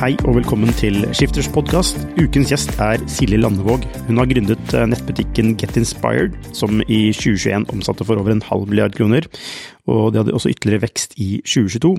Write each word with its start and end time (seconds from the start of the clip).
Hei 0.00 0.14
og 0.24 0.32
velkommen 0.38 0.70
til 0.78 1.02
Skifters 1.12 1.50
podkast. 1.52 1.98
Ukens 2.16 2.48
gjest 2.48 2.70
er 2.80 3.02
Silje 3.12 3.36
Landevåg. 3.36 3.82
Hun 4.06 4.16
har 4.16 4.30
gründet 4.30 4.72
eh, 4.72 4.86
nettbutikken 4.88 5.50
Get 5.60 5.76
Inspired, 5.76 6.38
som 6.56 6.80
i 6.86 7.10
2021 7.12 7.66
omsatte 7.74 8.06
for 8.08 8.16
over 8.16 8.32
en 8.32 8.40
halv 8.46 8.64
milliard 8.70 8.96
kroner. 8.96 9.28
Og 9.92 10.14
det 10.14 10.22
hadde 10.22 10.38
også 10.38 10.54
ytterligere 10.54 10.86
vekst 10.86 11.18
i 11.20 11.28
2022. 11.44 11.92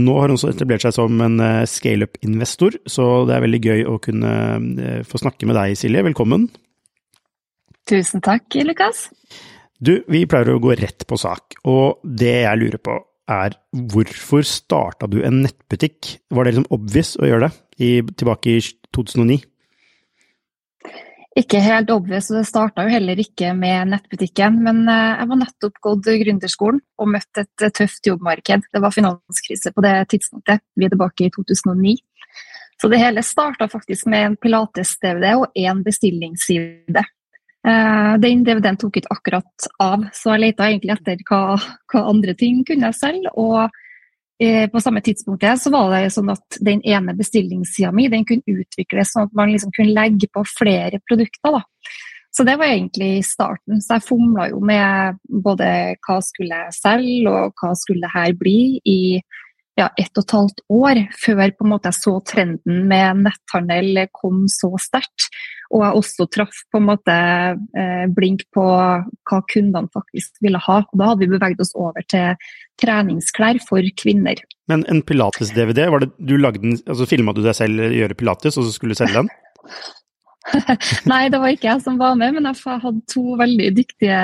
Nå 0.00 0.16
har 0.16 0.32
hun 0.32 0.38
også 0.38 0.54
etablert 0.54 0.86
seg 0.86 0.96
som 0.96 1.20
en 1.20 1.36
eh, 1.44 1.68
scaleup-investor, 1.68 2.80
så 2.88 3.12
det 3.28 3.36
er 3.36 3.44
veldig 3.44 3.64
gøy 3.68 3.86
å 3.92 4.00
kunne 4.08 4.34
eh, 4.80 4.98
få 5.04 5.20
snakke 5.20 5.44
med 5.44 5.60
deg, 5.60 5.76
Silje. 5.76 6.08
Velkommen. 6.08 6.48
Tusen 7.84 8.24
takk, 8.24 8.56
Lukas. 8.64 9.10
Du, 9.84 9.98
vi 10.08 10.24
pleier 10.24 10.56
å 10.56 10.62
gå 10.64 10.80
rett 10.80 11.04
på 11.04 11.20
sak, 11.20 11.60
og 11.68 12.00
det 12.08 12.38
jeg 12.46 12.64
lurer 12.64 12.80
på 12.80 13.02
er 13.30 13.56
hvorfor 13.92 14.44
starta 14.46 15.08
du 15.10 15.20
en 15.24 15.42
nettbutikk? 15.44 16.18
Var 16.30 16.44
det 16.44 16.54
liksom 16.54 16.70
obvious 16.74 17.14
å 17.18 17.28
gjøre 17.28 17.48
det 17.48 17.82
i, 17.82 17.90
tilbake 18.14 18.56
i 18.56 18.62
2009? 18.94 19.42
Ikke 21.34 21.58
helt 21.58 21.90
obvious, 21.90 22.28
og 22.30 22.38
det 22.38 22.46
starta 22.46 22.84
jo 22.86 22.92
heller 22.92 23.18
ikke 23.18 23.50
med 23.58 23.90
nettbutikken. 23.90 24.60
Men 24.62 24.84
eh, 24.86 25.16
jeg 25.18 25.30
var 25.32 25.40
nettopp 25.40 25.80
gått 25.82 26.10
gründerskolen 26.22 26.78
og 27.02 27.10
møtt 27.10 27.42
et 27.42 27.64
tøft 27.74 28.06
jobbmarked. 28.06 28.68
Det 28.70 28.82
var 28.84 28.94
finanskrise 28.94 29.72
på 29.74 29.82
det 29.82 29.96
tidspunktet. 30.12 30.62
Vi 30.78 30.86
er 30.86 30.94
tilbake 30.94 31.26
i 31.26 31.32
2009. 31.34 31.96
Så 32.78 32.90
det 32.90 33.00
hele 33.02 33.22
starta 33.26 33.66
faktisk 33.70 34.06
med 34.10 34.28
en 34.28 34.38
pilates-DVD 34.38 35.34
og 35.40 35.58
én 35.58 35.82
bestillingsside. 35.86 37.02
Uh, 37.64 38.14
den 38.20 38.42
DVD-en 38.44 38.76
tok 38.76 38.98
ikke 39.00 39.14
akkurat 39.14 39.68
av, 39.80 40.02
så 40.12 40.34
jeg 40.34 40.42
leita 40.42 40.66
egentlig 40.68 40.92
etter 40.98 41.22
hva, 41.30 41.56
hva, 41.88 42.02
andre 42.10 42.34
ting 42.36 42.60
kunne 42.68 42.90
jeg 42.90 42.98
selge. 42.98 43.32
Og 43.40 43.60
uh, 43.64 44.64
på 44.72 44.82
samme 44.84 45.00
tidspunkt 45.04 45.46
så 45.62 45.72
var 45.72 45.94
det 45.94 46.12
sånn 46.12 46.32
at 46.34 46.58
den 46.60 46.82
ene 46.84 47.16
bestillingssida 47.16 47.92
mi 47.96 48.10
den 48.12 48.26
kunne 48.28 48.60
utvikles 48.60 49.14
sånn 49.14 49.30
at 49.30 49.38
man 49.38 49.54
liksom 49.54 49.72
kunne 49.76 49.96
legge 49.96 50.28
på 50.28 50.44
flere 50.50 51.00
produkter. 51.08 51.56
da. 51.56 51.64
Så 52.34 52.42
det 52.44 52.56
var 52.58 52.66
egentlig 52.66 53.22
starten. 53.24 53.80
Så 53.80 53.96
jeg 53.96 54.06
fomla 54.08 54.48
jo 54.50 54.58
med 54.58 55.20
både 55.44 55.68
hva 56.02 56.18
skulle 56.26 56.64
jeg 56.64 56.76
selge, 56.76 57.30
og 57.30 57.54
hva 57.62 57.72
skulle 57.78 58.02
det 58.02 58.14
her 58.16 58.34
bli, 58.36 58.58
i 58.84 59.00
ja, 59.78 59.88
ett 59.98 60.14
og 60.14 60.22
et 60.22 60.34
halvt 60.36 60.60
år 60.70 61.00
før 61.18 61.42
på 61.50 61.66
en 61.66 61.72
måte 61.72 61.90
jeg 61.90 61.98
så 61.98 62.14
trenden 62.28 62.84
med 62.90 63.24
netthandel 63.24 64.04
kom 64.14 64.44
så 64.50 64.70
sterkt. 64.82 65.26
Og 65.74 65.82
jeg 65.82 65.98
også 65.98 66.26
traff 66.30 66.60
på 66.70 66.78
en 66.78 66.86
måte 66.86 67.14
eh, 67.14 68.04
blink 68.14 68.44
på 68.54 68.64
hva 68.64 69.40
kundene 69.50 69.90
faktisk 69.94 70.38
ville 70.44 70.60
ha. 70.62 70.78
Og 70.84 71.00
da 71.00 71.10
hadde 71.10 71.24
vi 71.24 71.32
beveget 71.32 71.64
oss 71.64 71.74
over 71.74 72.06
til 72.12 72.38
treningsklær 72.80 73.58
for 73.66 73.82
kvinner. 73.98 74.38
Men 74.70 74.86
en 74.92 75.02
pilates-DVD, 75.02 75.88
var 75.90 76.04
det 76.04 76.12
du 76.22 76.36
lagde 76.38 76.62
den, 76.62 76.78
altså 76.86 77.08
filma 77.10 77.34
du 77.34 77.42
deg 77.44 77.58
selv 77.58 77.82
gjøre 77.90 78.18
pilates, 78.20 78.60
og 78.60 78.68
så 78.68 78.76
skulle 78.76 78.94
du 78.94 79.02
selge 79.02 79.24
den? 79.24 79.32
Nei, 81.10 81.26
det 81.32 81.40
var 81.40 81.50
ikke 81.50 81.70
jeg 81.72 81.82
som 81.82 81.98
var 81.98 82.14
med, 82.20 82.36
men 82.36 82.46
jeg 82.50 82.80
hadde 82.84 83.02
to 83.10 83.34
veldig 83.40 83.70
dyktige 83.76 84.20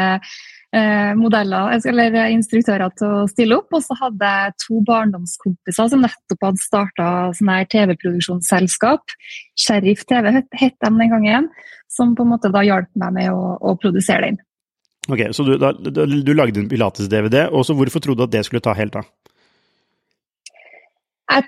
modeller, 1.18 1.72
eller 1.90 2.18
instruktører 2.30 2.92
til 2.98 3.14
å 3.22 3.24
stille 3.30 3.56
opp. 3.58 3.72
Og 3.74 3.82
så 3.82 3.96
hadde 3.98 4.30
jeg 4.34 4.56
to 4.64 4.82
barndomskompiser 4.86 5.90
som 5.90 6.04
nettopp 6.04 6.46
hadde 6.46 6.62
starta 6.62 7.08
sånn 7.36 7.50
TV-produksjonsselskap. 7.72 9.16
Sheriff 9.58 10.04
TV 10.10 10.30
het 10.36 10.50
de 10.54 10.76
den 10.86 11.10
gangen, 11.16 11.50
som 11.90 12.14
på 12.14 12.26
en 12.26 12.32
måte 12.36 12.52
da 12.54 12.62
hjalp 12.66 12.90
meg 13.02 13.16
med 13.18 13.32
å, 13.34 13.56
å 13.58 13.74
produsere 13.82 14.30
den. 14.30 14.40
Ok, 15.10 15.24
Så 15.34 15.46
du, 15.46 15.56
da, 15.58 15.72
du 15.72 16.32
lagde 16.36 16.60
en 16.60 16.68
Pilates-DVD, 16.70 17.48
og 17.50 17.64
så 17.66 17.74
hvorfor 17.74 18.02
trodde 18.04 18.22
du 18.22 18.28
at 18.28 18.34
det 18.34 18.44
skulle 18.46 18.62
ta 18.62 18.76
helt 18.76 18.98
av? 19.00 19.08
Jeg 21.30 21.46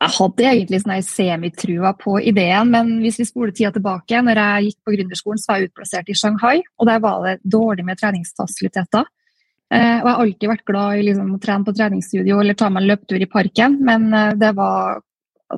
jeg 0.00 0.14
hadde 0.16 0.46
egentlig 0.48 0.80
sånn 0.80 1.02
semitrua 1.04 1.92
på 2.00 2.16
ideen, 2.24 2.70
men 2.72 2.92
hvis 3.02 3.18
vi 3.20 3.26
spoler 3.28 3.52
tida 3.52 3.72
tilbake, 3.74 4.22
når 4.24 4.40
jeg 4.40 4.70
gikk 4.70 4.78
på 4.86 4.94
gründerskolen, 4.94 5.40
så 5.42 5.50
var 5.50 5.60
jeg 5.60 5.68
utplassert 5.70 6.08
i 6.08 6.16
Shanghai, 6.16 6.54
og 6.80 6.88
der 6.88 7.02
var 7.04 7.26
det 7.26 7.34
dårlig 7.44 7.84
med 7.84 8.00
treningsfasiliteter. 8.00 9.04
Eh, 9.70 10.00
og 10.00 10.08
jeg 10.08 10.14
har 10.14 10.24
alltid 10.24 10.50
vært 10.50 10.66
glad 10.66 10.96
i 10.98 11.04
liksom, 11.10 11.36
å 11.36 11.42
trene 11.42 11.68
på 11.68 11.76
treningsstudio 11.76 12.40
eller 12.40 12.56
ta 12.58 12.72
meg 12.72 12.82
en 12.82 12.90
løpetur 12.90 13.22
i 13.22 13.30
parken, 13.30 13.76
men 13.86 14.08
eh, 14.16 14.32
det 14.40 14.54
var, 14.56 15.04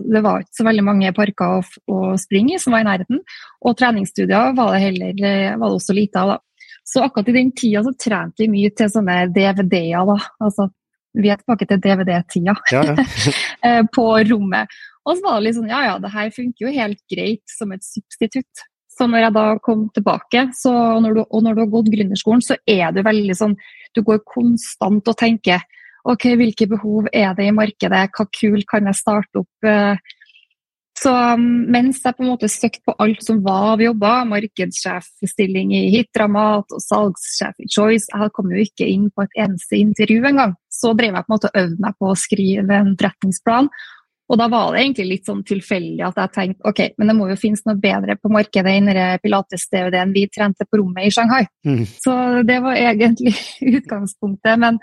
det 0.02 0.24
var 0.26 0.42
ikke 0.42 0.58
så 0.58 0.66
veldig 0.68 0.86
mange 0.90 1.14
parker 1.16 1.60
å, 1.60 1.62
å, 1.86 2.02
springe 2.20 2.58
i 2.58 2.60
som 2.60 2.74
var 2.74 2.82
i 2.82 2.90
nærheten. 2.90 3.22
Og 3.62 3.78
treningsstudier 3.78 4.58
var 4.58 4.74
det 4.74 4.82
heller 4.88 5.26
eh, 5.30 5.54
var 5.54 5.68
det 5.68 5.78
også 5.78 5.96
lite 5.96 6.26
av. 6.26 6.34
da. 6.34 6.68
Så 6.82 7.06
akkurat 7.06 7.30
i 7.30 7.38
den 7.38 7.54
tida 7.54 7.86
så 7.86 7.94
trente 7.94 8.42
vi 8.42 8.50
mye 8.52 8.74
til 8.74 8.90
sånne 8.90 9.20
DVD-er. 9.30 10.02
da, 10.10 10.18
altså 10.42 10.72
vi 11.18 11.30
er 11.32 11.40
tilbake 11.40 11.68
til 11.68 11.80
DVD-tida 11.82 12.54
ja, 12.72 12.82
ja. 12.92 13.06
Eh, 13.66 13.82
på 13.94 14.04
rommet. 14.30 14.70
Og 15.06 15.18
så 15.18 15.24
var 15.24 15.38
det 15.38 15.46
litt 15.46 15.58
sånn 15.58 15.70
ja 15.70 15.82
ja, 15.86 15.96
det 16.02 16.12
her 16.14 16.30
funker 16.34 16.66
jo 16.66 16.74
helt 16.74 17.00
greit 17.10 17.44
som 17.50 17.74
et 17.74 17.84
substitutt. 17.86 18.64
Så 18.92 19.06
når 19.08 19.26
jeg 19.26 19.34
da 19.36 19.44
kom 19.64 19.86
tilbake, 19.96 20.48
så, 20.56 20.72
når 21.00 21.14
du, 21.16 21.20
og 21.24 21.44
når 21.44 21.54
du 21.56 21.62
har 21.62 21.70
gått 21.72 21.92
gründerskolen, 21.94 22.42
så 22.44 22.58
er 22.68 22.92
du 22.92 23.00
veldig 23.04 23.36
sånn 23.38 23.54
Du 23.96 24.02
går 24.04 24.20
konstant 24.28 25.08
og 25.08 25.16
tenker 25.20 25.62
OK, 26.08 26.32
hvilke 26.38 26.66
behov 26.66 27.06
er 27.14 27.30
det 27.38 27.46
i 27.46 27.54
markedet, 27.54 28.08
hva 28.10 28.26
kult 28.34 28.66
kan 28.66 28.88
jeg 28.90 28.98
starte 28.98 29.44
opp? 29.44 29.68
Så 31.02 31.10
um, 31.10 31.46
mens 31.72 32.02
jeg 32.04 32.14
på 32.14 32.22
en 32.22 32.30
måte 32.30 32.50
søkte 32.50 32.82
på 32.86 32.94
alt 33.02 33.24
som 33.26 33.40
var 33.42 33.72
av 33.72 33.82
jobber, 33.82 34.26
markedssjefstilling 34.30 35.72
i 35.74 35.86
Hitramat 35.96 36.76
og 36.76 36.84
salgssjef 36.84 37.64
i 37.64 37.70
Choice, 37.72 38.06
jeg 38.12 38.34
kom 38.36 38.52
jo 38.54 38.62
ikke 38.62 38.86
inn 38.86 39.08
på 39.10 39.24
et 39.24 39.40
eneste 39.46 39.80
intervju 39.80 40.28
engang. 40.30 40.54
Så 40.70 40.92
drev 40.98 41.16
jeg 41.16 41.26
på 41.26 41.32
en 41.32 41.34
måte 41.34 41.50
og 41.50 41.58
øvde 41.64 41.82
meg 41.82 41.98
på 41.98 42.12
å 42.12 42.18
skrive 42.18 42.78
en 42.78 42.94
forretningsplan. 42.94 43.70
Og 44.32 44.38
da 44.40 44.46
var 44.48 44.70
det 44.72 44.80
egentlig 44.80 45.06
litt 45.08 45.28
sånn 45.28 45.42
tilfeldig 45.44 46.04
at 46.06 46.20
jeg 46.22 46.32
tenkte 46.32 46.70
ok, 46.70 46.80
men 46.96 47.10
det 47.10 47.16
må 47.18 47.26
jo 47.28 47.36
finnes 47.40 47.64
noe 47.66 47.76
bedre 47.80 48.14
på 48.16 48.30
markedet 48.32 48.76
enn 48.78 48.92
pilates-DVD-en 49.20 50.14
vi 50.14 50.22
trente 50.32 50.64
på 50.64 50.80
rommet 50.80 51.08
i 51.08 51.12
Shanghai. 51.12 51.42
Mm. 51.68 51.82
Så 52.00 52.14
det 52.48 52.60
var 52.64 52.78
egentlig 52.78 53.34
utgangspunktet. 53.80 54.54
Men 54.62 54.78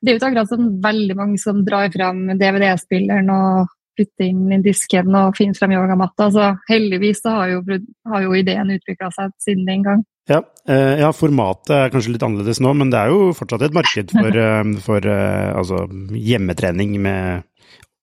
det 0.00 0.12
er 0.12 0.14
jo 0.14 0.20
ikke 0.20 0.30
akkurat 0.30 0.52
sånn 0.54 0.70
veldig 0.84 1.16
mange 1.18 1.40
som 1.42 1.64
drar 1.66 1.90
fram 1.92 2.22
DVD-spilleren 2.38 3.34
og 3.34 3.74
putte 3.96 4.26
inn 4.28 4.52
i 4.52 4.60
disken 4.64 5.14
og 5.18 5.36
finne 5.38 5.56
frem 5.56 5.74
yogamatta. 5.76 6.28
Så 6.34 6.50
heldigvis 6.70 7.22
så 7.24 7.34
har, 7.38 7.54
jo, 7.56 7.80
har 8.12 8.26
jo 8.26 8.36
ideen 8.36 8.74
utvikla 8.76 9.10
seg 9.14 9.34
siden 9.42 9.66
den 9.68 9.86
gang. 9.86 10.04
Ja, 10.26 10.40
eh, 10.68 10.98
ja, 10.98 11.12
formatet 11.14 11.70
er 11.70 11.92
kanskje 11.92 12.16
litt 12.16 12.24
annerledes 12.26 12.58
nå, 12.62 12.72
men 12.74 12.90
det 12.90 12.98
er 12.98 13.12
jo 13.14 13.30
fortsatt 13.36 13.62
et 13.62 13.76
marked 13.76 14.14
for, 14.14 14.38
eh, 14.46 14.72
for 14.82 15.10
eh, 15.12 15.50
altså, 15.54 15.84
hjemmetrening 16.10 16.96
med 17.02 17.46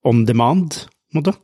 on 0.08 0.24
demand, 0.28 0.86
måte. 1.16 1.36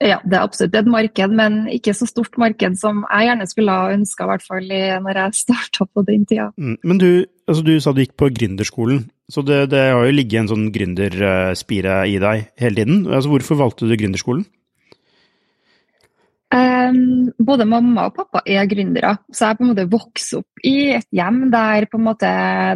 Ja, 0.00 0.16
det 0.24 0.32
er 0.32 0.46
absolutt 0.46 0.76
et 0.78 0.88
marked, 0.88 1.32
men 1.36 1.66
ikke 1.68 1.92
så 1.96 2.06
stort 2.08 2.38
marked 2.40 2.78
som 2.80 3.02
jeg 3.04 3.28
gjerne 3.28 3.46
skulle 3.50 3.74
ha 3.76 3.90
ønska, 3.92 4.24
i 4.24 4.30
hvert 4.30 4.46
fall 4.46 4.70
når 5.04 5.20
jeg 5.20 5.40
starta 5.42 5.84
på 5.84 6.04
den 6.08 6.24
tida. 6.28 6.48
Mm, 6.56 6.78
men 6.88 7.02
du, 7.02 7.08
altså, 7.44 7.64
du 7.66 7.74
sa 7.84 7.92
du 7.92 8.00
gikk 8.00 8.16
på 8.16 8.30
gründerskolen. 8.38 9.04
Så 9.30 9.44
det, 9.46 9.66
det 9.74 9.82
har 9.92 10.06
jo 10.08 10.14
ligget 10.16 10.40
en 10.40 10.50
sånn 10.50 10.70
gründerspire 10.74 12.00
i 12.08 12.16
deg 12.22 12.48
hele 12.58 12.80
tiden. 12.80 13.04
Altså, 13.10 13.30
hvorfor 13.30 13.60
valgte 13.60 13.86
du 13.86 13.94
gründerskolen? 13.94 14.46
Um, 16.50 17.28
både 17.38 17.62
mamma 17.62 18.08
og 18.08 18.16
pappa 18.16 18.40
er 18.42 18.64
gründere, 18.66 19.12
så 19.30 19.52
jeg 19.52 19.58
på 19.60 19.62
en 19.62 19.68
måte 19.70 19.84
vokste 19.92 20.40
opp 20.40 20.64
i 20.66 20.90
et 20.96 21.06
hjem 21.14 21.44
der 21.52 21.84
på 21.86 22.00
en 22.00 22.08
måte 22.08 22.30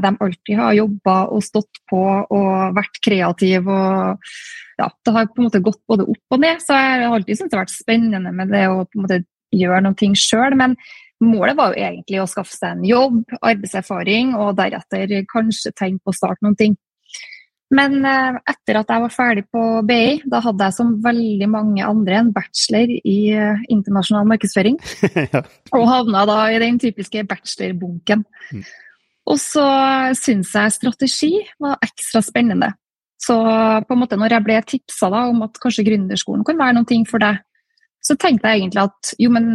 de 0.05 0.13
alltid 0.15 0.61
har 0.61 0.77
jobba 0.79 1.15
og 1.35 1.43
stått 1.43 1.81
på 1.91 2.03
og 2.23 2.77
vært 2.77 3.01
kreative. 3.03 3.67
og 3.67 4.79
ja, 4.79 4.87
Det 4.95 5.15
har 5.17 5.27
på 5.27 5.43
en 5.43 5.49
måte 5.49 5.63
gått 5.67 5.83
både 5.91 6.07
opp 6.07 6.37
og 6.37 6.45
ned, 6.47 6.63
så 6.63 6.79
jeg 6.79 7.03
har 7.03 7.17
alltid 7.17 7.41
syntes 7.41 7.51
det 7.51 7.59
har 7.59 7.65
vært 7.65 7.75
spennende 7.75 8.35
med 8.39 8.55
det 8.55 8.63
å 8.71 8.85
på 8.85 9.01
en 9.01 9.07
måte 9.09 9.21
gjøre 9.55 9.83
noe 9.89 9.99
ting 9.99 10.15
sjøl. 10.15 10.55
Men 10.61 10.79
målet 11.25 11.59
var 11.59 11.75
jo 11.75 11.83
egentlig 11.83 12.23
å 12.23 12.31
skaffe 12.31 12.55
seg 12.55 12.77
en 12.77 12.87
jobb, 12.87 13.21
arbeidserfaring, 13.41 14.37
og 14.39 14.55
deretter 14.61 15.19
kanskje 15.35 15.75
tenke 15.75 16.05
på 16.05 16.15
å 16.15 16.21
starte 16.21 16.47
noen 16.47 16.59
ting. 16.63 16.79
Men 17.75 17.97
eh, 18.07 18.39
etter 18.53 18.79
at 18.79 18.93
jeg 18.93 19.03
var 19.03 19.13
ferdig 19.13 19.45
på 19.53 19.63
BI, 19.89 20.21
da 20.31 20.41
hadde 20.45 20.69
jeg 20.69 20.77
som 20.77 20.95
veldig 21.05 21.49
mange 21.51 21.87
andre 21.87 22.21
en 22.21 22.31
bachelor 22.35 22.93
i 22.95 23.19
eh, 23.35 23.65
internasjonal 23.73 24.29
markedsføring. 24.31 24.79
ja. 25.35 25.43
Og 25.75 25.87
havna 25.91 26.25
da 26.31 26.39
i 26.53 26.61
den 26.63 26.79
typiske 26.83 27.25
bachelorbunken. 27.31 28.25
Mm. 28.55 28.65
Og 29.33 29.41
så 29.41 29.67
syns 30.19 30.53
jeg 30.55 30.77
strategi 30.77 31.33
var 31.63 31.81
ekstra 31.85 32.23
spennende. 32.23 32.75
Så 33.25 33.35
på 33.35 33.95
en 33.95 34.03
måte 34.03 34.19
når 34.21 34.37
jeg 34.37 34.47
ble 34.47 34.61
tipsa 34.69 35.09
om 35.25 35.45
at 35.47 35.59
kanskje 35.63 35.87
gründerskolen 35.87 36.45
kan 36.47 36.61
være 36.61 36.77
noe 36.77 37.01
for 37.09 37.23
deg, 37.25 37.41
så 38.05 38.17
tenkte 38.21 38.51
jeg 38.51 38.61
egentlig 38.61 38.83
at 38.83 39.15
jo, 39.21 39.31
men 39.33 39.47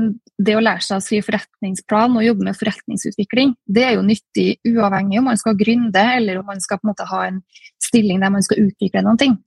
det 0.42 0.56
å 0.58 0.64
lære 0.64 0.82
seg 0.82 0.98
å 0.98 1.04
skrive 1.04 1.28
forretningsplan 1.28 2.16
og 2.18 2.26
jobbe 2.26 2.48
med 2.48 2.58
forretningsutvikling, 2.58 3.52
det 3.70 3.84
er 3.86 3.94
jo 3.98 4.06
nyttig 4.08 4.48
uavhengig 4.66 5.20
om 5.20 5.30
man 5.30 5.38
skal 5.38 5.58
gründe 5.60 6.06
eller 6.16 6.40
om 6.40 6.48
man 6.50 6.64
skal 6.64 6.80
på 6.80 6.88
en 6.88 6.92
måte 6.94 7.06
ha 7.12 7.22
en 7.28 7.44
stilling 7.84 8.24
der 8.24 8.34
man 8.34 8.46
skal 8.46 8.64
utvikle 8.66 9.06
noen 9.06 9.22
ting. 9.22 9.38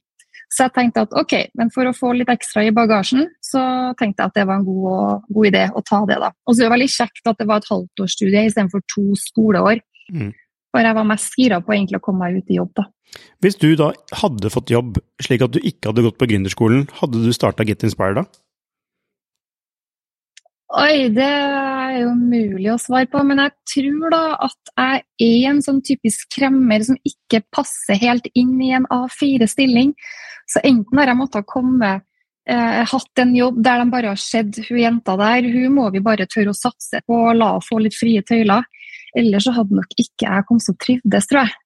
Så 0.52 0.66
jeg 0.66 0.74
tenkte 0.76 1.06
at 1.06 1.14
ok, 1.16 1.34
men 1.56 1.70
for 1.72 1.88
å 1.88 1.94
få 1.96 2.12
litt 2.14 2.30
ekstra 2.30 2.66
i 2.66 2.74
bagasjen, 2.76 3.24
så 3.40 3.62
tenkte 3.98 4.20
jeg 4.20 4.30
at 4.30 4.36
det 4.36 4.46
var 4.50 4.60
en 4.60 4.66
god, 4.66 5.24
god 5.32 5.48
idé 5.48 5.64
å 5.72 5.82
ta 5.88 6.02
det, 6.08 6.18
da. 6.20 6.28
Og 6.44 6.54
så 6.54 6.60
er 6.60 6.68
det 6.68 6.74
veldig 6.74 6.90
kjekt 6.92 7.30
at 7.30 7.40
det 7.40 7.48
var 7.48 7.62
et 7.62 7.70
halvtårsstudie 7.72 8.44
istedenfor 8.50 8.84
to 8.92 9.06
skoleår. 9.16 9.80
Mm. 10.12 10.34
For 10.72 10.84
jeg 10.84 10.98
var 10.98 11.08
mest 11.08 11.38
gira 11.40 11.60
på 11.64 11.72
egentlig 11.72 12.00
å 12.00 12.04
komme 12.04 12.26
meg 12.26 12.42
ut 12.42 12.52
i 12.52 12.58
jobb, 12.60 12.74
da. 12.76 12.86
Hvis 13.44 13.58
du 13.60 13.72
da 13.76 13.90
hadde 14.22 14.52
fått 14.52 14.72
jobb 14.72 15.00
slik 15.24 15.44
at 15.44 15.52
du 15.52 15.60
ikke 15.60 15.90
hadde 15.90 16.04
gått 16.04 16.20
på 16.20 16.28
gründerskolen, 16.30 16.86
hadde 17.00 17.24
du 17.24 17.32
starta 17.36 17.64
Get 17.68 17.84
Inspired 17.88 18.20
da? 18.20 18.26
Oi, 20.72 21.10
det 21.12 21.26
er 21.28 21.98
jo 22.00 22.14
mulig 22.16 22.70
å 22.72 22.78
svare 22.80 23.04
på, 23.12 23.20
men 23.28 23.42
jeg 23.42 23.52
tror 23.68 24.12
da 24.14 24.20
at 24.46 24.70
jeg 24.72 25.02
er 25.26 25.50
en 25.50 25.58
sånn 25.60 25.82
typisk 25.84 26.30
kremmer 26.32 26.80
som 26.86 26.96
ikke 27.04 27.42
passer 27.52 27.98
helt 28.00 28.30
inn 28.32 28.54
i 28.64 28.70
en 28.78 28.86
A4-stilling. 28.88 29.92
Så 30.48 30.62
enten 30.64 31.00
har 31.00 31.12
jeg 31.12 31.18
måttet 31.18 31.48
komme 31.50 31.90
eh, 31.92 32.80
hatt 32.88 33.20
en 33.20 33.34
jobb 33.36 33.60
der 33.60 33.82
de 33.82 33.92
bare 33.92 34.14
har 34.14 34.22
sett 34.22 34.62
hun 34.70 34.80
jenta 34.80 35.18
der, 35.20 35.50
hun 35.52 35.76
må 35.76 35.90
vi 35.92 36.00
bare 36.04 36.24
tørre 36.30 36.54
å 36.54 36.56
satse 36.56 37.02
på 37.04 37.20
og 37.20 37.36
la 37.36 37.52
henne 37.58 37.68
få 37.68 37.82
litt 37.84 37.98
frie 37.98 38.24
tøyler. 38.24 38.64
Eller 39.12 39.44
så 39.44 39.52
hadde 39.52 39.76
nok 39.76 39.92
ikke 40.00 40.24
jeg 40.24 40.48
kommet 40.48 40.64
så 40.64 40.76
trivdes, 40.80 41.28
tror 41.28 41.44
jeg. 41.44 41.56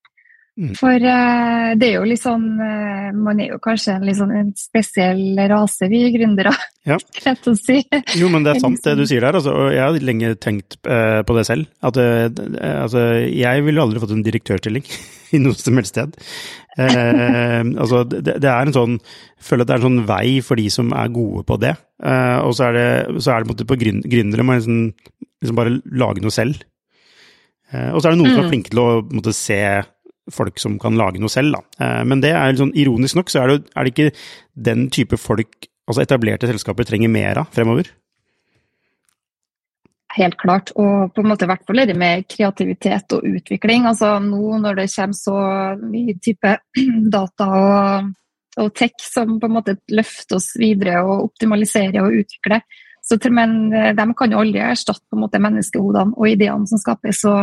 Mm. 0.56 0.70
For 0.72 0.96
uh, 0.96 1.74
det 1.76 1.88
er 1.90 1.98
jo 1.98 2.04
litt 2.08 2.22
sånn 2.22 2.44
uh, 2.56 3.10
Man 3.12 3.42
er 3.44 3.50
jo 3.50 3.58
kanskje 3.60 3.98
en 3.98 4.06
litt 4.08 4.16
sånn 4.16 4.30
en 4.32 4.54
spesiell 4.56 5.36
rase, 5.52 5.84
vi 5.92 6.06
gründere. 6.14 6.54
Ja. 6.88 6.96
Rett 7.26 7.48
å 7.50 7.52
si. 7.58 7.82
Jo, 8.16 8.30
men 8.32 8.46
det 8.46 8.54
er 8.54 8.62
sant 8.62 8.80
det 8.86 8.94
du 8.96 9.04
sier 9.04 9.26
der. 9.26 9.36
Altså, 9.36 9.52
og 9.52 9.74
jeg 9.74 9.82
har 9.84 9.98
lenge 10.00 10.32
tenkt 10.40 10.78
uh, 10.88 11.20
på 11.28 11.36
det 11.36 11.44
selv. 11.48 11.68
At 11.84 11.98
altså, 12.00 13.02
jeg 13.28 13.66
ville 13.66 13.82
aldri 13.84 14.00
fått 14.00 14.14
en 14.14 14.24
direktørstilling 14.24 14.86
i 15.36 15.42
noe 15.42 15.58
som 15.60 15.76
helst 15.76 15.92
sted. 15.92 16.16
altså, 16.76 18.02
det, 18.08 18.34
det, 18.36 18.48
er 18.50 18.66
en 18.66 18.74
sånn 18.74 18.96
Jeg 18.98 19.44
føler 19.48 19.64
at 19.64 19.68
det 19.68 19.74
er 19.74 19.80
en 19.80 19.86
sånn 19.86 20.02
vei 20.08 20.26
for 20.44 20.60
de 20.60 20.66
som 20.72 20.90
er 20.92 21.12
gode 21.12 21.44
på 21.48 21.56
det. 21.60 21.72
og 22.44 22.52
så 22.56 22.66
er 22.68 22.76
det, 22.76 22.88
så 23.24 23.32
er 23.32 23.40
det 23.40 23.48
på, 23.48 23.54
en 23.54 23.54
måte 23.54 23.68
på 23.68 23.78
gründere 24.12 24.44
man 24.44 24.60
liksom, 24.60 24.82
liksom 25.40 25.56
bare 25.56 25.72
lage 25.88 26.24
noe 26.24 26.34
selv. 26.36 26.60
og 27.72 27.96
så 27.96 28.08
er 28.08 28.12
det 28.12 28.20
noen 28.20 28.28
mm. 28.28 28.34
som 28.34 28.42
er 28.42 28.48
mm. 28.48 28.52
flinke 28.52 28.74
til 28.74 28.82
å 28.82 28.88
måte, 29.08 29.36
se 29.36 29.60
folk 30.32 30.58
som 30.62 30.78
kan 30.82 30.96
lage 30.98 31.20
noe 31.22 31.32
selv, 31.32 31.56
da. 31.56 31.84
Eh, 31.84 32.02
men 32.08 32.22
det 32.24 32.32
er 32.34 32.58
sånn, 32.58 32.74
ironisk 32.78 33.18
nok 33.18 33.32
så 33.32 33.44
er 33.44 33.52
det, 33.52 33.60
er 33.74 33.86
det 33.86 33.94
ikke 33.94 34.10
den 34.68 34.88
type 34.94 35.18
folk 35.20 35.70
altså 35.86 36.02
etablerte 36.02 36.50
selskaper 36.50 36.86
trenger 36.88 37.12
mer 37.12 37.42
av 37.44 37.50
fremover? 37.54 37.92
Helt 40.16 40.38
klart, 40.40 40.72
og 40.80 41.12
på 41.12 41.22
en 41.22 41.28
måte 41.28 41.44
i 41.44 41.50
hvert 41.50 41.64
fall 41.68 41.82
det 41.84 41.96
med 41.98 42.24
kreativitet 42.30 43.12
og 43.12 43.26
utvikling. 43.28 43.84
Altså 43.90 44.14
nå 44.24 44.60
når 44.62 44.80
det 44.80 44.86
kommer 44.94 45.18
så 45.18 45.40
mye 45.82 46.16
type 46.24 46.54
data 47.16 47.48
og, 47.60 48.10
og 48.62 48.72
tech 48.78 48.96
som 49.04 49.36
på 49.42 49.50
en 49.50 49.56
måte 49.58 49.76
løfter 49.92 50.40
oss 50.40 50.54
videre 50.58 51.04
og 51.04 51.28
optimaliserer 51.28 52.00
og 52.02 52.22
utvikler, 52.22 52.64
så, 53.06 53.18
men 53.30 53.72
eh, 53.76 53.92
de 53.94 54.06
kan 54.18 54.32
jo 54.32 54.40
aldri 54.42 54.62
erstatte 54.64 55.04
på 55.06 55.18
en 55.18 55.26
måte 55.26 55.42
menneskehodene 55.42 56.16
og 56.16 56.30
ideene 56.32 56.66
som 56.66 56.80
skapes. 56.82 57.20
Så 57.22 57.36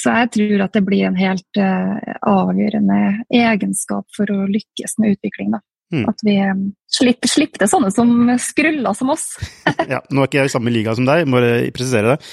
så 0.00 0.14
jeg 0.22 0.30
tror 0.36 0.64
at 0.66 0.76
det 0.76 0.84
blir 0.86 1.08
en 1.08 1.18
helt 1.18 1.60
uh, 1.60 1.98
avgjørende 2.26 3.00
egenskap 3.28 4.08
for 4.16 4.32
å 4.32 4.46
lykkes 4.48 4.96
med 5.00 5.16
utvikling. 5.16 5.52
Da. 5.56 5.60
Mm. 5.90 6.04
At 6.06 6.22
vi 6.22 6.36
um, 6.38 6.60
slipper, 6.86 7.28
slipper 7.28 7.64
det 7.64 7.68
sånne 7.72 7.90
som 7.90 8.12
skruller 8.38 8.94
som 8.94 9.10
oss. 9.10 9.26
ja, 9.92 9.98
Nå 10.06 10.22
er 10.22 10.28
ikke 10.28 10.38
jeg 10.38 10.50
i 10.50 10.52
samme 10.52 10.72
liga 10.72 10.94
som 10.94 11.08
deg, 11.08 11.24
må 11.26 11.42
jeg 11.42 11.72
presisere 11.74 12.14
det. 12.14 12.28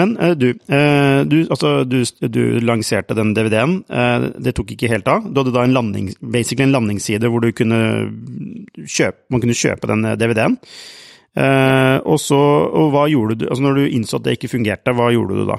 Men 0.00 0.14
uh, 0.16 0.32
du, 0.38 0.48
uh, 0.72 1.20
du, 1.28 1.42
altså, 1.44 1.74
du, 1.84 2.00
du, 2.24 2.40
lanserte 2.64 3.16
den 3.18 3.34
DVD-en. 3.36 3.82
det 4.42 4.54
tok 4.56 4.72
ikke 4.74 4.90
helt 4.90 5.08
av. 5.10 5.28
Du 5.28 5.42
hadde 5.42 5.54
da 5.54 5.66
en 5.66 5.76
landing, 5.76 6.08
basically 6.20 6.64
en 6.64 6.74
landingsside 6.74 7.28
hvor 7.28 7.44
du 7.44 7.52
kunne 7.56 7.78
kjøpe, 8.80 9.26
man 9.32 9.44
kunne 9.44 9.56
kjøpe 9.58 9.90
den 9.90 10.06
DVD-en. 10.20 10.56
og 12.06 12.18
så, 12.20 12.38
og 12.38 12.92
hva 12.94 13.06
gjorde 13.10 13.38
du, 13.40 13.46
altså 13.48 13.64
når 13.64 13.78
du 13.78 13.84
innså 13.96 14.20
at 14.20 14.26
det 14.26 14.36
ikke 14.38 14.52
fungerte, 14.52 14.94
hva 14.96 15.10
gjorde 15.12 15.36
du 15.40 15.46
da? 15.48 15.58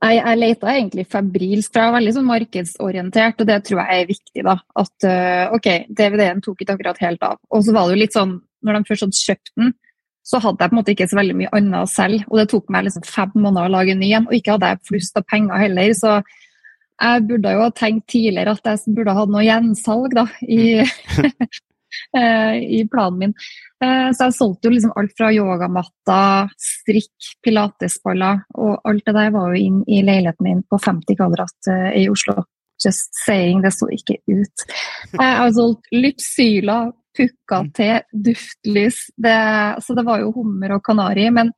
Jeg, 0.00 0.16
jeg 0.16 0.38
leter 0.40 0.70
egentlig 0.72 1.04
febrilsk, 1.12 1.72
for 1.74 1.82
jeg 1.82 1.90
er 1.90 1.96
veldig 1.98 2.12
sånn 2.16 2.28
markedsorientert, 2.28 3.42
og 3.42 3.48
det 3.50 3.58
tror 3.66 3.82
jeg 3.82 4.00
er 4.00 4.08
viktig. 4.08 4.44
da, 4.46 4.56
At 4.80 5.06
uh, 5.06 5.56
ok, 5.58 5.68
DVD-en 5.92 6.40
tok 6.44 6.62
ikke 6.64 6.76
akkurat 6.78 7.02
helt 7.04 7.26
av. 7.26 7.36
Og 7.52 7.66
så 7.66 7.74
var 7.76 7.86
det 7.86 7.96
jo 7.96 8.02
litt 8.04 8.16
sånn, 8.16 8.38
når 8.64 8.78
de 8.78 8.88
først 8.88 9.06
hadde 9.06 9.20
kjøpt 9.20 9.52
den, 9.60 9.74
så 10.30 10.40
hadde 10.40 10.62
jeg 10.62 10.70
på 10.70 10.76
en 10.76 10.80
måte 10.80 10.94
ikke 10.94 11.08
så 11.10 11.18
veldig 11.18 11.36
mye 11.36 11.52
annet 11.56 11.82
å 11.82 11.90
selge. 11.90 12.24
Og 12.30 12.40
det 12.40 12.46
tok 12.52 12.72
meg 12.72 12.86
liksom 12.86 13.04
fem 13.08 13.34
måneder 13.36 13.68
å 13.68 13.74
lage 13.76 13.92
en 13.92 14.00
ny 14.00 14.12
en, 14.16 14.28
og 14.30 14.36
ikke 14.36 14.56
hadde 14.56 14.72
jeg 14.72 14.86
flust 14.88 15.20
av 15.20 15.26
penger 15.28 15.64
heller. 15.66 15.92
Så 15.96 16.16
jeg 17.00 17.26
burde 17.28 17.54
jo 17.56 17.64
ha 17.66 17.70
tenkt 17.76 18.06
tidligere 18.12 18.56
at 18.56 18.72
jeg 18.72 18.96
burde 18.96 19.16
ha 19.16 19.24
hatt 19.24 19.34
noe 19.36 19.44
gjensalg 19.44 20.16
da, 20.16 20.26
i, 20.48 20.60
i 22.60 22.82
planen 22.90 23.18
min. 23.18 23.34
Eh, 23.84 24.10
så 24.12 24.28
jeg 24.28 24.36
solgte 24.36 24.68
jo 24.68 24.74
liksom 24.74 24.92
alt 25.00 25.12
fra 25.16 25.30
yogamatta, 25.32 26.22
strikk, 26.60 27.30
pilatesballer, 27.44 28.42
og 28.60 28.88
alt 28.88 29.06
det 29.06 29.14
der 29.16 29.30
var 29.32 29.54
jo 29.54 29.60
inn 29.60 29.78
i 29.88 30.02
leiligheten 30.04 30.46
min 30.46 30.64
på 30.68 30.78
50 30.84 31.16
kvadrat 31.16 31.70
eh, 31.72 32.02
i 32.02 32.08
Oslo. 32.12 32.42
Just 32.80 33.16
saying, 33.24 33.62
det 33.64 33.72
så 33.76 33.88
ikke 33.92 34.18
ut. 34.28 34.66
Jeg 35.12 35.36
har 35.40 35.50
solgt 35.56 35.88
lypsyler, 35.92 36.92
pukka 37.16 37.62
mm. 37.64 37.72
til, 37.76 37.96
duftlys. 38.28 39.00
Det, 39.20 39.40
så 39.84 39.96
det 39.96 40.04
var 40.06 40.22
jo 40.22 40.32
hummer 40.36 40.76
og 40.76 40.84
kanari. 40.84 41.26
Men, 41.34 41.52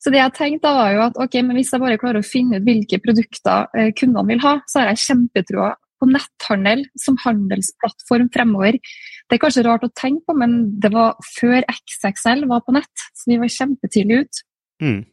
så 0.00 0.12
det 0.12 0.20
jeg 0.20 0.36
tenkte 0.36 0.68
da 0.68 0.74
var 0.76 0.96
jo 0.96 1.04
at 1.06 1.20
ok, 1.20 1.38
men 1.44 1.60
hvis 1.60 1.72
jeg 1.72 1.84
bare 1.84 2.00
klarer 2.00 2.20
å 2.20 2.26
finne 2.26 2.60
ut 2.60 2.66
hvilke 2.68 3.00
produkter 3.04 3.68
eh, 3.76 3.92
kundene 3.96 4.32
vil 4.32 4.44
ha, 4.44 4.58
så 4.68 4.82
har 4.82 4.92
jeg 4.92 5.04
kjempetroa 5.06 5.74
på 6.00 6.08
netthandel 6.08 6.86
som 6.98 7.18
handelsplattform 7.20 8.30
fremover. 8.32 8.78
Det 9.30 9.36
er 9.36 9.42
kanskje 9.44 9.62
rart 9.62 9.84
å 9.86 9.92
tenke 9.94 10.24
på, 10.26 10.34
men 10.34 10.56
det 10.82 10.90
var 10.90 11.14
før 11.36 11.62
XXL 11.70 12.48
var 12.50 12.64
på 12.66 12.74
nett, 12.74 13.04
så 13.14 13.30
vi 13.30 13.38
var 13.38 13.52
kjempetidlig 13.54 14.24
ut. 14.24 14.40
Mm. 14.82 15.04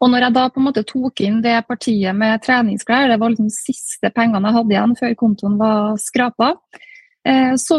Og 0.00 0.10
når 0.10 0.24
jeg 0.24 0.34
da 0.34 0.46
på 0.50 0.58
en 0.58 0.66
måte 0.66 0.82
tok 0.88 1.22
inn 1.22 1.38
det 1.44 1.54
partiet 1.68 2.16
med 2.16 2.42
treningsklær, 2.42 3.12
det 3.12 3.20
var 3.20 3.30
liksom 3.30 3.50
siste 3.54 4.10
pengene 4.16 4.50
jeg 4.50 4.58
hadde 4.58 4.74
igjen 4.74 4.96
før 4.98 5.14
kontoen 5.22 5.60
var 5.60 6.00
skrapa, 6.02 6.50
eh, 7.28 7.54
så 7.60 7.78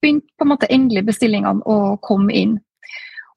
begynte 0.00 0.34
på 0.34 0.46
en 0.48 0.52
måte 0.54 0.70
endelig 0.72 1.04
bestillingene 1.12 1.62
å 1.68 1.94
komme 2.02 2.34
inn. 2.34 2.58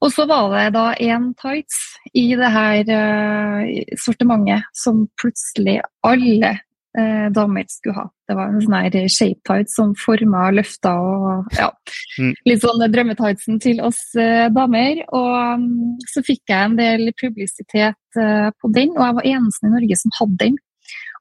Og 0.02 0.10
så 0.12 0.26
var 0.28 0.50
det 0.52 0.66
da 0.74 0.88
én 1.00 1.30
tights 1.40 1.78
i 2.12 2.26
det 2.36 2.50
her 2.52 2.90
uh, 2.90 3.62
sortimentet 4.00 4.66
som 4.76 5.06
plutselig 5.20 5.78
alle 6.04 6.50
eh, 6.98 7.26
damer 7.34 7.64
skulle 7.68 7.96
ha. 7.98 8.04
Det 8.28 8.36
var 8.38 8.50
en 8.50 8.62
sånn 8.64 8.76
her 8.78 9.08
shape 9.12 9.42
tights 9.46 9.76
som 9.78 9.94
forma 9.98 10.46
løfter 10.54 11.00
og 11.00 11.56
ja, 11.58 11.70
mm. 12.18 12.30
litt 12.48 12.62
sånn 12.62 12.84
drømmetightsen 12.92 13.58
til 13.62 13.82
oss 13.84 14.02
eh, 14.20 14.46
damer. 14.54 15.02
Og 15.14 15.58
um, 15.60 15.66
så 16.10 16.24
fikk 16.26 16.52
jeg 16.52 16.70
en 16.70 16.78
del 16.78 17.10
publisitet 17.20 18.20
eh, 18.20 18.48
på 18.54 18.72
den, 18.76 18.94
og 18.96 19.02
jeg 19.04 19.18
var 19.18 19.32
eneste 19.34 19.68
i 19.68 19.74
Norge 19.74 20.00
som 20.00 20.16
hadde 20.20 20.40
den. 20.46 20.62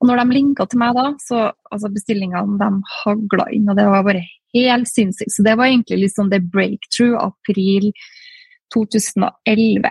Og 0.02 0.10
når 0.10 0.20
de 0.20 0.36
linka 0.36 0.68
til 0.68 0.82
meg 0.82 0.96
da, 0.98 1.10
så 1.24 1.44
altså 1.72 1.92
bestillingene 1.94 2.58
de 2.60 2.96
hagla 3.00 3.48
inn, 3.56 3.70
og 3.72 3.78
det 3.80 3.88
var 3.88 4.06
bare 4.06 4.24
helt 4.54 4.90
sinnssykt. 4.90 5.32
Så 5.32 5.46
det 5.46 5.56
var 5.60 5.70
egentlig 5.70 6.02
liksom 6.06 6.32
det 6.32 6.44
breakthrough 6.54 7.16
april 7.24 7.92
2011. 8.76 9.88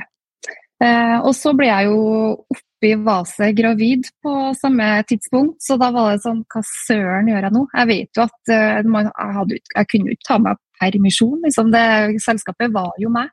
Eh, 0.82 1.16
og 1.22 1.32
så 1.38 1.54
ble 1.56 1.70
jeg 1.70 1.88
jo 1.88 1.98
opp 2.34 2.68
oppi 2.82 2.94
Vase 3.04 3.52
gravid 3.52 4.08
på 4.22 4.54
samme 4.60 5.02
tidspunkt, 5.06 5.62
så 5.62 5.76
da 5.78 5.90
var 5.94 6.12
det 6.12 6.22
sånn 6.24 6.42
Hva 6.50 6.62
søren 6.66 7.28
gjør 7.30 7.46
jeg 7.46 7.54
nå? 7.54 7.62
Jeg 7.76 7.88
vet 7.90 8.18
jo 8.18 8.24
at 8.24 8.50
uh, 8.50 8.88
man, 8.90 9.06
jeg, 9.06 9.36
hadde, 9.36 9.60
jeg, 9.76 9.86
kunne 9.90 10.08
jo 10.08 10.16
ikke 10.16 10.28
ta 10.28 10.38
meg 10.42 10.58
permisjon. 10.80 11.38
Liksom 11.44 11.70
det, 11.70 11.86
selskapet 12.24 12.74
var 12.74 12.90
jo 12.98 13.12
meg. 13.12 13.30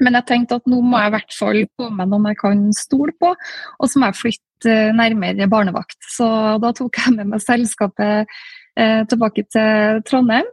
Men 0.00 0.16
jeg 0.16 0.28
tenkte 0.28 0.60
at 0.60 0.68
nå 0.68 0.80
må 0.84 1.00
jeg 1.00 1.10
i 1.10 1.14
hvert 1.16 1.34
fall 1.36 1.62
få 1.76 1.88
med 1.92 2.12
noen 2.12 2.30
jeg 2.30 2.40
kan 2.40 2.62
stole 2.76 3.16
på, 3.20 3.32
og 3.32 3.88
så 3.88 4.00
må 4.00 4.08
jeg 4.08 4.20
flytte 4.20 4.76
nærmere 4.96 5.48
barnevakt. 5.52 5.98
Så 6.16 6.28
da 6.60 6.72
tok 6.76 7.00
jeg 7.00 7.16
med 7.18 7.28
meg 7.32 7.44
selskapet 7.44 8.30
eh, 8.80 9.02
tilbake 9.12 9.44
til 9.52 10.00
Trondheim, 10.08 10.48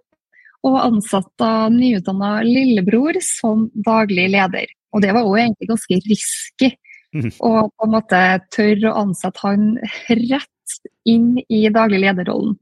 og 0.67 0.81
ansatte 0.83 1.51
nyutdanna 1.71 2.41
lillebror 2.43 3.21
som 3.23 3.69
daglig 3.87 4.27
leder. 4.35 4.67
Og 4.91 5.03
det 5.03 5.15
var 5.15 5.23
jo 5.23 5.39
egentlig 5.39 5.71
ganske 5.71 6.01
risky. 6.09 6.73
Mm. 7.15 7.31
Og 7.47 7.71
på 7.71 7.87
en 7.87 7.93
måte 7.93 8.21
tør 8.53 8.89
å 8.89 8.95
ansette 9.03 9.43
han 9.45 9.73
rett 10.09 10.77
inn 11.07 11.35
i 11.47 11.65
daglig 11.73 12.01
lederrollen. 12.03 12.57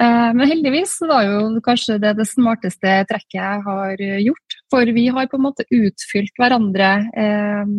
Eh, 0.00 0.30
men 0.36 0.48
heldigvis 0.48 0.96
var 1.08 1.24
jo 1.24 1.60
kanskje 1.64 1.98
det 2.02 2.16
det 2.18 2.28
smarteste 2.28 2.98
trekket 3.10 3.38
jeg 3.38 3.62
har 3.68 4.02
gjort. 4.24 4.58
For 4.72 4.96
vi 4.96 5.06
har 5.12 5.28
på 5.30 5.40
en 5.40 5.46
måte 5.48 5.68
utfylt 5.72 6.36
hverandre 6.40 6.90
eh, 7.16 7.74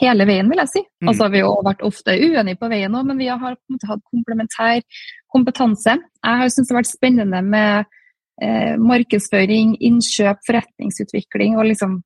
hele 0.00 0.26
veien, 0.28 0.48
vil 0.50 0.62
jeg 0.62 0.72
si. 0.72 0.82
Mm. 1.02 1.10
Altså, 1.12 1.28
vi 1.34 1.42
har 1.44 1.66
vært 1.66 1.84
ofte 1.86 2.16
uenige 2.16 2.60
på 2.60 2.70
veien 2.72 2.96
òg, 2.96 3.10
men 3.10 3.20
vi 3.20 3.28
har 3.30 3.58
på 3.58 3.60
en 3.68 3.76
måte 3.76 3.90
hatt 3.90 4.06
komplementær 4.10 5.04
kompetanse. 5.34 5.98
Jeg 5.98 6.40
har 6.40 6.50
syntes 6.50 6.70
det 6.70 6.74
har 6.74 6.80
vært 6.80 6.94
spennende 6.94 7.42
med 7.44 7.92
eh, 8.42 8.74
markedsføring, 8.80 9.76
innkjøp, 9.84 10.42
forretningsutvikling 10.46 11.58
og 11.58 11.68
liksom 11.70 12.00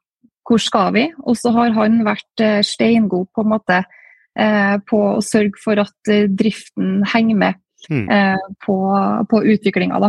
hvor 0.49 0.63
skal 0.63 0.93
vi? 0.97 1.07
Og 1.29 1.37
så 1.37 1.53
har 1.57 1.75
han 1.77 2.03
vært 2.07 2.45
eh, 2.45 2.61
steingod 2.65 3.29
på 3.35 3.45
en 3.45 3.53
måte 3.53 3.83
eh, 3.83 4.77
på 4.89 5.01
å 5.15 5.25
sørge 5.25 5.61
for 5.61 5.81
at 5.83 6.13
eh, 6.13 6.29
driften 6.29 7.03
henger 7.13 7.43
med 7.43 7.61
mm. 7.91 8.55
på, 8.65 8.79
på 9.31 9.43
utviklinga. 9.55 10.01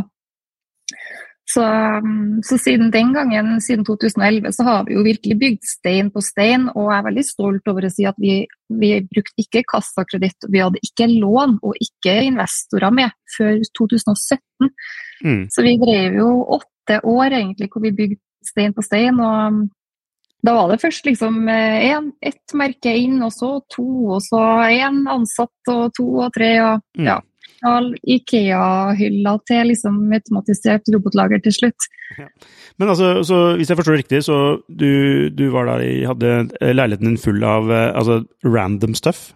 Så, 1.50 1.63
mm, 1.65 2.43
så, 2.46 2.58
siden 2.62 2.91
den 2.93 3.13
gangen, 3.13 3.55
siden 3.62 3.86
2011, 3.86 4.51
så 4.53 4.63
har 4.67 4.84
vi 4.86 4.93
jo 4.93 5.03
virkelig 5.05 5.38
bygd 5.39 5.63
stein 5.65 6.12
på 6.13 6.22
stein. 6.22 6.67
Og 6.75 6.91
jeg 6.91 6.98
er 6.98 7.08
veldig 7.08 7.25
stolt 7.25 7.72
over 7.72 7.88
å 7.88 7.91
si 7.93 8.05
at 8.05 8.17
vi, 8.22 8.43
vi 8.69 8.91
brukte 9.10 9.43
ikke 9.43 9.65
kassakreditt, 9.72 10.46
vi 10.50 10.62
hadde 10.62 10.81
ikke 10.86 11.10
lån 11.10 11.58
og 11.65 11.79
ikke 11.81 12.19
investorer 12.27 12.93
med 12.93 13.17
før 13.38 13.58
2017. 13.81 14.69
Mm. 15.25 15.43
Så 15.50 15.65
vi 15.65 15.75
drev 15.81 16.19
jo 16.22 16.29
åtte 16.60 17.01
år 17.10 17.39
egentlig 17.41 17.69
hvor 17.74 17.84
vi 17.86 17.96
bygde 17.98 18.22
stein 18.46 18.77
på 18.77 18.86
stein. 18.86 19.17
og 19.17 19.65
da 20.46 20.53
var 20.55 20.69
det 20.72 20.81
først 20.81 21.08
liksom 21.08 21.41
én, 21.50 22.12
eh, 22.22 22.29
ett 22.31 22.53
merke 22.55 22.93
inn, 22.96 23.22
og 23.24 23.34
så 23.36 23.58
to, 23.74 23.88
og 24.15 24.22
så 24.24 24.39
én 24.69 25.01
ansatt, 25.12 25.58
og 25.67 25.91
to 25.98 26.08
og 26.25 26.31
tre. 26.36 26.53
og 26.63 26.86
mm. 26.98 27.10
ja. 27.10 27.19
Ikea-hylla 27.60 29.34
til 29.43 29.67
liksom 29.67 29.98
automatisert 30.15 30.88
robotlager 30.93 31.41
til 31.43 31.51
slutt. 31.51 31.89
Ja. 32.17 32.29
Men 32.79 32.89
altså, 32.93 33.24
så, 33.27 33.39
hvis 33.60 33.69
jeg 33.69 33.77
forstår 33.77 33.98
det 33.98 34.03
riktig, 34.05 34.24
så 34.24 34.38
du, 34.69 35.27
du 35.29 35.50
var 35.51 35.67
der 35.67 35.84
i, 35.84 36.05
hadde 36.08 36.48
leiligheten 36.62 37.12
din 37.12 37.19
full 37.19 37.43
av 37.43 37.67
eh, 37.67 37.91
altså, 37.91 38.24
random 38.46 38.96
stuff? 38.96 39.34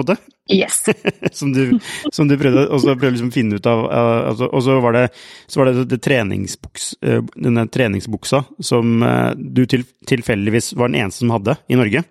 Måte? 0.00 0.16
Yes. 0.52 0.82
som, 1.38 1.52
du, 1.54 1.78
som, 2.12 2.28
du, 2.28 2.36
prøvde 2.40 2.66
å 2.68 2.80
liksom 2.82 3.32
finne 3.34 3.58
ut 3.58 3.68
av. 3.70 3.84
Altså, 4.30 4.48
og 4.50 4.64
så 4.66 4.78
var 4.84 4.96
det, 4.96 5.04
så 5.50 5.60
var 5.60 5.70
det, 5.70 5.86
det 5.92 6.00
treningsbuks, 6.04 6.88
eh, 7.04 7.20
denne 7.34 7.66
treningsbuksa 7.72 8.44
som 8.58 9.02
eh, 9.06 9.30
du 9.36 9.64
til, 9.70 9.86
tilfeldigvis 10.10 10.74
var 10.78 10.92
den 10.92 11.02
eneste 11.04 11.24
som 11.24 11.34
hadde 11.34 11.56
i 11.68 11.78
Norge. 11.80 12.04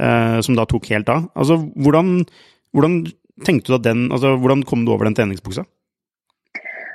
Eh, 0.00 0.38
som 0.42 0.58
da 0.58 0.66
tok 0.66 0.90
helt 0.90 1.10
av. 1.12 1.28
Altså, 1.38 1.60
hvordan, 1.78 2.16
hvordan 2.74 2.98
tenkte 3.46 3.72
du 3.72 3.78
at 3.78 3.86
den 3.86 4.08
altså, 4.12 4.34
Hvordan 4.40 4.64
kom 4.66 4.84
du 4.86 4.92
over 4.94 5.08
den 5.08 5.16
treningsbuksa? 5.18 5.66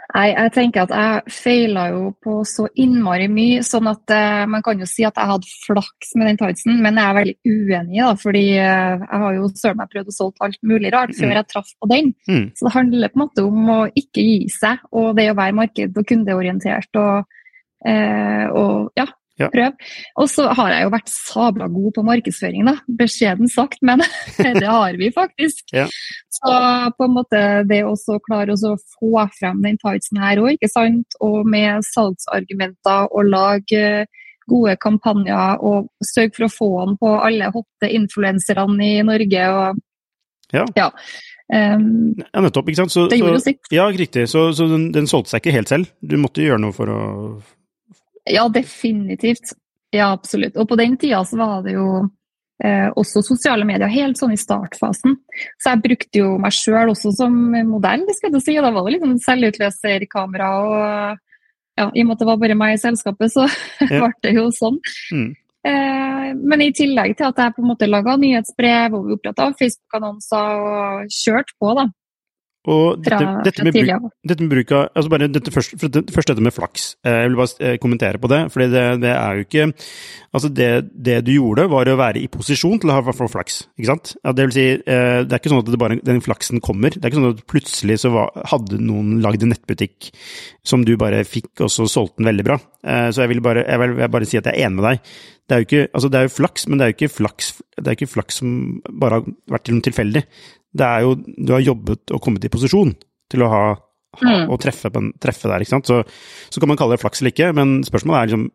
Nei, 0.09 0.31
jeg 0.31 0.51
tenker 0.55 0.87
at 0.87 0.91
jeg 0.95 1.33
feila 1.35 1.83
jo 1.91 2.07
på 2.23 2.39
så 2.47 2.63
innmari 2.81 3.27
mye, 3.29 3.59
sånn 3.65 3.91
at 3.91 4.09
uh, 4.09 4.45
man 4.49 4.63
kan 4.65 4.79
jo 4.81 4.87
si 4.89 5.05
at 5.05 5.19
jeg 5.21 5.29
hadde 5.29 5.51
flaks 5.67 6.15
med 6.17 6.31
den 6.31 6.39
tightsen, 6.39 6.79
men 6.81 6.97
jeg 6.97 7.05
er 7.05 7.17
veldig 7.19 7.35
uenig, 7.45 7.99
da, 7.99 8.07
fordi 8.17 8.43
uh, 8.57 9.03
jeg 9.03 9.21
har 9.23 9.35
jo 9.37 9.51
søren 9.59 9.77
meg 9.77 9.91
prøvd 9.93 10.09
å 10.09 10.15
solge 10.15 10.47
alt 10.47 10.59
mulig 10.71 10.93
rart 10.95 11.13
før 11.13 11.29
mm. 11.29 11.35
jeg 11.37 11.49
traff 11.53 11.69
på 11.77 11.91
den. 11.93 12.09
Mm. 12.25 12.47
Så 12.57 12.65
det 12.65 12.73
handler 12.73 13.13
på 13.13 13.19
en 13.19 13.23
måte 13.27 13.45
om 13.45 13.69
å 13.69 13.79
ikke 14.01 14.25
gi 14.25 14.39
seg, 14.55 14.81
og 14.97 15.11
det 15.19 15.27
å 15.29 15.37
være 15.37 15.57
marked- 15.61 16.01
og 16.01 16.09
kundeorientert 16.09 17.01
og, 17.03 17.29
uh, 17.85 18.45
og 18.49 18.97
ja, 18.97 19.05
ja. 19.39 19.47
Prøv. 19.53 19.89
Og 20.19 20.29
så 20.31 20.47
har 20.57 20.73
jeg 20.73 20.85
jo 20.85 20.93
vært 20.93 21.11
sabla 21.13 21.69
god 21.71 21.95
på 21.95 22.03
markedsføring, 22.07 22.67
da. 22.67 22.75
Beskjeden 22.99 23.51
sagt, 23.51 23.79
men 23.85 24.03
det 24.59 24.67
har 24.67 24.99
vi 24.99 25.11
faktisk. 25.15 25.63
Ja. 25.75 25.87
Så 26.39 26.53
på 26.97 27.07
en 27.07 27.15
måte 27.15 27.43
det 27.69 27.81
å 27.87 27.95
klare 28.25 28.55
å 28.55 28.75
få 28.97 29.25
frem 29.39 29.61
den 29.65 29.79
tightsen 29.81 30.21
her 30.21 30.41
òg, 30.43 30.55
ikke 30.57 30.71
sant. 30.71 31.19
Og 31.23 31.47
med 31.47 31.85
salgsargumenter 31.87 33.09
og 33.09 33.31
lage 33.31 34.07
gode 34.49 34.75
kampanjer 34.81 35.61
og 35.65 35.89
sørge 36.03 36.33
for 36.35 36.47
å 36.47 36.53
få 36.53 36.69
den 36.81 36.97
på 36.99 37.11
alle 37.21 37.51
hotte 37.53 37.91
influenserne 37.93 38.87
i 38.97 39.03
Norge. 39.05 39.49
og 39.53 39.85
ja. 40.55 40.65
ja. 40.75 40.89
Um, 41.49 42.17
ja, 42.17 42.41
nettopp. 42.43 42.69
ikke 42.69 42.83
sant? 42.83 42.93
Så, 42.93 43.05
det 43.09 43.21
gjorde 43.21 43.37
jo 43.39 43.45
sitt. 43.45 43.71
Ja, 43.73 43.87
riktig. 43.93 44.27
Så, 44.29 44.49
så 44.57 44.67
den, 44.69 44.89
den, 44.95 45.09
solgte 45.09 45.33
seg 45.33 45.43
ikke 45.43 45.55
helt 45.55 45.71
selv? 45.71 45.93
Du 46.01 46.17
måtte 46.21 46.45
gjøre 46.45 46.61
noe 46.65 46.75
for 46.75 46.91
å 46.93 46.99
ja, 48.25 48.47
definitivt. 48.49 49.53
Ja, 49.93 50.11
absolutt. 50.13 50.57
Og 50.57 50.67
på 50.69 50.77
den 50.79 50.97
tida 51.01 51.23
så 51.25 51.39
var 51.39 51.63
det 51.65 51.73
jo 51.73 51.87
eh, 52.63 52.89
også 52.99 53.23
sosiale 53.25 53.65
medier 53.65 53.89
helt 53.91 54.19
sånn 54.19 54.35
i 54.35 54.39
startfasen. 54.39 55.17
Så 55.61 55.73
jeg 55.73 55.83
brukte 55.85 56.21
jo 56.21 56.35
meg 56.41 56.53
sjøl 56.55 56.93
også 56.93 57.13
som 57.17 57.35
modell, 57.69 58.05
skal 58.17 58.35
jeg 58.35 58.45
si. 58.45 58.57
Da 58.59 58.73
var 58.75 58.85
det 58.85 58.97
liksom 58.97 59.17
selvutløserkamera 59.25 60.51
og 60.67 61.25
ja, 61.79 61.87
i 61.95 62.03
og 62.03 62.09
med 62.09 62.15
at 62.17 62.23
det 62.23 62.27
var 62.27 62.41
bare 62.41 62.57
meg 62.59 62.75
i 62.75 62.81
selskapet, 62.81 63.31
så 63.31 63.45
ja. 63.87 64.09
det 64.23 64.35
jo 64.35 64.49
sånn. 64.55 64.79
Mm. 65.15 65.29
Eh, 65.69 66.27
men 66.35 66.63
i 66.63 66.73
tillegg 66.75 67.17
til 67.19 67.29
at 67.29 67.39
jeg 67.39 67.55
på 67.55 67.63
en 67.63 67.71
måte 67.71 67.89
laga 67.89 68.15
nyhetsbrev 68.19 68.95
og 68.95 69.13
oppretta 69.17 69.49
Facebook-annonser 69.59 70.65
og 70.65 71.15
kjørt 71.15 71.55
på, 71.59 71.73
da. 71.79 71.87
Og 72.67 72.99
dette, 72.99 73.15
fra, 73.15 73.41
dette, 73.45 73.63
med 73.63 73.71
bruk, 73.71 74.09
dette, 74.27 74.43
med 74.43 74.51
bruk, 74.51 74.71
av 74.75 74.89
altså 74.91 75.11
bare 75.13 75.29
dette 75.31 75.51
først, 75.53 75.77
først, 75.79 76.27
dette 76.27 76.43
med 76.43 76.51
flaks. 76.51 76.89
Eh, 77.07 77.21
jeg 77.21 77.29
vil 77.29 77.37
bare 77.39 77.69
eh, 77.69 77.77
kommentere 77.79 78.19
på 78.19 78.27
det. 78.27 78.39
For 78.51 78.65
det, 78.65 78.81
det, 78.99 79.13
er 79.15 79.39
jo 79.39 79.45
ikke 79.45 79.67
Altså, 80.35 80.51
det, 80.53 80.67
det, 80.91 81.15
du 81.25 81.31
gjorde, 81.33 81.69
var 81.71 81.89
å 81.89 81.95
være 81.97 82.19
i 82.19 82.27
posisjon 82.29 82.81
til 82.83 82.91
å 82.91 82.99
ha 82.99 83.15
få 83.15 83.29
flaks. 83.31 83.61
Ikke 83.79 83.89
sant? 83.93 84.11
Ja, 84.19 84.35
det 84.35 84.49
vil 84.49 84.57
si, 84.57 84.67
eh, 84.75 85.21
det 85.23 85.31
er 85.31 85.39
ikke 85.39 85.53
sånn 85.55 85.63
at 85.63 85.79
bare, 85.81 86.01
den 86.05 86.21
flaksen 86.25 86.59
kommer. 86.61 86.91
Det 86.91 87.01
er 87.01 87.13
ikke 87.13 87.21
sånn 87.21 87.31
at 87.31 87.41
plutselig 87.49 88.01
så 88.03 88.11
var, 88.13 88.35
hadde 88.51 88.81
noen 88.83 89.17
lagd 89.23 89.47
en 89.47 89.53
nettbutikk 89.55 90.11
som 90.67 90.83
du 90.85 90.97
bare 90.99 91.23
fikk, 91.25 91.53
og 91.63 91.71
så 91.71 91.87
solgte 91.89 92.19
den 92.19 92.29
veldig 92.33 92.45
bra. 92.45 92.59
Så 93.09 93.23
jeg 93.23 93.31
vil 93.31 93.41
bare, 93.43 93.63
jeg 93.65 93.81
vil, 93.81 93.97
jeg 94.03 94.13
bare 94.13 94.27
si 94.29 94.37
at 94.37 94.51
jeg 94.51 94.59
er 94.59 94.67
enig 94.67 94.77
med 94.77 94.89
deg. 94.91 95.17
Det 95.49 95.55
er 95.55 95.63
jo 95.63 95.65
ikke, 95.65 95.85
altså 95.97 96.09
det 96.13 96.19
er 96.19 96.27
jo 96.27 96.35
flaks, 96.35 96.67
men 96.69 96.77
det 96.77 96.85
er 96.85 96.91
jo 96.91 96.95
ikke 96.99 97.09
flaks, 97.15 97.47
det 97.79 97.87
er 97.89 97.95
ikke 97.97 98.11
flaks 98.11 98.37
som 98.43 98.51
bare 99.01 99.17
har 99.17 99.31
vært 99.49 99.71
tilfeldig 99.87 100.21
det 100.77 100.85
er 100.85 101.05
jo 101.05 101.15
Du 101.17 101.53
har 101.55 101.63
jobbet 101.65 102.13
og 102.13 102.21
kommet 102.21 102.45
i 102.45 102.51
posisjon 102.53 102.93
til 103.29 103.43
å 103.45 103.49
ha, 103.51 103.65
ha 104.21 104.31
mm. 104.31 104.47
og 104.49 104.59
treffe, 104.61 104.91
treffe, 105.21 105.49
der, 105.49 105.61
ikke 105.61 105.75
sant. 105.75 105.89
Så, 105.89 106.01
så, 106.49 106.61
kan 106.61 106.71
man 106.71 106.79
kalle 106.79 106.97
det 106.97 107.03
flaks 107.03 107.21
eller 107.21 107.33
ikke, 107.33 107.51
men 107.57 107.79
spørsmålet 107.85 108.19
er 108.19 108.31
liksom 108.31 108.49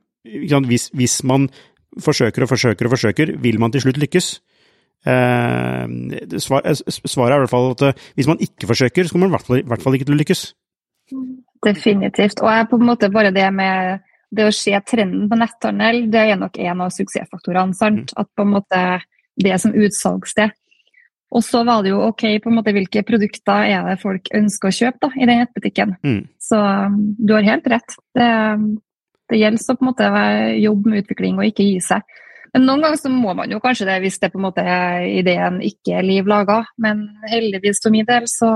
hvis, 0.71 0.89
hvis, 0.97 1.21
man 1.29 1.49
forsøker 2.01 2.47
og 2.47 2.51
forsøker 2.51 2.89
og 2.89 2.95
forsøker, 2.95 3.37
vil 3.43 3.61
man 3.61 3.75
til 3.75 3.85
slutt 3.85 4.01
lykkes? 4.03 4.31
Eh, 5.05 6.39
svar, 6.41 6.65
eh, 6.65 6.75
svaret 6.89 7.35
er 7.35 7.37
i 7.37 7.45
hvert 7.45 7.53
fall 7.53 7.75
at 7.75 7.83
eh, 7.91 8.07
hvis 8.17 8.31
man 8.31 8.41
ikke 8.41 8.71
forsøker, 8.71 9.05
så 9.05 9.13
kommer 9.13 9.29
man 9.29 9.35
i 9.35 9.37
hvert 9.37 9.47
fall, 9.47 9.59
i 9.61 9.69
hvert 9.69 9.85
fall 9.85 9.99
ikke 9.99 10.09
til 10.09 10.17
å 10.17 10.21
lykkes. 10.23 10.43
Definitivt. 11.65 12.41
Og 12.41 12.51
jeg 12.51 12.69
på 12.71 12.81
en 12.81 12.89
måte 12.89 13.13
bare 13.13 13.33
det 13.35 13.47
med 13.53 14.03
det 14.35 14.49
å 14.49 14.55
se 14.55 14.75
trenden 14.89 15.29
på 15.31 15.39
netthandel, 15.39 16.07
det 16.11 16.25
er 16.25 16.41
nok 16.41 16.59
en 16.59 16.83
av 16.87 16.95
suksessfaktorene. 16.95 17.77
sant? 17.77 18.11
Mm. 18.11 18.23
At 18.23 18.31
på 18.35 18.47
en 18.47 18.55
måte 18.57 18.81
det 19.45 19.61
som 19.61 19.75
utsalgssted 19.75 20.55
og 21.35 21.43
så 21.43 21.65
var 21.67 21.83
det 21.83 21.91
jo 21.91 22.01
ok, 22.07 22.25
på 22.43 22.51
en 22.51 22.59
måte, 22.59 22.75
hvilke 22.77 23.03
produkter 23.07 23.71
er 23.75 23.87
det 23.89 24.01
folk 24.03 24.29
ønsker 24.37 24.71
å 24.71 24.77
kjøpe 24.77 25.01
da, 25.07 25.11
i 25.17 25.27
den 25.27 25.41
nettbutikken. 25.43 25.95
Mm. 26.05 26.21
Så 26.43 26.59
um, 26.59 26.99
du 27.19 27.35
har 27.35 27.47
helt 27.49 27.67
rett. 27.73 27.97
Det, 28.15 28.29
det 29.33 29.41
gjelder 29.41 29.73
å 29.73 29.79
på 29.79 29.85
en 29.87 29.91
måte 29.91 30.11
jobbe 30.63 30.93
med 30.93 31.03
utvikling 31.03 31.41
og 31.41 31.49
ikke 31.49 31.67
gi 31.67 31.81
seg. 31.83 32.05
Men 32.55 32.69
noen 32.69 32.85
ganger 32.85 33.01
så 33.01 33.11
må 33.11 33.33
man 33.35 33.51
jo 33.51 33.59
kanskje 33.63 33.89
det 33.89 33.99
hvis 34.05 34.21
det 34.23 34.31
på 34.31 34.39
en 34.39 34.47
måte 34.47 34.65
ideen 35.11 35.59
ikke 35.67 35.97
er 35.99 36.07
liv 36.07 36.29
laga. 36.31 36.61
Men 36.79 37.03
heldigvis 37.27 37.83
for 37.83 37.95
min 37.95 38.07
del 38.07 38.29
så, 38.31 38.53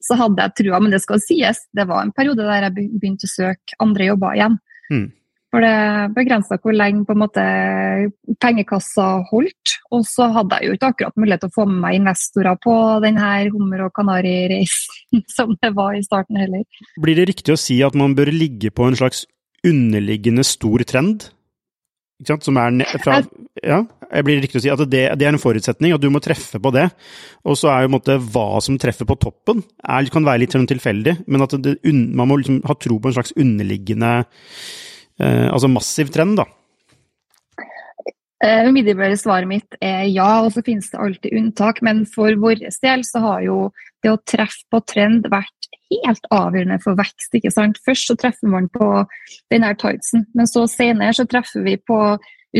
så 0.00 0.16
hadde 0.22 0.46
jeg 0.46 0.56
trua. 0.62 0.80
Men 0.80 0.94
det 0.94 1.02
skal 1.04 1.20
sies, 1.20 1.66
det 1.76 1.84
var 1.90 2.06
en 2.06 2.14
periode 2.16 2.48
der 2.48 2.70
jeg 2.70 2.88
begynte 2.94 3.28
å 3.28 3.34
søke 3.34 3.76
andre 3.84 4.08
jobber 4.08 4.38
igjen. 4.38 4.56
Mm. 4.88 5.08
For 5.50 5.64
det 5.64 6.12
begrensa 6.14 6.60
hvor 6.62 6.74
lenge 6.76 7.02
på 7.06 7.14
en 7.16 7.22
måte 7.24 7.44
pengekassa 8.42 9.08
holdt. 9.32 9.74
Og 9.90 10.04
så 10.06 10.28
hadde 10.36 10.60
jeg 10.60 10.70
jo 10.70 10.76
ikke 10.76 10.92
akkurat 10.92 11.18
mulighet 11.18 11.42
til 11.44 11.50
å 11.50 11.56
få 11.56 11.66
med 11.66 11.80
meg 11.82 11.98
investorer 11.98 12.60
på 12.62 12.76
denne 13.02 13.32
hummer- 13.50 13.84
og 13.88 13.94
kanarireisen 13.96 15.24
som 15.36 15.56
det 15.58 15.72
var 15.74 15.98
i 15.98 16.04
starten 16.06 16.38
heller. 16.38 16.62
Blir 17.02 17.18
det 17.18 17.28
riktig 17.32 17.56
å 17.56 17.60
si 17.60 17.80
at 17.82 17.98
man 17.98 18.14
bør 18.18 18.30
ligge 18.34 18.70
på 18.70 18.86
en 18.86 18.98
slags 19.00 19.24
underliggende 19.66 20.46
stor 20.46 20.86
trend? 20.86 21.26
Ikke 22.20 22.34
sant? 22.34 22.46
Som 22.46 22.58
er 22.60 23.00
fra, 23.00 23.18
ja, 23.64 23.80
blir 24.22 24.42
riktig 24.44 24.60
å 24.60 24.62
si 24.62 24.70
at 24.72 24.82
det, 24.84 25.02
det, 25.16 25.26
er 25.26 25.32
en 25.32 25.40
forutsetning, 25.40 25.94
at 25.96 26.02
du 26.02 26.10
må 26.12 26.20
treffe 26.22 26.60
på 26.62 26.72
det. 26.74 26.86
Og 27.48 27.56
så 27.58 27.72
er 27.72 27.86
jo 27.86 27.94
måte, 27.96 28.18
hva 28.20 28.60
som 28.62 28.76
treffer 28.80 29.08
på 29.08 29.16
toppen, 29.18 29.64
er, 29.80 30.10
kan 30.12 30.26
være 30.28 30.44
litt 30.44 30.54
sånn 30.54 30.68
tilfeldig, 30.68 31.16
men 31.26 31.46
at 31.46 31.56
det, 31.64 31.78
man 31.88 32.28
må 32.28 32.38
liksom 32.38 32.60
ha 32.68 32.76
tro 32.76 33.00
på 33.00 33.10
en 33.10 33.16
slags 33.16 33.34
underliggende 33.40 34.12
altså 35.20 35.70
massiv 35.70 36.10
trend, 36.14 36.40
da. 36.40 36.46
Uh, 38.40 38.70
umiddelbare 38.70 39.18
svaret 39.20 39.50
mitt 39.50 39.74
er 39.84 40.06
ja, 40.08 40.38
og 40.40 40.54
så 40.54 40.62
finnes 40.64 40.88
det 40.88 41.00
alltid 41.00 41.34
unntak. 41.36 41.82
Men 41.84 42.06
for 42.08 42.32
vår 42.40 42.62
del 42.64 43.04
så 43.04 43.20
har 43.20 43.42
jo 43.44 43.58
det 44.00 44.14
å 44.14 44.20
treffe 44.24 44.64
på 44.72 44.80
trend 44.88 45.28
vært 45.28 45.68
helt 45.90 46.28
avgjørende 46.32 46.78
for 46.80 46.96
vekst. 46.96 47.34
ikke 47.36 47.52
sant? 47.52 47.80
Først 47.84 48.08
så 48.08 48.16
treffer 48.16 48.48
man 48.48 48.70
på 48.72 48.88
denne 49.52 49.74
tightsen, 49.76 50.24
men 50.34 50.48
så 50.48 50.64
senere 50.70 51.12
så 51.16 51.26
treffer 51.28 51.66
vi 51.66 51.76
på 51.76 52.00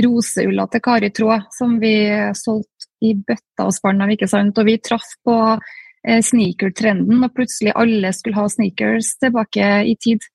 roseulla 0.04 0.66
til 0.70 0.82
Kari 0.84 1.10
Tråd, 1.16 1.48
som 1.56 1.78
vi 1.82 1.94
solgte 2.38 2.90
i 3.00 3.14
bøtta 3.16 3.64
og 3.64 3.72
spann 3.74 4.04
av. 4.04 4.12
ikke 4.12 4.28
sant? 4.28 4.58
Og 4.60 4.68
vi 4.68 4.76
traff 4.84 5.08
på 5.24 5.36
eh, 5.56 6.20
sneaker-trenden, 6.20 7.24
og 7.24 7.32
plutselig 7.34 7.72
alle 7.72 8.12
skulle 8.12 8.36
ha 8.36 8.46
sneakers 8.52 9.14
tilbake 9.22 9.72
i 9.88 9.96
tid. 10.02 10.28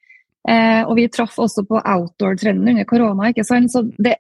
Eh, 0.46 0.82
og 0.86 0.96
vi 1.00 1.08
traff 1.10 1.38
også 1.42 1.66
på 1.66 1.80
outdoor-trenden 1.82 2.76
under 2.76 2.88
korona. 2.90 3.30
ikke 3.30 3.46
sant? 3.48 3.72
Så 3.74 3.86
det, 3.98 4.18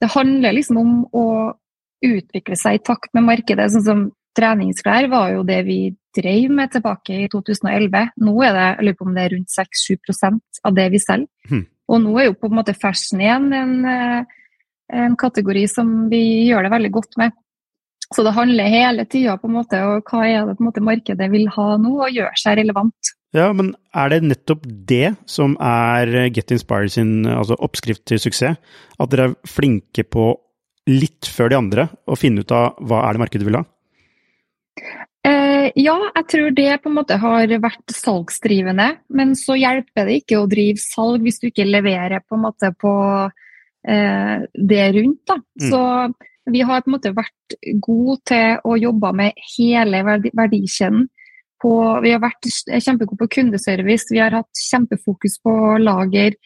det 0.00 0.12
handler 0.14 0.56
liksom 0.56 0.80
om 0.80 0.92
å 1.12 1.26
utvikle 2.04 2.56
seg 2.56 2.78
i 2.78 2.84
takt 2.84 3.12
med 3.14 3.26
markedet. 3.26 3.70
sånn 3.74 3.86
som 3.86 4.06
Treningsklær 4.38 5.08
var 5.10 5.32
jo 5.32 5.42
det 5.42 5.62
vi 5.66 5.78
drev 6.14 6.52
med 6.54 6.70
tilbake 6.70 7.24
i 7.24 7.28
2011. 7.32 8.12
Nå 8.22 8.34
er 8.46 8.54
det 8.54 8.66
jeg 8.66 8.86
lurer 8.86 8.98
på 8.98 9.06
om 9.08 9.16
det 9.16 9.24
er 9.24 9.34
rundt 9.34 9.54
6-7 9.54 10.38
av 10.68 10.76
det 10.76 10.86
vi 10.94 11.00
selger. 11.02 11.28
Hmm. 11.50 11.64
Og 11.88 12.02
nå 12.04 12.14
er 12.20 12.28
jo 12.28 12.36
på 12.38 12.50
en 12.50 12.58
måte 12.60 12.76
fashion 12.76 13.22
igjen 13.24 13.48
en, 13.56 13.74
eh, 13.88 14.22
en 14.94 15.16
kategori 15.18 15.66
som 15.68 16.08
vi 16.12 16.22
gjør 16.48 16.68
det 16.68 16.74
veldig 16.76 16.92
godt 16.94 17.18
med. 17.18 17.32
Så 18.14 18.24
det 18.24 18.36
handler 18.36 18.72
hele 18.72 19.04
tida 19.04 19.36
om 19.42 19.58
hva 19.58 19.64
er 20.24 20.46
det 20.46 20.56
på 20.56 20.62
en 20.62 20.68
måte 20.68 20.84
markedet 20.84 21.30
vil 21.32 21.48
ha 21.52 21.68
nå, 21.76 21.92
og 22.06 22.14
gjøre 22.14 22.40
seg 22.40 22.60
relevant. 22.60 23.12
Ja, 23.36 23.50
men 23.52 23.74
er 23.92 24.08
det 24.08 24.22
nettopp 24.24 24.62
det 24.88 25.12
som 25.28 25.56
er 25.60 26.30
Get 26.32 26.52
Inspired 26.54 26.94
sin 26.94 27.26
altså 27.28 27.58
oppskrift 27.60 28.06
til 28.08 28.20
suksess? 28.22 28.56
At 28.96 29.12
dere 29.12 29.30
er 29.30 29.34
flinke 29.48 30.04
på 30.08 30.30
litt 30.88 31.28
før 31.28 31.52
de 31.52 31.58
andre 31.58 31.88
å 32.08 32.16
finne 32.16 32.40
ut 32.40 32.54
av 32.54 32.78
hva 32.80 33.02
er 33.04 33.14
det 33.16 33.22
markedet 33.22 33.48
vil 33.48 33.58
ha? 33.60 33.66
Eh, 35.28 35.66
ja, 35.76 35.96
jeg 36.14 36.26
tror 36.32 36.54
det 36.56 36.70
på 36.80 36.88
en 36.88 36.96
måte 36.96 37.18
har 37.20 37.52
vært 37.60 37.92
salgsdrivende. 37.92 38.88
Men 39.12 39.36
så 39.36 39.58
hjelper 39.58 40.08
det 40.08 40.22
ikke 40.22 40.40
å 40.40 40.48
drive 40.48 40.80
salg 40.80 41.26
hvis 41.26 41.42
du 41.42 41.50
ikke 41.50 41.68
leverer 41.68 42.24
på 42.24 42.38
på 42.80 42.94
eh, 43.88 44.34
det 44.72 44.88
rundt. 44.96 45.20
Da. 45.28 45.36
Mm. 45.36 45.68
Så 45.68 45.82
vi 46.48 46.64
har 46.64 46.80
på 46.80 46.88
en 46.88 46.96
måte 46.96 47.12
vært 47.12 47.58
gode 47.84 48.18
til 48.32 48.64
å 48.64 48.80
jobbe 48.80 49.12
med 49.20 49.46
hele 49.58 50.02
verdikjeden 50.32 51.08
på, 51.62 51.72
vi 52.04 52.12
har 52.14 52.22
vært 52.22 52.48
kjempegode 52.68 53.18
på 53.24 53.30
kundeservice, 53.38 54.10
vi 54.12 54.22
har 54.22 54.36
hatt 54.36 54.62
kjempefokus 54.68 55.38
på 55.44 55.54
lager, 55.82 56.36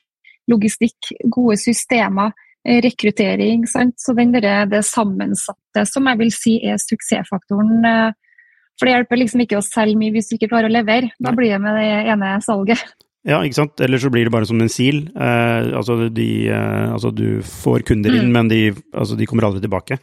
logistikk, 0.51 1.13
gode 1.31 1.59
systemer, 1.61 2.33
eh, 2.67 2.81
rekruttering. 2.85 3.67
Sant? 3.71 3.99
Så 4.01 4.15
den 4.17 4.33
der, 4.33 4.67
det 4.67 4.85
sammensatte 4.89 5.87
som 5.89 6.09
jeg 6.11 6.19
vil 6.19 6.35
si 6.35 6.59
er 6.65 6.81
suksessfaktoren. 6.83 7.85
Eh, 7.85 8.13
for 8.79 8.89
det 8.89 8.97
hjelper 8.97 9.21
liksom 9.21 9.45
ikke 9.45 9.61
å 9.61 9.65
selge 9.67 9.99
mye 10.01 10.15
hvis 10.17 10.31
du 10.31 10.37
ikke 10.39 10.51
klarer 10.55 10.71
å 10.71 10.77
levere. 10.77 11.13
Da 11.23 11.35
blir 11.37 11.53
det 11.55 11.63
med 11.63 11.79
det 11.79 11.89
ene 12.13 12.35
salget. 12.43 12.83
Ja, 13.23 13.39
ikke 13.47 13.55
sant. 13.61 13.79
Eller 13.85 14.01
så 14.03 14.11
blir 14.11 14.27
det 14.27 14.33
bare 14.35 14.47
som 14.49 14.59
en 14.59 14.71
sil. 14.73 15.05
Eh, 15.15 15.69
altså, 15.79 16.09
de, 16.11 16.29
eh, 16.51 16.87
altså, 16.91 17.13
du 17.15 17.39
får 17.47 17.85
kunder 17.87 18.11
inn, 18.11 18.33
mm. 18.33 18.35
men 18.35 18.51
de, 18.51 18.63
altså, 18.91 19.15
de, 19.19 19.29
kommer 19.31 19.47
aldri 19.47 19.63
tilbake. 19.63 20.01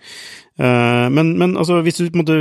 Eh, 0.55 1.07
men, 1.11 1.33
men 1.41 1.57
altså, 1.59 1.81
hvis 1.83 1.99
du 1.99 2.05
på 2.07 2.15
en 2.15 2.23
måte 2.23 2.37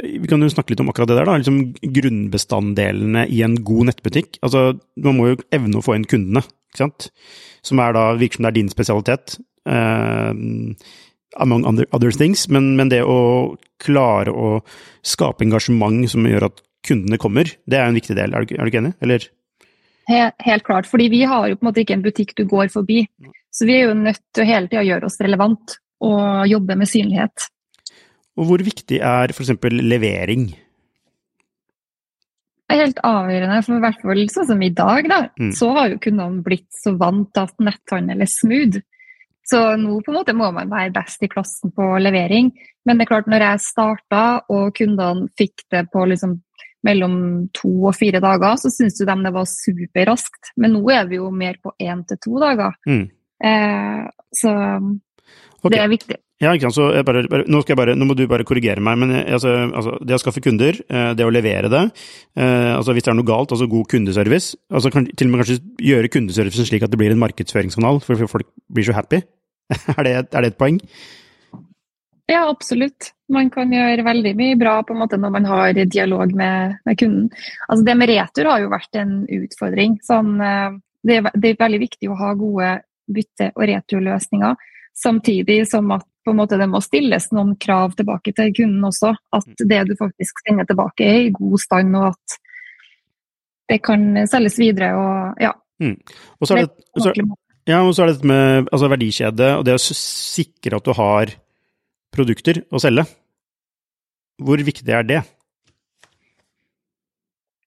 Vi 0.00 0.30
kan 0.30 0.40
jo 0.40 0.48
snakke 0.52 0.72
litt 0.72 0.80
om 0.84 0.88
akkurat 0.92 1.12
det 1.12 1.18
der, 1.20 1.28
da. 1.28 1.36
Liksom 1.42 1.60
grunnbestanddelene 1.98 3.26
i 3.28 3.42
en 3.44 3.58
god 3.60 3.90
nettbutikk. 3.90 4.40
Altså, 4.40 4.70
man 5.04 5.20
må 5.20 5.28
jo 5.32 5.42
evne 5.52 5.80
å 5.80 5.84
få 5.84 5.98
inn 5.98 6.08
kundene, 6.08 6.46
ikke 6.72 6.84
sant. 6.86 7.10
Som 7.66 7.84
er 7.84 7.92
da, 7.98 8.08
virker 8.16 8.40
som 8.40 8.48
det 8.48 8.54
er 8.54 8.58
din 8.62 8.72
spesialitet. 8.72 9.36
Uh, 9.68 10.32
among 11.38 11.62
other, 11.68 11.86
other 11.92 12.10
things. 12.10 12.48
Men, 12.48 12.72
men 12.80 12.88
det 12.90 13.04
å 13.04 13.52
klare 13.84 14.32
å 14.32 14.56
skape 15.06 15.44
engasjement 15.44 16.08
som 16.10 16.24
gjør 16.26 16.48
at 16.48 16.64
kundene 16.88 17.20
kommer, 17.20 17.52
det 17.68 17.78
er 17.78 17.92
en 17.92 18.00
viktig 18.00 18.16
del. 18.16 18.32
Er 18.32 18.48
du, 18.48 18.56
er 18.56 18.64
du 18.64 18.72
ikke 18.72 18.82
enig, 18.82 18.96
eller? 19.04 19.28
Helt, 20.10 20.34
helt, 20.42 20.64
klart, 20.66 20.88
fordi 20.90 21.06
vi 21.12 21.22
har 21.28 21.46
jo 21.48 21.56
på 21.56 21.62
en 21.62 21.68
måte 21.70 21.82
ikke 21.84 21.94
en 21.94 22.04
butikk 22.04 22.34
du 22.38 22.44
går 22.50 22.72
forbi. 22.72 23.04
Så 23.52 23.68
vi 23.68 23.76
er 23.78 23.90
jo 23.90 23.98
nødt 23.98 24.22
til 24.34 24.44
å 24.44 24.48
hele 24.48 24.70
tida 24.70 24.84
gjøre 24.86 25.08
oss 25.08 25.20
relevant 25.22 25.76
og 26.02 26.48
jobbe 26.50 26.76
med 26.80 26.90
synlighet. 26.90 27.48
Og 28.40 28.48
hvor 28.48 28.64
viktig 28.64 28.98
er 29.04 29.34
f.eks. 29.34 29.52
levering? 29.62 30.48
Det 32.72 32.78
er 32.78 32.86
helt 32.86 33.02
avgjørende, 33.04 33.60
for 33.66 33.76
i 33.76 33.84
hvert 33.84 34.00
fall 34.00 34.22
sånn 34.32 34.48
som 34.48 34.62
i 34.64 34.72
dag, 34.72 35.08
da, 35.10 35.18
mm. 35.36 35.50
så 35.58 35.68
har 35.76 35.92
jo 35.92 36.00
kundene 36.00 36.44
blitt 36.46 36.70
så 36.72 36.94
vant 36.96 37.28
til 37.36 37.44
at 37.44 37.66
netthandel 37.68 38.24
er 38.24 38.30
smooth. 38.32 38.80
Så 39.44 39.60
nå 39.76 39.98
på 40.00 40.12
en 40.12 40.16
måte 40.16 40.34
må 40.38 40.48
man 40.54 40.70
være 40.70 40.94
best 40.94 41.22
i 41.26 41.28
klassen 41.30 41.74
på 41.76 41.84
levering. 42.00 42.48
Men 42.86 42.98
det 42.98 43.04
er 43.04 43.10
klart, 43.10 43.28
når 43.30 43.44
jeg 43.44 43.64
starta 43.66 44.22
og 44.54 44.72
kundene 44.78 45.28
fikk 45.38 45.66
det 45.74 45.84
på 45.92 46.06
liksom 46.08 46.38
mellom 46.86 47.14
to 47.54 47.70
og 47.88 47.96
fire 47.96 48.20
dager, 48.22 48.58
så 48.60 48.72
syntes 48.72 49.00
jo 49.00 49.06
de 49.08 49.16
det 49.22 49.34
var 49.34 49.48
superraskt. 49.48 50.52
Men 50.60 50.76
nå 50.76 50.82
er 50.94 51.06
vi 51.10 51.20
jo 51.20 51.30
mer 51.34 51.58
på 51.62 51.74
én 51.82 52.02
til 52.08 52.20
to 52.22 52.36
dager. 52.42 52.74
Mm. 52.88 53.06
Eh, 53.42 54.04
så 54.36 54.52
okay. 54.52 55.72
det 55.74 55.80
er 55.82 55.90
viktig. 55.92 56.18
Ja, 56.42 56.50
ikke 56.56 56.66
sant. 56.66 56.74
Så 56.74 57.04
bare, 57.06 57.22
bare, 57.30 57.46
nå, 57.46 57.60
bare, 57.78 57.94
nå, 57.94 58.06
må 58.08 58.16
du 58.18 58.24
bare 58.30 58.46
korrigere 58.46 58.82
meg, 58.82 58.98
men 58.98 59.14
altså, 59.20 59.52
altså, 59.70 59.94
det 60.02 60.16
å 60.16 60.20
skaffe 60.24 60.42
kunder, 60.42 60.80
eh, 60.90 61.12
det 61.18 61.26
å 61.26 61.30
levere 61.30 61.70
det, 61.70 61.84
eh, 62.34 62.72
altså 62.74 62.96
hvis 62.96 63.06
det 63.06 63.12
er 63.12 63.18
noe 63.20 63.28
galt, 63.28 63.54
altså 63.54 63.70
god 63.70 63.86
kundeservice, 63.92 64.58
altså 64.74 64.90
kan, 64.90 65.06
til 65.06 65.30
og 65.30 65.34
med 65.34 65.44
kanskje 65.44 65.60
gjøre 65.92 66.10
kundeservicen 66.10 66.66
slik 66.66 66.82
at 66.82 66.90
det 66.90 66.98
blir 66.98 67.14
en 67.14 67.22
markedsføringskanal, 67.22 68.02
for 68.02 68.26
folk 68.30 68.50
blir 68.74 68.88
så 68.88 68.96
happy. 68.98 69.22
er, 69.94 70.02
det, 70.02 70.16
er 70.18 70.42
det 70.42 70.50
et 70.50 70.58
poeng? 70.58 70.82
Ja, 72.32 72.46
absolutt. 72.48 73.10
Man 73.32 73.50
kan 73.52 73.72
gjøre 73.72 74.04
veldig 74.06 74.32
mye 74.38 74.56
bra 74.60 74.78
på 74.86 74.94
en 74.94 75.02
måte 75.02 75.18
når 75.20 75.32
man 75.34 75.48
har 75.50 75.76
dialog 75.76 76.32
med, 76.36 76.78
med 76.88 76.98
kunden. 77.00 77.26
Altså 77.66 77.84
Det 77.84 77.96
med 77.98 78.08
retur 78.08 78.48
har 78.48 78.62
jo 78.62 78.70
vært 78.72 79.00
en 79.00 79.12
utfordring. 79.36 79.98
Sånn, 80.06 80.38
eh, 80.40 80.78
det, 81.04 81.18
er, 81.18 81.28
det, 81.34 81.50
er, 81.50 81.58
veldig 81.60 81.82
viktig 81.82 82.08
å 82.08 82.16
ha 82.20 82.30
gode 82.38 82.70
bytte- 83.12 83.50
og 83.52 83.66
returløsninger. 83.68 84.64
Samtidig 85.02 85.58
som 85.68 85.92
at 85.92 86.08
måte 86.30 86.56
det 86.60 86.68
må 86.70 86.80
stilles 86.84 87.28
noen 87.34 87.56
krav 87.60 87.96
tilbake 87.98 88.32
til 88.36 88.52
kunden 88.56 88.88
også. 88.88 89.12
At 89.34 89.52
det 89.58 89.82
du 89.90 89.94
faktisk 89.98 90.40
sender 90.46 90.68
tilbake 90.68 91.04
er 91.04 91.20
i 91.26 91.34
god 91.34 91.58
stand, 91.60 91.96
og 91.98 92.12
at 92.12 92.38
det 93.72 93.80
kan 93.84 94.24
selges 94.30 94.60
videre. 94.60 94.92
og 94.96 95.42
ja. 95.42 95.52
Mm. 95.82 95.96
Og 96.38 96.48
så 96.48 96.56
er 96.56 96.64
det, 96.64 96.90
så, 96.96 97.12
ja, 97.68 97.82
og 97.82 97.92
så 97.92 98.04
er 98.04 98.12
det 98.12 98.20
dette 98.20 98.30
med 98.30 98.68
altså 98.70 98.92
verdikjede 98.92 99.54
og 99.58 99.64
det 99.66 99.74
å 99.76 99.82
sikre 99.82 100.78
at 100.78 100.86
du 100.86 100.94
har 100.94 101.34
produkter 102.12 102.62
å 102.70 102.80
selge. 102.82 103.06
Hvor 104.42 104.62
viktig 104.64 104.92
er 104.92 105.06
det? 105.06 105.22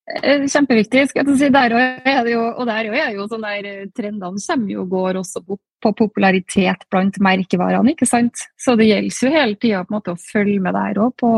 Eh, 0.05 0.45
kjempeviktig. 0.45 1.07
skal 1.09 1.25
jeg 1.25 1.37
si. 1.39 1.49
Der 1.49 1.73
er 1.73 2.23
det 2.23 2.33
jo, 2.35 2.41
og 2.45 2.65
der 2.69 2.89
er 2.93 3.13
jo 3.15 3.25
sånn 3.29 3.45
der 3.45 3.65
eh, 3.65 3.85
Trendene 3.95 4.41
kommer 4.41 4.73
jo 4.73 4.83
og 4.83 4.91
går 4.91 5.21
også 5.21 5.41
på, 5.45 5.57
popularitet 5.81 6.85
blant 6.91 7.17
merkevarene. 7.17 7.95
ikke 7.95 8.05
sant? 8.09 8.45
Så 8.57 8.75
det 8.77 8.89
gjelder 8.91 9.25
jo 9.25 9.31
hele 9.33 9.57
tida 9.57 9.85
å 9.85 10.17
følge 10.31 10.61
med 10.61 10.77
der 10.77 11.01
òg 11.01 11.15
på 11.17 11.31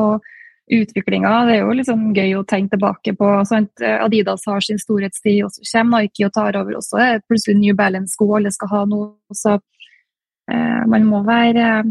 utviklinga. 0.67 1.31
Det 1.47 1.53
er 1.55 1.61
jo 1.63 1.77
liksom 1.79 2.09
gøy 2.11 2.33
å 2.35 2.43
tenke 2.43 2.75
tilbake 2.75 3.13
på. 3.15 3.29
Sant? 3.47 3.71
Adidas 3.79 4.43
har 4.51 4.59
sin 4.59 4.79
storhetstid, 4.81 5.45
og 5.45 5.53
så 5.55 5.63
kommer 5.71 6.03
Nike 6.03 6.27
og 6.27 6.33
tar 6.35 6.59
over 6.59 6.81
også. 6.81 6.99
Det 6.99 7.23
plutselig 7.31 7.55
New 7.61 7.75
Balance-sko 7.75 8.27
alle 8.35 8.51
skal 8.51 8.73
ha 8.73 8.83
nå. 8.83 8.99
Så 9.31 9.55
eh, 9.55 10.83
man 10.91 11.07
må 11.07 11.23
være 11.23 11.85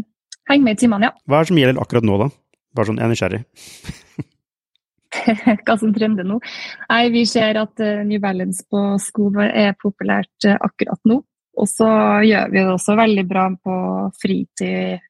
Heng 0.47 0.63
med 0.63 0.77
i 0.77 0.83
timene, 0.83 1.09
ja. 1.09 1.15
Hva 1.27 1.39
er 1.39 1.45
det 1.45 1.51
som 1.51 1.59
gjelder 1.59 1.81
akkurat 1.83 2.07
nå, 2.07 2.19
da? 2.21 2.29
Bare 2.77 2.89
sånn, 2.89 2.99
jeg 3.01 3.07
er 3.07 3.13
nysgjerrig. 3.13 3.41
Hva 5.65 5.75
som 5.79 5.93
trender 5.95 6.27
nå? 6.27 6.37
Nei, 6.91 7.01
Vi 7.13 7.23
ser 7.29 7.59
at 7.59 7.83
uh, 7.83 8.03
New 8.07 8.21
Balance 8.23 8.63
på 8.69 8.83
sko 9.01 9.31
er 9.47 9.75
populært 9.81 10.47
uh, 10.47 10.55
akkurat 10.55 11.01
nå. 11.09 11.21
Og 11.57 11.69
så 11.69 11.89
gjør 12.27 12.51
vi 12.53 12.61
det 12.61 12.69
også 12.69 12.95
veldig 12.99 13.25
bra 13.27 13.47
på 13.57 13.75
fritid 14.21 15.03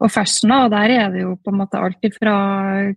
og 0.00 0.12
fashion. 0.12 0.52
Og 0.54 0.70
der 0.72 0.94
er 0.94 1.08
det 1.12 1.24
jo 1.24 1.34
på 1.42 1.52
en 1.52 1.58
måte 1.60 1.80
alt 1.82 2.06
fra 2.14 2.34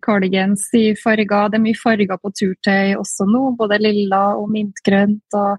cardigans 0.04 0.67
i 0.78 0.91
farger 1.00 1.50
Det 1.50 1.58
er 1.58 1.65
mye 1.65 1.80
farger 1.80 2.19
på 2.22 2.32
turtøy 2.38 2.93
også 3.00 3.26
nå. 3.28 3.48
Både 3.58 3.82
lilla 3.82 4.28
og 4.38 4.52
mintgrønt. 4.54 5.26
og 5.34 5.58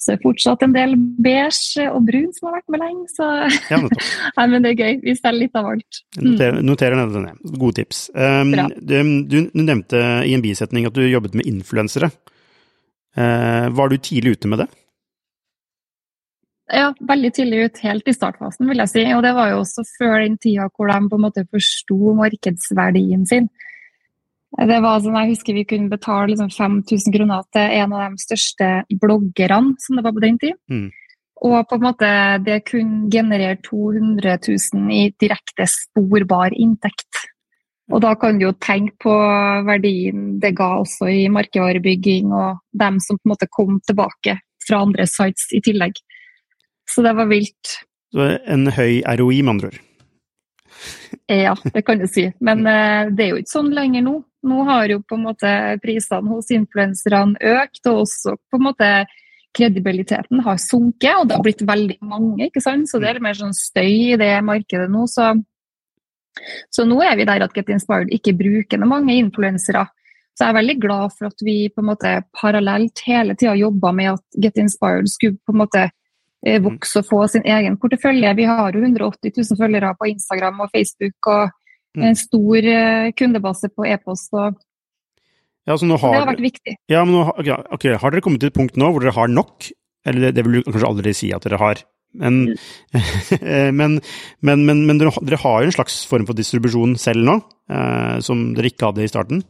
så 0.00 0.14
det 0.14 0.16
er 0.16 0.22
fortsatt 0.22 0.62
en 0.64 0.72
del 0.72 0.94
beige 1.20 1.84
og 1.92 2.06
brun 2.08 2.30
som 2.32 2.48
har 2.48 2.54
vært 2.56 2.72
med 2.72 2.80
lenge, 2.80 3.02
så 3.12 3.26
ja, 3.68 3.80
Nei, 4.38 4.46
men 4.48 4.64
det 4.64 4.70
er 4.70 4.78
gøy. 4.80 4.94
Vi 5.04 5.14
selger 5.18 5.40
litt 5.42 5.58
av 5.60 5.68
alt. 5.74 6.00
Mm. 6.16 6.24
Noterer, 6.24 6.60
noterer 6.64 7.02
denne. 7.02 7.34
Gode 7.52 7.82
tips. 7.82 8.06
Um, 8.16 8.54
du, 8.56 8.80
du, 8.80 8.96
du, 9.28 9.60
nevnte 9.60 10.00
i 10.24 10.32
en 10.32 10.44
bisetning 10.44 10.88
at 10.88 10.96
du 10.96 11.04
jobbet 11.04 11.36
med 11.36 11.50
influensere. 11.50 12.08
Uh, 13.12 13.68
var 13.76 13.92
du 13.92 13.98
tidlig 14.00 14.38
ute 14.38 14.48
med 14.48 14.64
det? 14.64 14.70
Ja, 16.72 16.94
veldig 17.04 17.32
tidlig 17.36 17.64
ut. 17.66 17.84
Helt 17.84 18.08
i 18.08 18.14
startfasen, 18.16 18.68
vil 18.70 18.80
jeg 18.80 18.92
si. 18.94 19.04
Og 19.12 19.24
det 19.26 19.34
var 19.36 19.52
jo 19.52 19.60
også 19.66 19.84
før 19.98 20.20
den 20.22 20.40
tida 20.40 20.70
hvor 20.70 20.88
de 20.88 21.00
på 21.10 21.18
en 21.20 21.26
måte 21.26 21.44
forsto 21.50 22.14
markedsverdien 22.22 23.28
sin. 23.28 23.52
Det 24.50 24.80
var 24.82 24.98
sånn, 24.98 25.14
Jeg 25.14 25.36
husker 25.36 25.54
vi 25.54 25.64
kunne 25.64 25.92
betale 25.92 26.32
liksom 26.32 26.50
5000 26.50 27.14
kroner 27.14 27.44
til 27.54 27.76
en 27.80 27.92
av 27.94 28.10
de 28.10 28.24
største 28.24 28.70
bloggerne 29.02 29.76
som 29.78 29.96
det 29.96 30.04
var 30.04 30.16
på 30.16 30.24
den 30.24 30.38
tid. 30.42 30.56
Mm. 30.70 30.88
Og 31.40 31.68
på 31.68 31.76
en 31.78 31.84
måte 31.86 32.08
det 32.44 32.58
kunne 32.68 33.08
generere 33.12 33.56
200 33.64 34.36
000 34.42 34.90
i 34.92 35.02
direkte 35.22 35.64
sporbar 35.70 36.52
inntekt. 36.52 37.22
Og 37.90 38.02
da 38.04 38.12
kan 38.18 38.38
du 38.38 38.46
jo 38.46 38.52
tenke 38.62 38.94
på 39.02 39.14
verdien 39.66 40.36
det 40.42 40.52
ga 40.58 40.76
også 40.82 41.08
i 41.10 41.28
markevarebygging, 41.32 42.30
og 42.30 42.60
dem 42.76 43.00
som 43.02 43.18
på 43.18 43.26
en 43.26 43.32
måte 43.32 43.50
kom 43.50 43.80
tilbake 43.86 44.36
fra 44.66 44.82
andre 44.84 45.06
sites 45.10 45.48
i 45.56 45.62
tillegg. 45.64 45.98
Så 46.90 47.02
det 47.06 47.14
var 47.18 47.30
vilt. 47.30 47.78
Så 48.14 48.34
en 48.50 48.70
høy 48.74 49.00
ROI, 49.18 49.40
med 49.42 49.54
andre 49.56 49.72
ord? 49.72 49.80
Ja, 51.30 51.54
det 51.74 51.84
kan 51.86 52.00
du 52.00 52.08
si. 52.10 52.24
Men 52.42 52.64
uh, 52.66 53.06
det 53.14 53.24
er 53.24 53.32
jo 53.32 53.40
ikke 53.42 53.52
sånn 53.52 53.70
lenger 53.74 54.02
nå. 54.02 54.16
Nå 54.50 54.64
har 54.66 54.88
jo 54.90 55.02
på 55.04 55.18
en 55.18 55.26
måte 55.28 55.50
prisene 55.82 56.32
hos 56.32 56.48
influenserne 56.54 57.38
økt, 57.60 57.82
og 57.86 58.06
også 58.06 58.34
på 58.50 58.58
en 58.58 58.64
måte 58.64 58.88
kredibiliteten 59.56 60.42
har 60.46 60.58
sunket, 60.62 61.12
og 61.18 61.28
det 61.28 61.36
har 61.36 61.44
blitt 61.44 61.62
veldig 61.66 61.98
mange, 62.06 62.48
ikke 62.48 62.62
sant? 62.62 62.88
så 62.90 63.00
det 63.02 63.10
er 63.10 63.22
mer 63.22 63.36
sånn 63.36 63.54
støy 63.56 64.14
i 64.14 64.18
det 64.20 64.32
markedet 64.46 64.88
nå. 64.90 65.06
Så, 65.10 65.32
så 66.70 66.86
nå 66.88 67.00
er 67.04 67.18
vi 67.18 67.26
der 67.28 67.44
at 67.46 67.56
Get 67.56 67.72
Inspired 67.74 68.12
ikke 68.14 68.36
bruker 68.38 68.82
mange 68.86 69.18
influensere. 69.18 69.86
Så 70.38 70.46
jeg 70.46 70.54
er 70.54 70.60
veldig 70.60 70.76
glad 70.80 71.16
for 71.16 71.28
at 71.28 71.42
vi 71.44 71.56
på 71.68 71.82
en 71.82 71.90
måte 71.90 72.12
parallelt 72.38 73.02
hele 73.04 73.34
tida 73.36 73.56
jobba 73.58 73.90
med 73.92 74.14
at 74.14 74.40
Get 74.40 74.60
Inspired 74.62 75.10
skulle 75.10 75.40
på 75.44 75.52
en 75.52 75.62
måte 75.64 75.88
vokse 76.64 77.02
og 77.02 77.08
få 77.08 77.20
sin 77.28 77.44
egen 77.44 77.76
portefølje. 77.80 78.32
Vi 78.38 78.46
har 78.48 78.72
jo 78.72 78.80
180 78.80 79.34
000 79.36 79.60
følgere 79.60 79.92
på 79.98 80.08
Instagram 80.08 80.62
og 80.64 80.70
Facebook 80.72 81.28
og 81.28 81.50
mm. 81.96 82.06
en 82.08 82.16
stor 82.16 82.70
eh, 82.72 83.12
kundebase 83.16 83.68
på 83.74 83.86
e-post. 83.90 84.32
og 84.32 84.56
ja, 85.68 85.76
har, 85.76 85.84
det 85.84 86.22
har 86.22 86.30
vært 86.32 86.44
viktig. 86.48 86.76
Ja, 86.90 87.04
men 87.04 87.14
nå, 87.14 87.26
okay, 87.70 87.94
Har 88.00 88.10
dere 88.10 88.24
kommet 88.24 88.40
til 88.42 88.50
et 88.50 88.56
punkt 88.56 88.78
nå 88.80 88.90
hvor 88.90 89.04
dere 89.04 89.14
har 89.14 89.28
nok? 89.28 89.70
Eller 90.08 90.28
det, 90.28 90.36
det 90.38 90.46
vil 90.46 90.60
du 90.60 90.70
kanskje 90.70 90.88
aldri 90.88 91.14
si 91.14 91.32
at 91.36 91.44
dere 91.44 91.60
har. 91.60 91.84
Men, 92.16 92.40
mm. 92.50 93.70
men, 93.78 94.00
men, 94.40 94.64
men 94.66 94.98
dere, 94.98 95.12
dere, 95.22 95.38
har 95.44 95.62
jo 95.62 95.70
en 95.70 95.76
slags 95.76 96.02
form 96.10 96.26
for 96.26 96.38
distribusjon 96.38 96.96
selv 96.98 97.26
nå, 97.26 97.36
eh, 97.70 98.16
som 98.24 98.50
dere 98.56 98.72
ikke 98.72 98.90
hadde 98.90 99.04
i 99.04 99.12
starten? 99.12 99.44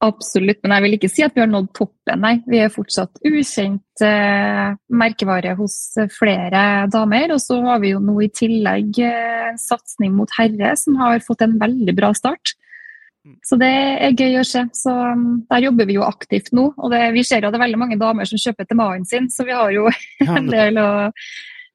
Absolutt, 0.00 0.62
men 0.64 0.72
jeg 0.72 0.84
vil 0.86 0.96
ikke 0.96 1.10
si 1.12 1.24
at 1.26 1.34
vi 1.36 1.42
har 1.42 1.48
nådd 1.50 1.66
toppen, 1.76 2.22
nei. 2.22 2.38
Vi 2.48 2.56
er 2.62 2.72
fortsatt 2.72 3.20
ukjent 3.20 4.04
eh, 4.06 4.70
merkevare 4.96 5.52
hos 5.58 5.74
flere 6.14 6.62
damer. 6.88 7.34
Og 7.34 7.42
så 7.44 7.58
har 7.66 7.82
vi 7.82 7.92
jo 7.92 8.00
nå 8.00 8.14
i 8.24 8.30
tillegg 8.32 8.96
eh, 9.04 9.50
satsing 9.60 10.14
mot 10.16 10.32
herre, 10.38 10.72
som 10.80 10.96
har 11.02 11.20
fått 11.26 11.44
en 11.44 11.58
veldig 11.60 11.96
bra 11.98 12.14
start. 12.16 12.54
Mm. 13.28 13.36
Så 13.44 13.60
det 13.60 13.70
er 14.08 14.16
gøy 14.16 14.40
å 14.40 14.46
se. 14.48 14.64
Så 14.78 14.94
um, 14.94 15.42
Der 15.50 15.66
jobber 15.66 15.88
vi 15.90 15.98
jo 15.98 16.08
aktivt 16.08 16.48
nå. 16.56 16.70
Og 16.78 16.94
det, 16.94 17.02
vi 17.12 17.26
ser 17.28 17.44
jo 17.44 17.52
det 17.52 17.60
er 17.60 17.66
veldig 17.66 17.84
mange 17.84 18.00
damer 18.00 18.28
som 18.28 18.40
kjøper 18.40 18.70
til 18.70 18.80
mannen 18.80 19.04
sin, 19.08 19.28
så 19.28 19.44
vi 19.44 19.56
har 19.56 19.74
jo 19.76 19.90
en 20.38 20.48
del 20.48 20.80
å 20.80 20.90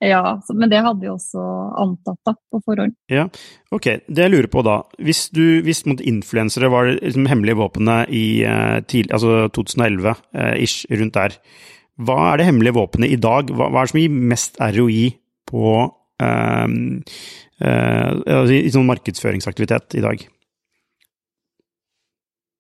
ja, 0.04 0.22
men 0.52 0.72
det 0.72 0.82
hadde 0.84 1.00
vi 1.04 1.10
også 1.12 1.42
antatt 1.80 2.20
da, 2.28 2.34
på 2.52 2.60
forhånd. 2.66 2.96
Ja, 3.12 3.28
ok. 3.76 3.88
Det 4.08 4.26
jeg 4.26 4.34
lurer 4.34 4.50
på 4.52 4.64
da, 4.66 4.82
hvis, 5.00 5.30
du, 5.36 5.62
hvis 5.64 5.86
influensere 5.88 6.72
var 6.74 6.92
liksom 6.98 7.30
hemmelige 7.32 7.60
våpenet 7.62 8.12
i 8.12 8.44
uh, 8.44 8.82
til, 8.84 9.08
altså 9.16 9.48
2011-ish, 9.56 10.86
uh, 10.90 10.98
rundt 11.00 11.16
der, 11.16 11.40
hva 11.96 12.20
er 12.34 12.42
det 12.42 12.50
hemmelige 12.50 12.76
våpenet 12.76 13.16
i 13.16 13.22
dag? 13.24 13.52
Hva, 13.56 13.70
hva 13.72 13.82
er 13.82 13.88
det 13.88 13.94
som 13.94 14.04
gir 14.04 14.22
mest 14.36 14.60
ROI 14.60 15.06
på 15.48 15.76
uh, 15.88 16.68
i 17.56 18.72
sånn 18.74 18.90
markedsføringsaktivitet 18.90 19.96
i 19.96 20.04
dag? 20.04 20.26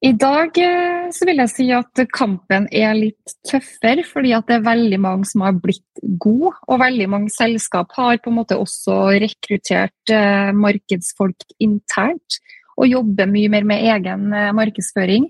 I 0.05 0.11
dag 0.13 0.57
eh, 0.61 0.94
så 1.13 1.25
vil 1.27 1.41
jeg 1.41 1.51
si 1.51 1.65
at 1.75 2.01
kampen 2.15 2.67
er 2.73 2.95
litt 2.97 3.35
tøffere, 3.47 4.05
fordi 4.07 4.33
at 4.37 4.47
det 4.49 4.57
er 4.57 4.67
veldig 4.67 4.99
mange 5.03 5.27
som 5.29 5.43
har 5.45 5.57
blitt 5.61 6.03
gode. 6.21 6.53
Og 6.69 6.81
veldig 6.81 7.07
mange 7.11 7.33
selskap 7.33 7.93
har 7.97 8.21
på 8.23 8.31
en 8.31 8.37
måte 8.39 8.57
også 8.59 8.97
rekruttert 9.21 10.13
eh, 10.13 10.51
markedsfolk 10.55 11.47
internt. 11.63 12.39
Og 12.75 12.91
jobber 12.91 13.29
mye 13.31 13.51
mer 13.51 13.67
med 13.67 13.85
egen 13.93 14.31
eh, 14.33 14.53
markedsføring. 14.55 15.29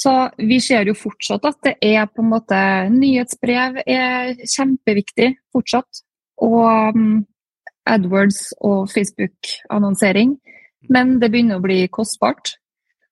Så 0.00 0.12
vi 0.38 0.60
ser 0.64 0.88
jo 0.88 0.96
fortsatt 0.96 1.44
at 1.48 1.58
det 1.66 1.74
er 1.84 2.06
på 2.08 2.22
en 2.22 2.30
måte 2.30 2.60
Nyhetsbrev 2.94 3.82
er 3.84 4.38
kjempeviktig 4.48 5.34
fortsatt. 5.52 6.04
Og 6.40 6.94
um, 6.96 7.18
AdWords 7.90 8.54
og 8.64 8.88
Facebook-annonsering. 8.94 10.38
Men 10.88 11.18
det 11.20 11.28
begynner 11.32 11.60
å 11.60 11.64
bli 11.64 11.82
kostbart. 11.92 12.54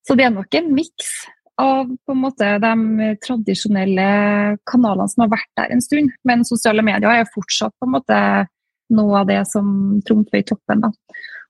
Så 0.07 0.17
det 0.17 0.25
er 0.25 0.33
nok 0.33 0.55
en 0.57 0.71
miks 0.73 1.11
av 1.59 1.89
på 1.91 2.15
en 2.15 2.23
måte 2.23 2.53
de 2.63 2.75
tradisjonelle 3.25 4.09
kanalene 4.69 5.09
som 5.11 5.25
har 5.25 5.33
vært 5.33 5.51
der 5.59 5.69
en 5.75 5.85
stund. 5.85 6.09
Men 6.29 6.47
sosiale 6.47 6.83
medier 6.87 7.11
er 7.11 7.35
fortsatt 7.35 7.75
på 7.79 7.85
en 7.89 7.97
måte 7.97 8.19
noe 8.95 9.15
av 9.21 9.27
det 9.29 9.43
som 9.51 9.67
trumfer 10.07 10.39
i 10.41 10.49
toppen. 10.49 10.79
Da. 10.87 10.91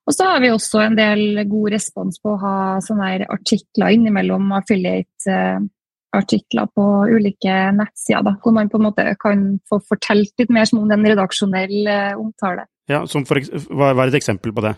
Og 0.08 0.12
så 0.16 0.22
har 0.30 0.38
vi 0.42 0.50
også 0.50 0.78
en 0.82 0.96
del 0.98 1.20
god 1.50 1.68
respons 1.76 2.14
på 2.22 2.28
å 2.32 2.40
ha 2.40 2.56
sånne 2.84 3.08
artikler 3.28 3.88
innimellom 3.94 4.44
affiliate-artikler 4.56 6.66
på 6.72 6.84
ulike 7.12 7.54
nettsider, 7.76 8.22
da, 8.30 8.32
hvor 8.42 8.52
man 8.56 8.70
på 8.72 8.78
en 8.80 8.86
måte 8.88 9.04
kan 9.20 9.38
få 9.68 9.76
fortalt 9.90 10.32
litt 10.40 10.52
mer 10.54 10.64
som 10.68 10.78
om 10.80 10.86
det 10.88 10.94
er 10.96 11.02
en 11.02 11.12
redaksjonell 11.12 11.78
eh, 11.84 12.16
omtale. 12.16 12.62
Ja, 12.88 12.98
for, 13.04 13.36
Hva 13.68 13.92
er 13.92 14.08
et 14.08 14.20
eksempel 14.22 14.50
på 14.56 14.64
det? 14.64 14.74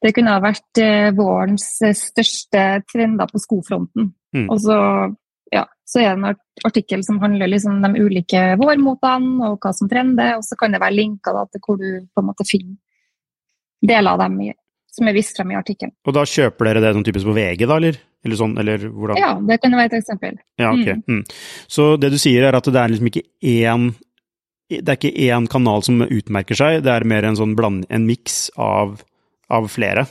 Det 0.00 0.12
kunne 0.16 0.34
ha 0.34 0.42
vært 0.42 0.80
eh, 0.80 1.10
vårens 1.16 1.66
eh, 1.84 1.96
største 1.96 2.64
trender 2.88 3.28
på 3.30 3.40
skofronten. 3.42 4.10
Mm. 4.36 4.46
Og 4.48 4.60
så, 4.62 4.78
ja, 5.52 5.66
så, 5.84 6.00
er 6.00 6.14
det 6.14 6.30
en 6.30 6.40
artikkel 6.66 7.04
som 7.04 7.20
handler 7.22 7.50
liksom 7.50 7.78
om 7.78 7.84
de 7.84 8.04
ulike 8.06 8.44
vårmotene 8.60 9.50
og 9.50 9.60
hva 9.60 9.74
som 9.76 9.90
trender, 9.90 10.38
og 10.38 10.46
så 10.46 10.56
kan 10.60 10.72
det 10.72 10.82
være 10.82 10.96
linker 10.96 11.36
da, 11.36 11.44
til 11.50 11.64
hvor 11.66 11.80
du 11.80 11.88
på 12.08 12.24
en 12.24 12.30
måte 12.30 12.48
finner 12.48 12.78
deler 13.80 14.12
av 14.12 14.20
dem 14.20 14.40
i, 14.44 14.50
som 14.92 15.08
er 15.08 15.16
vist 15.16 15.36
frem 15.36 15.54
i 15.54 15.58
artikkelen. 15.58 15.94
Og 16.04 16.16
da 16.16 16.26
kjøper 16.28 16.68
dere 16.68 16.84
det 16.84 16.92
sånn 16.96 17.06
typisk 17.06 17.28
på 17.28 17.36
VG, 17.36 17.64
da, 17.64 17.78
eller? 17.80 18.00
Eller 18.20 18.36
sånn, 18.36 18.52
eller 18.60 18.84
hvordan? 18.84 19.20
Ja, 19.20 19.32
det 19.48 19.56
kan 19.62 19.76
være 19.76 19.88
et 19.88 19.98
eksempel. 20.02 20.36
Ja, 20.60 20.74
ok. 20.74 20.90
Mm. 21.00 21.20
Mm. 21.20 21.22
Så 21.72 21.94
det 22.00 22.12
du 22.12 22.18
sier 22.20 22.44
er 22.44 22.56
at 22.56 22.68
det 22.68 22.80
er 22.80 22.92
liksom 22.92 23.08
ikke 23.12 23.24
én 23.40 23.92
det 24.70 24.86
er 24.86 24.98
ikke 25.00 25.26
én 25.26 25.48
kanal 25.50 25.82
som 25.82 25.98
utmerker 26.04 26.54
seg, 26.54 26.84
det 26.86 26.92
er 26.92 27.06
mer 27.08 27.26
en 27.26 27.38
sånn 27.38 27.56
bland, 27.58 27.88
en 27.90 28.04
miks 28.06 28.52
av 28.54 29.00
av 29.50 29.68
flere? 29.70 30.06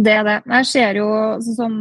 Det 0.00 0.12
er 0.16 0.24
det. 0.24 0.38
Jeg 0.48 0.68
ser 0.70 1.00
jo 1.00 1.08
sånn, 1.44 1.80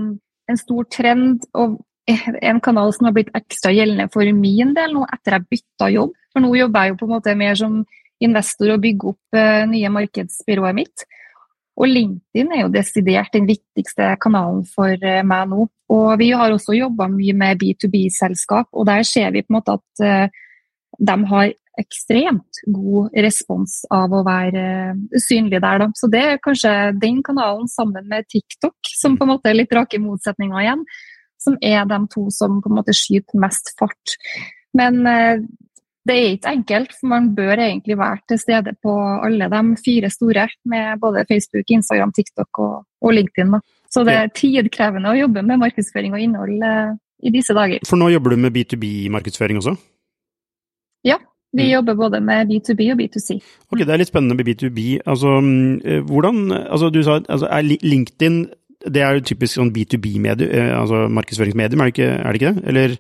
en 0.50 0.60
stor 0.60 0.88
trend 0.92 1.46
og 1.56 1.78
en 2.10 2.60
kanal 2.64 2.92
som 2.96 3.08
har 3.08 3.16
blitt 3.16 3.32
ekstra 3.38 3.72
gjeldende 3.76 4.10
for 4.14 4.28
min 4.36 4.74
del 4.76 4.96
nå 4.96 5.06
etter 5.14 5.38
jeg 5.38 5.48
bytta 5.54 5.92
jobb. 5.94 6.16
For 6.34 6.44
nå 6.44 6.52
jobber 6.58 6.86
jeg 6.86 6.94
jo 6.94 7.00
på 7.00 7.08
en 7.08 7.14
måte 7.14 7.38
mer 7.38 7.56
som 7.60 7.80
investor 8.24 8.74
og 8.74 8.84
bygger 8.84 9.14
opp 9.14 9.38
uh, 9.38 9.64
nye 9.70 9.92
markedsbyrået 9.94 10.78
mitt. 10.78 11.06
Og 11.80 11.88
LinkedIn 11.88 12.52
er 12.52 12.66
jo 12.66 12.74
desidert 12.74 13.32
den 13.36 13.48
viktigste 13.48 14.12
kanalen 14.22 14.66
for 14.68 14.92
uh, 14.92 15.22
meg 15.26 15.54
nå. 15.54 15.68
Og 15.96 16.10
vi 16.22 16.32
har 16.36 16.52
også 16.54 16.76
jobba 16.78 17.08
mye 17.14 17.36
med 17.38 17.62
B2B-selskap, 17.62 18.70
og 18.74 18.90
der 18.90 19.06
ser 19.08 19.32
vi 19.34 19.46
på 19.46 19.54
en 19.54 19.60
måte 19.60 19.78
at 19.80 20.04
uh, 20.04 20.42
de 21.00 21.18
har 21.32 21.54
ekstremt 21.80 22.62
god 22.70 23.16
respons 23.26 23.80
av 23.94 24.14
å 24.14 24.24
være 24.28 24.66
uh, 24.96 25.22
synlig 25.22 25.62
der. 25.64 25.84
Da. 25.84 25.90
Så 25.98 26.10
det 26.12 26.26
er 26.26 26.44
kanskje 26.44 26.74
den 27.02 27.24
kanalen 27.26 27.70
sammen 27.72 28.10
med 28.12 28.28
TikTok, 28.32 28.78
som 29.00 29.18
på 29.18 29.26
en 29.26 29.34
måte 29.36 29.52
er 29.52 29.60
litt 29.60 29.74
rake 29.76 30.02
motsetninger 30.04 30.66
igjen, 30.66 30.84
som 31.40 31.56
er 31.64 31.88
de 31.88 32.00
to 32.12 32.28
som 32.36 32.60
på 32.64 32.72
en 32.72 32.80
måte 32.82 32.96
skyter 32.96 33.40
mest 33.42 33.74
fart. 33.80 34.18
Men 34.78 35.02
uh, 35.08 35.42
det 36.10 36.16
er 36.16 36.32
ikke 36.36 36.54
enkelt, 36.58 36.94
for 36.98 37.12
man 37.12 37.34
bør 37.38 37.60
egentlig 37.60 37.98
være 38.00 38.24
til 38.32 38.40
stede 38.42 38.74
på 38.84 38.94
alle 38.98 39.50
de 39.52 39.62
fire 39.84 40.10
store, 40.14 40.48
med 40.66 41.02
både 41.02 41.26
Facebook, 41.30 41.68
Instagram, 41.70 42.14
TikTok 42.16 42.62
og, 42.64 42.80
og 43.02 43.14
LinkedIn. 43.14 43.54
Da. 43.56 43.62
Så 43.90 44.06
det 44.08 44.16
er 44.16 44.34
tidkrevende 44.34 45.12
å 45.12 45.18
jobbe 45.18 45.44
med 45.46 45.62
markedsføring 45.62 46.16
og 46.16 46.24
innhold 46.24 46.66
uh, 46.66 46.98
i 47.26 47.34
disse 47.34 47.56
dager. 47.58 47.84
For 47.88 48.00
nå 48.00 48.12
jobber 48.14 48.36
du 48.36 48.44
med 48.46 48.56
B2B-markedsføring 48.56 49.60
også? 49.62 49.76
Ja, 51.08 51.20
vi 51.54 51.66
mm. 51.66 51.72
jobber 51.72 51.96
både 51.98 52.22
med 52.22 52.52
B2B 52.52 52.92
og 52.94 53.00
B2C. 53.00 53.40
Ok, 53.72 53.80
Det 53.80 53.90
er 53.90 54.02
litt 54.02 54.12
spennende 54.12 54.38
med 54.38 54.46
B2B. 54.46 55.00
Altså, 55.06 55.40
mm, 55.42 55.82
eh, 55.86 56.02
hvordan, 56.06 56.52
altså 56.52 56.90
du 56.94 57.04
sa, 57.04 57.20
altså, 57.30 57.48
er 57.50 57.62
LinkedIn 57.84 58.46
det 58.88 59.02
er 59.04 59.18
jo 59.18 59.26
typisk 59.28 59.58
sånn 59.58 59.74
B2B-medie, 59.76 60.48
eh, 60.56 60.72
altså 60.72 61.08
markedsføringsmedium, 61.12 61.82
er 61.82 61.90
det, 61.90 61.96
ikke, 61.96 62.12
er 62.16 62.32
det 62.32 62.40
ikke 62.40 62.52
det? 62.54 62.68
Eller? 62.72 62.96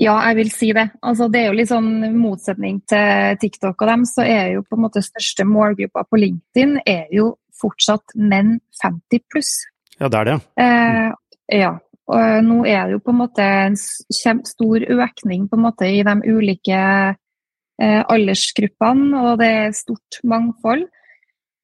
Ja, 0.00 0.14
jeg 0.28 0.36
vil 0.38 0.52
si 0.54 0.70
det. 0.76 0.86
Altså, 1.02 1.26
det 1.28 1.40
er 1.40 1.50
jo 1.50 1.56
litt 1.58 1.70
sånn 1.72 1.90
motsetning 2.16 2.78
til 2.88 3.40
TikTok 3.42 3.82
og 3.82 3.90
dem, 3.90 4.06
så 4.08 4.24
er 4.24 4.54
jo 4.54 4.62
på 4.64 4.78
en 4.78 4.84
måte 4.86 5.02
største 5.04 5.44
målgruppa 5.48 6.06
på 6.06 6.20
LinkedIn 6.22 6.78
er 6.86 7.10
jo 7.12 7.34
fortsatt 7.60 8.14
menn 8.16 8.58
50 8.80 9.26
pluss. 9.28 9.52
Ja, 9.98 10.08
det 10.08 10.22
er 10.22 10.30
det. 10.30 10.36
Mm. 10.56 10.64
Eh, 10.64 11.60
ja. 11.60 11.74
Og 12.10 12.46
nå 12.46 12.62
er 12.66 12.88
det 12.88 12.96
jo 12.96 13.02
på 13.04 13.12
en 13.14 13.20
måte 13.20 13.44
en 13.46 13.76
stor 13.78 14.86
økning 14.90 15.46
en 15.46 15.62
måte 15.62 15.86
i 15.86 16.02
de 16.06 16.14
ulike 16.26 16.80
eh, 16.80 18.02
aldersgruppene, 18.02 19.20
og 19.20 19.38
det 19.42 19.50
er 19.60 19.76
stort 19.78 20.18
mangfold. 20.26 20.88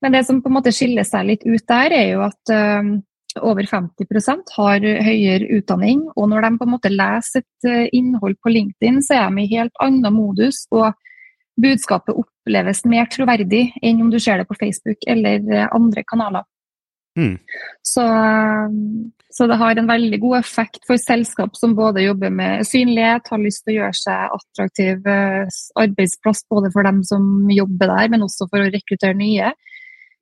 Men 0.05 0.15
det 0.15 0.27
som 0.29 0.43
på 0.43 0.51
en 0.51 0.59
måte 0.59 0.75
skiller 0.75 1.07
seg 1.09 1.27
litt 1.31 1.45
ut 1.47 1.65
der, 1.67 1.95
er 1.97 2.09
jo 2.13 2.23
at 2.29 2.53
eh, 2.55 2.95
over 3.43 3.67
50% 3.69 4.55
har 4.57 4.85
høyere 5.09 5.51
utdanning. 5.59 6.07
Og 6.17 6.31
når 6.31 6.47
de 6.47 6.53
på 6.61 6.69
en 6.69 6.75
måte 6.77 6.93
leser 6.93 7.43
et 7.43 7.69
eh, 7.69 7.89
innhold 7.97 8.39
på 8.43 8.53
LinkedIn, 8.53 9.03
så 9.05 9.19
er 9.19 9.31
de 9.31 9.45
i 9.45 9.51
helt 9.57 9.75
annen 9.83 10.15
modus. 10.15 10.65
Og 10.75 10.93
budskapet 11.61 12.17
oppleves 12.17 12.85
mer 12.89 13.09
troverdig 13.13 13.71
enn 13.83 14.03
om 14.05 14.13
du 14.13 14.19
ser 14.21 14.41
det 14.41 14.49
på 14.49 14.59
Facebook 14.61 15.09
eller 15.09 15.41
eh, 15.53 15.69
andre 15.75 16.05
kanaler. 16.09 16.47
Mm. 17.17 17.37
Så, 17.81 18.05
så, 19.33 19.47
det 19.49 19.57
har 19.61 19.79
en 19.81 19.89
veldig 19.89 20.19
god 20.21 20.39
effekt 20.39 20.83
for 20.89 21.01
selskap 21.01 21.57
som 21.57 21.77
både 21.79 22.05
jobber 22.05 22.35
med 22.35 22.67
synlighet, 22.69 23.31
har 23.33 23.41
lyst 23.41 23.65
til 23.65 23.75
å 23.75 23.79
gjøre 23.81 24.01
seg 24.01 24.37
attraktiv 24.37 25.09
arbeidsplass 25.81 26.45
både 26.53 26.73
for 26.75 26.85
dem 26.89 27.01
som 27.09 27.49
jobber 27.53 27.95
der, 27.95 28.13
men 28.13 28.27
også 28.27 28.51
for 28.51 28.65
å 28.65 28.69
rekruttere 28.75 29.17
nye. 29.17 29.55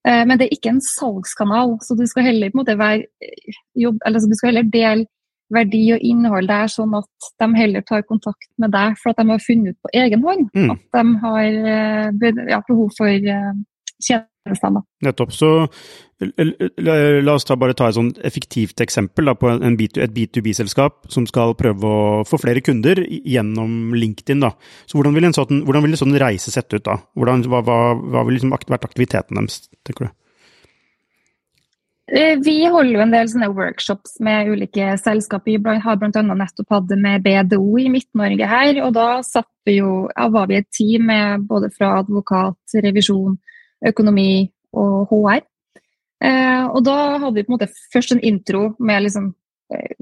Eh, 0.08 0.22
men 0.28 0.38
det 0.38 0.48
er 0.48 0.56
ikke 0.58 0.74
en 0.74 0.84
salgskanal, 0.84 1.78
så 1.84 1.96
du 1.96 2.04
skal 2.08 2.28
heller, 2.28 2.52
være, 2.52 3.06
eh, 3.24 3.58
jobb, 3.80 4.00
du 4.04 4.36
skal 4.36 4.52
heller 4.52 4.68
dele 4.68 5.06
verdi 5.54 5.92
og 5.94 6.02
innhold 6.02 6.48
der, 6.48 6.68
sånn 6.72 6.94
at 6.96 7.30
de 7.40 7.48
heller 7.56 7.84
tar 7.86 8.04
kontakt 8.08 8.48
med 8.58 8.72
deg 8.72 8.96
for 9.00 9.12
at 9.12 9.20
de 9.20 9.28
har 9.28 9.42
funnet 9.44 9.74
ut 9.74 9.80
på 9.84 9.92
egen 10.00 10.22
hånd 10.24 10.46
mm. 10.56 10.70
at 10.72 10.84
de 10.96 11.02
har 11.24 11.58
eh, 11.74 12.30
ja, 12.50 12.60
behov 12.68 12.88
for 12.96 13.12
tjenester 14.00 14.30
Nettopp. 15.04 15.32
Så 15.32 15.48
la 16.20 17.34
oss 17.34 17.46
ta, 17.48 17.56
bare 17.56 17.74
ta 17.76 17.88
et 17.88 17.96
sånn 17.96 18.10
effektivt 18.24 18.80
eksempel 18.84 19.30
da, 19.30 19.34
på 19.38 19.50
B2, 19.78 20.02
et 20.04 20.12
B2B-selskap 20.14 21.08
som 21.12 21.26
skal 21.28 21.56
prøve 21.58 21.88
å 21.88 22.24
få 22.28 22.40
flere 22.42 22.62
kunder 22.64 23.00
gjennom 23.04 23.94
LinkedIn. 23.96 24.44
Da. 24.44 24.52
Så 24.86 24.98
hvordan 24.98 25.16
vil 25.16 25.28
en 25.30 25.36
sånn, 25.36 25.64
hvordan 25.64 25.86
vil 25.86 25.96
en 25.96 26.02
sånn 26.04 26.18
reise 26.20 26.52
sett 26.54 26.68
ut 26.76 26.84
da? 26.84 26.98
Hvordan, 27.16 27.46
hva, 27.48 27.64
hva, 27.64 27.78
hva 27.96 28.26
vil 28.28 28.38
liksom 28.38 28.52
vært 28.54 28.86
aktiviteten 28.90 29.40
deres, 29.40 29.64
tenker 29.86 30.08
du? 30.08 30.14
Eh, 32.12 32.36
vi 32.44 32.66
holder 32.68 32.98
jo 32.98 33.00
en 33.00 33.14
del 33.14 33.28
sånne 33.32 33.48
workshops 33.56 34.18
med 34.24 34.50
ulike 34.52 34.92
selskaper. 35.00 35.56
Vi 35.56 35.78
har 35.86 35.96
bl.a. 35.96 36.22
nettopp 36.36 36.76
hatt 36.76 36.90
det 36.90 36.98
med 37.00 37.24
BDO 37.24 37.78
i 37.80 37.88
Midt-Norge 37.92 38.48
her. 38.50 38.80
og 38.84 38.92
Da 38.92 39.22
vi 39.64 39.78
jo, 39.78 40.10
ja, 40.12 40.28
var 40.28 40.50
vi 40.50 40.60
et 40.60 40.68
team 40.68 41.08
med 41.08 41.48
både 41.48 41.72
fra 41.72 41.94
advokat, 42.02 42.60
revisjon, 42.84 43.38
økonomi 43.86 44.46
og 44.74 45.10
HR. 45.10 45.44
Eh, 46.24 46.64
og 46.70 46.80
da 46.86 46.96
hadde 47.18 47.34
vi 47.36 47.44
på 47.44 47.52
en 47.52 47.56
måte 47.58 47.72
først 47.92 48.14
en 48.14 48.22
intro 48.24 48.70
med 48.78 49.04
liksom 49.04 49.32
eh, 49.74 49.96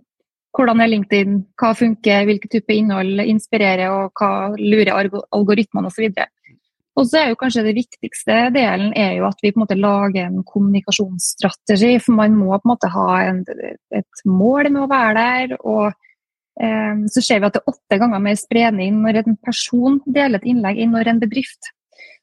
hvordan 0.53 0.83
er 0.85 0.91
LinkedIn, 0.93 1.39
hva 1.59 1.73
funker, 1.77 2.27
hvilke 2.29 2.51
type 2.53 2.75
innhold 2.77 3.25
inspirerer, 3.25 3.89
og 3.89 4.13
hva 4.21 4.53
lurer 4.59 4.93
algoritmene 5.33 5.89
osv. 5.89 6.11
Og 7.01 7.09
så 7.09 7.23
er 7.23 7.31
jo 7.31 7.39
kanskje 7.41 7.65
det 7.65 7.77
viktigste 7.79 8.39
delen 8.53 8.93
er 8.99 9.15
jo 9.17 9.27
at 9.31 9.39
vi 9.41 9.53
på 9.53 9.57
en 9.57 9.65
måte 9.65 9.79
lager 9.81 10.27
en 10.27 10.43
kommunikasjonsstrategi. 10.45 11.95
For 12.05 12.19
man 12.19 12.37
må 12.37 12.53
på 12.53 12.67
en 12.67 12.73
måte 12.75 12.91
ha 12.93 13.07
en, 13.31 13.45
et 13.97 14.25
mål 14.29 14.69
med 14.69 14.83
å 14.85 14.91
være 14.91 15.15
der. 15.17 15.55
Og 15.65 15.87
eh, 16.61 17.07
så 17.15 17.25
ser 17.25 17.41
vi 17.41 17.49
at 17.49 17.57
det 17.57 17.63
er 17.63 17.73
åtte 17.73 18.01
ganger 18.03 18.27
mer 18.27 18.37
spredning 18.37 19.01
når 19.01 19.23
en 19.23 19.39
person 19.41 20.03
deler 20.05 20.37
et 20.37 20.51
innlegg 20.53 20.83
enn 20.85 20.93
når 20.93 21.15
en 21.15 21.23
bedrift. 21.25 21.73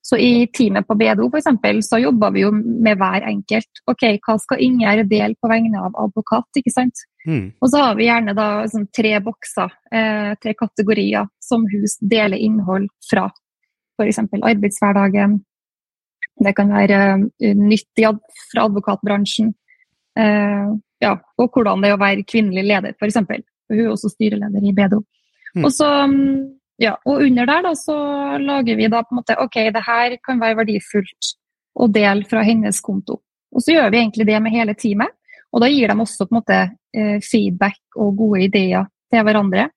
Så 0.02 0.18
i 0.18 0.48
teamet 0.56 0.88
på 0.88 0.96
BDO 0.98 1.28
for 1.28 1.38
eksempel, 1.42 1.82
så 1.84 2.00
jobber 2.00 2.32
vi 2.34 2.46
jo 2.46 2.52
med 2.56 2.98
hver 2.98 3.26
enkelt. 3.30 3.82
Ok, 3.92 4.06
hva 4.26 4.38
skal 4.42 4.64
Ingjerd 4.64 5.10
dele 5.12 5.36
på 5.40 5.50
vegne 5.52 5.82
av 5.84 5.98
advokat, 6.06 6.48
ikke 6.58 6.74
sant? 6.74 7.04
Mm. 7.28 7.52
Og 7.60 7.70
så 7.70 7.84
har 7.84 7.98
vi 8.00 8.08
gjerne 8.08 8.34
da 8.38 8.48
sånn, 8.72 8.88
tre 8.96 9.12
bokser, 9.24 9.76
eh, 9.92 10.32
tre 10.42 10.56
kategorier, 10.58 11.28
som 11.44 11.68
hus 11.70 11.98
deler 12.00 12.40
innhold 12.40 12.88
fra. 13.10 13.28
F.eks. 14.00 14.22
arbeidshverdagen. 14.40 15.40
Det 16.40 16.54
kan 16.56 16.72
være 16.72 17.00
uh, 17.20 17.56
nytt 17.60 18.06
fra 18.54 18.64
advokatbransjen. 18.70 19.52
Uh, 20.16 20.78
ja, 21.04 21.18
og 21.38 21.52
hvordan 21.52 21.84
det 21.84 21.92
er 21.92 21.98
å 21.98 22.02
være 22.02 22.24
kvinnelig 22.28 22.64
leder, 22.70 22.96
f.eks. 22.96 23.20
Hun 23.70 23.82
er 23.84 23.92
også 23.92 24.12
styreleder 24.14 24.64
i 24.64 24.74
BDO. 24.76 25.04
Mm. 25.58 25.66
Og 25.66 25.74
så 25.74 25.90
um, 26.08 26.16
ja, 26.80 26.94
og 27.06 27.24
under 27.26 27.48
der 27.50 27.66
da, 27.68 27.74
så 27.76 27.96
lager 28.40 28.78
vi 28.80 28.88
da 28.88 29.02
på 29.04 29.14
en 29.14 29.20
måte 29.20 29.36
OK, 29.44 29.58
det 29.76 29.84
her 29.84 30.16
kan 30.24 30.40
være 30.40 30.62
verdifullt 30.62 31.34
å 31.80 31.88
dele 31.92 32.28
fra 32.28 32.44
hennes 32.48 32.80
konto. 32.84 33.20
Og 33.52 33.66
så 33.66 33.76
gjør 33.76 33.90
vi 33.92 34.00
egentlig 34.00 34.28
det 34.30 34.40
med 34.44 34.54
hele 34.54 34.76
teamet. 34.78 35.12
Og 35.50 35.64
da 35.64 35.70
gir 35.72 35.90
de 35.90 35.98
også 35.98 36.28
på 36.28 36.36
en 36.36 36.38
måte 36.38 36.60
eh, 36.62 37.18
feedback 37.26 37.98
og 37.98 38.16
gode 38.20 38.46
ideer 38.46 38.88
til 39.12 39.26
hverandre. 39.26 39.68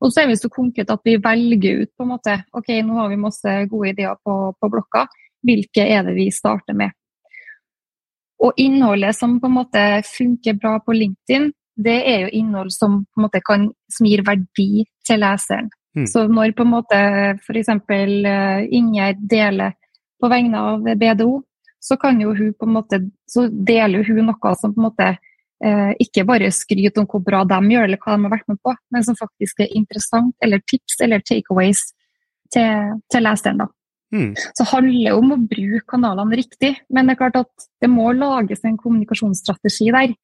Og 0.00 0.12
så 0.12 0.22
er 0.22 0.30
vi 0.30 0.38
så 0.40 0.50
konkret 0.52 0.90
at 0.90 1.04
vi 1.04 1.16
velger 1.22 1.84
ut 1.84 1.92
på 1.96 2.04
en 2.04 2.12
måte 2.14 2.36
OK, 2.56 2.70
nå 2.84 2.96
har 2.98 3.10
vi 3.12 3.20
masse 3.20 3.56
gode 3.70 3.92
ideer 3.92 4.16
på, 4.24 4.36
på 4.56 4.70
blokka. 4.72 5.06
Hvilke 5.46 5.84
er 5.86 6.04
det 6.08 6.16
vi 6.16 6.28
starter 6.34 6.76
med? 6.76 6.92
Og 8.40 8.56
innholdet 8.60 9.16
som 9.16 9.36
på 9.40 9.48
en 9.48 9.58
måte 9.58 9.82
funker 10.08 10.56
bra 10.60 10.78
på 10.84 10.96
LinkedIn, 10.96 11.50
det 11.80 11.98
er 12.08 12.24
jo 12.24 12.32
innhold 12.40 12.72
som, 12.72 13.02
på 13.04 13.20
en 13.20 13.26
måte 13.28 13.40
kan, 13.44 13.68
som 13.92 14.08
gir 14.08 14.24
verdi 14.26 14.86
til 15.06 15.20
leseren. 15.22 15.68
Mm. 15.96 16.06
Så 16.06 16.24
når 16.30 16.52
på 16.54 16.66
en 16.66 16.74
måte 16.74 16.98
f.eks. 17.40 17.70
Uh, 17.90 18.66
Ingjerd 18.70 19.22
deler 19.30 19.74
på 20.20 20.30
vegne 20.30 20.60
av 20.60 20.84
BDO, 20.84 21.40
så 21.80 21.96
kan 21.96 22.20
jo 22.20 22.34
hun 22.36 22.52
på 22.54 22.68
en 22.68 22.76
måte, 22.76 23.00
så 23.26 23.48
deler 23.48 24.04
hun 24.04 24.26
noe 24.28 24.54
som 24.60 24.74
på 24.74 24.82
en 24.82 24.86
måte 24.90 25.06
eh, 25.64 25.92
ikke 26.04 26.26
bare 26.28 26.50
skryter 26.52 27.00
om 27.00 27.08
hvor 27.08 27.22
bra 27.24 27.40
de 27.48 27.58
gjør 27.72 27.86
eller 27.88 28.00
hva 28.02 28.16
de 28.16 28.26
har 28.26 28.34
vært 28.34 28.50
med 28.52 28.60
på, 28.60 28.74
men 28.92 29.06
som 29.06 29.16
faktisk 29.16 29.62
er 29.64 29.72
interessant, 29.78 30.34
eller 30.44 30.60
tips 30.68 31.00
eller 31.00 31.24
takeaways 31.24 31.86
til, 32.52 32.98
til 33.08 33.24
leseren. 33.24 33.62
da. 33.64 33.70
Mm. 34.12 34.32
Så 34.58 34.66
handler 34.74 35.06
det 35.06 35.16
om 35.16 35.32
å 35.32 35.40
bruke 35.40 35.86
kanalene 35.94 36.40
riktig, 36.40 36.74
men 36.90 37.08
det 37.08 37.14
er 37.14 37.22
klart 37.22 37.40
at 37.46 37.68
det 37.80 37.90
må 37.92 38.10
lages 38.12 38.64
en 38.66 38.78
kommunikasjonsstrategi 38.80 39.88
der. 39.94 40.16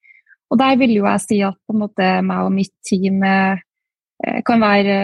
Og 0.51 0.59
der 0.61 0.77
vil 0.79 0.93
jo 0.95 1.07
jeg 1.07 1.23
si 1.25 1.39
at 1.43 1.57
på 1.65 1.75
en 1.75 1.81
måte 1.87 2.11
meg 2.23 2.45
og 2.45 2.53
mitt 2.55 2.75
team 2.87 3.23
Eh, 3.25 3.63
kan 4.47 4.61
være 4.63 4.97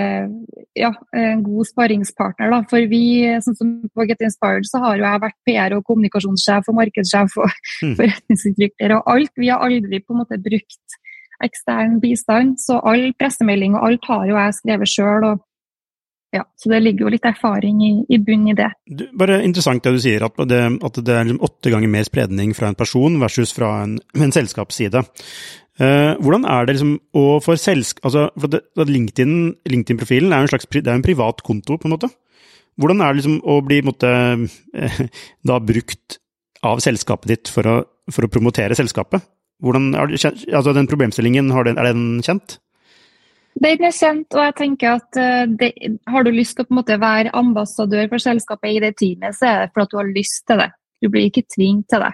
ja, 0.74 0.90
en 1.14 1.44
god 1.46 1.68
sparringspartner. 1.70 2.50
Da. 2.50 2.62
For 2.70 2.90
vi, 2.90 3.04
sånn 3.46 3.58
som 3.60 3.72
på 3.94 4.08
Get 4.10 4.24
Inspired, 4.26 4.66
så 4.66 4.82
har 4.82 4.98
jo 4.98 5.06
jeg 5.06 5.24
vært 5.28 5.40
PR- 5.46 5.78
og 5.78 5.86
kommunikasjonssjef 5.90 6.70
og 6.72 6.80
markedssjef 6.80 7.38
og 7.38 7.50
mm. 7.86 7.96
forretningsutvikler 8.00 8.98
og 8.98 9.16
alt. 9.16 9.34
Vi 9.38 9.54
har 9.54 9.62
aldri 9.62 10.02
på 10.02 10.16
en 10.16 10.24
måte 10.24 10.42
brukt 10.42 11.00
ekstern 11.44 11.98
bistand, 12.02 12.58
så 12.62 12.80
all 12.88 13.12
pressemelding 13.20 13.76
og 13.78 13.90
alt 13.90 14.06
har 14.10 14.30
jo 14.30 14.38
jeg 14.40 14.60
skrevet 14.62 14.90
sjøl. 14.90 15.34
Ja, 16.34 16.42
så 16.58 16.72
det 16.72 16.80
ligger 16.82 17.06
jo 17.06 17.12
litt 17.14 17.26
erfaring 17.30 17.82
i, 17.86 17.92
i 18.10 18.18
bunnen 18.18 18.50
i 18.50 18.56
det. 18.58 18.72
Du, 18.90 19.04
bare 19.20 19.44
Interessant 19.46 19.84
det 19.86 19.92
du 19.94 20.00
sier, 20.02 20.24
at 20.26 20.40
det, 20.50 20.62
at 20.82 20.96
det 21.06 21.14
er 21.14 21.28
liksom 21.28 21.44
åtte 21.46 21.74
ganger 21.74 21.92
mer 21.94 22.08
spredning 22.08 22.56
fra 22.58 22.72
en 22.72 22.80
person 22.80 23.20
versus 23.22 23.54
fra 23.54 23.84
en, 23.84 24.00
en 24.18 24.34
selskapsside. 24.34 25.04
Uh, 25.82 26.14
hvordan 26.22 26.44
er 26.46 26.68
det 26.68 26.76
liksom 26.76 26.98
å 27.18 27.40
få 27.42 27.56
selsk... 27.58 28.04
Altså, 28.06 28.28
for 28.38 28.90
LinkedIn-profilen 28.90 29.64
LinkedIn 29.74 30.30
er 30.30 30.44
jo 30.44 30.46
en 30.46 30.52
slags 30.52 30.70
det 30.70 30.86
er 30.86 31.00
en 31.00 31.06
privat 31.06 31.42
konto, 31.46 31.80
på 31.82 31.90
en 31.90 31.96
måte. 31.96 32.12
Hvordan 32.78 33.02
er 33.02 33.14
det 33.14 33.24
liksom 33.24 33.40
å 33.42 33.56
bli 33.66 33.80
måtte, 33.86 34.12
uh, 34.38 35.00
da 35.50 35.58
brukt 35.64 36.20
av 36.64 36.84
selskapet 36.84 37.34
ditt 37.34 37.54
for 37.54 37.70
å, 37.70 37.80
for 38.14 38.28
å 38.28 38.32
promotere 38.32 38.78
selskapet? 38.78 39.26
Hvordan, 39.64 39.94
altså 39.96 40.76
den 40.76 40.90
problemstillingen, 40.92 41.50
den, 41.50 41.80
er 41.80 41.90
den 41.90 42.22
kjent? 42.26 42.60
Den 43.54 43.86
er 43.86 43.94
kjent, 43.94 44.34
og 44.34 44.46
jeg 44.46 44.58
tenker 44.62 45.00
at 45.00 45.18
uh, 45.18 45.46
det, 45.50 45.74
har 46.10 46.26
du 46.26 46.34
lyst 46.34 46.58
til 46.58 46.68
å 46.68 46.70
på 46.70 46.76
en 46.76 46.84
måte 46.84 47.02
være 47.02 47.34
ambassadør 47.38 48.14
for 48.14 48.22
selskapet 48.22 48.78
i 48.78 48.82
det 48.84 48.94
teamet, 49.02 49.38
så 49.40 49.50
er 49.50 49.64
det 49.64 49.74
for 49.74 49.88
at 49.88 49.94
du 49.94 50.04
har 50.04 50.14
lyst 50.14 50.46
til 50.46 50.62
det. 50.62 50.70
Du 51.02 51.10
blir 51.10 51.32
ikke 51.32 51.48
tvunget 51.50 51.90
til 51.90 52.06
det. 52.06 52.14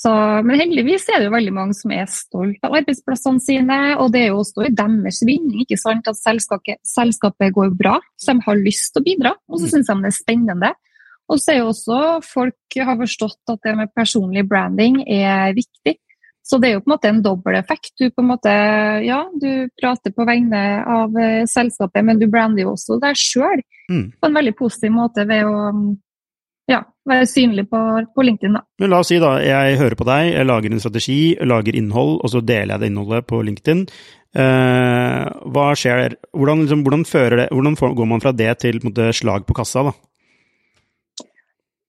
Så, 0.00 0.10
men 0.42 0.58
heldigvis 0.58 1.06
er 1.08 1.20
det 1.20 1.28
jo 1.28 1.34
veldig 1.36 1.52
mange 1.54 1.76
som 1.78 1.92
er 1.94 2.08
stolt 2.10 2.66
av 2.66 2.74
arbeidsplassene 2.80 3.42
sine. 3.42 3.78
Og 4.02 4.10
det 4.14 4.24
er 4.24 4.32
jo 4.32 4.40
også 4.42 4.66
deres 4.74 5.20
vinning 5.26 5.62
ikke 5.64 5.78
sant, 5.80 6.08
at 6.10 6.18
selskapet, 6.18 6.80
selskapet 6.88 7.54
går 7.54 7.74
bra. 7.78 8.00
Så 8.18 8.34
de 8.34 8.44
har 8.46 8.60
lyst 8.60 8.92
til 8.92 9.04
å 9.04 9.06
bidra, 9.06 9.34
og 9.48 9.60
så 9.60 9.68
mm. 9.68 9.72
syns 9.74 9.92
de 9.92 9.98
det 10.02 10.10
er 10.10 10.18
spennende. 10.18 10.72
Og 11.32 11.40
så 11.40 11.54
er 11.54 11.62
jo 11.62 11.70
også 11.70 11.98
folk 12.26 12.78
har 12.88 12.98
forstått 13.00 13.54
at 13.54 13.62
det 13.64 13.76
med 13.78 13.92
personlig 13.96 14.44
branding 14.48 15.00
er 15.08 15.54
viktig. 15.56 15.96
Så 16.44 16.58
det 16.60 16.68
er 16.68 16.74
jo 16.74 16.82
på 16.84 16.90
en 16.90 16.92
måte 16.92 17.08
en 17.08 17.22
dobbel 17.24 17.56
effekt. 17.56 17.94
Du 17.96 18.10
på 18.10 18.20
en 18.20 18.28
måte, 18.28 18.52
ja, 19.06 19.22
du 19.40 19.70
prater 19.80 20.12
på 20.12 20.26
vegne 20.28 20.60
av 20.84 21.14
eh, 21.16 21.46
selskapet, 21.48 22.04
men 22.04 22.20
du 22.20 22.26
brander 22.28 22.66
jo 22.66 22.74
også 22.74 22.98
deg 23.00 23.16
sjøl 23.16 23.62
mm. 23.88 24.04
på 24.20 24.28
en 24.28 24.36
veldig 24.36 24.52
positiv 24.58 24.92
måte 24.92 25.24
ved 25.30 25.48
å 25.48 25.70
ja, 26.70 26.80
være 27.08 27.26
synlig 27.28 27.66
på, 27.68 27.80
på, 28.14 28.24
LinkedIn. 28.24 28.56
da. 28.56 28.64
Men 28.80 28.92
La 28.92 29.02
oss 29.04 29.10
si 29.12 29.20
da, 29.20 29.36
jeg 29.44 29.78
hører 29.80 29.98
på 30.00 30.06
deg, 30.08 30.30
jeg 30.32 30.48
lager 30.48 30.72
en 30.72 30.80
strategi, 30.82 31.18
lager 31.44 31.76
innhold, 31.76 32.16
og 32.24 32.32
så 32.32 32.40
deler 32.40 32.74
jeg 32.74 32.84
det 32.84 32.90
innholdet 32.92 33.28
på 33.28 33.42
LinkedIn. 33.44 33.84
Eh, 34.34 35.26
hva 35.54 35.68
skjer? 35.78 36.16
Hvordan, 36.32 36.64
liksom, 36.64 36.82
hvordan, 36.86 37.04
det, 37.04 37.46
hvordan, 37.52 37.78
går 38.00 38.10
man 38.10 38.24
fra 38.24 38.32
det 38.32 38.50
til 38.64 38.80
på 38.80 38.90
måte, 38.90 39.12
slag 39.14 39.46
på 39.46 39.56
kassa? 39.60 39.84
da? 39.90 39.94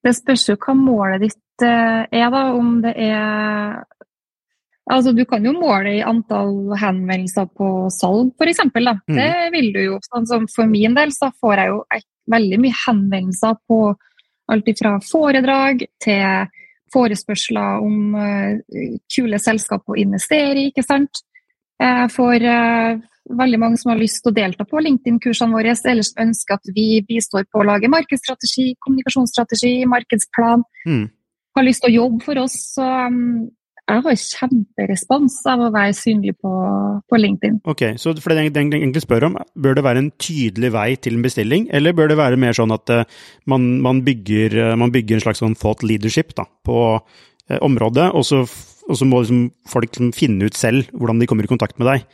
Det 0.06 0.14
spørs 0.14 0.50
jo 0.52 0.60
hva 0.62 0.76
målet 0.78 1.24
ditt 1.24 1.66
eh, 1.66 2.04
er, 2.12 2.30
da. 2.30 2.48
Om 2.54 2.80
det 2.86 2.96
er 3.08 3.84
Altså, 4.86 5.16
du 5.18 5.24
kan 5.26 5.42
jo 5.42 5.50
måle 5.58 5.96
i 5.98 6.04
antall 6.06 6.76
henvendelser 6.78 7.48
på 7.58 7.88
salg, 7.90 8.36
f.eks. 8.38 8.60
Mm. 8.70 9.16
Det 9.18 9.32
vil 9.56 9.72
du 9.74 9.80
jo. 9.82 9.96
Sånn 10.06 10.28
som 10.30 10.46
for 10.52 10.70
min 10.70 10.94
del 10.94 11.10
så 11.16 11.32
får 11.42 11.58
jeg 11.58 11.72
jo 11.72 11.80
veldig 12.30 12.60
mye 12.62 12.78
henvendelser 12.84 13.58
på 13.66 13.80
Alt 14.52 14.70
fra 14.78 14.98
foredrag 15.02 15.86
til 16.04 16.52
forespørsler 16.94 17.82
om 17.84 18.14
kule 19.12 19.40
selskap 19.42 19.90
å 19.90 19.98
investere 20.00 20.62
i, 20.62 20.68
ikke 20.70 20.86
sant. 20.86 21.24
Jeg 21.82 22.12
får 22.14 22.46
veldig 23.34 23.60
mange 23.60 23.80
som 23.82 23.92
har 23.92 24.00
lyst 24.00 24.22
til 24.24 24.32
å 24.32 24.36
delta 24.36 24.66
på 24.70 24.82
LinkedIn-kursene 24.86 25.56
våre, 25.56 25.74
eller 25.74 26.06
som 26.06 26.24
ønsker 26.28 26.58
at 26.60 26.72
vi 26.76 27.02
bistår 27.08 27.48
på 27.50 27.62
å 27.62 27.68
lage 27.68 27.90
markedsstrategi, 27.92 28.76
kommunikasjonsstrategi, 28.86 29.74
markedsplan. 29.90 30.66
Mm. 30.86 31.06
Har 31.58 31.66
lyst 31.66 31.84
til 31.86 31.94
å 31.94 32.04
jobbe 32.04 32.26
for 32.26 32.42
oss. 32.44 32.58
Så 32.76 32.86
um, 32.86 33.48
jeg 33.86 34.02
har 34.02 34.18
kjemperespons 34.18 35.36
av 35.52 35.62
å 35.62 35.70
være 35.74 35.94
synlig 35.94 36.34
på, 36.42 36.52
på 37.06 37.20
LinkedIn. 37.20 37.60
Ok, 37.70 37.84
Så 38.02 38.16
for 38.18 38.34
det 38.34 38.48
jeg 38.48 38.54
egentlig 38.56 39.04
spør 39.04 39.28
om, 39.30 39.38
bør 39.54 39.78
det 39.78 39.86
være 39.86 40.02
en 40.02 40.12
tydelig 40.22 40.72
vei 40.74 40.88
til 40.98 41.20
en 41.20 41.26
bestilling, 41.26 41.68
eller 41.70 41.94
bør 41.94 42.10
det 42.10 42.18
være 42.18 42.40
mer 42.42 42.58
sånn 42.58 42.74
at 42.74 42.90
uh, 42.90 43.06
man, 43.52 43.68
man, 43.86 44.02
bygger, 44.08 44.58
uh, 44.72 44.74
man, 44.80 44.94
bygger, 44.96 45.20
en 45.20 45.26
slags 45.28 45.44
sånn 45.44 45.58
thought 45.60 45.86
leadership 45.86 46.34
da, 46.38 46.48
på 46.66 46.80
eh, 46.98 47.60
området, 47.62 48.10
og 48.18 48.26
så, 48.26 48.42
og 48.90 48.98
så 48.98 49.08
må 49.08 49.22
liksom 49.22 49.46
folk 49.70 49.92
liksom 49.92 50.14
finne 50.18 50.50
ut 50.50 50.58
selv 50.58 50.90
hvordan 50.96 51.22
de 51.22 51.30
kommer 51.30 51.46
i 51.46 51.52
kontakt 51.52 51.78
med 51.78 51.92
deg? 51.92 52.08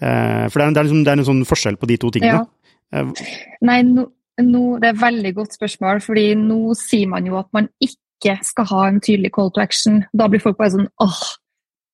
Eh, 0.00 0.44
for 0.52 0.60
det 0.60 0.66
er, 0.66 0.74
det, 0.74 0.80
er 0.80 0.88
liksom, 0.88 1.04
det 1.04 1.12
er, 1.12 1.20
en 1.22 1.30
sånn 1.30 1.44
forskjell 1.48 1.80
på 1.80 1.88
de 1.88 1.96
to 2.00 2.12
tingene. 2.12 2.44
Ja. 2.44 3.00
Eh, 3.00 3.28
Nei, 3.64 3.80
no, 3.88 4.10
no, 4.44 4.64
det 4.82 4.90
er 4.90 4.98
et 4.98 5.04
veldig 5.04 5.32
godt 5.38 5.56
spørsmål, 5.56 6.02
fordi 6.04 6.28
nå 6.40 6.76
sier 6.78 7.08
man 7.08 7.28
jo 7.28 7.38
at 7.40 7.48
man 7.56 7.70
ikke 7.80 8.02
skal 8.44 8.68
ha 8.70 8.86
en 8.88 9.00
tydelig 9.00 9.32
call 9.34 9.50
to 9.52 9.60
action. 9.60 10.04
Da 10.12 10.28
blir 10.28 10.40
folk 10.40 10.58
bare 10.58 10.74
sånn 10.74 10.88
åh, 11.02 11.18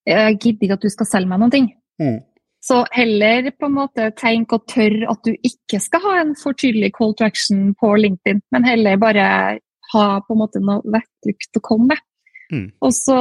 jeg 0.08 0.38
gidder 0.38 0.66
ikke 0.66 0.78
at 0.78 0.84
du 0.84 0.92
skal 0.92 1.08
selge 1.08 1.30
meg 1.30 1.42
noen 1.42 1.54
ting. 1.54 1.72
Mm. 2.02 2.20
Så 2.62 2.84
heller 2.94 3.50
på 3.58 3.66
en 3.66 3.74
måte 3.74 4.12
tenk 4.18 4.52
og 4.54 4.68
tørr 4.70 5.02
at 5.10 5.26
du 5.26 5.34
ikke 5.34 5.80
skal 5.82 6.02
ha 6.04 6.14
en 6.20 6.36
for 6.38 6.54
tydelig 6.54 6.92
call 6.94 7.14
to 7.18 7.26
action 7.26 7.72
på 7.78 7.90
LinkedIn, 7.98 8.42
men 8.54 8.66
heller 8.68 9.00
bare 9.02 9.26
ha 9.92 10.06
på 10.22 10.34
en 10.34 10.40
måte 10.40 10.62
noe 10.62 10.82
vettrygt 10.94 11.58
å 11.58 11.64
komme 11.64 11.90
med. 11.90 12.04
Mm. 12.52 12.68
Og 12.84 12.94
så 12.94 13.18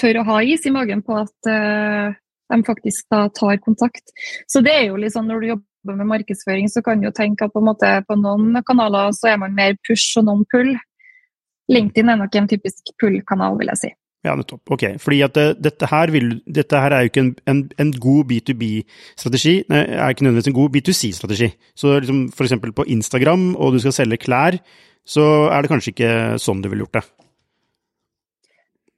tør 0.00 0.20
å 0.20 0.26
ha 0.30 0.40
is 0.46 0.64
i 0.68 0.72
magen 0.72 1.02
på 1.04 1.18
at 1.18 1.50
uh, 1.50 2.16
de 2.48 2.60
faktisk 2.64 3.08
da 3.12 3.26
tar 3.34 3.60
kontakt. 3.64 4.14
Så 4.48 4.62
det 4.64 4.74
er 4.74 4.86
jo 4.88 5.00
litt 5.00 5.12
sånn 5.12 5.28
når 5.28 5.42
du 5.42 5.50
jobber 5.52 5.98
med 5.98 6.10
markedsføring, 6.14 6.70
så 6.72 6.82
kan 6.84 7.00
du 7.00 7.08
jo 7.08 7.14
tenke 7.16 7.44
at 7.44 7.52
på, 7.52 7.60
en 7.60 7.68
måte, 7.68 7.92
på 8.08 8.16
noen 8.18 8.62
kanaler 8.66 9.12
så 9.16 9.34
er 9.34 9.42
man 9.42 9.56
mer 9.58 9.76
push 9.84 10.16
og 10.20 10.28
noen 10.30 10.46
pull. 10.52 10.72
LinkedIn 11.68 12.12
er 12.12 12.20
nok 12.20 12.36
en 12.38 12.48
typisk 12.50 12.92
pull-kanal, 13.00 13.58
vil 13.60 13.72
jeg 13.74 13.82
si. 13.82 13.90
Ja, 14.26 14.34
nettopp. 14.34 14.64
Ok. 14.74 14.84
Fordi 14.98 15.20
at 15.22 15.36
det, 15.36 15.44
eh, 15.50 15.60
dette, 15.68 15.88
her 15.90 16.10
vil, 16.10 16.32
dette, 16.46 16.80
her 16.82 16.94
er 16.94 17.04
jo 17.04 17.12
ikke 17.12 17.22
en, 17.22 17.34
en, 17.46 17.62
en 17.78 17.92
god 18.02 18.24
B2B-strategi, 18.32 19.54
er 19.70 20.08
ikke 20.10 20.26
nødvendigvis 20.26 20.50
en 20.50 20.58
god 20.58 20.74
B2C-strategi. 20.74 21.52
Så 21.78 21.94
liksom 22.00 22.26
eksempel 22.34 22.74
på 22.74 22.88
Instagram, 22.88 23.54
og 23.56 23.76
du 23.76 23.78
skal 23.84 23.94
selge 23.94 24.18
klær, 24.24 24.58
så 25.06 25.48
er 25.52 25.62
det 25.62 25.70
kanskje 25.70 25.94
ikke 25.94 26.12
sånn 26.42 26.60
du 26.64 26.68
ville 26.68 26.84
gjort 26.84 26.98
det. 26.98 27.06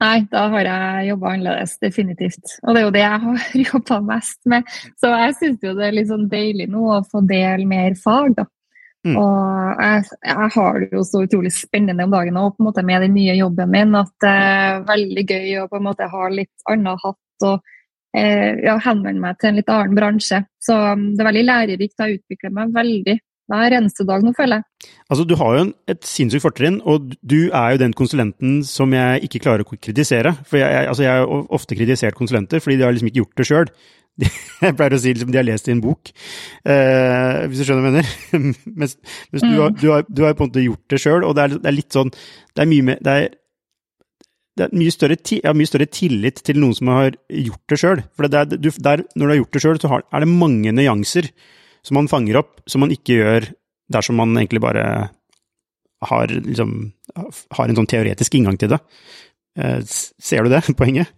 Nei, 0.01 0.23
da 0.33 0.47
har 0.49 0.65
jeg 0.65 1.11
jobba 1.11 1.35
annerledes, 1.35 1.75
definitivt. 1.85 2.55
Og 2.65 2.73
det 2.73 2.81
er 2.81 2.87
jo 2.87 2.95
det 2.95 3.03
jeg 3.03 3.21
har 3.27 3.43
jobba 3.67 3.99
mest 4.07 4.41
med. 4.49 4.73
Så 4.97 5.13
jeg 5.13 5.37
syns 5.37 5.67
jo 5.67 5.75
det 5.77 5.91
er 5.91 5.99
litt 5.99 6.09
sånn 6.09 6.31
deilig 6.33 6.71
nå 6.73 6.87
å 6.97 7.03
få 7.05 7.21
dele 7.29 7.69
mer 7.69 7.99
fag, 8.01 8.33
da. 8.41 8.47
Mm. 9.07 9.17
Og 9.17 9.81
jeg, 9.81 10.05
jeg, 10.29 10.49
har 10.55 10.79
det 10.83 10.91
jo 10.93 11.03
så 11.09 11.23
utrolig 11.25 11.53
spennende 11.57 12.05
om 12.05 12.13
dagen 12.13 12.37
og 12.37 12.53
på 12.57 12.61
en 12.61 12.69
måte 12.69 12.85
med 12.85 13.01
den 13.07 13.15
nye 13.17 13.37
jobben 13.39 13.73
min 13.73 13.97
at 13.97 14.13
det 14.21 14.33
er 14.45 14.83
veldig 14.91 15.25
gøy 15.25 15.55
å 15.63 15.69
på 15.71 15.79
en 15.81 15.87
måte 15.87 16.09
ha 16.13 16.29
litt 16.29 16.69
annen 16.69 17.01
hatt 17.01 17.47
og 17.49 17.63
eh, 18.17 18.61
ja, 18.67 18.77
henvende 18.85 19.23
meg 19.23 19.41
til 19.41 19.51
en 19.51 19.61
litt 19.61 19.73
annen 19.73 19.97
bransje. 19.97 20.43
Så 20.61 20.77
um, 20.77 21.11
det 21.15 21.25
er 21.25 21.31
veldig 21.31 21.47
lærerikt. 21.49 21.97
Jeg 21.97 22.21
utvikler 22.21 22.57
meg 22.59 22.75
veldig 22.77 23.17
hver 23.51 23.75
eneste 23.75 24.05
dag 24.07 24.23
nå, 24.23 24.33
føler 24.37 24.61
jeg. 24.61 24.91
Altså, 25.11 25.25
Du 25.27 25.35
har 25.41 25.57
jo 25.57 25.63
et 25.91 26.05
sinnssykt 26.07 26.45
fortrinn, 26.45 26.79
og 26.87 27.17
du 27.19 27.41
er 27.49 27.73
jo 27.73 27.81
den 27.83 27.95
konsulenten 27.97 28.61
som 28.67 28.93
jeg 28.95 29.25
ikke 29.27 29.43
klarer 29.47 29.65
å 29.65 29.73
kritisere. 29.73 30.37
For 30.47 30.61
jeg, 30.61 30.85
altså, 30.93 31.07
jeg 31.07 31.25
har 31.25 31.49
ofte 31.51 31.79
kritisert 31.79 32.19
konsulenter 32.19 32.63
fordi 32.63 32.79
de 32.79 32.87
har 32.87 32.95
liksom 32.95 33.11
ikke 33.11 33.25
gjort 33.25 33.41
det 33.41 33.49
sjøl. 33.49 33.73
Jeg 34.65 34.77
pleier 34.77 34.97
å 34.97 35.01
si 35.01 35.13
liksom, 35.15 35.33
de 35.33 35.41
har 35.41 35.47
lest 35.47 35.69
i 35.69 35.75
en 35.75 35.83
bok, 35.85 36.13
eh, 36.69 37.43
hvis 37.49 37.61
du 37.61 37.67
skjønner 37.67 37.85
hva 37.85 37.91
jeg 37.91 37.97
mener. 37.97 38.55
mens, 38.81 38.97
mens 39.33 39.45
mm. 39.45 39.51
du, 39.51 39.59
har, 39.61 39.77
du, 39.77 39.87
har, 39.95 40.09
du, 40.09 40.25
har, 40.27 40.35
på 40.37 40.47
en 40.47 40.51
måte 40.51 40.65
gjort 40.65 40.93
det 40.93 41.01
sjøl, 41.03 41.27
og 41.27 41.37
det 41.39 41.45
er, 41.45 41.55
det 41.57 41.71
er, 41.71 41.77
litt 41.77 41.97
sånn 41.97 42.11
Det 42.13 42.65
er 42.65 42.71
mye 42.71 42.89
med 42.91 43.05
det 43.07 43.15
er, 43.17 43.31
det 44.61 44.67
er 44.67 44.75
mye 44.77 44.93
større, 44.93 45.17
ja, 45.39 45.55
mye 45.57 45.71
større 45.71 45.89
tillit 45.89 46.43
til 46.45 46.61
noen 46.61 46.77
som 46.77 46.91
har 46.93 47.15
gjort 47.33 47.73
det 47.73 47.79
sjøl. 47.81 48.03
For 48.13 48.29
det 48.29 48.43
er, 48.43 48.51
du, 48.61 48.69
der, 48.83 49.05
når 49.15 49.25
du 49.25 49.33
har 49.33 49.41
gjort 49.41 49.57
det 49.57 49.65
sjøl, 49.65 49.81
så 49.81 49.93
har, 49.95 50.05
er 50.11 50.25
det 50.25 50.35
mange 50.35 50.75
nyanser 50.77 51.31
som 51.87 51.97
man 51.97 52.11
fanger 52.13 52.43
opp, 52.43 52.59
som 52.69 52.85
man 52.85 52.93
ikke 52.93 53.17
gjør 53.17 53.49
dersom 53.91 54.21
man 54.21 54.37
egentlig 54.37 54.61
bare 54.63 54.85
har, 56.11 56.33
liksom, 56.33 56.77
har 57.57 57.71
en 57.71 57.79
sånn 57.81 57.89
teoretisk 57.91 58.37
inngang 58.37 58.59
til 58.61 58.73
det. 58.75 58.81
Eh, 59.61 59.81
ser 59.87 60.45
du 60.45 60.53
det, 60.53 60.63
poenget? 60.81 61.13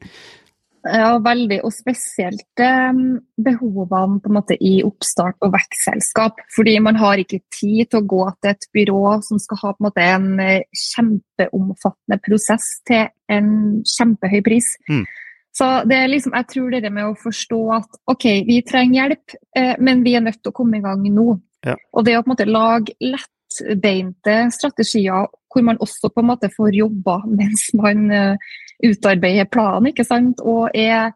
Ja, 0.82 1.12
veldig. 1.22 1.60
Og 1.62 1.70
spesielt 1.74 2.62
eh, 2.62 3.00
behovene 3.46 4.18
på 4.22 4.30
en 4.30 4.36
måte 4.36 4.56
i 4.58 4.80
oppstart 4.86 5.38
og 5.44 5.54
vekstselskap. 5.54 6.42
Fordi 6.56 6.76
man 6.82 6.98
har 6.98 7.22
ikke 7.22 7.42
tid 7.54 7.92
til 7.92 8.00
å 8.00 8.08
gå 8.10 8.22
til 8.40 8.52
et 8.52 8.68
byrå 8.74 9.16
som 9.26 9.40
skal 9.42 9.60
ha 9.62 9.72
på 9.72 9.82
en 9.82 9.88
måte 9.88 10.06
en 10.06 10.28
eh, 10.42 10.64
kjempeomfattende 10.74 12.18
prosess 12.24 12.72
til 12.88 13.06
en 13.32 13.52
kjempehøy 13.86 14.40
pris. 14.46 14.72
Mm. 14.90 15.04
Så 15.52 15.68
det 15.88 15.98
er 16.00 16.08
liksom, 16.08 16.34
jeg 16.34 16.48
tror 16.48 16.74
det 16.74 16.90
med 16.90 17.10
å 17.10 17.18
forstå 17.20 17.60
at 17.76 18.00
OK, 18.10 18.26
vi 18.48 18.62
trenger 18.66 19.02
hjelp, 19.02 19.36
eh, 19.58 19.74
men 19.84 20.02
vi 20.04 20.16
er 20.16 20.24
nødt 20.24 20.40
til 20.40 20.50
å 20.50 20.56
komme 20.56 20.80
i 20.80 20.84
gang 20.84 21.04
nå. 21.12 21.36
Ja. 21.66 21.76
Og 21.92 22.06
det 22.08 22.16
å 22.16 22.24
på 22.24 22.30
en 22.30 22.34
måte 22.34 22.48
lage 22.48 22.96
lettbeinte 23.04 24.38
strategier 24.56 25.28
hvor 25.52 25.66
man 25.66 25.80
også 25.84 26.08
på 26.08 26.22
en 26.22 26.30
måte 26.30 26.48
får 26.52 26.78
jobba 26.80 27.18
mens 27.28 27.68
man 27.76 28.06
uh, 28.08 28.52
utarbeider 28.86 29.48
planen, 29.50 29.90
ikke 29.92 30.06
sant, 30.06 30.40
og 30.40 30.70
er, 30.74 31.12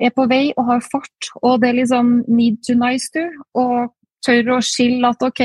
er, 0.00 0.12
på 0.14 0.26
vei 0.30 0.48
og 0.56 0.68
har 0.70 0.84
fart. 0.84 1.30
Og 1.42 1.60
det 1.62 1.70
er 1.70 1.80
liksom 1.82 2.16
need 2.28 2.60
to 2.66 2.76
nice 2.78 3.12
to, 3.14 3.24
og 3.60 3.94
tør 4.24 4.56
å 4.56 4.60
skille 4.64 5.10
at 5.10 5.24
OK, 5.24 5.42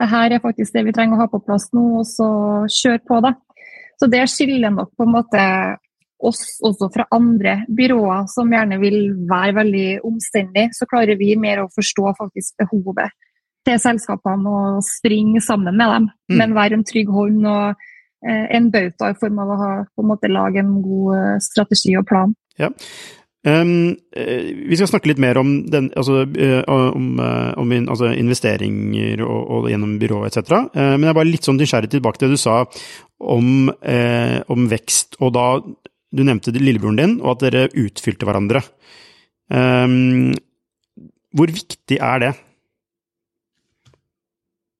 det 0.00 0.08
her 0.08 0.32
er 0.32 0.42
faktisk 0.42 0.76
det 0.76 0.86
vi 0.86 0.96
trenger 0.96 1.18
å 1.18 1.24
ha 1.24 1.28
på 1.30 1.42
plass 1.44 1.68
nå, 1.76 1.86
og 2.00 2.08
så 2.08 2.30
kjør 2.80 3.00
på, 3.08 3.22
da. 3.24 3.34
Så 4.00 4.08
det 4.08 4.24
skiller 4.32 4.72
nok 4.72 4.94
på 4.96 5.04
en 5.04 5.12
måte 5.12 5.46
oss 6.24 6.58
også 6.64 6.90
fra 6.92 7.06
andre 7.16 7.62
byråer 7.76 8.26
som 8.28 8.52
gjerne 8.52 8.76
vil 8.80 8.98
være 9.28 9.56
veldig 9.60 9.88
omstendige, 10.08 10.72
så 10.76 10.88
klarer 10.88 11.18
vi 11.20 11.34
mer 11.40 11.62
å 11.62 11.70
forstå 11.72 12.14
faktisk 12.18 12.60
behovet 12.60 13.16
til 13.68 13.80
selskapene 13.80 14.52
og 14.56 14.84
springe 14.86 15.42
sammen 15.44 15.76
med 15.76 15.92
dem. 15.94 16.08
Mm. 16.32 16.36
Men 16.40 16.56
være 16.56 16.78
en 16.78 16.86
trygg 16.88 17.12
hånd 17.12 17.48
og 17.48 17.86
en 18.28 18.68
bauta 18.72 19.10
i 19.10 19.16
form 19.20 19.40
av 19.40 19.54
å 19.54 19.56
ha, 19.60 19.70
på 19.94 20.04
en 20.04 20.10
måte, 20.10 20.30
lage 20.32 20.60
en 20.60 20.76
god 20.84 21.16
eh, 21.16 21.38
strategi 21.44 21.96
og 21.98 22.06
plan. 22.10 22.34
Ja. 22.60 22.70
Um, 23.40 23.96
vi 24.12 24.76
skal 24.76 24.90
snakke 24.90 25.08
litt 25.08 25.20
mer 25.22 25.38
om, 25.40 25.54
den, 25.72 25.86
altså, 25.96 26.26
um, 26.28 26.66
om, 26.92 27.06
uh, 27.16 27.72
in, 27.72 27.86
altså 27.88 28.10
investeringer 28.12 29.22
og, 29.24 29.38
og, 29.40 29.68
gjennom 29.72 29.94
byrået 30.02 30.36
etc. 30.36 30.68
Uh, 30.74 30.92
men 30.98 31.06
jeg 31.06 31.12
er 31.14 31.16
bare 31.16 31.30
litt 31.30 31.48
sånn 31.48 31.56
nysgjerrig 31.56 31.88
tilbake 31.94 32.20
til 32.20 32.28
det 32.28 32.36
du 32.36 32.42
sa 32.42 32.58
om, 33.20 33.72
om 34.52 34.68
vekst. 34.68 35.16
Og 35.24 35.32
da 35.36 35.46
du 35.60 36.22
nevnte 36.26 36.52
lillebroren 36.56 37.00
din, 37.00 37.16
og 37.22 37.34
at 37.36 37.46
dere 37.46 37.66
utfylte 37.80 38.28
hverandre. 38.28 38.62
Um, 39.48 40.32
hvor 41.36 41.52
viktig 41.52 41.96
er 41.96 42.22
det? 42.24 42.30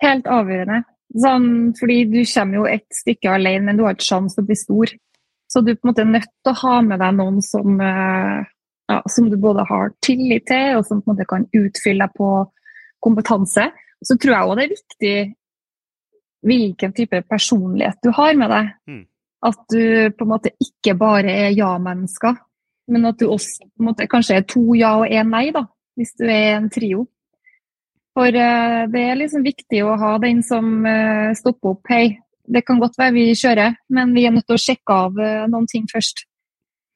Helt 0.05 0.29
avgjørende. 0.29 0.83
Sånn, 1.11 1.73
fordi 1.75 2.05
du 2.07 2.21
kommer 2.23 2.61
jo 2.61 2.67
et 2.71 2.87
stykke 2.95 3.33
alene, 3.35 3.65
men 3.67 3.79
du 3.79 3.83
har 3.83 3.97
ikke 3.97 4.07
sjanse 4.13 4.37
til 4.37 4.45
å 4.45 4.51
bli 4.51 4.59
stor. 4.59 4.93
Så 5.51 5.63
du 5.67 5.73
er 5.73 5.79
på 5.79 5.89
en 5.89 5.91
måte 5.91 6.07
nødt 6.07 6.31
til 6.31 6.53
å 6.53 6.61
ha 6.61 6.77
med 6.87 7.03
deg 7.03 7.17
noen 7.19 7.41
som, 7.43 7.81
eh, 7.83 8.45
ja, 8.93 9.01
som 9.11 9.27
du 9.31 9.37
både 9.37 9.67
har 9.67 9.91
tillit 10.07 10.47
til, 10.47 10.79
og 10.79 10.87
som 10.87 11.03
på 11.03 11.11
en 11.11 11.17
måte 11.17 11.27
kan 11.27 11.47
utfylle 11.51 12.07
deg 12.07 12.15
på 12.15 12.31
kompetanse. 13.03 13.71
Så 14.07 14.17
tror 14.17 14.37
jeg 14.37 14.47
òg 14.47 14.57
det 14.57 14.65
er 14.65 14.77
viktig 14.77 15.17
hvilken 16.47 16.95
type 16.97 17.23
personlighet 17.29 17.99
du 18.05 18.13
har 18.17 18.37
med 18.39 18.51
deg. 18.55 18.71
Mm. 18.89 19.03
At 19.51 19.61
du 19.73 20.11
på 20.15 20.27
en 20.27 20.31
måte 20.31 20.53
ikke 20.63 20.95
bare 21.01 21.33
er 21.47 21.57
ja-mennesker, 21.57 22.39
men 22.91 23.07
at 23.09 23.19
du 23.19 23.27
også 23.27 23.67
på 23.67 23.83
en 23.83 23.89
måte, 23.91 24.09
kanskje 24.11 24.37
er 24.39 24.47
to 24.49 24.63
ja 24.79 24.97
og 25.01 25.11
én 25.11 25.31
nei, 25.33 25.51
da, 25.55 25.65
hvis 25.97 26.15
du 26.19 26.27
er 26.29 26.59
en 26.59 26.71
trio. 26.71 27.07
For 28.21 28.37
uh, 28.37 28.83
det 28.93 29.01
er 29.01 29.17
liksom 29.17 29.45
viktig 29.47 29.79
å 29.81 29.95
ha 29.97 30.17
den 30.21 30.43
som 30.45 30.83
uh, 30.85 31.31
stopper 31.39 31.73
opp. 31.73 31.89
Hei, 31.89 32.19
det 32.45 32.61
kan 32.69 32.81
godt 32.83 32.99
være 33.01 33.15
vi 33.17 33.31
kjører, 33.33 33.79
men 33.97 34.13
vi 34.13 34.27
er 34.29 34.35
nødt 34.35 34.45
til 34.51 34.59
å 34.59 34.61
sjekke 34.61 34.97
av 35.07 35.17
uh, 35.17 35.47
noen 35.49 35.69
ting 35.71 35.87
først. 35.89 36.27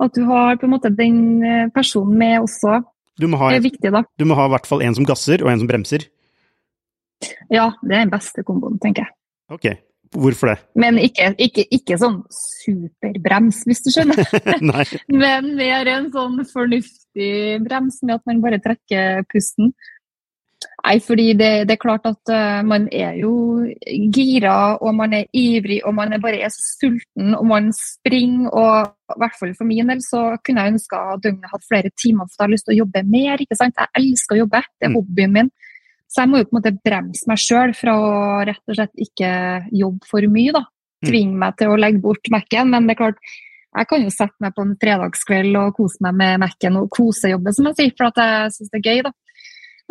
At 0.04 0.12
du 0.12 0.26
har 0.28 0.58
på 0.60 0.68
en 0.68 0.74
måte 0.74 0.90
den 0.92 1.70
personen 1.72 2.18
med 2.18 2.42
også, 2.42 2.80
ha, 2.82 3.48
er 3.54 3.62
viktig, 3.62 3.92
da. 3.94 4.02
Du 4.18 4.26
må 4.26 4.36
ha 4.36 4.48
i 4.48 4.52
hvert 4.52 4.66
fall 4.66 4.82
en 4.82 4.96
som 4.98 5.06
gasser 5.06 5.40
og 5.44 5.52
en 5.52 5.62
som 5.62 5.70
bremser? 5.70 6.08
Ja, 7.46 7.70
det 7.78 7.94
er 7.94 8.02
den 8.02 8.12
beste 8.12 8.42
komboen, 8.44 8.80
tenker 8.82 9.06
jeg. 9.06 9.14
Ok, 9.54 9.68
Hvorfor 10.14 10.52
det? 10.52 10.58
Men 10.78 10.98
ikke, 11.02 11.32
ikke, 11.42 11.64
ikke 11.74 11.96
sånn 11.98 12.20
superbrems, 12.30 13.64
hvis 13.66 13.82
du 13.82 13.90
skjønner. 13.94 14.20
Men 15.22 15.50
mer 15.58 15.90
en 15.90 16.06
sånn 16.14 16.38
fornuftig 16.52 17.58
brems 17.64 17.98
med 18.04 18.18
at 18.18 18.30
man 18.30 18.42
bare 18.44 18.60
trekker 18.62 19.24
pusten. 19.30 19.72
Nei, 20.84 20.98
fordi 21.00 21.26
det, 21.38 21.50
det, 21.68 21.74
er 21.74 21.80
klart 21.80 22.06
at 22.08 22.30
uh, 22.32 22.60
man 22.66 22.86
er 22.92 23.16
jo 23.18 23.32
gira, 24.12 24.76
og 24.76 24.94
man 24.96 25.14
er 25.16 25.30
ivrig, 25.32 25.80
og 25.88 25.94
man 25.96 26.12
er 26.12 26.20
bare 26.22 26.42
er 26.44 26.52
sulten, 26.52 27.32
og 27.38 27.46
man 27.48 27.70
springer. 27.76 28.50
Og 28.52 29.14
i 29.14 29.20
hvert 29.22 29.38
fall 29.40 29.54
for 29.56 29.68
min 29.68 29.92
del 29.92 30.02
så 30.04 30.26
kunne 30.44 30.64
jeg 30.64 30.74
ønska 30.74 31.00
at 31.14 31.24
døgnet 31.24 31.52
hadde 31.52 31.68
flere 31.70 31.92
timer, 32.00 32.28
for 32.28 32.42
jeg 32.42 32.46
har 32.46 32.54
lyst 32.54 32.68
til 32.68 32.76
å 32.76 32.80
jobbe 32.82 33.04
mer. 33.16 33.44
ikke 33.44 33.58
sant? 33.60 33.80
Jeg 33.80 34.02
elsker 34.02 34.36
å 34.36 34.42
jobbe, 34.44 34.62
det 34.68 34.88
er 34.88 34.92
mm. 34.92 34.98
hobbyen 35.00 35.38
min. 35.38 35.50
Så 36.14 36.22
jeg 36.22 36.30
må 36.30 36.40
jo 36.42 36.46
på 36.46 36.54
en 36.54 36.60
måte 36.60 36.76
bremse 36.84 37.26
meg 37.26 37.40
sjøl 37.42 37.72
fra 37.74 37.96
å 37.98 38.12
rett 38.46 38.70
og 38.70 38.76
slett 38.76 39.02
ikke 39.06 39.32
jobbe 39.74 40.10
for 40.10 40.28
mye. 40.30 40.54
da. 40.54 40.62
Mm. 40.68 41.08
Tvinge 41.08 41.40
meg 41.40 41.58
til 41.58 41.72
å 41.72 41.80
legge 41.80 42.04
bort 42.04 42.30
Mac-en. 42.30 42.70
Men 42.70 42.86
det 42.86 42.94
er 42.94 43.00
klart, 43.00 43.34
jeg 43.74 43.90
kan 43.90 44.04
jo 44.04 44.12
sette 44.14 44.44
meg 44.44 44.54
på 44.54 44.62
en 44.62 44.76
fredagskveld 44.84 45.58
og 45.58 45.74
kose 45.80 46.04
meg 46.06 46.20
med 46.20 46.44
Mac-en 46.44 46.78
og 46.82 46.90
kosejobbe, 46.94 47.56
som 47.56 47.70
jeg 47.70 47.80
sier, 47.80 47.94
for 47.98 48.12
at 48.12 48.20
jeg 48.22 48.54
syns 48.58 48.70
det 48.70 48.80
er 48.80 48.90
gøy. 48.92 49.02
da. 49.08 49.14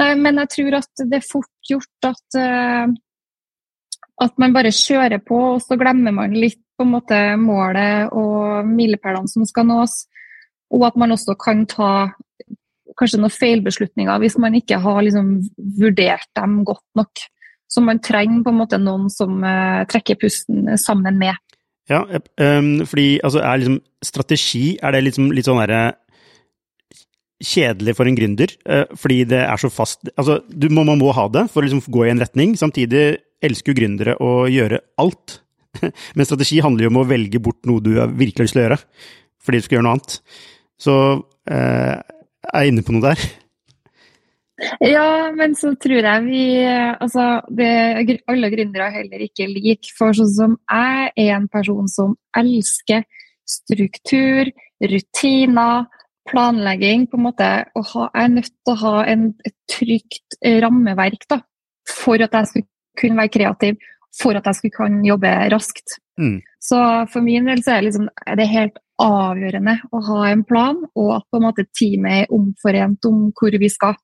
Men 0.02 0.42
jeg 0.42 0.50
tror 0.56 0.80
at 0.80 1.04
det 1.06 1.20
er 1.20 1.26
fort 1.28 1.70
gjort 1.70 2.08
at, 2.10 2.38
eh, 2.40 2.94
at 4.26 4.40
man 4.42 4.56
bare 4.56 4.74
kjører 4.74 5.22
på, 5.22 5.38
og 5.56 5.62
så 5.62 5.78
glemmer 5.78 6.16
man 6.16 6.34
litt 6.34 6.62
på 6.74 6.86
en 6.86 6.94
måte 6.96 7.20
målet 7.38 8.14
og 8.18 8.66
milepælene 8.66 9.30
som 9.30 9.46
skal 9.46 9.68
nås. 9.70 10.04
Og 10.74 10.88
at 10.88 10.98
man 10.98 11.14
også 11.14 11.36
kan 11.38 11.68
ta 11.70 11.92
kanskje 12.98 13.20
noen 13.22 13.34
feilbeslutninger 13.34 14.22
hvis 14.22 14.38
man 14.42 14.56
ikke 14.58 14.80
har 14.82 15.00
liksom 15.06 15.36
vurdert 15.80 16.28
dem 16.38 16.62
godt 16.66 16.86
nok. 16.98 17.26
Så 17.70 17.82
man 17.82 18.02
trenger 18.06 18.44
på 18.46 18.54
en 18.54 18.60
måte 18.60 18.78
noen 18.82 19.10
som 19.10 19.40
uh, 19.42 19.82
trekker 19.90 20.20
pusten 20.22 20.76
sammen 20.78 21.18
med. 21.22 21.38
Ja, 21.90 22.04
um, 22.40 22.86
fordi 22.88 23.20
altså, 23.24 23.42
er 23.44 23.60
liksom 23.60 23.82
strategi 24.00 24.78
Er 24.80 24.94
det 24.96 25.02
liksom 25.04 25.34
litt 25.36 25.50
sånn 25.50 25.60
derre 25.60 25.82
kjedelig 27.44 27.96
for 27.98 28.10
en 28.10 28.18
gründer, 28.18 28.54
uh, 28.70 28.86
fordi 29.00 29.24
det 29.34 29.42
er 29.44 29.62
så 29.62 29.70
fast 29.74 30.10
Altså, 30.16 30.40
du 30.48 30.70
man 30.74 30.92
må 31.00 31.12
ha 31.16 31.28
det 31.32 31.48
for 31.52 31.62
å 31.62 31.68
liksom 31.68 31.84
gå 31.94 32.08
i 32.08 32.14
en 32.14 32.24
retning. 32.24 32.56
Samtidig 32.60 33.04
elsker 33.44 33.74
jo 33.74 33.80
gründere 33.82 34.18
å 34.24 34.48
gjøre 34.52 34.82
alt. 35.02 35.40
Men 36.16 36.28
strategi 36.28 36.62
handler 36.64 36.88
jo 36.88 36.94
om 36.94 37.04
å 37.04 37.08
velge 37.10 37.42
bort 37.44 37.62
noe 37.70 37.84
du 37.84 37.94
virkelig 37.94 38.44
har 38.44 38.48
lyst 38.48 38.58
til 38.58 38.64
å 38.64 38.68
gjøre, 38.68 38.82
fordi 39.44 39.60
du 39.60 39.66
skal 39.66 39.78
gjøre 39.78 39.88
noe 39.88 39.96
annet. 39.98 40.20
Så 40.84 40.98
uh, 41.20 41.96
er 42.54 42.70
inne 42.70 42.84
på 42.86 42.96
noe 42.96 43.14
der? 43.14 43.24
Ja, 44.86 45.32
men 45.34 45.56
så 45.58 45.74
tror 45.82 46.06
jeg 46.06 46.26
vi 46.28 46.44
Altså, 46.64 47.42
det, 47.50 48.20
alle 48.30 48.52
gründere 48.54 48.86
er 48.88 49.00
heller 49.00 49.24
ikke 49.26 49.50
like. 49.50 49.90
For 49.98 50.16
sånn 50.16 50.32
som 50.32 50.56
jeg 50.70 51.10
er 51.26 51.34
en 51.36 51.50
person 51.52 51.90
som 51.92 52.14
elsker 52.38 53.04
struktur, 53.50 54.52
rutiner, 54.80 55.90
planlegging. 56.30 57.08
på 57.08 57.18
en 57.18 57.24
måte, 57.24 57.50
og 57.76 57.86
ha, 57.94 58.10
Jeg 58.14 58.24
er 58.24 58.36
nødt 58.36 58.54
til 58.54 58.74
å 58.74 58.82
ha 58.84 59.06
en, 59.06 59.34
et 59.46 59.56
trygt 59.72 60.38
rammeverk 60.64 61.28
da, 61.30 61.42
for 61.90 62.22
at 62.22 62.32
jeg 62.34 62.48
skulle 62.48 62.70
kunne 63.00 63.18
være 63.18 63.34
kreativ, 63.34 63.76
for 64.22 64.38
at 64.38 64.46
jeg 64.46 64.56
skulle 64.56 64.78
kunne 64.78 65.08
jobbe 65.08 65.34
raskt. 65.54 66.00
Mm. 66.20 66.42
Så 66.62 66.80
for 67.12 67.26
min 67.26 67.50
del 67.50 67.64
så 67.64 67.76
er 67.76 67.82
det, 67.82 67.90
liksom, 67.90 68.10
er 68.28 68.36
det 68.40 68.48
helt 68.52 68.78
avgjørende 69.02 69.78
å 69.92 70.02
ha 70.08 70.24
en 70.30 70.44
plan, 70.48 70.80
og 70.96 71.14
at 71.18 71.28
på 71.32 71.40
en 71.40 71.48
måte 71.48 71.66
teamet 71.76 72.24
er 72.24 72.34
omforent 72.34 73.06
om 73.10 73.30
hvor 73.36 73.58
vi 73.60 73.70
skal. 73.72 73.98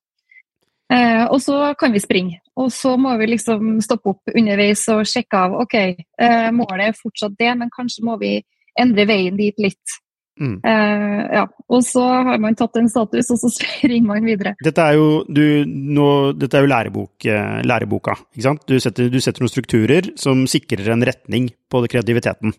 Eh, 0.89 1.25
og 1.29 1.37
så 1.41 1.75
kan 1.79 1.93
vi 1.93 2.01
springe. 2.01 2.39
Og 2.57 2.71
så 2.73 2.95
må 2.97 3.13
vi 3.21 3.29
liksom 3.29 3.77
stoppe 3.85 4.15
opp 4.15 4.31
underveis 4.33 4.87
og 4.89 5.05
sjekke 5.07 5.43
av 5.45 5.57
ok, 5.61 5.75
eh, 5.77 6.49
målet 6.55 6.87
er 6.89 6.97
fortsatt 6.97 7.37
det, 7.37 7.51
men 7.59 7.69
kanskje 7.75 8.05
må 8.07 8.17
vi 8.21 8.39
endre 8.79 9.05
veien 9.09 9.37
dit 9.37 9.61
litt. 9.61 9.99
Mm. 10.39 10.55
Eh, 10.63 11.21
ja. 11.35 11.43
Og 11.69 11.83
så 11.85 12.03
har 12.03 12.39
man 12.41 12.57
tatt 12.57 12.79
en 12.79 12.89
status, 12.91 13.31
og 13.35 13.43
så 13.43 13.51
ringer 13.91 14.07
man 14.07 14.27
videre. 14.27 14.55
Dette 14.63 14.87
er 14.87 14.97
jo, 14.97 15.09
du, 15.27 15.43
nå, 15.67 16.09
dette 16.39 16.59
er 16.59 16.65
jo 16.65 16.71
lærebok, 16.71 17.27
eh, 17.27 17.59
læreboka. 17.67 18.17
ikke 18.33 18.47
sant? 18.47 18.65
Du 18.69 18.79
setter, 18.79 19.11
du 19.11 19.19
setter, 19.21 19.43
noen 19.43 19.53
strukturer 19.53 20.11
som 20.19 20.45
sikrer 20.49 20.93
en 20.95 21.05
retning 21.05 21.51
på 21.69 21.83
kreativiteten. 21.91 22.55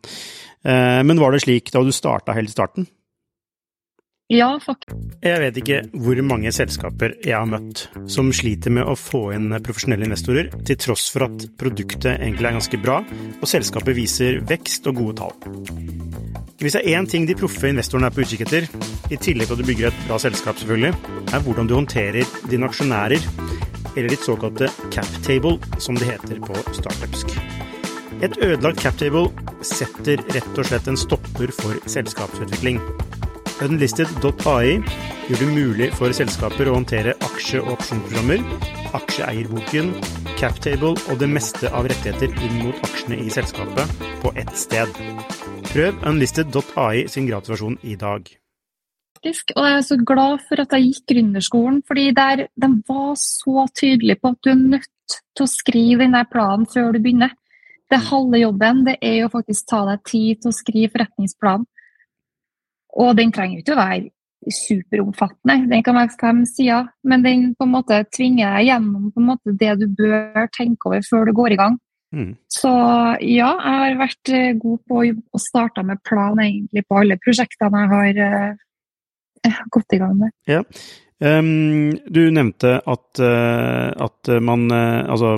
Uh, 0.61 1.01
men 1.09 1.17
var 1.17 1.33
det 1.33 1.41
slik 1.41 1.71
da 1.73 1.81
du 1.81 1.89
starta 1.95 2.35
helt 2.37 2.51
i 2.51 2.53
starten? 2.53 2.85
Ja, 4.31 4.53
faktisk. 4.63 4.95
Jeg 5.25 5.41
vet 5.43 5.57
ikke 5.59 5.79
hvor 6.05 6.21
mange 6.23 6.53
selskaper 6.55 7.17
jeg 7.25 7.35
har 7.35 7.49
møtt 7.51 7.89
som 8.13 8.29
sliter 8.37 8.71
med 8.77 8.87
å 8.87 8.95
få 8.95 9.33
inn 9.35 9.51
profesjonelle 9.59 10.07
investorer, 10.07 10.53
til 10.69 10.79
tross 10.79 11.09
for 11.11 11.27
at 11.27 11.49
produktet 11.59 12.13
egentlig 12.13 12.47
er 12.53 12.59
ganske 12.61 12.83
bra, 12.85 13.01
og 13.41 13.51
selskapet 13.51 13.99
viser 13.99 14.39
vekst 14.47 14.87
og 14.87 15.01
gode 15.03 15.19
tall. 15.25 16.30
Hvis 16.61 16.75
det 16.77 16.81
er 16.85 16.99
én 16.99 17.07
ting 17.09 17.25
de 17.25 17.33
proffe 17.33 17.71
investorene 17.73 18.11
er 18.11 18.13
på 18.13 18.21
utkikk 18.21 18.43
etter, 18.45 18.67
i 19.09 19.17
tillegg 19.17 19.49
til 19.49 19.55
at 19.55 19.61
du 19.63 19.65
bygger 19.65 19.87
et 19.89 20.01
bra 20.05 20.19
selskap, 20.21 20.59
selvfølgelig, 20.61 20.91
er 21.33 21.45
hvordan 21.47 21.71
du 21.71 21.73
håndterer 21.73 22.35
dine 22.51 22.69
aksjonærer, 22.69 23.25
eller 23.95 24.13
ditt 24.13 24.27
såkalte 24.27 24.69
captable, 24.93 25.57
som 25.81 25.97
det 25.97 26.11
heter 26.11 26.43
på 26.45 26.59
startupsk. 26.77 27.33
Et 28.21 28.37
ødelagt 28.45 28.83
captable 28.85 29.31
setter 29.65 30.21
rett 30.35 30.61
og 30.61 30.69
slett 30.69 30.91
en 30.93 31.01
stopper 31.01 31.55
for 31.63 31.81
selskapsutvikling. 31.89 32.83
Unlisted.ai 33.65 34.77
gjør 35.31 35.41
det 35.41 35.49
mulig 35.55 35.89
for 35.97 36.13
selskaper 36.17 36.69
å 36.69 36.77
håndtere 36.77 37.17
aksje- 37.25 37.63
og 37.65 37.79
opsjonsprogrammer, 37.79 38.45
aksjeeierboken, 39.01 39.95
captable 40.37 40.93
og 41.09 41.25
det 41.25 41.33
meste 41.33 41.73
av 41.73 41.89
rettigheter 41.89 42.37
inn 42.45 42.67
mot 42.67 42.85
aksjene 42.91 43.17
i 43.25 43.33
selskapet 43.33 43.97
på 44.21 44.37
ett 44.37 44.53
sted. 44.61 45.01
Prøv 45.71 46.01
unlisted.ai 46.03 47.05
sin 47.07 47.29
gratisversjon 47.29 47.77
i 47.87 47.93
dag. 47.95 48.25
Og 49.23 49.67
jeg 49.69 49.75
er 49.77 49.85
så 49.87 49.97
glad 50.03 50.41
for 50.49 50.59
at 50.59 50.73
jeg 50.75 50.89
gikk 50.89 51.13
gründerskolen, 51.13 51.77
fordi 51.87 52.09
der, 52.17 52.49
de 52.59 52.69
var 52.89 53.13
så 53.21 53.69
tydelige 53.79 54.19
på 54.19 54.33
at 54.33 54.41
du 54.43 54.51
er 54.51 54.57
nødt 54.59 55.15
til 55.39 55.45
å 55.45 55.51
skrive 55.53 56.01
denne 56.03 56.25
planen 56.33 56.67
før 56.73 56.91
du 56.91 56.99
begynner. 57.05 57.37
Det 57.87 58.01
halve 58.09 58.41
jobben 58.41 58.81
det 58.89 58.97
er 58.99 59.21
jo 59.21 59.29
faktisk 59.31 59.69
ta 59.71 59.85
deg 59.93 60.03
tid 60.11 60.41
til 60.41 60.51
å 60.51 60.57
skrive 60.57 60.91
forretningsplanen. 60.97 61.69
Og 63.05 63.13
den 63.21 63.31
trenger 63.31 63.63
ikke 63.63 63.77
å 63.77 63.79
være 63.79 64.51
superomfattende, 64.57 65.69
den 65.71 65.85
kan 65.87 66.01
være 66.01 66.17
fem 66.19 66.43
sider. 66.51 66.91
Men 67.07 67.23
den 67.23 67.47
på 67.55 67.69
en 67.69 67.77
måte 67.77 68.01
tvinger 68.11 68.57
deg 68.57 68.73
gjennom 68.73 69.07
på 69.15 69.23
en 69.23 69.31
måte 69.31 69.55
det 69.63 69.77
du 69.85 69.87
bør 70.03 70.51
tenke 70.57 70.91
over 70.91 71.07
før 71.07 71.31
du 71.31 71.35
går 71.39 71.55
i 71.55 71.61
gang. 71.63 71.79
Mm. 72.11 72.33
Så 72.51 72.71
ja, 73.23 73.51
jeg 73.55 73.77
har 73.83 74.01
vært 74.01 74.33
eh, 74.35 74.51
god 74.59 74.81
på 74.91 75.05
å 75.07 75.41
starte 75.41 75.85
med 75.87 76.03
plan 76.07 76.41
egentlig 76.43 76.83
på 76.89 76.99
alle 76.99 77.19
prosjektene 77.23 77.85
jeg 77.85 77.93
har 77.93 78.19
uh, 79.47 79.61
gått 79.71 79.95
i 79.95 80.01
gang 80.03 80.17
med. 80.19 80.35
Ja. 80.51 80.65
Um, 81.21 81.93
du 82.09 82.23
nevnte 82.33 82.79
at, 82.81 83.21
uh, 83.21 83.93
at 83.93 84.31
man 84.41 84.71
uh, 84.73 85.05
Altså 85.05 85.35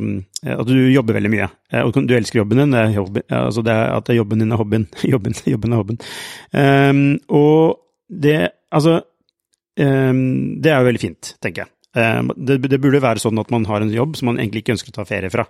at 0.46 0.68
du 0.68 0.76
jobber 0.92 1.16
veldig 1.16 1.30
mye. 1.32 1.48
og 1.82 1.96
du 2.06 2.14
elsker 2.16 2.40
jobben 2.40 2.62
din. 2.62 2.76
Jobben, 2.94 3.22
altså 3.30 3.62
det 3.66 3.74
at 3.74 4.08
jobben 4.14 4.42
din 4.42 4.54
er 4.54 4.58
hobbyen. 4.58 4.88
jobben, 5.12 5.36
jobben 5.46 5.72
er 5.72 5.82
hobbyen. 5.82 6.02
Um, 6.50 7.20
og 7.28 7.78
det 8.08 8.50
Altså 8.72 9.02
um, 9.78 10.56
Det 10.62 10.70
er 10.72 10.78
jo 10.80 10.88
veldig 10.88 11.02
fint, 11.02 11.34
tenker 11.44 11.66
jeg. 11.66 11.74
Det, 11.92 12.56
det, 12.64 12.78
burde 12.80 13.02
være 13.04 13.20
sånn 13.20 13.36
at 13.42 13.50
man 13.52 13.66
har 13.68 13.84
en 13.84 13.92
jobb 13.92 14.14
som 14.16 14.30
man 14.30 14.38
egentlig 14.40 14.62
ikke 14.62 14.78
ønsker 14.78 14.94
å 14.94 14.96
ta 14.96 15.04
ferie 15.04 15.28
fra. 15.28 15.44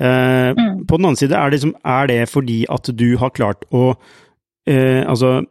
Uh, 0.00 0.50
mm. 0.58 0.86
På 0.90 0.98
den 0.98 1.06
annen 1.06 1.18
side, 1.20 1.36
er 1.38 1.50
det, 1.50 1.60
liksom, 1.60 1.74
er 1.86 2.08
det, 2.10 2.20
fordi 2.28 2.64
at 2.70 2.90
du 2.98 3.08
har 3.20 3.34
klart 3.34 3.62
å 3.70 3.92
uh, 3.94 5.02
altså 5.06 5.44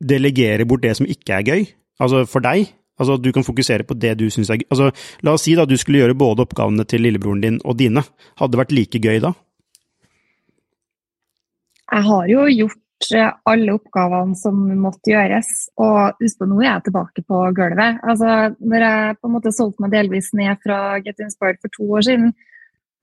delegere 0.00 0.66
bort 0.68 0.84
det 0.84 0.94
som 0.98 1.08
ikke 1.10 1.40
er 1.40 1.48
gøy? 1.48 1.66
Altså 2.02 2.24
for 2.30 2.44
deg? 2.44 2.70
Altså 3.00 3.16
at 3.18 3.24
du 3.24 3.32
kan 3.34 3.46
fokusere 3.46 3.86
på 3.86 3.96
det 3.98 4.14
du 4.20 4.28
syns 4.30 4.52
er 4.52 4.62
gøy? 4.62 4.68
Altså, 4.70 4.90
la 5.26 5.34
oss 5.34 5.46
si 5.46 5.56
da 5.58 5.66
du 5.66 5.74
skulle 5.80 6.04
gjøre 6.04 6.18
både 6.18 6.46
oppgavene 6.46 6.86
til 6.86 7.02
lillebroren 7.04 7.42
din 7.42 7.58
og 7.64 7.78
dine. 7.80 8.04
Hadde 8.38 8.54
det 8.54 8.62
vært 8.62 8.76
like 8.76 9.02
gøy 9.02 9.20
da? 9.24 9.34
Jeg 11.94 12.06
har 12.06 12.30
jo 12.30 12.46
gjort 12.48 13.10
eh, 13.18 13.32
alle 13.50 13.74
oppgavene 13.76 14.38
som 14.38 14.62
måtte 14.80 15.10
gjøres. 15.12 15.50
Og 15.82 16.22
husk 16.22 16.40
på, 16.40 16.48
nå 16.50 16.62
er 16.62 16.70
jeg 16.70 16.86
tilbake 16.88 17.26
på 17.26 17.42
gulvet. 17.58 18.00
Altså, 18.06 18.54
når 18.62 18.86
jeg 18.86 19.18
på 19.18 19.30
en 19.30 19.36
måte 19.36 19.54
solgte 19.54 19.84
meg 19.84 19.94
delvis 19.94 20.30
ned 20.38 20.62
fra 20.62 20.80
Get 21.04 21.22
Inspired 21.22 21.60
for 21.60 21.74
to 21.74 21.90
år 21.98 22.06
siden, 22.08 22.32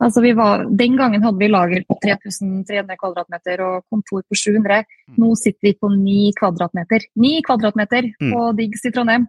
Altså 0.01 0.23
var, 0.33 0.65
den 0.65 0.95
gangen 0.97 1.21
hadde 1.21 1.37
vi 1.37 1.49
lager 1.51 1.83
på 1.85 1.97
3300 2.01 2.97
kvadratmeter 2.97 3.61
og 3.61 3.83
kontor 3.91 4.23
på 4.25 4.37
700. 4.37 4.85
Mm. 5.11 5.17
Nå 5.21 5.33
sitter 5.37 5.67
vi 5.69 5.73
på 5.77 5.91
9 5.93 6.31
kvadratmeter. 6.39 7.05
9 7.21 7.33
kvadratmeter 7.45 8.09
mm. 8.09 8.31
på 8.31 8.47
Diggs 8.57 8.87
i 8.89 8.93
Trondheim. 8.95 9.27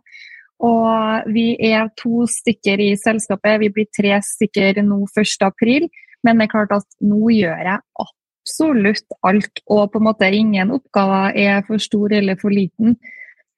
Og 0.63 1.29
vi 1.35 1.53
er 1.69 1.91
to 1.99 2.25
stykker 2.31 2.81
i 2.81 2.93
selskapet. 2.97 3.61
Vi 3.61 3.71
blir 3.75 3.91
tre 3.93 4.17
stykker 4.25 4.81
nå 4.87 5.03
1.4. 5.11 5.91
Men 6.23 6.39
det 6.39 6.47
er 6.47 6.53
klart 6.55 6.75
at 6.79 6.87
nå 7.03 7.33
gjør 7.35 7.65
jeg 7.67 8.07
absolutt 8.07 9.17
alt. 9.27 9.65
Og 9.67 9.91
på 9.93 10.01
en 10.01 10.07
måte 10.07 10.31
ingen 10.33 10.73
oppgaver 10.79 11.37
er 11.37 11.67
for 11.67 11.83
stor 11.83 12.15
eller 12.17 12.39
for 12.41 12.55
liten. 12.55 12.97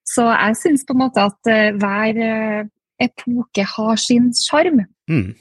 Så 0.05 0.27
jeg 0.33 0.59
syns 0.61 0.85
på 0.85 0.97
en 0.97 1.03
måte 1.05 1.23
at 1.25 1.53
eh, 1.53 1.77
hver 1.81 2.21
eh, 2.21 2.67
epoke 3.05 3.65
har 3.77 4.01
sin 4.01 4.33
sjarm. 4.37 4.83
Mm. 5.11 5.33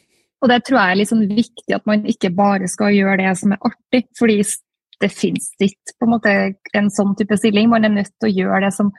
Og 0.43 0.51
det 0.51 0.59
tror 0.67 0.81
jeg 0.81 0.99
er 0.99 1.07
sånn 1.07 1.25
viktig 1.29 1.75
at 1.75 1.85
man 1.87 2.03
ikke 2.09 2.33
bare 2.35 2.67
skal 2.67 2.91
gjøre 2.91 3.21
det 3.21 3.33
som 3.39 3.55
er 3.55 3.63
artig. 3.63 4.03
fordi 4.19 4.41
det 5.01 5.09
finnes 5.11 5.49
ikke 5.59 5.95
på 5.99 6.07
en 6.07 6.11
måte 6.13 6.33
en 6.77 6.89
sånn 6.93 7.15
type 7.19 7.35
stilling. 7.39 7.69
Man 7.71 7.87
er 7.87 7.93
nødt 7.95 8.11
til 8.19 8.29
å 8.29 8.33
gjøre 8.33 8.65
det 8.67 8.73
som 8.75 8.91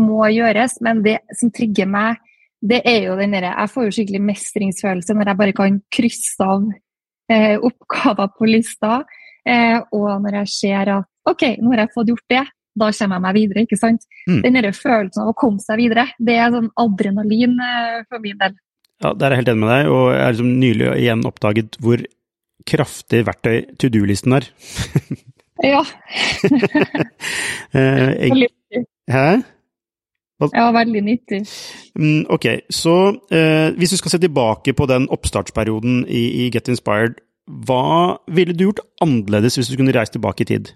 må 0.00 0.26
gjøres. 0.32 0.78
Men 0.84 1.04
det 1.04 1.18
som 1.38 1.52
trigger 1.54 1.88
meg 1.90 2.22
det 2.66 2.80
er 2.88 3.04
jo 3.04 3.16
den 3.18 3.34
derre 3.36 3.52
Jeg 3.52 3.70
får 3.70 3.84
jo 3.84 3.94
skikkelig 3.94 4.22
mestringsfølelse 4.26 5.14
når 5.14 5.28
jeg 5.30 5.38
bare 5.38 5.54
kan 5.54 5.78
krysse 5.92 6.44
av 6.44 6.64
eh, 7.30 7.56
oppgaver 7.60 8.32
på 8.38 8.48
lista. 8.48 9.02
Eh, 9.46 9.78
og 9.92 10.08
når 10.24 10.40
jeg 10.40 10.52
ser 10.54 10.92
at 10.96 11.10
OK, 11.28 11.44
nå 11.60 11.74
har 11.74 11.84
jeg 11.84 11.94
fått 11.94 12.12
gjort 12.12 12.32
det, 12.32 12.44
da 12.76 12.90
kommer 12.92 13.16
jeg 13.16 13.24
meg 13.26 13.36
videre. 13.36 13.64
ikke 13.66 13.78
sant? 13.80 14.06
Mm. 14.28 14.40
Den 14.44 14.58
derre 14.58 14.72
følelsen 14.76 15.22
av 15.22 15.32
å 15.32 15.38
komme 15.38 15.62
seg 15.62 15.80
videre, 15.80 16.06
det 16.18 16.36
er 16.36 16.54
sånn 16.54 16.72
adrenalin 16.80 17.60
eh, 17.68 18.00
for 18.08 18.24
min 18.24 18.40
del. 18.40 18.56
Ja, 19.04 19.12
Der 19.12 19.26
er 19.26 19.34
jeg 19.34 19.42
helt 19.42 19.48
enig 19.52 19.64
med 19.64 19.72
deg, 19.74 19.90
og 19.92 20.04
jeg 20.14 20.22
har 20.22 20.32
liksom 20.32 20.52
nylig 20.60 20.92
igjen 20.96 21.26
oppdaget 21.28 21.76
hvor 21.84 22.04
kraftig 22.66 23.26
verktøy 23.26 23.66
to 23.78 23.90
do-listen 23.92 24.32
er. 24.32 24.48
ja. 25.74 25.82
eh, 27.76 28.30
jeg, 28.30 28.48
hæ? 29.12 29.26
Ja, 30.52 30.70
veldig 30.72 31.00
nyttig. 31.00 31.46
Mm, 31.96 32.26
ok, 32.28 32.46
så 32.70 32.96
eh, 33.32 33.72
hvis 33.76 33.90
du 33.90 33.96
skal 33.96 34.10
se 34.10 34.18
tilbake 34.18 34.72
på 34.76 34.86
den 34.86 35.08
oppstartsperioden 35.08 36.04
i, 36.08 36.24
i, 36.44 36.50
Get 36.52 36.68
Inspired, 36.68 37.22
hva 37.46 38.18
ville 38.28 38.52
du 38.52 38.66
gjort 38.66 38.82
annerledes 39.00 39.56
hvis 39.56 39.70
du 39.70 39.78
kunne 39.78 39.94
reist 39.96 40.12
tilbake 40.12 40.44
i 40.44 40.50
tid? 40.50 40.74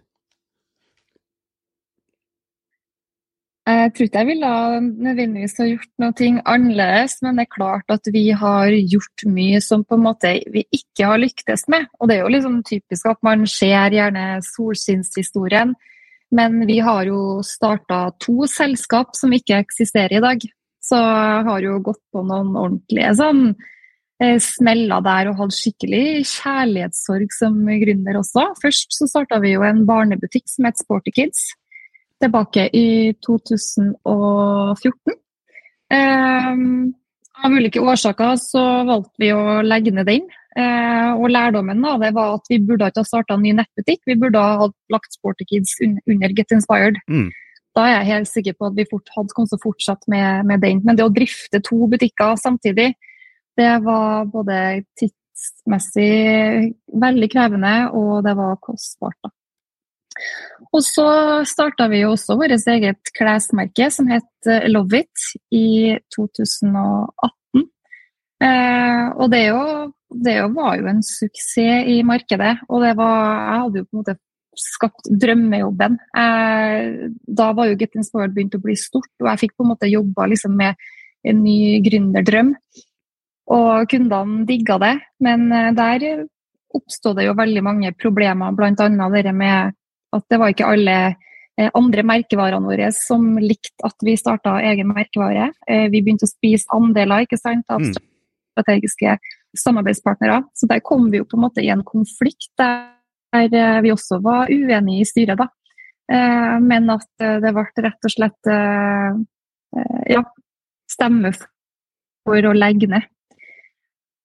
Jeg 3.71 3.93
tror 3.95 4.07
ikke 4.07 4.21
jeg 4.21 4.29
ville 4.29 4.51
nødvendigvis 5.05 5.59
ha 5.61 5.66
gjort 5.68 5.91
noe 6.03 6.31
annerledes, 6.49 7.18
men 7.23 7.39
det 7.39 7.45
er 7.47 7.55
klart 7.55 7.93
at 7.93 8.11
vi 8.12 8.25
har 8.37 8.75
gjort 8.93 9.25
mye 9.31 9.61
som 9.64 9.85
på 9.85 9.99
en 9.99 10.05
måte 10.07 10.33
vi 10.53 10.64
ikke 10.75 11.09
har 11.12 11.21
lyktes 11.23 11.66
med. 11.73 11.87
Og 12.01 12.11
det 12.11 12.16
er 12.16 12.25
jo 12.25 12.35
liksom 12.35 12.61
typisk 12.66 13.09
at 13.11 13.21
man 13.27 13.47
ser 13.51 13.97
gjerne 13.97 14.27
solskinnshistorien 14.49 15.77
men 16.31 16.62
vi 16.66 16.79
har 16.79 17.09
jo 17.11 17.43
starta 17.47 18.05
to 18.23 18.47
selskap 18.51 19.16
som 19.18 19.33
ikke 19.35 19.59
eksisterer 19.64 20.18
i 20.18 20.25
dag. 20.25 20.47
Så 20.81 20.97
jeg 20.97 21.45
har 21.47 21.66
jo 21.66 21.81
gått 21.85 22.03
på 22.14 22.23
noen 22.25 22.55
ordentlige 22.57 23.12
sånn 23.18 23.45
smella 24.21 24.41
smeller 24.45 25.05
der 25.05 25.31
og 25.31 25.39
hatt 25.39 25.55
skikkelig 25.57 26.27
kjærlighetssorg 26.29 27.31
som 27.33 27.55
gründer 27.64 28.18
også. 28.21 28.51
Først 28.61 28.93
så 28.93 29.09
starta 29.09 29.39
vi 29.41 29.55
jo 29.55 29.64
en 29.64 29.87
barnebutikk 29.89 30.45
som 30.51 30.68
het 30.68 30.81
Sporty 30.81 31.14
Kids, 31.16 31.55
tilbake 32.21 32.68
i 32.77 33.12
2014. 33.27 35.16
Um, 35.91 36.93
av 37.41 37.57
ulike 37.57 37.81
årsaker 37.81 38.37
så 38.41 38.62
valgte 38.89 39.23
vi 39.23 39.33
å 39.35 39.61
legge 39.64 39.93
ned 39.95 40.09
den. 40.09 40.29
Eh, 40.59 41.11
og 41.14 41.31
lærdommen 41.31 41.85
av 41.87 42.01
det 42.03 42.11
var 42.16 42.35
at 42.35 42.49
vi 42.51 42.59
burde 42.59 42.89
ikke 42.91 43.05
ha 43.05 43.07
starta 43.07 43.37
en 43.37 43.45
ny 43.45 43.53
nettbutikk, 43.55 44.01
vi 44.09 44.16
burde 44.18 44.41
ha 44.43 44.66
lagt 44.91 45.14
Sporty 45.14 45.47
Kids 45.47 45.77
under 45.85 46.35
Get 46.35 46.51
Inspired. 46.57 46.99
Mm. 47.07 47.29
Da 47.79 47.85
er 47.87 47.95
jeg 48.01 48.09
helt 48.11 48.31
sikker 48.33 48.57
på 48.59 48.66
at 48.66 48.79
vi 48.79 48.89
fort, 48.91 49.12
hadde 49.14 49.37
kommet 49.37 49.62
fortsatt 49.62 50.09
med, 50.11 50.47
med, 50.51 50.59
den. 50.64 50.83
Men 50.85 50.99
det 50.99 51.07
å 51.07 51.14
drifte 51.14 51.62
to 51.62 51.87
butikker 51.91 52.35
samtidig, 52.41 52.91
det 53.59 53.71
var 53.85 54.27
både 54.33 54.83
tidsmessig 54.99 56.11
veldig 56.99 57.29
krevende, 57.31 57.75
og 57.95 58.25
det 58.27 58.35
var 58.39 58.59
kostbart. 58.64 59.18
da. 59.23 59.31
Og 60.71 60.83
så 60.87 61.07
starta 61.49 61.89
vi 61.91 62.03
jo 62.05 62.12
også 62.14 62.37
vårt 62.39 62.68
eget 62.73 63.12
klesmerke 63.16 63.91
som 63.93 64.11
het 64.11 64.51
eh, 64.51 64.68
Love 64.71 65.03
It 65.03 65.31
i 65.55 65.97
2018. 66.14 67.64
Eh, 68.41 69.07
og 69.16 69.31
det, 69.33 69.45
jo, 69.49 69.62
det 70.25 70.37
var 70.55 70.79
jo 70.81 70.91
en 70.93 71.03
suksess 71.05 71.89
i 71.91 72.01
markedet. 72.07 72.57
Og 72.68 72.85
var 72.85 72.93
Jeg 72.93 73.62
hadde 73.64 73.83
jo 73.83 73.89
på 73.89 73.97
en 73.97 74.03
måte 74.03 74.18
skapt 74.61 75.11
drømmejobben. 75.23 75.99
Eh, 76.16 77.11
da 77.27 77.51
var 77.57 77.71
jo 77.71 77.79
Get 77.81 77.97
Inspired 77.99 78.35
begynt 78.37 78.57
å 78.59 78.62
bli 78.62 78.77
stort, 78.79 79.12
og 79.23 79.31
jeg 79.33 79.45
fikk 79.45 79.57
på 79.57 79.66
en 79.66 79.73
måte 79.73 79.91
jobba 79.91 80.29
liksom 80.31 80.57
med 80.59 80.79
en 81.27 81.43
ny 81.45 81.81
gründerdrøm. 81.85 82.55
Og 83.51 83.91
kundene 83.91 84.45
digga 84.47 84.79
det, 84.83 84.95
men 85.25 85.49
eh, 85.53 85.73
der 85.77 86.27
oppstod 86.77 87.18
det 87.18 87.27
jo 87.27 87.39
veldig 87.39 87.62
mange 87.66 87.93
problemer, 87.99 88.55
bl.a. 88.55 88.75
det 88.77 89.35
med 89.35 89.75
at 90.17 90.25
det 90.31 90.39
var 90.41 90.53
ikke 90.53 90.69
alle 90.69 90.97
eh, 91.11 91.71
andre 91.77 92.05
merkevarene 92.07 92.67
våre 92.67 92.91
som 92.95 93.35
likte 93.41 93.87
at 93.87 94.07
vi 94.07 94.17
starta 94.19 94.59
egen 94.71 94.91
merkevare. 94.93 95.51
Eh, 95.69 95.87
vi 95.93 96.03
begynte 96.03 96.29
å 96.29 96.33
spise 96.33 96.71
andeler 96.77 97.27
ikke 97.27 97.41
sant, 97.41 97.67
av 97.71 97.83
mm. 97.85 97.93
strategiske 98.55 99.17
samarbeidspartnere. 99.59 100.43
Så 100.55 100.69
der 100.71 100.83
kom 100.87 101.09
vi 101.13 101.23
jo 101.23 101.29
på 101.29 101.39
en 101.39 101.47
måte 101.47 101.65
i 101.65 101.71
en 101.73 101.85
konflikt 101.87 102.53
der 102.61 103.55
eh, 103.55 103.81
vi 103.85 103.95
også 103.95 104.21
var 104.25 104.51
uenige 104.51 105.05
i 105.05 105.09
styret. 105.09 105.41
da. 105.41 105.51
Men 106.11 106.91
at 106.91 107.23
det 107.23 107.53
ble 107.55 107.63
rett 107.85 108.07
og 108.09 108.11
slett 108.11 108.49
ja, 110.11 110.23
stemme 110.91 111.31
for 111.39 112.49
å 112.51 112.55
legge 112.57 112.89
ned. 112.91 113.07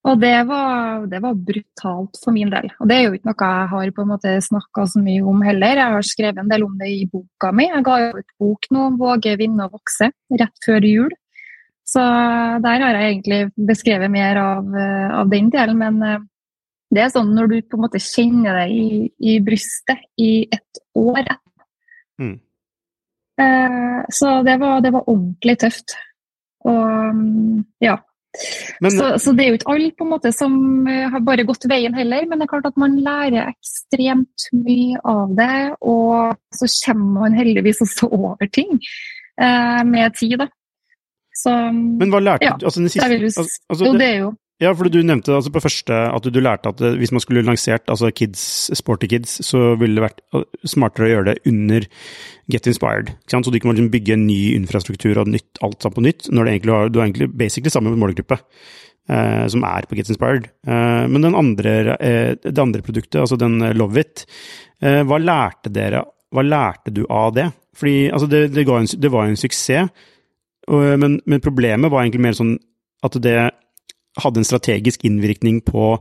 Og 0.06 0.20
det 0.22 0.36
var, 0.46 1.06
det 1.10 1.18
var, 1.22 1.34
brutalt 1.48 2.18
for 2.22 2.34
min 2.34 2.50
del. 2.52 2.68
Og 2.78 2.86
det 2.86 2.96
er 2.96 3.06
jo 3.08 3.16
ikke 3.16 3.26
noe 3.26 3.48
jeg 3.50 3.70
har 3.72 3.92
på 3.96 4.04
en 4.04 4.10
måte 4.12 4.34
snakka 4.44 4.84
så 4.92 5.02
mye 5.02 5.24
om 5.26 5.40
heller. 5.42 5.80
Jeg 5.80 5.94
har 5.96 6.06
skrevet 6.06 6.38
en 6.42 6.52
del 6.52 6.66
om 6.66 6.76
det 6.78 6.90
i 6.94 7.08
boka 7.10 7.50
mi. 7.50 7.66
Jeg 7.72 7.86
ga 7.88 7.96
jo 8.04 8.12
ut 8.14 8.34
bok 8.38 8.68
nå, 8.70 8.84
'Våge, 9.00 9.34
vinne 9.40 9.66
og 9.66 9.80
vokse', 9.80 10.12
rett 10.30 10.66
før 10.66 10.86
jul. 10.86 11.10
Så 11.86 12.02
der 12.62 12.82
har 12.82 12.98
jeg 12.98 13.10
egentlig 13.10 13.40
beskrevet 13.66 14.10
mer 14.10 14.38
av, 14.42 14.72
av 15.22 15.28
den 15.30 15.50
delen. 15.50 15.78
Men 15.78 16.02
eh, 16.02 16.24
det 16.94 17.02
er 17.02 17.12
sånn 17.14 17.34
når 17.34 17.50
du 17.50 17.56
på 17.66 17.78
en 17.78 17.84
måte 17.86 18.02
kjenner 18.02 18.60
det 18.60 18.66
i, 18.74 18.88
i 19.18 19.38
brystet 19.42 20.06
i 20.22 20.46
et 20.50 20.82
år 20.98 21.24
mm. 22.22 22.36
Eh, 23.36 24.04
så 24.08 24.38
det 24.46 24.54
var, 24.56 24.78
det 24.80 24.94
var 24.94 25.10
ordentlig 25.12 25.58
tøft. 25.60 25.92
Og 26.64 27.18
ja, 27.84 27.98
men, 28.84 28.92
så, 28.92 29.10
så, 29.22 29.32
det 29.36 29.44
er 29.44 29.52
jo 29.52 29.58
ikke 29.58 29.72
alle 29.74 29.92
på 29.96 30.06
en 30.06 30.12
måte 30.12 30.32
som 30.34 30.56
eh, 30.90 31.06
har 31.12 31.24
bare 31.24 31.46
gått 31.48 31.68
veien 31.70 31.96
heller, 31.96 32.26
men 32.28 32.40
det 32.40 32.46
er 32.46 32.52
klart 32.52 32.68
at 32.70 32.80
man 32.80 32.98
lærer 33.02 33.50
ekstremt 33.50 34.48
mye 34.56 35.00
av 35.08 35.34
det. 35.38 35.58
Og 35.86 36.36
så 36.56 36.70
kommer 36.86 37.26
man 37.26 37.38
heldigvis 37.38 37.82
også 37.86 38.10
over 38.12 38.50
ting 38.52 38.76
eh, 38.76 39.82
med 39.88 40.16
tid, 40.18 40.38
da. 40.44 40.50
Så, 41.36 41.52
men 41.52 42.12
hva 42.12 42.22
lærte 42.22 42.46
ja, 42.48 42.54
du? 42.56 42.64
Altså, 42.68 42.82
siste, 42.88 43.04
altså, 43.04 43.44
altså, 43.68 43.84
jo, 43.84 43.96
det, 44.00 44.06
er 44.08 44.22
jo 44.22 44.30
ja, 44.62 44.70
for 44.72 44.88
du 44.88 45.02
nevnte 45.04 45.34
altså 45.36 45.52
på 45.52 45.60
første 45.60 45.96
at 46.08 46.28
du, 46.32 46.38
lærte 46.40 46.70
at 46.72 46.80
hvis 46.96 47.12
man 47.12 47.20
skulle 47.20 47.44
lansert 47.44 47.90
altså 47.92 48.08
kids, 48.14 48.40
Sporty 48.78 49.10
Kids, 49.10 49.34
så 49.44 49.74
ville 49.76 49.98
det 49.98 50.06
vært 50.06 50.22
uh, 50.32 50.46
smartere 50.64 51.08
å 51.08 51.12
gjøre 51.12 51.28
det 51.28 51.52
under 51.52 51.86
Get 52.52 52.70
Inspired. 52.70 53.12
Så 53.28 53.42
du 53.44 53.58
ikke 53.58 53.68
må 53.68 53.76
liksom 53.76 53.92
bygge 53.92 54.16
en 54.16 54.26
ny 54.28 54.40
infrastruktur 54.54 55.20
og 55.20 55.28
nytt, 55.28 55.60
alt 55.66 55.82
sammen 55.82 55.98
på 55.98 56.06
nytt, 56.06 56.28
når 56.32 56.52
egentlig 56.54 56.80
du 56.94 57.00
har 57.00 57.08
egentlig 57.08 57.30
basically 57.36 57.72
samme 57.74 57.92
målgruppe 57.98 58.38
eh, 59.08 59.46
som 59.52 59.64
er 59.66 59.86
på 59.88 59.98
Get 59.98 60.10
Inspired. 60.12 60.48
Eh, 60.66 61.04
men 61.10 61.34
andre, 61.34 61.96
eh, 61.96 62.32
det 62.42 62.62
andre 62.62 62.82
produktet, 62.82 63.20
altså 63.20 63.38
den 63.40 63.58
Love 63.76 64.00
It, 64.00 64.26
hva 64.76 65.16
lærte 65.16 65.70
dere 65.72 66.02
Hva 66.34 66.42
lærte 66.44 66.92
du 66.92 67.06
av 67.08 67.30
det? 67.32 67.46
Fordi 67.72 68.10
altså 68.12 68.26
det, 68.28 68.50
det, 68.52 68.66
en, 68.68 68.88
det 69.00 69.08
var 69.08 69.24
en 69.24 69.38
suksess, 69.38 69.88
og, 70.68 70.82
men, 71.00 71.20
men 71.24 71.40
problemet 71.40 71.90
var 71.90 72.02
egentlig 72.02 72.24
mer 72.26 72.36
sånn 72.36 72.56
at 73.06 73.16
det 73.22 73.36
hadde 74.22 74.42
en 74.42 74.48
strategisk 74.48 75.04
innvirkning 75.06 75.60
på 75.66 75.96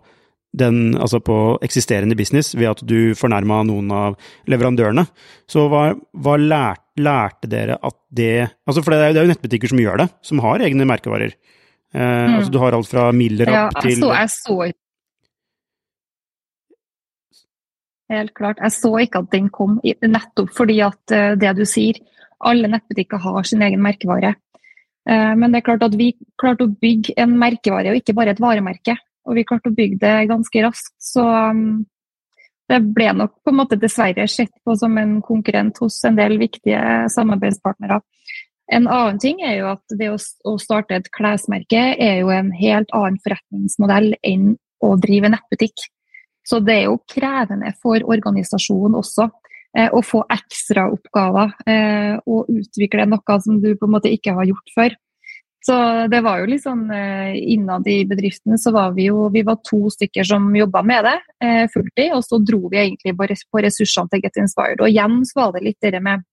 den, 0.55 0.95
altså 0.95 1.19
på 1.19 1.35
eksisterende 1.65 2.15
business 2.15 2.53
ved 2.55 2.69
at 2.69 2.83
du 2.87 3.15
fornærma 3.17 3.61
noen 3.67 3.91
av 3.91 4.15
leverandørene. 4.51 5.03
Så 5.51 5.67
hva, 5.71 5.89
hva 6.15 6.37
lærte, 6.39 6.83
lærte 6.95 7.49
dere 7.51 7.75
at 7.83 7.97
det 8.15 8.47
altså 8.63 8.79
For 8.79 8.93
det 8.93 8.99
er, 9.01 9.09
det 9.11 9.19
er 9.19 9.25
jo 9.27 9.33
nettbutikker 9.33 9.71
som 9.73 9.81
gjør 9.83 9.99
det, 9.99 10.07
som 10.23 10.39
har 10.45 10.63
egne 10.63 10.87
merkevarer. 10.87 11.35
Eh, 11.91 11.99
mm. 11.99 12.37
altså 12.37 12.53
Du 12.53 12.59
har 12.63 12.77
alt 12.77 12.87
fra 12.91 13.09
Miller 13.15 13.51
ja, 13.51 13.67
til 13.83 13.99
så, 13.99 14.13
jeg 14.15 14.31
så 14.35 14.57
Helt 18.13 18.35
klart. 18.37 18.59
Jeg 18.61 18.71
så 18.75 18.91
ikke 19.01 19.23
at 19.23 19.31
den 19.33 19.47
kom, 19.49 19.79
nettopp 19.83 20.51
fordi 20.53 20.77
at 20.85 21.13
eh, 21.15 21.33
det 21.41 21.55
du 21.57 21.63
sier, 21.65 21.97
alle 22.45 22.69
nettbutikker 22.69 23.17
har 23.23 23.47
sin 23.49 23.63
egen 23.65 23.81
merkevare. 23.81 24.35
Eh, 25.09 25.33
men 25.37 25.51
det 25.51 25.61
er 25.61 25.67
klart 25.67 25.85
at 25.85 25.97
vi 25.97 26.13
klarte 26.41 26.65
å 26.65 26.75
bygge 26.81 27.15
en 27.21 27.35
merkevare 27.39 27.91
og 27.91 27.99
ikke 27.99 28.15
bare 28.17 28.35
et 28.35 28.41
varemerke. 28.43 28.97
Og 29.25 29.37
vi 29.39 29.45
klarte 29.47 29.71
å 29.71 29.75
bygge 29.75 30.01
det 30.01 30.15
ganske 30.29 30.61
raskt. 30.65 30.93
Så 31.01 31.23
um, 31.25 31.85
det 32.69 32.81
ble 32.93 33.11
nok 33.17 33.39
på 33.45 33.53
en 33.53 33.57
måte 33.57 33.77
dessverre 33.81 34.27
sett 34.29 34.53
på 34.65 34.75
som 34.77 34.97
en 35.01 35.17
konkurrent 35.25 35.79
hos 35.81 35.97
en 36.05 36.17
del 36.17 36.37
viktige 36.41 36.81
samarbeidspartnere. 37.13 38.01
En 38.73 38.87
annen 38.89 39.17
ting 39.21 39.41
er 39.45 39.59
jo 39.59 39.71
at 39.75 39.97
det 39.97 40.09
å 40.09 40.55
starte 40.61 40.97
et 40.97 41.09
klesmerke 41.13 41.81
er 42.01 42.21
jo 42.23 42.31
en 42.33 42.49
helt 42.57 42.89
annen 42.97 43.19
forretningsmodell 43.21 44.15
enn 44.25 44.55
å 44.81 44.95
drive 45.01 45.29
nettbutikk. 45.33 45.85
Så 46.45 46.61
det 46.61 46.79
er 46.79 46.87
jo 46.87 47.01
krevende 47.09 47.73
for 47.81 48.01
organisasjonen 48.01 48.97
også. 49.01 49.29
Eh, 49.75 49.89
å 49.91 50.01
få 50.05 50.21
ekstraoppgaver 50.31 51.55
eh, 51.67 52.13
og 52.25 52.51
utvikle 52.51 53.07
noe 53.11 53.39
som 53.43 53.59
du 53.59 53.73
på 53.75 53.89
en 53.89 53.95
måte 53.97 54.11
ikke 54.13 54.35
har 54.37 54.47
gjort 54.47 54.71
før. 54.75 54.95
Så 55.65 55.75
det 56.11 56.19
var 56.21 56.39
jo 56.39 56.49
litt 56.51 56.61
sånn 56.61 56.83
eh, 56.93 57.33
Innad 57.55 57.87
i 57.89 58.03
bedriften 58.05 58.59
så 58.61 58.71
var 58.71 58.93
vi 58.95 59.07
jo 59.09 59.25
vi 59.33 59.41
var 59.43 59.57
to 59.65 59.89
stykker 59.89 60.27
som 60.27 60.45
jobba 60.53 60.83
med 60.85 61.07
det 61.09 61.15
eh, 61.41 61.63
fulltid, 61.73 62.13
og 62.13 62.21
så 62.23 62.39
dro 62.39 62.69
vi 62.69 62.83
egentlig 62.83 63.15
bare 63.17 63.35
på 63.35 63.63
ressursene 63.65 64.13
til 64.13 64.23
Get 64.23 64.39
Inspired. 64.39 64.83
Og 64.83 64.91
igjen 64.93 65.23
så 65.25 65.41
var 65.41 65.55
det 65.55 65.65
litt 65.65 65.81
det 65.81 66.03
med 66.05 66.23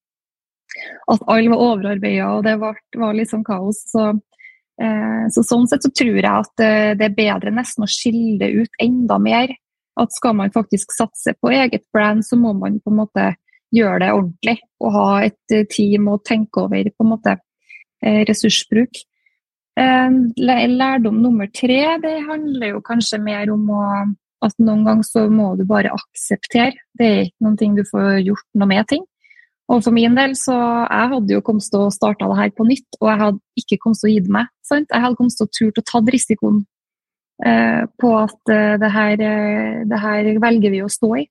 at 1.12 1.24
alle 1.28 1.52
var 1.52 1.64
overarbeida 1.66 2.28
og 2.36 2.44
det 2.46 2.54
var, 2.60 2.78
var 2.96 3.24
sånn 3.28 3.44
kaos. 3.44 3.82
Så 3.90 4.12
Eh, 4.80 5.26
så 5.30 5.44
Sånn 5.46 5.68
sett 5.70 5.84
så 5.84 5.90
tror 5.94 6.16
jeg 6.16 6.28
at 6.28 6.62
eh, 6.64 6.92
det 6.98 7.10
er 7.10 7.16
bedre 7.16 7.52
nesten 7.54 7.84
å 7.84 7.90
skille 7.90 8.38
det 8.40 8.50
ut 8.56 8.80
enda 8.82 9.18
mer. 9.22 9.52
At 10.00 10.14
skal 10.14 10.36
man 10.38 10.52
faktisk 10.54 10.94
satse 10.96 11.34
på 11.40 11.52
eget 11.52 11.84
brand, 11.92 12.24
så 12.24 12.38
må 12.40 12.54
man 12.56 12.80
på 12.80 12.92
en 12.92 13.00
måte 13.02 13.26
gjøre 13.72 14.00
det 14.04 14.10
ordentlig. 14.12 14.56
Og 14.80 14.94
ha 14.96 15.08
et 15.28 15.54
eh, 15.56 15.66
team 15.68 16.08
og 16.12 16.24
tenke 16.28 16.64
over 16.64 16.92
på 16.92 17.06
en 17.06 17.12
måte 17.14 17.38
ressursbruk. 18.02 18.98
Lærdom 19.78 21.20
nummer 21.22 21.46
tre 21.54 21.76
det 22.02 22.16
handler 22.26 22.72
jo 22.72 22.80
kanskje 22.82 23.20
mer 23.22 23.52
om 23.54 23.68
å, 23.70 23.84
at 24.42 24.56
noen 24.58 24.82
ganger 24.88 25.06
så 25.06 25.22
må 25.30 25.52
du 25.54 25.62
bare 25.70 25.92
akseptere. 25.94 26.74
Det 26.98 27.06
er 27.06 27.22
ikke 27.28 27.46
noen 27.46 27.60
ting 27.60 27.76
du 27.78 27.84
får 27.86 28.24
gjort 28.26 28.48
noe 28.58 28.68
med 28.72 28.90
ting. 28.90 29.06
Og 29.70 29.80
for 29.84 29.94
min 29.94 30.16
del, 30.18 30.34
så 30.36 30.54
jeg 30.54 31.10
hadde 31.14 31.32
jo 31.36 31.42
kommet 31.44 31.64
til 31.70 31.86
å 31.86 31.92
starte 31.94 32.26
det 32.28 32.38
her 32.38 32.50
på 32.56 32.66
nytt, 32.68 32.98
og 33.00 33.08
jeg 33.08 33.20
hadde 33.22 33.62
ikke 33.62 33.78
kommet 33.80 34.02
til 34.02 34.10
å 34.10 34.12
gi 34.12 34.34
meg. 34.36 34.50
Sant? 34.66 34.90
Jeg 34.90 35.04
hadde 35.04 35.18
kommet 35.20 35.38
til 35.38 35.46
å 35.46 35.52
turt 35.58 35.80
å 35.80 35.86
ta 35.88 36.02
risikoen 36.12 36.58
eh, 36.60 36.66
på 37.42 38.10
at 38.20 38.52
eh, 38.54 38.74
det, 38.78 38.90
her, 38.94 39.12
eh, 39.18 39.82
det, 39.88 39.98
her, 39.98 40.30
velger 40.42 40.74
vi 40.74 40.82
å 40.84 40.90
stå 40.90 41.10
i. 41.18 41.26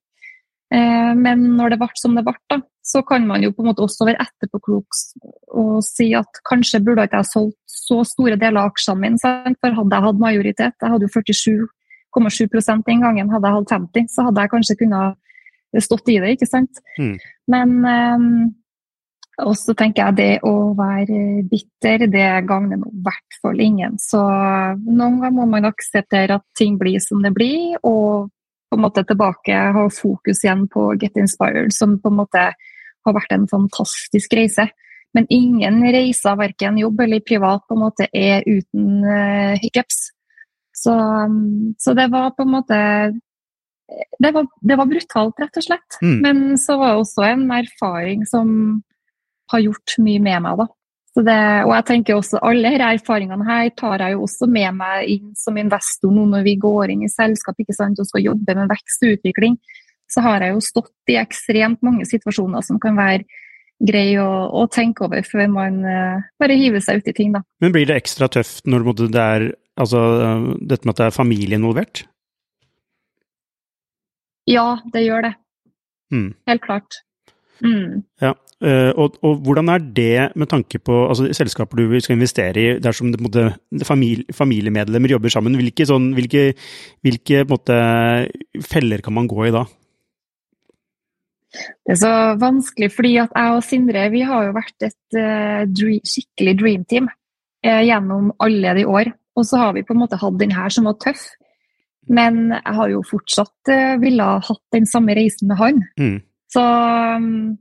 Eh, 0.74 1.12
men 1.18 1.45
når 1.57 1.74
det 1.74 1.80
ble 1.82 1.89
som 1.99 2.16
det 2.18 2.26
ble, 2.28 2.36
da, 2.51 2.59
så 2.84 3.03
kan 3.07 3.28
man 3.28 3.43
jo 3.45 3.51
på 3.55 3.64
en 3.64 3.72
måte 3.72 3.84
også 3.86 4.07
være 4.09 4.24
etterpåklok 4.26 4.97
og 5.62 5.74
si 5.86 6.09
at 6.18 6.41
kanskje 6.47 6.82
burde 6.84 7.05
ikke 7.07 7.22
jeg 7.22 7.30
solgt 7.30 7.57
så 7.72 8.01
store 8.07 8.38
deler 8.39 8.64
av 8.64 8.72
aksjene 8.72 9.03
mine, 9.03 9.55
for 9.62 9.78
hadde 9.78 9.97
jeg 9.97 10.07
hatt 10.07 10.22
majoritet, 10.22 10.76
jeg 10.82 10.93
hadde 10.93 11.07
jo 11.07 11.14
47,7 12.18 12.84
den 12.88 13.03
gangen, 13.03 13.32
hadde 13.32 13.51
jeg 13.51 13.57
hatt 13.59 13.76
50, 13.76 14.09
så 14.12 14.26
hadde 14.28 14.43
jeg 14.43 14.53
kanskje 14.55 14.78
kunnet 14.82 15.84
stått 15.86 16.12
i 16.12 16.18
det, 16.24 16.36
ikke 16.36 16.49
sant. 16.49 16.82
Mm. 16.99 17.16
Men 17.51 17.76
um, 19.42 19.50
også 19.52 19.76
tenker 19.78 20.10
jeg 20.10 20.18
det 20.18 20.34
å 20.48 20.72
være 20.78 21.44
bitter, 21.50 22.06
det 22.12 22.28
gagner 22.50 22.82
i 22.82 22.92
hvert 23.06 23.39
fall 23.42 23.62
ingen. 23.64 23.98
Så 24.02 24.22
noen 24.22 25.20
ganger 25.22 25.34
må 25.36 25.48
man 25.50 25.70
akseptere 25.70 26.38
at 26.39 26.46
ting 26.58 26.78
blir 26.82 27.02
som 27.04 27.24
det 27.26 27.34
blir, 27.36 27.78
og 27.84 28.30
på 28.72 28.80
en 28.80 28.86
måte 28.86 29.04
tilbake 29.04 29.64
ha 29.76 29.88
fokus 29.92 30.46
igjen 30.46 30.68
på 30.72 30.94
Get 31.02 31.18
Inspired, 31.20 31.74
som 31.76 31.98
på 32.00 32.12
en 32.12 32.22
måte 32.22 32.46
har 33.06 33.18
vært 33.18 33.34
en 33.36 33.50
fantastisk 33.52 34.34
reise. 34.38 34.70
Men 35.12 35.28
ingen 35.34 35.82
reiser, 35.92 36.38
verken 36.39 36.80
jobb 36.80 37.02
eller 37.04 37.24
privat, 37.26 37.66
på 37.68 37.76
en 37.76 37.84
måte 37.84 38.08
er 38.16 38.46
uten 38.48 39.04
uh, 39.04 39.60
hiccups. 39.60 40.08
Så, 40.72 40.94
så, 41.78 41.94
det 41.98 42.08
var 42.14 42.32
på 42.38 42.46
en 42.46 42.54
måte 42.54 42.78
det 44.24 44.30
var, 44.32 44.46
det 44.64 44.78
var, 44.80 44.88
brutalt, 44.88 45.42
rett 45.44 45.58
og 45.60 45.66
slett. 45.66 45.98
Mm. 46.00 46.16
Men 46.24 46.38
så 46.58 46.78
var 46.80 46.94
det 46.94 47.02
også 47.04 47.26
en 47.28 47.44
erfaring 47.52 48.24
som 48.30 48.54
har 49.52 49.66
gjort 49.66 49.97
mye 50.04 50.22
med 50.24 50.45
meg, 50.45 50.64
da. 50.64 50.68
Det, 51.12 51.41
og 51.68 51.74
jeg 51.76 51.84
tenker 51.89 52.16
også 52.16 52.39
alle 52.47 52.70
disse 52.72 52.88
erfaringene 52.95 53.43
her 53.43 53.66
tar 53.76 53.99
jeg 53.99 54.14
jo 54.14 54.22
også 54.24 54.47
med 54.47 54.78
meg 54.78 55.10
inn 55.12 55.34
som 55.36 55.58
investor 55.60 56.14
nå 56.16 56.24
når 56.30 56.45
vi 56.45 56.54
går 56.62 56.93
inn 56.93 57.04
i 57.04 57.12
selskap 57.12 57.60
ikke 57.60 57.76
sant, 57.76 57.99
og 57.99 58.08
skal 58.08 58.30
jobbe 58.30 58.56
med 58.56 58.72
vekst 58.72 59.04
og 59.04 59.18
utvikling. 59.18 59.58
Så 60.12 60.24
har 60.24 60.43
jeg 60.43 60.56
jo 60.56 60.64
stått 60.64 61.12
i 61.12 61.18
ekstremt 61.20 61.84
mange 61.84 62.08
situasjoner 62.08 62.64
som 62.64 62.80
kan 62.80 62.95
være 62.95 63.28
grei 63.82 64.16
å, 64.22 64.30
å 64.56 64.64
tenke 64.72 65.04
over 65.08 65.26
før 65.26 65.52
man 65.52 65.82
uh, 65.84 66.24
bare 66.39 66.56
hiver 66.56 66.84
seg 66.84 67.02
ut 67.02 67.12
i 67.12 67.16
ting. 67.18 67.36
Da. 67.36 67.43
Men 67.64 67.76
blir 67.76 67.89
det 67.89 67.97
ekstra 67.99 68.30
tøft 68.32 68.70
når 68.70 68.88
det 69.02 69.22
er 69.22 69.47
altså, 69.82 70.02
dette 70.62 70.86
med 70.86 70.95
at 70.95 71.04
det 71.04 71.08
er 71.10 71.16
familie 71.18 71.60
involvert? 71.60 72.06
Ja, 74.49 74.80
det 74.93 75.04
gjør 75.06 75.28
det. 75.28 75.34
Mm. 76.14 76.30
Helt 76.47 76.64
klart. 76.64 77.02
Mm. 77.62 78.01
Ja, 78.22 78.32
uh, 78.66 78.91
og, 78.97 79.18
og, 79.22 79.41
hvordan 79.45 79.70
er 79.70 79.84
det 79.97 80.32
med 80.39 80.49
tanke 80.49 80.80
på 80.82 80.95
altså, 81.07 81.28
selskaper 81.38 81.78
du 81.78 81.99
skal 82.01 82.18
investere 82.18 82.62
i, 82.62 82.80
dersom 82.82 83.12
det, 83.14 83.22
måte, 83.22 83.51
familie, 83.86 84.26
familiemedlemmer 84.34 85.14
jobber 85.14 85.34
sammen? 85.34 85.57
Hvilke, 85.59 85.86
sånn, 85.89 86.12
hvilke, 86.18 86.51
hvilke 87.05 87.45
måte, 87.49 87.78
feller 88.66 89.05
kan 89.05 89.18
man 89.18 89.30
gå 89.30 89.45
i 89.47 89.53
da? 89.53 89.68
Det 91.51 91.95
er 91.95 91.99
så 91.99 92.14
vanskelig, 92.39 92.91
fordi 92.95 93.16
at 93.20 93.34
jeg 93.36 93.55
og 93.57 93.66
Sindre 93.68 94.05
vi 94.14 94.24
har 94.28 94.47
jo 94.47 94.55
vært 94.55 94.88
et 94.88 95.18
uh, 95.20 95.68
dream, 95.68 95.99
skikkelig 96.07 96.55
dream 96.62 96.86
team 96.88 97.09
uh, 97.12 97.82
gjennom 97.84 98.32
alle 98.43 98.76
de 98.80 98.88
år. 98.88 99.12
Og 99.36 99.47
så 99.47 99.59
har 99.59 99.76
vi 99.76 99.84
på 99.88 99.95
en 99.95 100.01
måte 100.01 100.20
hatt 100.20 100.39
den 100.39 100.53
her 100.55 100.72
som 100.72 100.88
var 100.88 100.97
tøff. 101.03 101.26
Men 102.12 102.49
jeg 102.55 102.76
har 102.80 102.91
jo 102.91 103.03
fortsatt 103.07 103.72
uh, 103.72 103.99
ville 104.01 104.28
hatt 104.47 104.64
den 104.76 104.88
samme 104.89 105.16
reisen 105.18 105.51
med 105.51 105.59
han. 105.59 105.84
Mm. 105.99 106.20
Så, 106.52 106.62
um, 106.62 107.58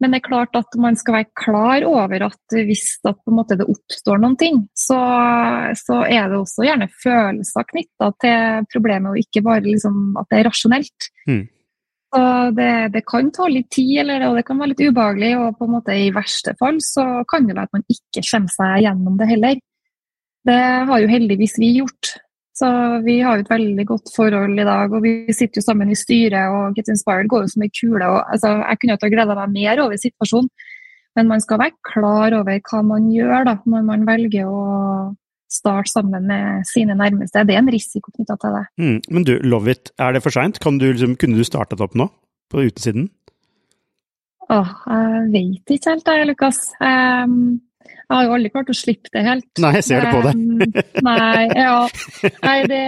men 0.00 0.14
det 0.14 0.20
er 0.20 0.28
klart 0.28 0.56
at 0.56 0.76
man 0.80 0.96
skal 0.96 1.18
være 1.18 1.30
klar 1.36 1.84
over 1.88 2.26
at 2.30 2.56
hvis 2.56 2.84
at 3.04 3.54
det 3.58 3.66
oppstår 3.68 4.20
noen 4.22 4.36
ting, 4.40 4.62
så, 4.72 4.98
så, 5.76 6.02
er 6.06 6.30
det 6.30 6.38
også 6.38 6.64
gjerne 6.64 6.88
følelser 7.02 7.66
knytta 7.68 8.12
til 8.24 8.68
problemet, 8.72 9.10
og 9.12 9.20
ikke 9.20 9.44
bare 9.44 9.66
liksom 9.66 10.14
at 10.20 10.30
det 10.30 10.40
er 10.40 10.48
rasjonelt. 10.48 11.10
Mm. 11.28 11.42
Så 12.10 12.22
det, 12.56 12.70
det, 12.94 13.04
kan 13.06 13.28
ta 13.30 13.46
litt 13.46 13.68
tid, 13.70 14.00
eller, 14.02 14.24
og 14.26 14.38
det 14.38 14.46
kan 14.48 14.58
være 14.58 14.72
litt 14.72 14.82
ubehagelig. 14.82 15.30
Og 15.38 15.58
på 15.58 15.68
en 15.68 15.74
måte 15.76 15.94
i 15.94 16.08
verste 16.14 16.56
fall 16.58 16.80
så 16.82 17.04
kan 17.30 17.46
det 17.46 17.54
være 17.54 17.68
at 17.68 17.76
man 17.76 17.86
ikke 17.92 18.24
kommer 18.24 18.54
seg 18.56 18.86
gjennom 18.86 19.20
det 19.20 19.28
heller. 19.30 19.60
Det 20.48 20.60
har 20.88 21.02
jo 21.02 21.12
heldigvis 21.12 21.58
vi 21.60 21.74
gjort. 21.76 22.14
Så 22.60 22.68
vi 23.06 23.20
har 23.24 23.38
jo 23.38 23.44
et 23.46 23.52
veldig 23.52 23.86
godt 23.88 24.10
forhold 24.12 24.58
i 24.60 24.66
dag, 24.68 24.92
og 24.92 25.04
vi 25.04 25.32
sitter 25.32 25.62
jo 25.62 25.64
sammen 25.64 25.92
i 25.92 25.96
styret. 25.96 26.52
og 26.52 26.76
Get 26.76 26.90
Inspired 26.92 27.30
går 27.32 27.46
jo 27.46 27.52
som 27.54 27.64
ei 27.64 27.72
kule. 27.72 28.04
og 28.04 28.20
altså, 28.28 28.52
Jeg 28.60 28.80
kunne 28.80 28.96
ikke 28.98 29.08
ha 29.08 29.14
gleda 29.14 29.36
meg 29.38 29.54
mer 29.54 29.80
over 29.86 29.96
situasjonen, 29.96 30.50
men 31.16 31.30
man 31.30 31.40
skal 31.40 31.58
være 31.62 31.78
klar 31.88 32.36
over 32.36 32.60
hva 32.68 32.82
man 32.84 33.08
gjør 33.10 33.48
da, 33.48 33.56
når 33.64 33.86
man 33.86 34.04
velger 34.06 34.50
å 34.50 35.14
starte 35.50 35.90
sammen 35.90 36.28
med 36.28 36.66
sine 36.68 36.94
nærmeste. 36.94 37.42
Det 37.46 37.56
er 37.56 37.62
en 37.64 37.72
risiko 37.72 38.12
knytta 38.14 38.36
til 38.38 38.58
det. 38.58 38.66
Mm, 38.78 38.98
men 39.08 39.26
du, 39.26 39.32
love 39.42 39.72
it. 39.72 39.90
Er 39.98 40.12
det 40.12 40.22
for 40.22 40.34
seint? 40.34 40.60
Liksom, 40.60 41.16
kunne 41.16 41.40
du 41.40 41.48
startet 41.48 41.80
opp 41.80 41.96
nå, 41.98 42.10
på 42.52 42.68
utesiden? 42.68 43.08
Åh, 44.50 44.70
jeg 44.90 45.26
vet 45.32 45.74
ikke 45.74 45.94
helt, 45.94 46.12
jeg, 46.12 46.28
Lukas. 46.28 46.62
Um, 46.82 47.60
jeg 47.80 48.12
har 48.12 48.24
jo 48.26 48.32
aldri 48.34 48.50
klart 48.50 48.70
å 48.72 48.74
slippe 48.74 49.10
det 49.14 49.20
helt. 49.22 49.46
Nei, 49.62 49.70
jeg 49.78 49.86
ser 49.86 50.02
det 50.02 50.10
på 50.10 50.22
deg. 50.24 50.80
nei, 51.06 51.44
ja. 51.54 51.76
Nei, 52.42 52.56
det 52.68 52.80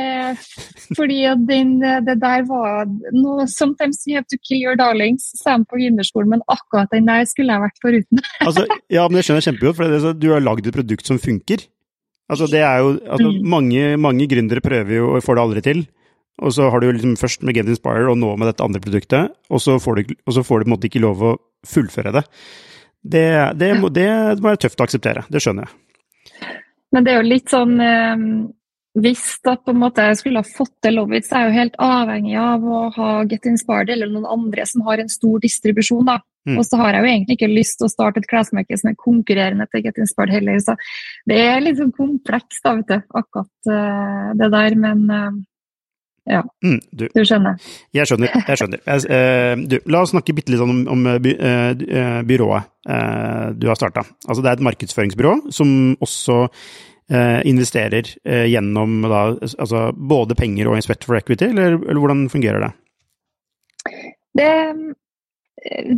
Fordi 0.99 1.18
den, 1.49 1.76
det 2.09 2.16
der 2.20 2.43
var 2.49 2.90
no, 3.14 3.36
Sometimes 3.47 4.03
you 4.09 4.18
have 4.18 4.26
to 4.32 4.38
kill 4.43 4.59
your 4.59 4.76
darlings, 4.78 5.28
sa 5.38 5.55
de 5.57 5.68
på 5.70 5.78
gründerskolen, 5.78 6.34
men 6.34 6.43
akkurat 6.51 6.90
den 6.93 7.07
der 7.07 7.22
skulle 7.30 7.55
jeg 7.55 7.64
vært 7.64 7.84
foruten. 7.84 8.24
altså, 8.49 8.66
ja, 8.93 9.07
men 9.07 9.20
det 9.20 9.24
skjønner 9.28 9.40
jeg 9.45 9.49
kjempegodt, 9.53 9.78
for 9.78 9.95
det, 9.95 10.12
du 10.18 10.28
har 10.34 10.45
lagd 10.45 10.66
et 10.66 10.76
produkt 10.80 11.09
som 11.09 11.22
funker. 11.22 11.64
Altså, 12.32 12.49
det 12.51 12.64
er 12.66 12.82
jo 12.82 12.93
altså, 12.99 13.30
mm. 13.30 13.49
mange, 13.55 13.86
mange 14.03 14.28
gründere 14.30 14.64
prøver 14.64 14.99
jo 14.99 15.12
og 15.14 15.24
får 15.24 15.38
det 15.38 15.47
aldri 15.47 15.64
til. 15.68 15.86
Og 16.43 16.55
så 16.57 16.66
har 16.72 16.82
du 16.82 16.88
liksom 16.90 17.14
først 17.20 17.47
med 17.47 17.55
Get 17.55 17.70
Inspire 17.70 18.11
og 18.11 18.18
nå 18.18 18.34
med 18.40 18.49
dette 18.51 18.64
andre 18.64 18.80
produktet, 18.82 19.34
og 19.53 19.62
så 19.62 19.76
får 19.78 20.01
du, 20.01 20.14
og 20.26 20.34
så 20.34 20.43
får 20.43 20.62
du 20.62 20.64
på 20.64 20.70
en 20.70 20.74
måte 20.74 20.88
ikke 20.90 21.03
lov 21.05 21.22
å 21.22 21.32
fullføre 21.68 22.14
det. 22.16 22.24
Det, 23.03 23.28
det, 23.59 23.74
må, 23.80 23.90
det 23.90 24.09
må 24.38 24.53
være 24.53 24.64
tøft 24.66 24.80
å 24.80 24.86
akseptere, 24.86 25.24
det 25.32 25.42
skjønner 25.42 25.66
jeg. 25.66 25.78
Men 26.92 27.05
det 27.05 27.12
er 27.12 27.22
jo 27.22 27.28
litt 27.30 27.50
sånn 27.50 27.80
eh, 27.82 28.24
Hvis 29.03 29.24
da 29.42 29.57
på 29.57 29.72
en 29.72 29.80
måte 29.80 30.05
jeg 30.07 30.20
skulle 30.20 30.42
ha 30.44 30.46
fått 30.46 30.74
til 30.84 30.98
Lovitz, 31.00 31.32
er 31.32 31.46
jeg 31.46 31.50
jo 31.50 31.59
helt 31.59 31.78
avhengig 31.82 32.36
av 32.38 32.66
å 32.66 32.82
ha 32.94 33.09
Get 33.28 33.48
Inspired 33.48 33.90
eller 33.90 34.12
noen 34.12 34.28
andre 34.30 34.66
som 34.68 34.84
har 34.86 35.03
en 35.03 35.11
stor 35.11 35.40
distribusjon. 35.42 36.05
da. 36.07 36.20
Mm. 36.48 36.59
Og 36.59 36.66
så 36.66 36.78
har 36.80 36.96
jeg 36.96 37.05
jo 37.05 37.11
egentlig 37.12 37.38
ikke 37.38 37.53
lyst 37.53 37.78
til 37.80 37.86
å 37.86 37.92
starte 37.92 38.20
et 38.20 38.28
klesmerke 38.30 38.76
som 38.78 38.90
er 38.90 38.98
konkurrerende 38.98 39.66
til 39.70 39.84
Get 39.86 40.00
Inspired 40.03 40.34
heller. 40.34 40.59
Så 40.62 40.76
det 41.30 41.38
er 41.40 41.62
litt 41.62 41.78
sånn 41.80 41.94
komplekst, 41.96 42.61
da, 42.66 42.76
vet 42.80 42.90
du, 42.90 42.98
akkurat 43.22 43.72
eh, 43.72 44.28
det 44.40 44.50
der. 44.57 44.78
Men 44.82 45.05
uh, 45.09 45.40
ja, 46.31 46.43
mm, 46.62 46.79
du, 46.95 47.09
du, 47.11 47.23
skjønner. 47.27 47.59
Jeg 47.95 48.07
skjønner. 48.07 48.31
jeg 48.47 48.61
skjønner. 48.61 48.83
Jeg, 48.91 49.07
uh, 49.11 49.64
du, 49.66 49.77
la 49.91 50.05
oss 50.05 50.12
snakke 50.14 50.35
bitte 50.37 50.55
litt 50.55 50.62
om, 50.62 50.85
om 50.93 51.09
by, 51.23 51.35
uh, 51.35 52.20
byrået 52.29 52.70
uh, 52.87 53.51
du 53.59 53.66
har 53.70 53.79
starta. 53.79 54.05
Altså, 54.29 54.39
det 54.39 54.53
er 54.53 54.61
et 54.61 54.66
markedsføringsbyrå 54.70 55.37
som 55.55 55.93
også 56.01 56.47
investerer 57.45 58.07
gjennom 58.49 59.03
da, 59.05 59.18
altså, 59.61 59.81
både 59.93 60.37
penger 60.39 60.70
og 60.70 60.79
Inspect 60.79 61.03
for 61.05 61.18
Equity, 61.18 61.51
eller, 61.51 61.75
eller 61.83 62.01
hvordan 62.01 62.23
fungerer 62.33 62.62
det? 62.62 62.70
det 64.39 64.53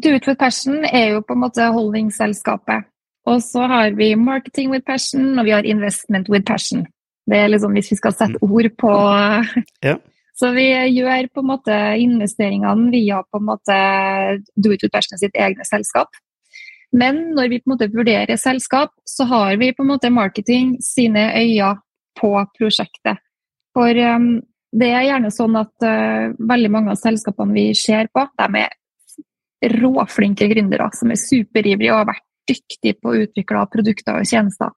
Do 0.03 0.15
It 0.17 0.27
With 0.27 0.41
Passion 0.41 0.81
er 0.89 1.13
jo 1.13 1.21
på 1.23 1.37
en 1.37 1.43
måte 1.45 1.69
holdingsselskapet, 1.77 2.89
Og 3.31 3.45
så 3.45 3.69
har 3.71 3.95
vi 3.95 4.17
Marketing 4.17 4.73
with 4.73 4.83
Passion, 4.89 5.39
og 5.39 5.45
vi 5.45 5.55
har 5.55 5.69
Investment 5.69 6.29
with 6.33 6.45
Passion. 6.49 6.83
Det 7.31 7.39
er 7.39 7.53
liksom 7.53 7.73
hvis 7.77 7.93
vi 7.93 7.97
skal 7.97 8.13
sette 8.13 8.41
mm. 8.41 8.51
ord 8.51 8.69
på 8.81 8.91
ja. 9.85 9.95
Så 10.35 10.51
vi 10.57 10.67
gjør 10.67 11.29
på 11.31 11.43
en 11.45 11.51
måte 11.53 11.75
investeringene 12.03 12.91
via 12.91 13.21
på 13.23 13.39
en 13.39 13.49
måte 13.49 13.77
Do 14.59 14.73
It 14.75 14.83
With 14.83 15.19
sitt 15.21 15.37
egne 15.39 15.67
selskap. 15.69 16.11
Men 16.95 17.35
når 17.35 17.51
vi 17.51 17.61
på 17.61 17.69
en 17.71 17.75
måte 17.75 17.91
vurderer 17.91 18.39
selskap, 18.39 18.93
så 19.07 19.27
har 19.31 19.57
vi 19.59 19.73
på 19.75 19.83
en 19.83 19.93
måte 19.93 20.11
marketing 20.15 20.77
sine 20.83 21.27
øyne 21.39 21.75
på 22.19 22.33
prosjektet. 22.59 23.23
For 23.75 23.91
um, 24.15 24.37
det 24.75 24.91
er 24.95 25.09
gjerne 25.09 25.31
sånn 25.35 25.59
at 25.59 25.87
uh, 25.87 26.31
veldig 26.39 26.71
mange 26.71 26.95
av 26.95 27.01
selskapene 27.01 27.55
vi 27.55 27.67
ser 27.79 28.11
på, 28.15 28.27
de 28.39 28.63
er 28.63 29.75
råflinke 29.81 30.47
gründere 30.51 30.91
som 30.95 31.11
er 31.11 31.19
superivrige 31.19 31.91
og 31.95 32.03
har 32.03 32.11
vært 32.13 32.27
dyktige 32.51 32.99
på 33.01 33.11
å 33.11 33.21
utvikle 33.25 33.67
produkter 33.73 34.21
og 34.21 34.29
tjenester. 34.29 34.75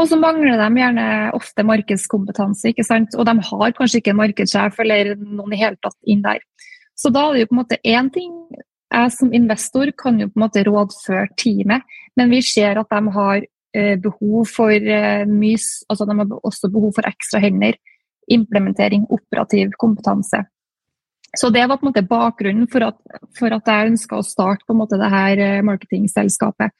Og 0.00 0.08
så 0.08 0.16
mangler 0.16 0.56
de 0.56 0.80
gjerne 0.80 1.06
ofte 1.36 1.64
markedskompetanse, 1.68 2.72
ikke 2.72 2.86
sant? 2.86 3.14
og 3.18 3.26
de 3.28 3.34
har 3.50 3.74
kanskje 3.76 4.00
ikke 4.00 4.14
en 4.14 4.20
markedssjef 4.22 4.78
eller 4.80 5.12
noen 5.20 5.52
i 5.52 5.60
hele 5.60 5.76
tatt 5.84 5.98
inn 6.08 6.22
der. 6.24 6.40
Så 6.96 7.12
da 7.12 7.26
er 7.26 7.36
det 7.36 7.44
jo 7.44 7.50
på 7.50 7.56
en 7.56 7.62
måte 7.62 7.80
én 7.84 8.12
ting 8.12 8.34
Jeg 8.90 9.12
som 9.14 9.28
investor 9.30 9.92
kan 9.94 10.16
jo 10.18 10.26
på 10.26 10.34
en 10.34 10.42
måte 10.42 10.64
rådføre 10.66 11.28
teamet, 11.38 11.84
men 12.18 12.30
vi 12.32 12.40
ser 12.42 12.74
at 12.80 12.88
de 12.90 13.12
har 13.14 13.36
eh, 13.38 13.94
behov 14.02 14.48
for 14.50 14.72
eh, 14.72 15.22
mye 15.30 15.60
altså 15.86 16.06
De 16.08 16.16
har 16.18 16.32
også 16.42 16.70
behov 16.74 16.96
for 16.96 17.06
ekstra 17.06 17.38
hender, 17.38 17.78
implementering, 18.26 19.06
operativ 19.14 19.70
kompetanse. 19.78 20.42
Så 21.38 21.52
det 21.54 21.68
var 21.68 21.78
på 21.78 21.86
en 21.86 21.92
måte 21.92 22.02
bakgrunnen 22.02 22.66
for 22.66 22.82
at, 22.88 22.98
for 23.38 23.54
at 23.54 23.70
jeg 23.70 23.92
ønska 23.92 24.18
å 24.18 24.26
starte 24.26 24.66
på 24.66 24.74
en 24.74 24.80
måte 24.82 24.98
det 24.98 25.12
her 25.12 25.38
eh, 25.38 25.62
marketingselskapet. 25.62 26.74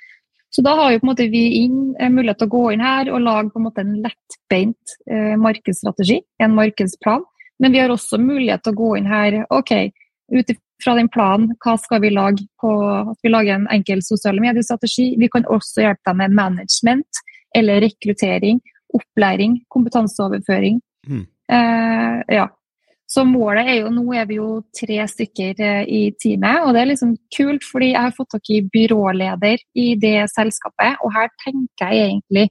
Så 0.50 0.64
da 0.66 0.74
har 0.74 0.92
jo 0.92 1.00
på 1.00 1.06
en 1.06 1.12
måte 1.12 1.28
vi 1.30 1.44
inn, 1.62 1.94
eh, 2.00 2.10
mulighet 2.10 2.40
til 2.42 2.48
å 2.48 2.54
gå 2.56 2.62
inn 2.74 2.82
her 2.82 3.10
og 3.12 3.22
lage 3.22 3.52
på 3.52 3.60
en 3.60 3.66
måte 3.68 3.84
en 3.84 3.94
lettbeint 4.02 4.96
eh, 5.10 5.36
markedsstrategi, 5.38 6.20
en 6.42 6.56
markedsplan. 6.56 7.22
Men 7.60 7.72
vi 7.72 7.82
har 7.82 7.92
også 7.92 8.18
mulighet 8.18 8.64
til 8.64 8.74
å 8.74 8.80
gå 8.80 8.90
inn 8.98 9.06
her 9.06 9.44
ok, 9.50 9.72
ut 10.34 10.52
fra 10.82 10.94
den 10.96 11.10
planen, 11.12 11.52
hva 11.60 11.76
skal 11.78 12.00
vi 12.02 12.12
lage 12.14 12.46
på 12.60 12.70
at 12.82 13.18
vi 13.22 13.32
lager 13.32 13.58
en 13.58 13.68
enkel 13.72 14.00
sosiale 14.02 14.40
mediestrategi. 14.42 15.12
Vi 15.20 15.28
kan 15.32 15.44
også 15.44 15.84
hjelpe 15.84 16.08
dem 16.08 16.22
med 16.22 16.36
management 16.38 17.20
eller 17.56 17.82
rekruttering, 17.84 18.62
opplæring, 18.96 19.60
kompetanseoverføring. 19.68 20.80
Mm. 21.06 21.26
Eh, 21.52 22.16
ja. 22.36 22.48
Så 23.10 23.24
målet 23.26 23.66
er 23.66 23.80
jo 23.80 23.90
Nå 23.90 24.04
er 24.14 24.28
vi 24.28 24.38
jo 24.38 24.60
tre 24.76 25.02
stykker 25.10 25.58
eh, 25.66 25.82
i 25.90 26.00
teamet, 26.22 26.62
og 26.62 26.74
det 26.74 26.84
er 26.84 26.90
liksom 26.92 27.16
kult, 27.34 27.66
fordi 27.66 27.92
jeg 27.92 28.06
har 28.06 28.14
fått 28.14 28.30
tak 28.36 28.50
i 28.54 28.62
byråleder 28.70 29.64
i 29.82 29.88
det 29.98 30.28
selskapet. 30.30 31.00
Og 31.02 31.14
her 31.16 31.30
tenker 31.42 31.90
jeg 31.90 32.06
egentlig 32.06 32.46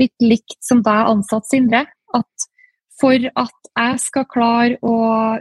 litt 0.00 0.22
likt 0.22 0.58
som 0.62 0.82
da 0.86 1.00
jeg 1.00 1.14
ansatte 1.16 1.50
Sindre. 1.50 1.84
At 2.14 2.48
for 3.00 3.26
at 3.42 3.70
jeg 3.74 4.02
skal 4.04 4.26
klare 4.30 4.76
å 4.86 4.96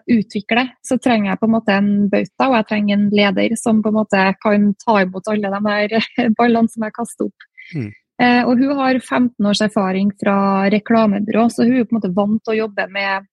utvikle, 0.09 0.65
så 0.81 0.97
trenger 0.97 1.31
jeg 1.31 1.41
på 1.41 1.49
en 1.49 1.53
måte 1.53 1.75
en 1.77 1.91
bauta, 2.09 2.47
og 2.47 2.55
jeg 2.57 2.67
trenger 2.71 2.95
en 2.97 3.09
leder 3.13 3.53
som 3.61 3.83
på 3.83 3.91
en 3.91 3.99
måte 3.99 4.23
kan 4.41 4.71
ta 4.81 4.95
imot 5.03 5.29
alle 5.29 5.51
de 5.53 5.59
her 5.67 6.33
ballene 6.39 6.73
som 6.73 6.87
jeg 6.87 6.95
kaster 6.97 7.29
opp. 7.29 7.45
Mm. 7.77 7.91
Eh, 8.23 8.41
og 8.41 8.57
hun 8.57 8.73
har 8.79 8.97
15 8.97 9.51
års 9.51 9.61
erfaring 9.65 10.09
fra 10.17 10.65
reklamebyrå, 10.73 11.45
så 11.53 11.67
hun 11.67 11.77
er 11.77 11.85
på 11.85 11.93
en 11.93 11.99
måte 11.99 12.13
vant 12.17 12.41
til 12.41 12.55
å 12.55 12.59
jobbe 12.63 12.87
med 12.93 13.29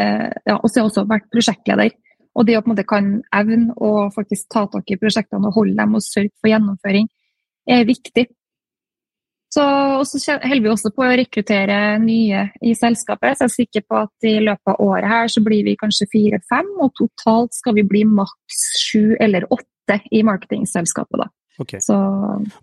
ja, 0.00 0.56
og 0.58 0.68
så 0.68 0.78
har 0.78 0.82
jeg 0.82 0.90
også 0.90 1.06
vært 1.10 1.30
prosjektleder. 1.32 1.96
Og 2.32 2.46
det 2.48 2.56
å 2.56 2.62
på 2.62 2.70
en 2.70 2.72
måte 2.72 2.88
kan 2.88 3.08
evne 3.36 3.74
å 3.76 4.08
faktisk 4.14 4.48
ta 4.52 4.64
tak 4.72 4.88
i 4.88 4.98
prosjektene 5.00 5.50
og 5.50 5.58
holde 5.58 5.76
dem 5.76 5.98
og 5.98 6.04
sørge 6.04 6.32
for 6.40 6.48
gjennomføring, 6.48 7.10
er 7.68 7.84
viktig. 7.88 8.24
Så, 9.52 9.64
og 10.00 10.06
så 10.08 10.38
holder 10.40 10.64
vi 10.64 10.70
også 10.72 10.94
på 10.96 11.04
å 11.04 11.10
rekruttere 11.20 11.76
nye 12.00 12.46
i 12.64 12.72
selskapet. 12.78 13.36
Så 13.36 13.44
jeg 13.44 13.50
er 13.50 13.56
sikker 13.58 13.84
på 13.84 13.98
at 14.00 14.28
i 14.30 14.38
løpet 14.40 14.72
av 14.72 14.80
året 14.80 15.10
her 15.10 15.28
så 15.28 15.42
blir 15.44 15.66
vi 15.66 15.76
kanskje 15.76 16.08
fire-fem, 16.14 16.72
og 16.80 16.94
totalt 16.96 17.52
skal 17.58 17.76
vi 17.76 17.84
bli 17.84 18.06
maks 18.08 18.64
sju 18.80 19.12
eller 19.20 19.44
åtte 19.52 20.00
i 20.08 20.24
marketingselskapet. 20.24 21.26
da. 21.26 21.28
Okay. 21.60 21.84
Så, 21.84 21.98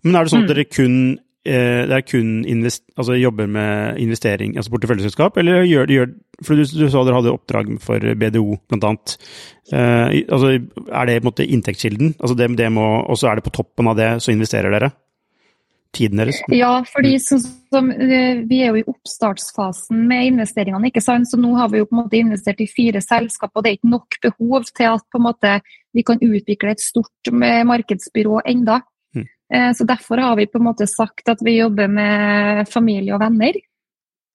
Men 0.02 0.18
er 0.18 0.26
det 0.26 0.34
sånn 0.34 0.42
at 0.42 0.48
mm. 0.48 0.50
dere 0.50 0.66
kun 0.66 0.96
Eh, 1.14 1.29
det 1.44 1.94
er 1.96 2.02
kun 2.04 2.42
invest, 2.44 2.82
altså 3.00 3.14
jobber 3.16 3.46
med 3.48 3.96
investering, 4.02 4.56
altså 4.56 4.70
porteføljeselskap, 4.74 5.38
eller 5.40 5.62
gjør, 5.64 5.86
gjør 5.88 6.10
For 6.44 6.56
du, 6.56 6.64
du, 6.64 6.86
sa 6.88 7.04
dere 7.04 7.16
hadde 7.16 7.32
oppdrag 7.32 7.70
for 7.84 8.00
BDO, 8.16 8.58
blant 8.68 8.84
annet. 8.84 9.16
Eh, 9.72 10.24
altså, 10.28 10.56
er 10.56 11.06
det 11.06 11.20
på 11.20 11.24
en 11.24 11.28
måte 11.30 11.46
inntektskilden? 11.46 12.14
Altså 12.20 12.34
det, 12.34 12.48
det 12.58 12.70
må, 12.72 12.86
og 13.00 13.18
så 13.18 13.30
er 13.30 13.38
det 13.38 13.46
på 13.46 13.54
toppen 13.54 13.90
av 13.90 13.98
det, 13.98 14.10
så 14.24 14.32
investerer 14.32 14.72
dere? 14.74 14.90
Tiden 15.92 16.20
deres? 16.22 16.38
Ja, 16.54 16.84
fordi 16.86 17.16
så, 17.18 17.40
så, 17.42 17.82
eh, 17.82 18.44
vi 18.46 18.60
er 18.62 18.70
jo 18.70 18.80
i 18.80 18.86
oppstartsfasen 18.86 20.04
med 20.08 20.30
investeringene. 20.30 20.90
ikke 20.90 21.02
sant? 21.02 21.28
Så 21.30 21.40
nå 21.40 21.50
har 21.58 21.72
vi 21.72 21.82
jo 21.82 21.88
på 21.88 21.96
en 21.96 22.02
måte 22.04 22.20
investert 22.20 22.62
i 22.62 22.68
fire 22.70 23.02
selskap, 23.02 23.52
og 23.54 23.64
det 23.64 23.72
er 23.72 23.78
ikke 23.80 23.94
nok 23.96 24.20
behov 24.22 24.68
til 24.70 24.92
at 24.92 25.04
på 25.10 25.20
en 25.20 25.26
måte 25.26 25.56
vi 25.96 26.06
kan 26.06 26.22
utvikle 26.22 26.76
et 26.76 26.84
stort 26.84 27.32
markedsbyrå 27.32 28.44
enda. 28.46 28.80
Eh, 29.54 29.72
så 29.72 29.84
Derfor 29.84 30.16
har 30.16 30.36
vi 30.36 30.46
på 30.46 30.58
en 30.58 30.64
måte 30.64 30.86
sagt 30.86 31.28
at 31.28 31.42
vi 31.42 31.58
jobber 31.58 31.88
med 31.88 32.68
familie 32.68 33.14
og 33.14 33.22
venner. 33.24 33.58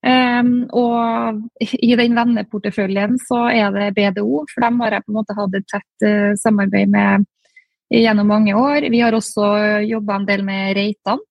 Um, 0.05 0.67
og 0.69 1.39
i 1.57 1.95
den 1.97 2.13
venneporteføljen 2.13 3.15
så 3.23 3.47
er 3.49 3.71
det 3.73 3.93
BDO, 3.95 4.43
for 4.51 4.61
dem 4.61 4.83
har 4.83 4.93
jeg 4.93 5.05
på 5.05 5.09
en 5.09 5.17
måte 5.17 5.33
hatt 5.33 5.55
et 5.57 5.65
tett 5.71 6.05
uh, 6.05 6.35
samarbeid 6.37 6.91
med 6.93 7.25
gjennom 7.89 8.29
mange 8.29 8.53
år. 8.53 8.85
Vi 8.93 9.01
har 9.01 9.17
også 9.17 9.47
jobba 9.87 10.19
en 10.19 10.27
del 10.27 10.45
med 10.45 10.75
Reitan. 10.77 11.23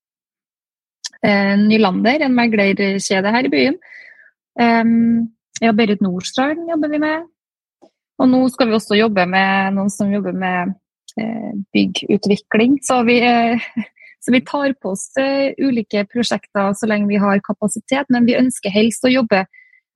Uh, 1.22 1.54
Nylander, 1.60 2.26
en 2.26 2.34
meglerkjede 2.34 3.34
her 3.36 3.46
i 3.46 3.52
byen. 3.52 3.78
Um, 4.58 5.28
ja, 5.62 5.70
Berit 5.70 6.02
Nordstrand 6.02 6.66
jobber 6.70 6.90
vi 6.90 7.02
med. 7.04 7.30
Og 8.18 8.30
nå 8.30 8.42
skal 8.50 8.70
vi 8.70 8.78
også 8.80 8.98
jobbe 8.98 9.22
med 9.28 9.76
noen 9.76 9.92
som 9.92 10.10
jobber 10.10 10.34
med 10.34 10.74
Eh, 10.74 10.83
byggutvikling. 11.72 12.78
Så 12.82 13.02
vi, 13.02 13.18
eh, 13.22 13.60
så 14.24 14.32
vi, 14.32 14.40
tar 14.40 14.72
på 14.72 14.94
oss 14.94 15.16
eh, 15.16 15.52
ulike 15.58 16.06
prosjekter 16.12 16.72
så 16.72 16.88
lenge 16.90 17.08
vi 17.08 17.20
har 17.22 17.42
kapasitet, 17.44 18.08
men 18.08 18.26
vi 18.26 18.38
ønsker 18.38 18.74
helst 18.74 19.04
å 19.04 19.12
jobbe 19.12 19.44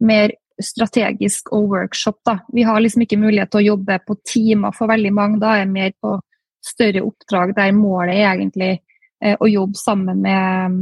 mer 0.04 0.34
strategisk 0.62 1.52
og 1.54 1.70
workshop. 1.70 2.18
Da. 2.26 2.38
Vi 2.54 2.66
har 2.66 2.80
liksom 2.80 3.04
ikke 3.04 3.20
mulighet 3.20 3.50
til 3.52 3.62
å 3.62 3.68
jobbe 3.74 4.00
på 4.06 4.18
timer 4.26 4.74
for 4.74 4.90
veldig 4.90 5.12
mange. 5.14 5.40
Da 5.42 5.54
er 5.54 5.62
jeg 5.62 5.74
mer 5.74 5.92
på 6.02 6.16
større 6.64 7.04
oppdrag 7.06 7.54
der 7.54 7.74
målet 7.76 8.18
er 8.18 8.32
egentlig 8.32 8.72
å 9.18 9.46
jobbe 9.50 9.78
sammen 9.78 10.20
med 10.22 10.74
mm, 10.74 10.80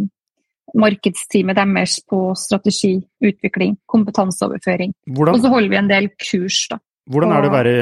markedsteamet 0.80 1.56
deres 1.56 1.98
på 2.08 2.18
strategi, 2.36 2.96
utvikling, 3.24 3.76
kompetanseoverføring. 3.88 4.92
Hvordan? 5.12 5.36
Og 5.36 5.44
så 5.44 5.52
holder 5.52 5.72
vi 5.72 5.78
en 5.80 5.92
del 5.92 6.08
kurs, 6.20 6.66
da. 6.72 6.80
Hvordan 7.06 7.32
er 7.32 7.44
det 7.44 7.50
å 7.50 7.54
være, 7.54 7.74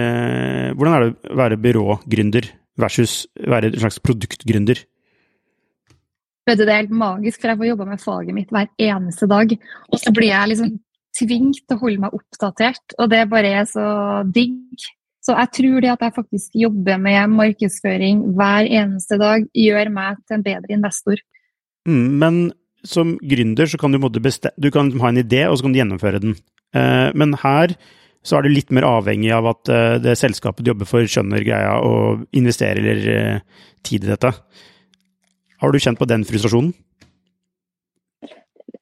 hvordan 0.77 0.95
er 0.95 1.05
det 1.05 1.33
å 1.33 1.39
være 1.41 1.61
byrågründer 1.65 2.49
versus 2.81 3.23
være 3.41 3.71
en 3.71 3.81
slags 3.81 4.01
produktgründer? 4.05 4.83
Vet 6.45 6.59
du, 6.61 6.65
Det 6.67 6.73
er 6.73 6.83
helt 6.83 6.93
magisk, 6.93 7.41
for 7.41 7.53
jeg 7.53 7.61
får 7.61 7.71
jobba 7.71 7.87
med 7.89 8.03
faget 8.03 8.37
mitt 8.37 8.51
hver 8.53 8.69
eneste 8.77 9.29
dag. 9.31 9.55
Og 9.89 10.01
så 10.03 10.13
blir 10.13 10.29
jeg 10.29 10.51
liksom 10.51 10.75
tvunget 11.17 11.63
til 11.65 11.77
å 11.77 11.81
holde 11.81 12.03
meg 12.03 12.19
oppdatert, 12.19 12.97
og 12.99 13.09
det 13.13 13.23
bare 13.31 13.55
er 13.63 13.71
så 13.71 13.87
digg. 14.29 14.85
Så 15.25 15.33
jeg 15.39 15.53
tror 15.57 15.81
det 15.81 15.93
at 15.95 16.03
jeg 16.05 16.17
faktisk 16.19 16.59
jobber 16.61 17.01
med 17.01 17.33
markedsføring 17.33 18.21
hver 18.37 18.69
eneste 18.69 19.17
dag, 19.23 19.47
gjør 19.57 19.93
meg 19.95 20.21
til 20.27 20.37
en 20.37 20.45
bedre 20.45 20.77
investor. 20.77 21.23
Mm, 21.89 22.09
men 22.21 22.41
som 22.85 23.15
gründer 23.25 23.71
så 23.71 23.81
kan 23.81 23.95
du, 23.95 23.97
du 24.05 24.71
kan 24.71 24.93
ha 25.01 25.09
en 25.09 25.23
idé, 25.23 25.47
og 25.49 25.57
så 25.57 25.65
kan 25.65 25.73
du 25.73 25.81
gjennomføre 25.81 26.21
den. 26.21 26.37
Eh, 26.77 27.09
men 27.17 27.33
her 27.41 27.73
så 28.25 28.39
er 28.39 28.45
du 28.45 28.53
litt 28.55 28.73
mer 28.75 28.87
avhengig 28.89 29.33
av 29.37 29.51
at 29.53 29.71
uh, 29.73 29.97
det 30.03 30.17
selskapet 30.21 30.65
du 30.65 30.73
jobber 30.73 30.89
for, 30.89 31.05
skjønner 31.05 31.45
greia 31.45 31.77
og 31.85 32.25
investerer 32.37 33.05
uh, 33.05 33.65
tid 33.85 34.07
i 34.07 34.13
dette. 34.15 34.33
Har 35.61 35.73
du 35.73 35.81
kjent 35.81 36.01
på 36.01 36.09
den 36.09 36.25
frustrasjonen? 36.29 36.73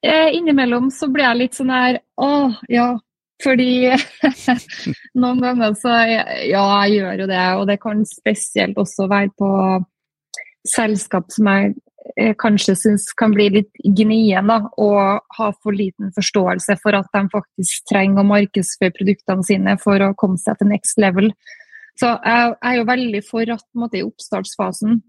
Eh, 0.03 0.35
innimellom 0.35 0.89
så 0.91 1.07
blir 1.13 1.29
jeg 1.29 1.39
litt 1.39 1.55
sånn 1.55 1.71
her 1.71 2.01
Å, 2.19 2.31
ja. 2.73 2.89
Fordi 3.43 3.93
noen 5.23 5.43
ganger 5.43 5.77
så 5.79 5.93
Ja, 6.49 6.65
jeg 6.83 6.97
gjør 6.97 7.23
jo 7.23 7.29
det. 7.31 7.45
Og 7.61 7.63
det 7.71 7.79
kan 7.83 8.03
spesielt 8.07 8.79
også 8.83 9.07
være 9.11 9.31
på 9.39 9.53
selskap 10.73 11.31
som 11.35 11.51
jeg 11.51 11.75
Eh, 11.75 11.82
kanskje 12.41 12.75
syns 12.77 13.07
kan 13.19 13.35
bli 13.35 13.49
litt 13.57 13.81
gnien 13.83 14.51
da, 14.51 14.59
og 14.81 15.23
ha 15.39 15.49
for 15.63 15.77
liten 15.77 16.11
forståelse 16.17 16.77
for 16.83 16.99
at 16.99 17.09
de 17.15 17.23
faktisk 17.33 17.87
trenger 17.91 18.23
å 18.23 18.29
markedsføre 18.29 18.95
produktene 18.97 19.47
sine 19.47 19.77
for 19.83 20.03
å 20.03 20.13
komme 20.19 20.41
seg 20.43 20.59
til 20.59 20.73
next 20.73 21.01
level. 21.03 21.31
Så 22.01 22.09
jeg, 22.09 22.55
er 22.65 22.79
jo 22.79 22.87
veldig 22.89 23.25
for 23.27 23.55
at 23.55 23.67
måte, 23.79 24.01
i 24.01 24.07
oppstartsfasen 24.07 25.03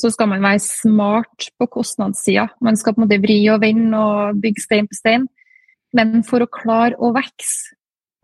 så 0.00 0.08
skal 0.08 0.30
man 0.30 0.40
være 0.42 0.62
smart 0.64 1.50
på 1.60 1.66
kostnadssida. 1.68 2.46
Man 2.64 2.78
skal 2.80 2.94
på 2.96 3.02
en 3.02 3.04
måte 3.04 3.20
vri 3.20 3.42
og 3.52 3.60
vende 3.60 3.98
og 4.00 4.38
bygge 4.40 4.64
stein 4.64 4.88
på 4.88 4.96
stein. 4.96 5.26
Men 5.92 6.22
for 6.24 6.40
å 6.40 6.48
klare 6.48 6.96
å 6.96 7.10
vokse 7.12 7.76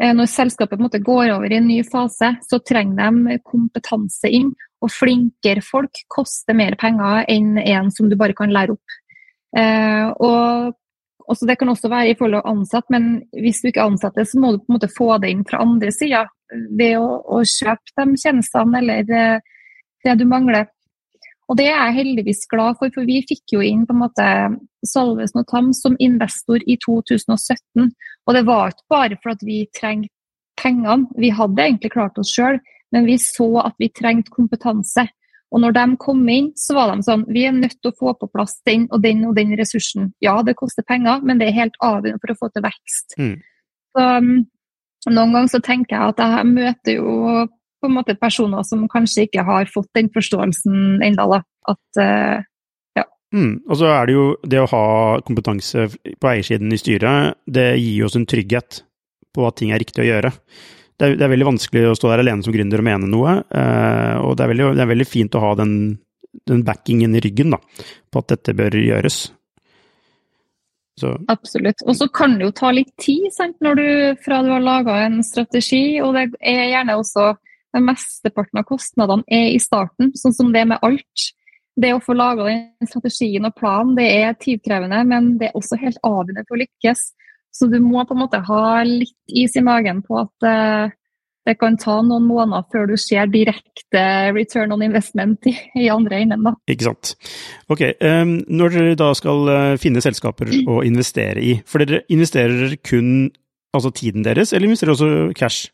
Eh, 0.03 0.13
når 0.13 0.29
selskapet 0.29 0.81
måte, 0.83 1.01
går 1.01 1.33
over 1.33 1.53
i 1.53 1.57
en 1.57 1.69
ny 1.71 1.81
fase, 1.87 2.35
så 2.45 2.61
trenger 2.61 2.99
de 3.01 3.39
kompetanse 3.47 4.29
inn. 4.29 4.53
Og 4.85 4.93
flinkere 4.93 5.65
folk 5.65 6.03
koster 6.13 6.57
mer 6.57 6.77
penger 6.81 7.25
enn 7.33 7.57
en 7.63 7.93
som 7.95 8.11
du 8.11 8.17
bare 8.19 8.37
kan 8.37 8.53
lære 8.53 8.77
opp. 8.77 8.97
Eh, 9.57 10.09
og 10.21 10.75
også, 11.27 11.47
Det 11.47 11.59
kan 11.59 11.69
også 11.69 11.89
være 11.89 12.11
i 12.11 12.15
forhold 12.19 12.37
til 12.43 12.51
ansatt, 12.53 12.85
men 12.91 13.23
hvis 13.33 13.61
du 13.63 13.69
ikke 13.69 13.83
ansetter, 13.83 14.25
så 14.25 14.39
må 14.39 14.53
du 14.53 14.59
på 14.59 14.71
en 14.71 14.77
måte 14.79 14.93
få 14.93 15.19
det 15.19 15.31
inn 15.33 15.45
fra 15.49 15.63
andre 15.65 15.91
sida 15.93 16.27
ved 16.79 16.99
å, 17.01 17.07
å, 17.27 17.43
kjøpe 17.43 18.05
de 18.05 18.21
tjenestene 18.23 18.79
eller 18.79 19.07
det, 19.09 19.27
det 20.05 20.19
du 20.21 20.27
mangler. 20.29 20.69
Og 21.49 21.59
det 21.59 21.69
er 21.71 21.79
jeg 21.79 21.99
heldigvis 22.01 22.47
glad 22.51 22.79
for, 22.79 22.91
for 22.95 23.07
vi 23.07 23.21
fikk 23.27 23.55
jo 23.55 23.63
inn 23.63 23.85
på 23.87 23.95
en 23.95 24.03
måte 24.03 24.29
Salvesen 24.87 25.43
og 25.43 25.49
Tam 25.51 25.73
som 25.75 25.99
investor 26.03 26.63
i 26.67 26.79
2017. 26.83 27.91
Og 28.27 28.35
det 28.35 28.45
var 28.47 28.75
ikke 28.75 28.91
bare 28.91 29.19
for 29.23 29.35
at 29.35 29.45
vi 29.47 29.65
trengte 29.75 30.11
pengene, 30.57 31.07
vi 31.21 31.31
hadde 31.31 31.63
egentlig 31.63 31.93
klart 31.93 32.19
oss 32.19 32.33
sjøl, 32.35 32.59
men 32.95 33.07
vi 33.09 33.19
så 33.21 33.49
at 33.65 33.77
vi 33.83 33.91
trengte 33.95 34.35
kompetanse. 34.35 35.07
Og 35.55 35.63
når 35.63 35.77
de 35.77 35.85
kom 36.03 36.25
inn, 36.29 36.51
så 36.59 36.75
var 36.75 36.91
de 36.91 37.05
sånn 37.07 37.23
Vi 37.31 37.45
er 37.47 37.55
nødt 37.55 37.77
til 37.79 37.93
å 37.93 37.97
få 37.97 38.17
på 38.19 38.27
plass 38.33 38.57
den 38.67 38.89
og 38.91 39.05
den 39.05 39.23
og 39.29 39.37
den 39.39 39.55
ressursen. 39.59 40.11
Ja, 40.25 40.41
det 40.43 40.57
koster 40.59 40.87
penger, 40.87 41.23
men 41.23 41.39
det 41.39 41.49
er 41.49 41.61
helt 41.61 41.79
avgjørende 41.79 42.23
for 42.23 42.35
å 42.35 42.39
få 42.41 42.51
til 42.51 42.67
vekst. 42.67 43.15
Mm. 43.21 43.37
Så 43.95 44.09
um, 44.19 44.33
noen 45.07 45.37
ganger 45.37 45.53
så 45.55 45.63
tenker 45.63 45.97
jeg 45.97 46.17
at 46.17 46.25
jeg 46.25 46.51
møter 46.51 46.99
jo 46.99 47.15
på 47.81 47.89
en 47.89 47.95
måte 47.95 48.17
personer 48.19 48.67
som 48.67 48.89
kanskje 48.91 49.29
ikke 49.29 49.47
har 49.47 49.71
fått 49.71 49.93
den 49.95 50.11
forståelsen 50.13 51.05
ennå. 51.07 51.41
At 51.71 52.03
uh, 52.03 52.43
Mm. 53.35 53.59
Og 53.67 53.79
så 53.81 53.91
er 53.91 54.07
det 54.07 54.15
jo 54.15 54.27
det 54.47 54.61
å 54.63 54.71
ha 54.71 54.87
kompetanse 55.27 55.89
på 55.91 56.31
eiersiden 56.31 56.73
i 56.73 56.79
styret, 56.81 57.39
det 57.45 57.75
gir 57.81 58.07
oss 58.07 58.17
en 58.19 58.27
trygghet 58.29 58.83
på 59.35 59.47
at 59.49 59.59
ting 59.59 59.73
er 59.75 59.83
riktig 59.83 60.05
å 60.05 60.09
gjøre. 60.09 60.31
Det 60.97 61.07
er, 61.07 61.15
det 61.21 61.27
er 61.27 61.33
veldig 61.33 61.49
vanskelig 61.51 61.85
å 61.91 61.97
stå 61.99 62.11
der 62.13 62.23
alene 62.25 62.45
som 62.45 62.55
gründer 62.55 62.81
og 62.81 62.87
mene 62.89 63.09
noe, 63.13 63.39
eh, 63.45 64.15
og 64.25 64.37
det 64.37 64.45
er, 64.47 64.53
veldig, 64.53 64.69
det 64.79 64.85
er, 64.85 64.93
veldig, 64.95 65.09
fint 65.09 65.37
å 65.37 65.43
ha 65.43 65.51
den, 65.61 65.73
den, 66.49 66.63
backingen 66.65 67.17
i 67.19 67.21
ryggen 67.25 67.53
da, 67.53 67.61
på 68.09 68.23
at 68.23 68.33
dette 68.33 68.55
bør 68.57 68.79
gjøres. 68.81 69.19
Så. 70.97 71.11
Absolutt. 71.29 71.83
Og 71.85 71.99
så 71.99 72.09
kan 72.09 72.39
det 72.39 72.47
jo 72.47 72.55
ta 72.57 72.71
litt 72.73 72.95
tid 73.03 73.29
sant, 73.35 73.59
når 73.61 73.77
du, 73.77 73.89
fra 74.25 74.41
du 74.41 74.49
har 74.55 74.65
laga 74.65 74.95
en 75.05 75.21
strategi, 75.27 75.99
og 76.01 76.17
det 76.17 76.31
er 76.41 76.71
gjerne 76.71 76.97
også 76.97 77.35
den 77.77 77.85
mesteparten 77.91 78.63
av 78.63 78.65
kostnadene 78.65 79.27
er 79.29 79.51
i 79.53 79.61
starten, 79.61 80.15
sånn 80.17 80.33
som 80.33 80.55
det 80.55 80.65
med 80.71 80.81
alt 80.87 81.27
det 81.77 81.93
å 81.93 82.01
få 82.01 82.17
laga 82.17 82.47
den 82.49 82.89
strategien 82.89 83.45
og 83.45 83.53
planen, 83.59 83.93
det 83.99 84.07
er 84.23 84.37
tidkrevende, 84.41 85.03
men 85.05 85.35
det 85.41 85.51
er 85.51 85.59
også 85.59 85.77
helt 85.83 86.01
avgjørende 86.01 86.47
for 86.47 86.57
å 86.57 86.63
lykkes. 86.63 87.03
Så 87.57 87.71
du 87.73 87.79
må 87.81 88.05
på 88.05 88.17
en 88.17 88.23
måte 88.25 88.43
ha 88.45 88.63
litt 88.85 89.17
is 89.33 89.57
i 89.57 89.65
magen 89.65 90.03
på 90.05 90.19
at 90.21 90.47
uh, 90.47 90.95
det 91.47 91.55
kan 91.61 91.77
ta 91.79 92.01
noen 92.03 92.27
måneder 92.27 92.67
før 92.73 92.89
du 92.91 92.97
ser 93.01 93.29
direkte 93.31 94.03
return 94.35 94.75
on 94.75 94.83
investment 94.85 95.47
i, 95.49 95.55
i 95.79 95.87
andre 95.93 96.21
enden. 96.25 96.45
Da. 96.49 96.55
Ikke 96.73 96.89
sant. 96.89 97.15
Ok, 97.73 97.85
um, 98.03 98.37
Når 98.51 98.75
dere 98.75 98.99
da 98.99 99.13
skal 99.17 99.49
uh, 99.49 99.79
finne 99.81 100.03
selskaper 100.05 100.51
å 100.67 100.83
investere 100.87 101.43
i, 101.43 101.57
for 101.69 101.85
dere 101.85 102.03
investerer 102.13 102.77
kun 102.85 103.31
altså 103.77 103.93
tiden 103.95 104.27
deres, 104.27 104.53
eller 104.53 104.69
investerer 104.69 104.97
også 104.97 105.11
cash? 105.39 105.71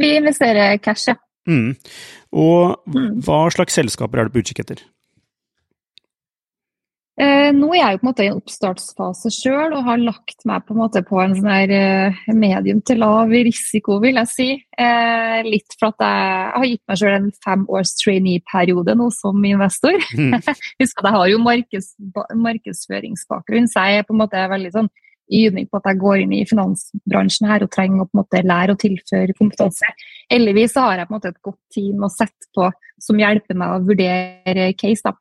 Vi 0.00 0.16
investerer 0.18 0.80
cash, 0.82 1.12
ja. 1.12 1.16
Mm. 1.46 1.76
Og 2.34 2.80
mm. 2.88 3.20
hva 3.26 3.44
slags 3.54 3.76
selskaper 3.76 4.18
er 4.18 4.26
du 4.26 4.34
på 4.34 4.42
utkikk 4.42 4.64
etter? 4.64 4.82
Eh, 7.14 7.52
nå 7.54 7.68
er 7.70 7.78
jeg 7.78 7.94
jo 7.94 7.98
på 8.00 8.04
en 8.04 8.08
måte 8.08 8.24
i 8.24 8.26
en 8.26 8.38
oppstartsfase 8.40 9.30
sjøl 9.30 9.76
og 9.76 9.84
har 9.86 10.00
lagt 10.02 10.40
meg 10.50 10.64
på 10.66 10.74
en 10.74 10.80
måte 10.80 11.02
på 11.06 11.20
en 11.22 11.36
sånn 11.36 11.46
her 11.52 11.72
eh, 11.76 12.16
medium 12.34 12.80
til 12.82 12.98
lav 13.04 13.30
risiko, 13.30 14.00
vil 14.02 14.18
jeg 14.18 14.30
si. 14.32 14.48
Eh, 14.74 15.38
litt 15.46 15.76
for 15.78 15.92
at 15.92 16.02
jeg, 16.02 16.48
har 16.56 16.66
gitt 16.72 16.82
meg 16.90 16.98
sjøl 16.98 17.14
en 17.20 17.30
fem 17.46 17.62
års 17.70 17.94
trainee-periode 18.00 18.96
nå 18.98 19.06
som 19.14 19.46
investor. 19.46 19.94
Mm. 20.18 20.34
Husk 20.82 21.04
at 21.04 21.08
jeg 21.08 21.16
har 21.20 21.30
jo 21.30 21.40
markeds, 21.44 21.94
markedsføringsbakgrunn, 22.48 23.70
så 23.70 23.86
jeg 23.86 24.02
er 24.02 24.08
på 24.08 24.16
en 24.16 24.22
måte 24.24 24.46
veldig 24.50 24.74
sånn 24.74 24.90
ydmyk 25.32 25.70
på 25.70 25.78
at 25.78 25.86
jeg 25.88 26.00
går 26.02 26.24
inn 26.24 26.34
i 26.36 26.44
finansbransjen 26.48 27.46
her 27.48 27.62
og 27.64 27.70
trenger 27.72 28.02
å 28.02 28.08
på 28.08 28.18
en 28.18 28.24
måte 28.24 28.42
lære 28.44 28.74
å 28.74 28.80
tilføre 28.80 29.36
kompetanse. 29.38 29.94
Heldigvis 30.32 30.74
har 30.82 30.98
jeg 30.98 31.08
på 31.08 31.14
en 31.14 31.16
måte 31.20 31.30
et 31.30 31.44
godt 31.46 31.60
team 31.72 32.02
å 32.04 32.10
sette 32.12 32.50
på 32.56 32.68
som 33.00 33.22
hjelper 33.22 33.58
meg 33.58 33.72
å 33.76 33.84
vurdere 33.86 34.72
case. 34.80 35.06
da. 35.06 35.14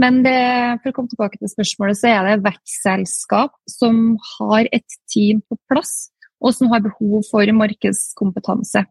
Men 0.00 0.24
det, 0.24 0.38
for 0.82 0.90
å 0.90 0.96
komme 0.96 1.12
tilbake 1.12 1.38
til 1.38 1.50
spørsmålet, 1.52 2.00
så 2.00 2.10
er 2.10 2.26
det 2.26 2.42
vekstselskap 2.48 3.54
som 3.70 4.16
har 4.38 4.66
et 4.74 4.98
team 5.12 5.42
på 5.46 5.58
plass, 5.70 6.10
og 6.42 6.54
som 6.56 6.72
har 6.72 6.82
behov 6.84 7.22
for 7.28 7.50
markedskompetanse. 7.56 8.82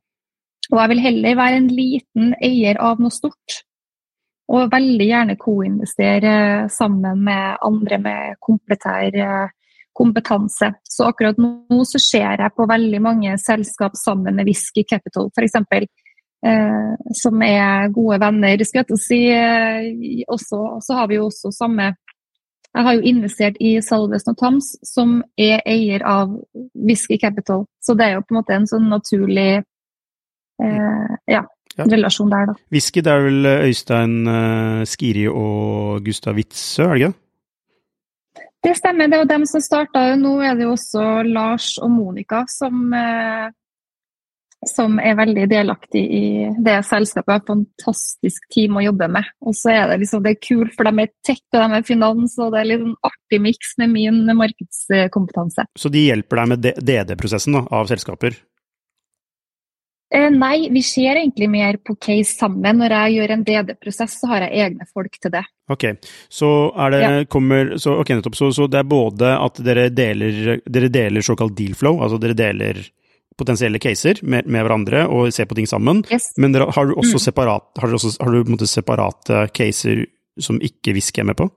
Og 0.72 0.80
jeg 0.80 0.92
vil 0.94 1.04
heller 1.04 1.38
være 1.38 1.60
en 1.60 1.70
liten 1.76 2.32
eier 2.40 2.80
av 2.82 3.02
noe 3.04 3.14
stort. 3.14 3.60
Og 4.54 4.72
veldig 4.72 5.06
gjerne 5.08 5.36
co-investere 5.40 6.34
sammen 6.72 7.20
med 7.26 7.60
andre 7.64 8.00
med 8.00 8.40
kompletær 8.44 9.20
kompetanse. 9.96 10.72
Så 10.90 11.08
akkurat 11.10 11.40
nå 11.42 11.84
så 11.88 12.02
ser 12.02 12.42
jeg 12.42 12.56
på 12.56 12.68
veldig 12.70 13.02
mange 13.04 13.36
selskap 13.42 13.98
sammen 14.00 14.40
med 14.40 14.50
Whisky 14.50 14.86
Capital 14.88 15.30
f.eks. 15.36 15.60
Eh, 16.44 16.94
som 17.16 17.42
er 17.46 17.88
gode 17.96 18.20
venner, 18.20 18.64
skal 18.68 18.84
jeg 18.84 19.00
si. 19.00 19.20
Eh, 19.32 20.24
også, 20.28 20.80
så 20.84 20.98
har 20.98 21.08
vi 21.08 21.20
jo 21.22 21.30
også 21.30 21.54
samme 21.56 21.94
Jeg 22.74 22.84
har 22.84 22.94
jo 22.98 23.06
investert 23.06 23.58
i 23.62 23.76
Salvesen 23.86 24.32
og 24.32 24.38
Tams, 24.40 24.72
som 24.82 25.20
er 25.38 25.60
eier 25.70 26.02
av 26.10 26.32
Whisky 26.74 27.20
Capital. 27.22 27.68
Så 27.78 27.94
det 27.94 28.08
er 28.08 28.16
jo 28.16 28.24
på 28.26 28.34
en 28.34 28.40
måte 28.40 28.56
en 28.56 28.66
sånn 28.66 28.88
naturlig 28.90 29.62
eh, 29.62 31.12
ja, 31.30 31.44
ja. 31.78 31.86
relasjon 31.86 32.34
der, 32.34 32.50
da. 32.50 32.56
Whisky, 32.74 33.04
det 33.06 33.14
er 33.14 33.28
vel 33.28 33.50
Øystein 33.52 34.16
uh, 34.26 34.82
Skiri 34.90 35.28
og 35.30 36.02
Gustav 36.02 36.34
Witzøe, 36.34 36.88
er 36.88 36.96
det 36.96 37.04
ikke? 37.04 37.14
Det 38.64 38.78
stemmer, 38.80 39.12
det 39.12 39.20
jo 39.22 39.28
dem 39.28 39.46
som 39.46 39.62
starta. 39.62 40.08
Nå 40.16 40.38
er 40.42 40.56
det 40.56 40.66
jo 40.66 40.74
også 40.74 41.06
Lars 41.28 41.76
og 41.84 41.92
Monica 41.92 42.46
som, 42.50 42.94
eh, 42.96 43.52
som 44.70 45.00
er 45.02 45.18
veldig 45.20 45.48
delaktig 45.52 46.04
i 46.04 46.24
det 46.64 46.78
selskapet. 46.88 47.42
Et 47.42 47.52
fantastisk 47.52 48.48
team 48.54 48.80
å 48.80 48.86
jobbe 48.86 49.10
med. 49.16 49.28
Og 49.46 49.58
så 49.58 49.74
er 49.74 49.92
det 49.92 50.00
liksom, 50.04 50.24
det 50.26 50.36
er 50.36 50.42
kult, 50.48 50.74
for 50.78 50.90
de 50.90 51.06
er 51.06 51.12
tech 51.26 51.42
og 51.54 51.60
de 51.60 51.80
er 51.80 51.86
finans, 51.88 52.38
og 52.40 52.54
det 52.54 52.62
er 52.62 52.72
litt 52.72 52.86
sånn 52.86 52.96
artig 53.10 53.42
miks 53.44 53.76
med 53.82 53.94
min 53.94 54.24
markedskompetanse. 54.40 55.68
Så 55.80 55.94
de 55.94 56.08
hjelper 56.08 56.42
deg 56.42 56.52
med 56.54 56.74
DD-prosessen 56.90 57.62
av 57.64 57.92
selskaper? 57.92 58.40
Eh, 60.14 60.30
nei, 60.30 60.70
vi 60.70 60.84
ser 60.86 61.18
egentlig 61.18 61.48
mer 61.50 61.80
på 61.82 61.96
case 61.98 62.36
sammen. 62.36 62.78
Når 62.78 62.94
jeg 62.94 63.14
gjør 63.16 63.34
en 63.34 63.46
DD-prosess, 63.48 64.20
så 64.22 64.30
har 64.30 64.46
jeg 64.46 64.68
egne 64.68 64.86
folk 64.94 65.18
til 65.18 65.34
det. 65.34 65.42
Ok, 65.74 65.88
så, 66.30 66.50
det, 66.94 67.00
ja. 67.02 67.24
kommer, 67.26 67.74
så, 67.82 67.96
okay, 68.04 68.22
så, 68.22 68.52
så 68.54 68.68
det 68.70 68.84
er 68.84 68.90
både 68.90 69.32
at 69.34 69.62
dere 69.66 69.88
deler, 69.90 70.60
dere 70.70 70.92
deler 70.94 71.26
såkalt 71.26 71.56
deal 71.58 71.74
flow, 71.78 72.04
altså 72.04 72.20
dere 72.22 72.38
deler 72.38 72.84
potensielle 73.40 73.82
caser 73.82 74.20
med, 74.22 74.48
med 74.48 74.66
hverandre 74.66 75.08
og 75.08 75.34
ser 75.34 75.48
på 75.50 75.58
ting 75.58 75.68
sammen, 75.70 76.04
yes. 76.12 76.32
men 76.38 76.56
dere, 76.56 76.70
har 76.74 76.88
du 76.90 76.96
også, 76.96 77.18
mm. 77.18 77.24
separat, 77.26 77.68
har 77.82 77.90
du 77.90 77.98
også 77.98 78.14
har 78.22 78.34
du, 78.34 78.66
separate 78.70 79.44
caser 79.56 80.06
som 80.42 80.62
ikke 80.62 80.96
Whisky 80.96 81.24
er 81.24 81.30
med 81.32 81.40
på? 81.40 81.50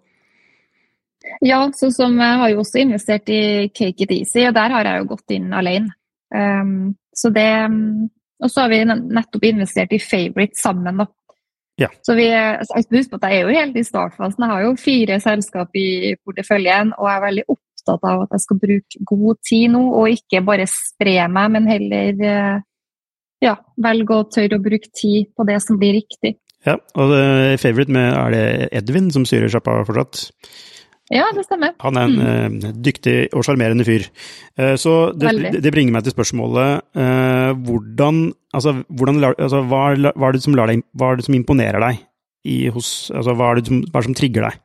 Ja, 1.45 1.59
så 1.75 1.91
som 1.93 2.15
jeg 2.23 2.41
har 2.41 2.53
jo 2.53 2.61
også 2.63 2.81
investert 2.81 3.29
i 3.33 3.69
Cake 3.75 4.07
It 4.07 4.13
Easy, 4.15 4.45
og 4.47 4.55
der 4.57 4.73
har 4.73 4.89
jeg 4.89 5.03
jo 5.03 5.09
gått 5.15 5.35
inn 5.37 5.51
alene. 5.57 5.91
Um, 6.35 6.95
så 7.17 7.31
det 7.35 7.49
og 8.45 8.53
så 8.53 8.65
har 8.65 8.73
vi 8.73 8.83
nettopp 8.85 9.45
investert 9.49 9.95
i 9.97 10.01
Favourite 10.03 10.59
sammen, 10.61 11.01
da. 11.01 11.07
Ja. 11.81 11.89
Så 12.05 12.15
vi, 12.17 12.29
husk 12.33 13.11
på 13.13 13.19
at 13.21 13.27
jeg 13.29 13.39
er 13.39 13.49
jo 13.49 13.57
helt 13.57 13.77
i 13.77 13.85
startfasen. 13.85 14.45
Jeg 14.45 14.53
har 14.53 14.65
jo 14.65 14.77
fire 14.81 15.19
selskap 15.21 15.77
i 15.77 16.15
porteføljen, 16.25 16.95
og 16.97 17.09
jeg 17.09 17.17
er 17.17 17.25
veldig 17.27 17.45
opptatt 17.87 18.09
av 18.11 18.25
at 18.27 18.35
jeg 18.35 18.45
skal 18.45 18.61
bruke 18.63 19.05
god 19.13 19.43
tid 19.47 19.71
nå, 19.75 19.83
og 20.01 20.17
ikke 20.17 20.43
bare 20.47 20.67
spre 20.71 21.19
meg, 21.33 21.53
men 21.55 21.69
heller 21.71 22.25
eh, 22.31 22.57
ja, 23.45 23.55
velge 23.83 24.17
å 24.17 24.27
tørre 24.33 24.59
å 24.59 24.65
bruke 24.65 24.91
tid 24.91 25.31
på 25.37 25.47
det 25.49 25.61
som 25.65 25.79
blir 25.81 25.99
riktig. 26.01 26.37
Ja, 26.67 26.81
og 26.99 27.13
favorite 27.63 27.93
med, 27.95 28.09
er 28.11 28.33
det 28.35 28.47
Edvin 28.81 29.13
som 29.15 29.27
styrer 29.29 29.53
sjappa 29.53 29.85
fortsatt? 29.87 30.25
Ja, 31.15 31.29
det 31.31 31.45
stemmer. 31.47 31.77
Han 31.85 31.99
er 32.01 32.09
en 32.09 32.17
mm. 32.19 32.57
uh, 32.65 32.73
dyktig 32.83 33.15
og 33.31 33.45
sjarmerende 33.47 33.87
fyr. 33.87 34.09
Uh, 34.59 34.75
så 34.75 35.13
det, 35.15 35.53
det, 35.55 35.71
bringer 35.71 35.95
meg 35.95 36.03
til 36.03 36.17
spørsmålet 36.17 36.99
hvordan 37.63 38.33
Altså, 38.57 38.73
hvordan, 38.89 39.21
altså 39.37 39.61
hva, 39.69 39.83
hva, 40.17 40.29
er 40.31 40.35
det 40.35 40.43
som 40.43 40.55
deg, 40.57 40.81
hva 40.97 41.11
er 41.13 41.19
det 41.19 41.27
som 41.27 41.35
imponerer 41.37 41.83
deg 41.85 41.99
i, 42.49 42.71
hos 42.73 43.11
Altså, 43.13 43.35
hva 43.37 43.51
er 43.53 43.61
det 43.61 43.69
som, 43.69 43.83
hva 43.85 44.01
er 44.01 44.07
det 44.07 44.09
som 44.09 44.17
trigger 44.17 44.47
deg? 44.49 44.63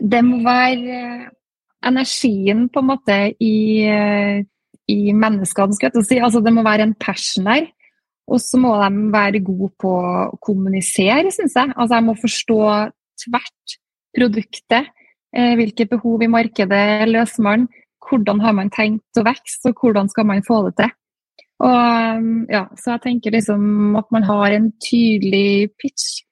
Det 0.00 0.22
må 0.24 0.42
være 0.44 1.30
energien, 1.86 2.66
på 2.72 2.82
en 2.82 2.90
måte, 2.90 3.16
i, 3.40 3.86
i 4.92 4.98
menneskene, 5.12 5.76
skal 5.76 5.94
jeg 5.94 6.06
si. 6.08 6.18
Altså, 6.18 6.42
det 6.44 6.52
må 6.54 6.64
være 6.66 6.88
en 6.88 6.96
passion 7.00 7.46
der. 7.46 7.70
Og 8.26 8.40
så 8.42 8.58
må 8.58 8.74
de 8.80 9.06
være 9.14 9.44
gode 9.46 9.70
på 9.78 9.92
å 9.92 10.36
kommunisere, 10.42 11.30
syns 11.30 11.54
jeg. 11.54 11.72
Altså, 11.76 11.94
jeg 11.94 12.06
må 12.08 12.16
forstå 12.18 12.60
tvert 13.22 13.76
produktet. 14.16 14.92
Eh, 15.36 15.54
hvilke 15.58 15.86
behov 15.90 16.24
i 16.24 16.30
markedet 16.32 17.06
løser 17.10 17.44
man? 17.46 17.66
Hvordan 18.06 18.40
har 18.42 18.54
man 18.56 18.70
tenkt 18.74 19.20
å 19.20 19.24
vokse, 19.26 19.62
og 19.70 19.82
hvordan 19.82 20.10
skal 20.10 20.26
man 20.26 20.44
få 20.46 20.62
det 20.68 20.76
til? 20.80 20.94
Og, 21.66 22.26
ja, 22.52 22.66
så 22.76 22.94
jeg 22.94 23.04
tenker 23.06 23.32
liksom 23.32 23.96
at 23.96 24.10
man 24.12 24.26
har 24.28 24.52
en 24.52 24.68
tydelig 24.84 25.72
pitch 25.80 26.25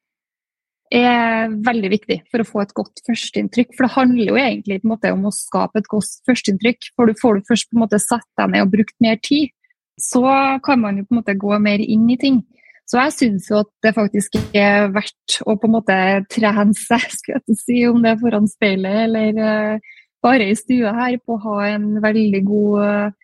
er 1.02 1.52
veldig 1.66 1.90
viktig 1.90 2.16
for 2.30 2.42
å 2.42 2.46
få 2.46 2.62
et 2.62 2.72
godt 2.76 3.02
førsteinntrykk. 3.08 3.72
For 3.74 3.86
det 3.86 3.94
handler 3.96 4.30
jo 4.30 4.40
egentlig 4.40 4.80
måte, 4.86 5.12
om 5.14 5.26
å 5.26 5.34
skape 5.34 5.80
et 5.80 5.90
godt 5.90 6.20
førsteinntrykk. 6.28 6.90
For 6.94 7.10
du 7.10 7.18
får 7.20 7.38
du 7.38 7.48
først 7.50 7.70
på 7.70 7.78
en 7.78 7.84
måte 7.86 8.00
satt 8.02 8.26
deg 8.38 8.52
ned 8.52 8.66
og 8.66 8.74
brukt 8.76 8.96
mer 9.04 9.20
tid, 9.24 9.52
så 10.00 10.24
kan 10.64 10.82
man 10.82 10.98
jo 10.98 11.06
på 11.06 11.14
en 11.14 11.20
måte 11.22 11.38
gå 11.38 11.58
mer 11.62 11.82
inn 11.82 12.06
i 12.10 12.18
ting. 12.20 12.42
Så 12.90 12.98
jeg 13.00 13.14
syns 13.16 13.48
jo 13.48 13.62
at 13.62 13.70
det 13.84 13.94
faktisk 13.96 14.36
er 14.52 14.90
verdt 14.92 15.38
å 15.48 15.54
på 15.56 15.70
en 15.70 15.76
måte 15.78 15.98
trene 16.32 16.76
seg, 16.76 17.06
skulle 17.16 17.40
jeg 17.40 17.60
si, 17.62 17.78
om 17.88 18.02
det 18.04 18.12
er 18.12 18.20
foran 18.20 18.50
speilet 18.50 19.06
eller 19.06 19.40
uh, 19.40 19.94
bare 20.24 20.50
i 20.50 20.58
stua 20.58 20.92
her, 20.98 21.16
på 21.24 21.38
å 21.38 21.42
ha 21.46 21.56
en 21.72 21.94
veldig 22.04 22.42
god 22.44 23.16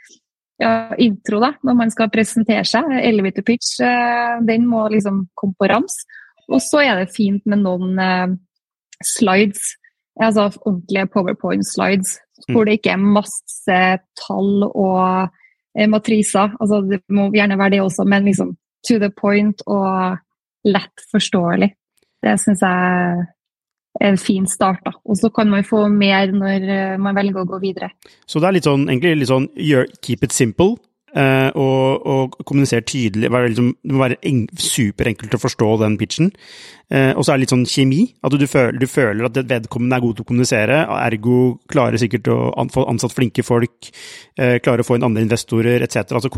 ja, 0.60 0.72
intro 1.00 1.40
da, 1.40 1.54
når 1.64 1.76
man 1.78 1.92
skal 1.92 2.10
presentere 2.12 2.64
seg. 2.68 2.88
Elevator 3.00 3.44
pitch, 3.46 3.78
den 4.44 4.66
må 4.68 4.84
liksom 4.92 5.22
komme 5.38 5.56
på 5.56 5.70
rams. 5.70 5.96
Og 6.50 6.62
så 6.64 6.82
er 6.84 7.00
det 7.00 7.14
fint 7.14 7.44
med 7.46 7.62
noen 7.62 8.38
slides, 9.06 9.74
altså 10.20 10.48
ordentlige 10.66 11.06
powerpoint-slides, 11.14 12.16
mm. 12.18 12.54
hvor 12.54 12.66
det 12.66 12.78
ikke 12.78 12.94
er 12.96 13.04
masse 13.18 13.78
tall 14.18 14.64
og 14.68 15.30
matriser. 15.88 16.56
Altså, 16.60 16.82
det 16.90 17.00
må 17.14 17.28
gjerne 17.32 17.58
være 17.58 17.76
det 17.76 17.84
også, 17.84 18.04
men 18.04 18.26
liksom 18.28 18.56
to 18.88 18.98
the 18.98 19.10
point 19.14 19.62
og 19.66 20.18
lett 20.68 21.04
forståelig. 21.12 21.70
Det 22.20 22.36
syns 22.40 22.64
jeg 22.64 23.24
er 24.00 24.10
en 24.10 24.18
fin 24.20 24.46
start. 24.46 24.82
da. 24.84 24.92
Og 25.04 25.16
så 25.16 25.30
kan 25.34 25.50
man 25.50 25.64
få 25.64 25.86
mer 25.88 26.32
når 26.32 26.68
eh, 26.68 26.98
man 27.00 27.16
velger 27.16 27.42
å 27.42 27.48
gå 27.48 27.60
videre. 27.62 27.90
Så 28.26 28.40
det 28.40 28.48
er 28.48 28.56
litt 28.58 28.68
sånn, 28.68 28.86
egentlig 28.88 29.16
litt 29.22 29.32
sånn 29.32 29.48
keep 30.04 30.24
it 30.26 30.36
simple, 30.36 30.76
Uh, 31.10 31.50
og, 31.58 32.06
og 32.06 32.34
kommunisere 32.46 32.84
tydelig. 32.86 33.30
Liksom, 33.30 33.72
det 33.82 33.94
må 33.96 34.04
være 34.04 34.18
superenkelt 34.62 35.32
å 35.34 35.40
forstå 35.42 35.70
den 35.82 35.96
pitchen. 35.98 36.28
Uh, 36.86 37.10
og 37.16 37.24
så 37.24 37.32
er 37.32 37.38
det 37.38 37.44
litt 37.44 37.54
sånn 37.54 37.66
kjemi. 37.66 38.04
At 38.22 38.36
du 38.38 38.46
føler, 38.46 38.78
du 38.78 38.86
føler 38.86 39.26
at 39.26 39.40
vedkommende 39.50 39.98
er 39.98 40.04
god 40.04 40.18
til 40.18 40.26
å 40.26 40.28
kommunisere. 40.28 40.76
Ergo 41.00 41.40
klarer 41.70 41.98
sikkert 41.98 42.30
å 42.30 42.38
få 42.70 42.84
ansatt 42.92 43.16
flinke 43.16 43.42
folk, 43.46 43.90
uh, 44.38 44.60
klarer 44.62 44.84
å 44.84 44.86
få 44.86 45.00
inn 45.00 45.08
andre 45.08 45.24
investorer 45.26 45.82
etc. 45.82 46.14
Altså 46.20 46.30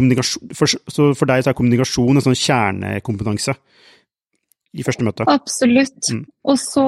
for, 0.56 0.72
så 0.72 1.10
for 1.18 1.28
deg 1.28 1.44
så 1.44 1.52
er 1.52 1.58
kommunikasjon 1.58 2.16
en 2.16 2.24
sånn 2.24 2.40
kjernekompetanse 2.40 3.56
i 4.72 4.86
første 4.86 5.04
møte. 5.04 5.28
Absolutt. 5.28 6.00
Mm. 6.16 6.24
Og 6.48 6.56
så 6.56 6.86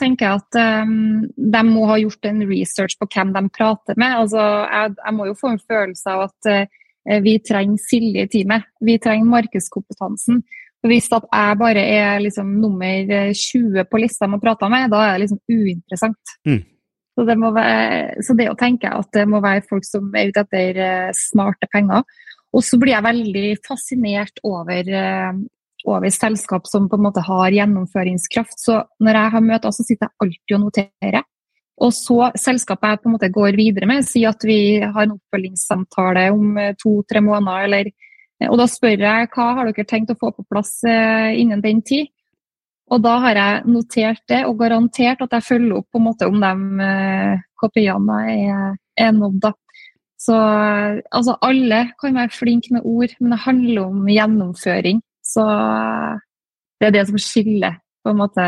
tenker 0.00 0.24
jeg 0.24 0.40
at 0.40 0.88
um, 0.88 1.28
de 1.36 1.64
må 1.68 1.84
ha 1.90 2.00
gjort 2.00 2.32
en 2.32 2.40
research 2.48 2.96
på 2.96 3.10
hvem 3.12 3.36
de 3.36 3.44
prater 3.52 4.00
med. 4.00 4.16
Altså, 4.24 4.40
jeg, 4.40 4.96
jeg 5.02 5.16
må 5.18 5.28
jo 5.28 5.36
få 5.36 5.52
en 5.52 5.60
følelse 5.68 6.16
av 6.16 6.30
at 6.30 6.52
vi 7.22 7.36
trenger 7.38 7.78
Silje 7.78 8.26
i 8.26 8.30
teamet. 8.30 8.66
Vi 8.82 8.96
trenger 9.02 9.28
markedskompetansen. 9.30 10.40
For 10.82 10.92
Hvis 10.92 11.08
at 11.14 11.26
jeg 11.26 11.58
bare 11.58 11.82
er 11.82 12.22
liksom 12.22 12.56
nummer 12.60 13.12
20 13.32 13.86
på 13.90 14.00
lista 14.02 14.28
man 14.30 14.42
prater 14.42 14.70
med, 14.72 14.90
da 14.92 15.02
er 15.04 15.16
det 15.16 15.26
liksom 15.26 15.40
uinteressant. 15.50 16.34
Mm. 16.46 16.62
Så, 17.16 17.24
det 17.24 17.36
være, 17.40 18.22
så, 18.22 18.34
det 18.36 18.50
å 18.52 18.58
tenke 18.60 18.90
at 18.92 19.08
det 19.16 19.24
må 19.30 19.40
være 19.40 19.64
folk 19.70 19.86
som 19.88 20.10
er 20.12 20.28
ute 20.28 20.42
etter 20.44 20.80
eh, 20.84 21.12
smarte 21.16 21.68
penger. 21.72 22.04
Og 22.52 22.64
så 22.64 22.76
blir 22.80 22.92
jeg 22.92 23.06
veldig 23.06 23.46
fascinert 23.64 24.42
over, 24.44 24.90
eh, 25.00 25.38
over 25.88 26.12
selskap 26.12 26.68
som 26.68 26.90
på 26.92 26.98
en 27.00 27.06
måte 27.06 27.24
har 27.24 27.56
gjennomføringskraft. 27.56 28.60
Så 28.60 28.82
når 29.00 29.20
jeg 29.20 29.34
har 29.36 29.46
møter, 29.48 29.72
så 29.72 29.86
sitter 29.86 30.10
jeg 30.10 30.26
alltid 30.26 30.56
og 30.58 30.62
noterer. 30.66 31.24
Og 31.84 31.92
så 31.92 32.30
selskapet 32.40 32.94
jeg 32.94 33.00
på 33.02 33.10
en 33.10 33.14
måte 33.18 33.32
går 33.32 33.56
videre 33.58 33.88
med, 33.88 34.04
sier 34.08 34.32
at 34.32 34.44
vi 34.48 34.80
har 34.80 35.02
en 35.04 35.16
oppfølgingssamtale 35.18 36.28
om 36.32 36.56
eh, 36.60 36.76
to-tre 36.80 37.20
måneder. 37.24 37.66
Eller, 37.68 37.90
eh, 38.40 38.48
og 38.48 38.56
da 38.62 38.68
spør 38.70 39.04
jeg 39.04 39.30
hva 39.34 39.48
har 39.58 39.68
dere 39.68 39.88
tenkt 39.88 40.14
å 40.14 40.18
få 40.20 40.32
på 40.32 40.46
plass 40.48 40.78
eh, 40.88 41.34
innen 41.42 41.64
den 41.64 41.82
tid. 41.84 42.08
Og 42.94 43.02
da 43.02 43.16
har 43.24 43.36
jeg 43.36 43.66
notert 43.68 44.22
det 44.30 44.44
og 44.46 44.60
garantert 44.60 45.22
at 45.24 45.36
jeg 45.36 45.44
følger 45.44 45.80
opp 45.80 45.88
på 45.90 46.00
en 46.00 46.06
måte 46.06 46.28
om 46.30 46.36
de 46.38 46.90
KPI-ene 47.58 48.18
er, 48.30 48.76
er 49.02 49.10
nådd. 49.16 49.48
Så 50.22 50.36
altså, 50.38 51.34
alle 51.42 51.80
kan 51.98 52.14
være 52.14 52.30
flinke 52.32 52.76
med 52.76 52.86
ord, 52.86 53.10
men 53.18 53.34
det 53.34 53.40
handler 53.42 53.88
om 53.90 54.06
gjennomføring. 54.06 55.02
Så 55.18 55.42
det 56.78 56.88
er 56.88 56.94
det 56.94 57.04
som 57.10 57.18
skiller 57.18 57.80
på 58.06 58.14
en 58.14 58.22
måte 58.22 58.46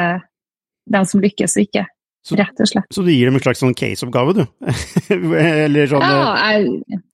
dem 0.87 1.11
som 1.11 1.21
lykkes 1.21 1.59
og 1.59 1.67
ikke. 1.67 1.89
Så, 2.29 2.37
Rett 2.37 2.61
og 2.61 2.69
slett. 2.69 2.89
Så 2.93 3.05
du 3.05 3.13
gir 3.13 3.29
dem 3.29 3.39
en 3.39 3.45
slags 3.45 3.63
sånn 3.63 3.77
case-oppgave, 3.77 4.35
du? 4.37 4.43
Eller 5.65 5.89
sånn 5.89 6.05
ja, 6.05 6.33
eh, 6.51 6.67
jeg, 6.93 7.05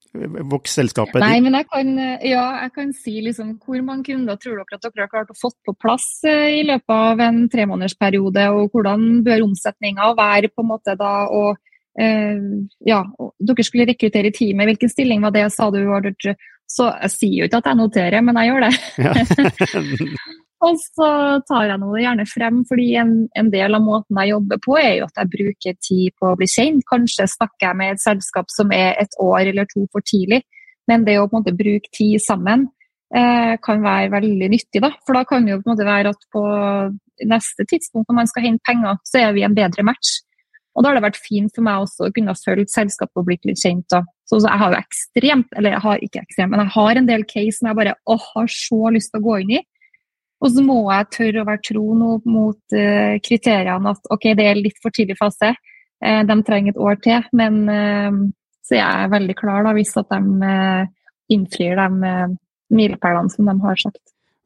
Voks 0.46 0.76
selskapet 0.78 1.18
Nei, 1.18 1.40
men 1.42 1.56
jeg 1.58 1.66
kan, 1.66 1.88
ja, 2.22 2.44
jeg 2.62 2.72
kan 2.76 2.92
si 2.94 3.16
liksom 3.24 3.56
hvor 3.58 3.80
mange 3.82 4.06
kunder 4.12 4.38
tror 4.38 4.60
dere 4.60 4.78
at 4.78 4.84
dere 4.86 5.06
har 5.06 5.10
klart 5.10 5.32
å 5.32 5.38
fått 5.38 5.56
på 5.66 5.74
plass 5.74 6.06
eh, 6.30 6.60
i 6.60 6.64
løpet 6.68 6.94
av 6.94 7.22
en 7.24 7.40
tremånedersperiode, 7.50 8.44
og 8.54 8.74
hvordan 8.74 9.24
bør 9.26 9.46
omsetninga 9.48 10.12
være 10.18 10.52
på 10.54 10.62
en 10.62 10.70
måte 10.70 10.94
da, 11.00 11.14
og 11.34 11.58
eh, 11.98 12.38
ja, 12.86 13.02
dere 13.50 13.66
skulle 13.66 13.88
rekruttere 13.90 14.30
i 14.30 14.38
teamet, 14.38 14.70
hvilken 14.70 14.94
stilling 14.94 15.26
var 15.26 15.34
det, 15.34 15.48
sa 15.54 15.70
du? 15.74 15.82
Så 16.74 16.88
jeg 16.88 17.12
sier 17.12 17.36
jo 17.42 17.50
ikke 17.50 17.62
at 17.62 17.72
jeg 17.72 17.80
noterer, 17.82 18.22
men 18.24 18.38
jeg 18.38 18.52
gjør 18.52 18.68
det. 18.68 20.14
Og 20.64 20.78
så 20.80 21.08
tar 21.48 21.66
jeg 21.68 21.80
noe 21.82 22.00
gjerne 22.00 22.24
frem, 22.28 22.62
fordi 22.68 22.86
en, 23.00 23.14
en, 23.36 23.50
del 23.52 23.76
av 23.76 23.82
måten 23.84 24.20
jeg 24.20 24.32
jobber 24.32 24.60
på, 24.64 24.76
er 24.80 24.94
jo 25.00 25.08
at 25.08 25.20
jeg 25.20 25.32
bruker 25.34 25.76
tid 25.82 26.14
på 26.20 26.30
å 26.30 26.36
bli 26.40 26.48
kjent. 26.48 26.86
Kanskje 26.88 27.26
snakker 27.28 27.68
jeg 27.68 27.80
med 27.80 27.94
et 27.94 28.04
selskap 28.04 28.52
som 28.52 28.72
er 28.72 28.94
et 29.02 29.18
år 29.20 29.50
eller 29.50 29.68
to 29.70 29.84
for 29.92 30.04
tidlig, 30.06 30.40
men 30.88 31.04
det 31.04 31.18
å 31.20 31.26
på 31.28 31.36
en 31.36 31.44
måte 31.44 31.56
bruke 31.56 31.90
tid 31.96 32.22
sammen 32.24 32.68
eh, 33.16 33.54
kan 33.64 33.84
være 33.84 34.12
veldig 34.14 34.50
nyttig. 34.54 34.80
da. 34.84 34.94
For 35.04 35.18
da 35.18 35.24
kan 35.28 35.44
det 35.44 35.54
jo 35.54 35.60
på 35.60 35.68
en 35.68 35.74
måte 35.74 35.88
være 35.88 36.14
at 36.14 36.28
på 36.32 36.44
neste 37.28 37.66
tidspunkt 37.70 38.08
når 38.08 38.20
man 38.22 38.30
skal 38.30 38.48
hente 38.48 38.64
penger, 38.66 38.96
så 39.06 39.20
er 39.20 39.36
vi 39.36 39.44
en 39.46 39.56
bedre 39.56 39.84
match. 39.86 40.22
Og 40.74 40.82
da 40.82 40.90
har 40.90 40.98
det 40.98 41.04
vært 41.04 41.22
fint 41.22 41.52
for 41.54 41.66
meg 41.66 41.84
også 41.84 42.08
å 42.08 42.14
kunne 42.14 42.34
følge 42.38 42.72
selskapet 42.72 43.20
og 43.20 43.28
blitt 43.28 43.44
litt 43.46 43.60
kjent. 43.62 43.86
da. 43.92 44.02
Så, 44.26 44.40
jeg 44.42 44.60
har 44.60 44.72
jo 44.72 44.80
ekstremt, 44.80 45.52
eller 45.54 45.76
jeg 45.76 45.84
har 45.84 46.02
ikke 46.02 46.24
ekstremt, 46.24 46.50
men 46.54 46.64
jeg 46.64 46.74
har 46.74 46.98
en 46.98 47.10
del 47.10 47.26
case 47.30 47.58
som 47.58 47.68
jeg 47.70 47.78
bare 47.78 47.94
å, 48.10 48.16
har 48.32 48.50
så 48.50 48.80
lyst 48.94 49.12
til 49.12 49.22
å 49.22 49.26
gå 49.28 49.38
inn 49.44 49.54
i. 49.60 49.62
Og 50.44 50.52
så 50.52 50.64
må 50.64 50.76
jeg 50.92 51.10
tørre 51.14 51.40
å 51.40 51.48
være 51.48 51.62
tro 51.64 51.84
mot 51.96 52.76
uh, 52.76 53.16
kriteriene 53.24 53.92
at 53.94 54.10
ok, 54.12 54.30
det 54.36 54.48
er 54.50 54.60
litt 54.60 54.80
for 54.84 54.92
tidlig 54.94 55.16
fase. 55.16 55.54
Uh, 56.04 56.20
de 56.28 56.36
trenger 56.44 56.74
et 56.74 56.80
år 56.84 56.98
til. 57.04 57.24
Men 57.36 57.62
uh, 57.70 58.18
så 58.64 58.76
jeg 58.76 58.84
er 58.84 59.12
veldig 59.12 59.36
klar 59.38 59.64
da, 59.64 59.72
hvis 59.76 59.96
at 60.00 60.12
de 60.12 60.50
innfrir 61.32 61.76
de 61.80 62.12
milepælene 62.72 63.32
som 63.32 63.48
de 63.48 63.54
har 63.60 63.80
sagt. 63.80 64.00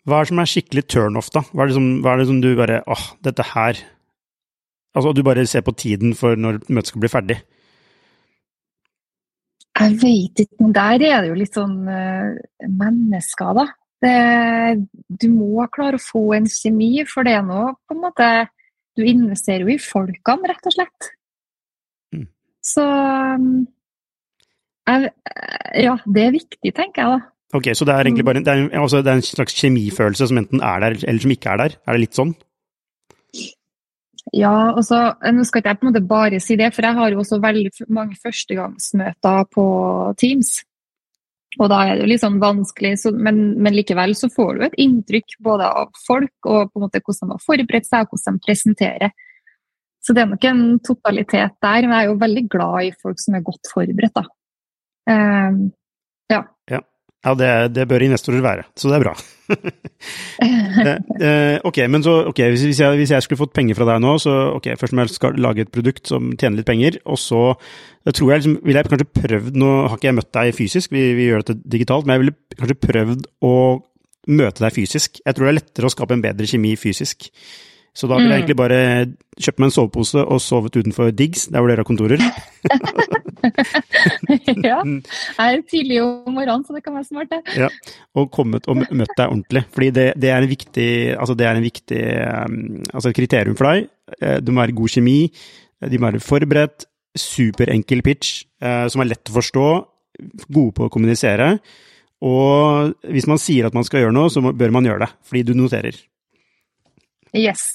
Hva 0.09 0.19
er 0.19 0.27
det 0.27 0.31
som 0.31 0.41
er 0.43 0.51
skikkelig 0.51 0.85
turnoff, 0.91 1.29
da? 1.35 1.43
Hva 1.53 1.67
er, 1.67 1.75
som, 1.77 1.87
hva 2.03 2.15
er 2.15 2.23
det 2.23 2.27
som 2.31 2.41
du 2.43 2.49
bare 2.59 2.81
åh, 2.89 3.05
dette 3.27 3.47
her 3.53 3.79
Altså 4.97 5.13
du 5.15 5.21
bare 5.23 5.45
ser 5.47 5.63
på 5.63 5.75
tiden 5.79 6.15
for 6.19 6.35
når 6.35 6.57
møtet 6.73 6.91
skal 6.91 7.03
bli 7.05 7.11
ferdig? 7.13 7.37
Jeg 9.79 9.99
vet 10.01 10.43
ikke, 10.43 10.57
men 10.65 10.73
der 10.75 11.05
er 11.07 11.21
det 11.23 11.29
jo 11.29 11.37
litt 11.39 11.55
sånn 11.55 11.77
mennesker, 11.87 13.53
da. 13.61 13.67
Det, 14.05 14.87
du 15.09 15.27
må 15.33 15.65
klare 15.75 15.99
å 15.99 16.03
få 16.03 16.23
en 16.37 16.47
kjemi, 16.47 16.93
for 17.11 17.27
det 17.27 17.35
er 17.35 17.43
nå 17.47 17.65
på 17.83 17.97
en 17.97 18.05
måte 18.05 18.29
Du 18.99 19.03
investerer 19.07 19.65
jo 19.67 19.75
i 19.75 19.83
folkene, 19.83 20.51
rett 20.51 20.69
og 20.71 20.75
slett. 20.75 21.09
Mm. 22.15 22.29
Så 22.63 22.85
jeg, 24.89 25.11
Ja, 25.85 25.99
det 26.07 26.25
er 26.25 26.35
viktig, 26.35 26.75
tenker 26.75 27.03
jeg 27.03 27.17
da. 27.17 27.27
Ok, 27.57 27.71
Så 27.73 27.87
det 27.89 27.95
er 27.95 28.05
egentlig 28.05 28.27
bare 28.29 28.43
det 28.45 28.53
er, 28.53 28.67
altså, 28.77 29.01
det 29.01 29.13
er 29.13 29.23
en 29.23 29.25
slags 29.25 29.55
kjemifølelse 29.57 30.29
som 30.29 30.39
enten 30.39 30.61
er 30.61 30.81
der, 30.85 30.99
eller 31.09 31.21
som 31.23 31.33
ikke 31.33 31.51
er 31.55 31.63
der? 31.63 31.77
Er 31.87 31.97
det 31.97 32.03
litt 32.03 32.19
sånn? 32.19 32.35
Ja, 34.37 34.75
altså, 34.77 35.15
nå 35.33 35.45
skal 35.49 35.63
ikke 35.63 35.73
jeg 35.73 35.81
på 35.81 35.87
en 35.87 35.93
måte 35.93 36.05
bare 36.05 36.41
si 36.45 36.57
det, 36.61 36.75
for 36.75 36.85
jeg 36.85 36.97
har 36.99 37.13
jo 37.13 37.23
også 37.23 37.39
veldig 37.41 37.71
mange 37.89 38.19
førstegangsmøter 38.21 39.47
på 39.55 39.65
Teams. 40.21 40.59
Og 41.57 41.71
da 41.73 41.79
er 41.87 41.97
det 41.97 42.05
jo 42.05 42.11
litt 42.11 42.23
sånn 42.23 42.37
vanskelig, 42.43 42.93
så, 43.01 43.13
men, 43.17 43.39
men, 43.57 43.73
likevel 43.75 44.13
så 44.19 44.29
får 44.31 44.59
du 44.59 44.67
et 44.67 44.77
inntrykk 44.85 45.39
både 45.47 45.71
av 45.81 45.89
folk 46.05 46.49
og 46.51 46.69
på 46.69 46.79
en 46.79 46.85
måte 46.85 47.01
hvordan 47.01 47.31
de 47.33 47.39
har 47.39 47.47
forberedt 47.47 47.89
seg, 47.89 48.05
og 48.05 48.13
hvordan 48.13 48.37
de 48.37 48.45
presenterer. 48.45 49.15
Så 50.05 50.15
det 50.15 50.23
er 50.23 50.31
nok 50.31 50.45
en 50.49 50.63
totalitet 50.85 51.57
der. 51.65 51.87
Men 51.87 51.97
jeg 51.97 52.05
er 52.05 52.13
jo 52.13 52.21
veldig 52.21 52.45
glad 52.53 52.91
i 52.91 52.93
folk 53.01 53.23
som 53.23 53.39
er 53.39 53.47
godt 53.49 53.73
forberedt, 53.73 54.21
da. 54.21 54.25
Um, 55.09 55.59
ja. 56.29 56.45
ja. 56.71 56.85
Ja, 57.25 57.35
det, 57.35 57.51
det, 57.75 57.89
bør 57.91 58.05
investorer 58.07 58.45
være, 58.45 58.69
så 58.79 58.93
det 58.93 58.99
er 58.99 59.07
bra. 59.09 59.17
Eh, 60.39 60.99
eh, 61.19 61.57
ok, 61.67 61.81
men 61.91 62.05
så, 62.07 62.13
ok, 62.31 62.39
hvis 62.53 62.79
jeg, 62.79 62.99
hvis 63.01 63.11
jeg, 63.11 63.25
skulle 63.25 63.41
fått 63.41 63.55
penger 63.57 63.75
fra 63.75 63.89
deg 63.89 64.03
nå, 64.05 64.13
så 64.23 64.31
ok, 64.55 64.69
først 64.79 64.95
må 64.95 65.03
jeg 65.03 65.17
skal 65.17 65.41
lage 65.43 65.65
et 65.65 65.73
produkt 65.75 66.07
som 66.07 66.29
tjener 66.39 66.61
litt 66.61 66.69
penger, 66.69 67.01
og 67.11 67.19
så 67.19 67.41
jeg 68.07 68.15
tror 68.15 68.31
jeg 68.31 68.45
liksom, 68.45 68.55
ville 68.63 68.85
jeg 68.85 68.93
kanskje 68.93 69.09
prøvd, 69.19 69.59
nå 69.59 69.73
har 69.89 69.99
ikke 69.99 70.09
jeg 70.09 70.17
møtt 70.21 70.31
deg 70.39 70.53
fysisk, 70.55 70.95
vi, 70.95 71.03
vi 71.19 71.27
gjør 71.27 71.43
dette 71.43 71.59
digitalt, 71.75 72.07
men 72.07 72.15
jeg 72.15 72.23
ville 72.23 72.37
kanskje 72.61 72.79
prøvd 72.87 73.27
å 73.49 73.55
møte 74.39 74.65
deg 74.65 74.77
fysisk. 74.77 75.19
Jeg 75.25 75.35
tror 75.35 75.49
det 75.49 75.51
er 75.51 75.59
lettere 75.59 75.91
å 75.91 75.95
skape 75.97 76.17
en 76.17 76.25
bedre 76.25 76.49
kjemi 76.49 76.77
fysisk. 76.79 77.31
Så 77.99 78.07
da 78.07 78.21
ville 78.21 78.31
jeg 78.31 78.31
mm. 78.31 78.43
egentlig 78.45 78.59
bare 78.61 78.81
kjøpt 79.43 79.59
meg 79.59 79.71
en 79.71 79.75
sovepose 79.75 80.23
og 80.23 80.43
sovet 80.45 80.77
utenfor 80.79 81.11
Diggs, 81.17 81.49
der 81.51 81.59
hvor 81.59 81.73
dere 81.73 81.83
har 81.83 81.89
kontorer. 81.89 82.23
ja. 84.69 84.79
Jeg 84.83 85.59
er 85.59 85.63
tidlig 85.71 86.01
om 86.05 86.35
morgenen, 86.35 86.65
så 86.67 86.77
det 86.77 86.83
kan 86.85 86.97
være 86.97 87.09
smart, 87.09 87.33
det. 87.33 87.57
Ja. 87.59 87.71
Og 88.19 88.31
kommet 88.35 88.69
og 88.71 88.81
møtt 88.83 89.15
deg 89.15 89.27
ordentlig. 89.27 89.65
Fordi 89.75 89.91
det, 89.95 90.07
det 90.21 90.33
er 90.35 90.43
en 90.43 90.51
viktig, 90.51 90.91
altså 91.15 91.37
det 91.39 91.49
er 91.49 91.59
en 91.59 91.67
viktig 91.67 92.03
um, 92.19 92.59
altså 92.93 93.13
et 93.13 93.19
kriterium 93.19 93.59
for 93.59 93.71
deg. 93.71 93.91
Eh, 94.19 94.39
du 94.45 94.53
må 94.53 94.63
være 94.63 94.77
god 94.79 94.95
kjemi, 94.97 95.19
de 95.85 96.01
må 96.01 96.11
være 96.11 96.25
forberedt, 96.25 96.89
superenkel 97.19 98.05
pitch 98.07 98.45
uh, 98.63 98.87
som 98.91 99.03
er 99.03 99.13
lett 99.15 99.31
å 99.31 99.39
forstå, 99.39 99.69
gode 100.49 100.75
på 100.77 100.87
å 100.87 100.93
kommunisere. 100.93 101.57
Og 102.27 102.95
hvis 103.07 103.29
man 103.31 103.39
sier 103.39 103.69
at 103.69 103.77
man 103.77 103.87
skal 103.87 104.03
gjøre 104.05 104.17
noe, 104.17 104.31
så 104.33 104.43
bør 104.43 104.73
man 104.75 104.87
gjøre 104.87 105.07
det, 105.07 105.13
fordi 105.27 105.45
du 105.47 105.55
noterer. 105.59 105.99
Yes. 107.37 107.75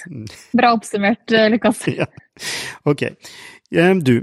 Bra 0.54 0.74
oppsummert, 0.74 1.32
eh, 1.32 1.50
Lukas. 1.50 1.88
ja. 2.00 2.08
Ok. 2.90 3.06
Eh, 3.74 3.94
du, 4.06 4.20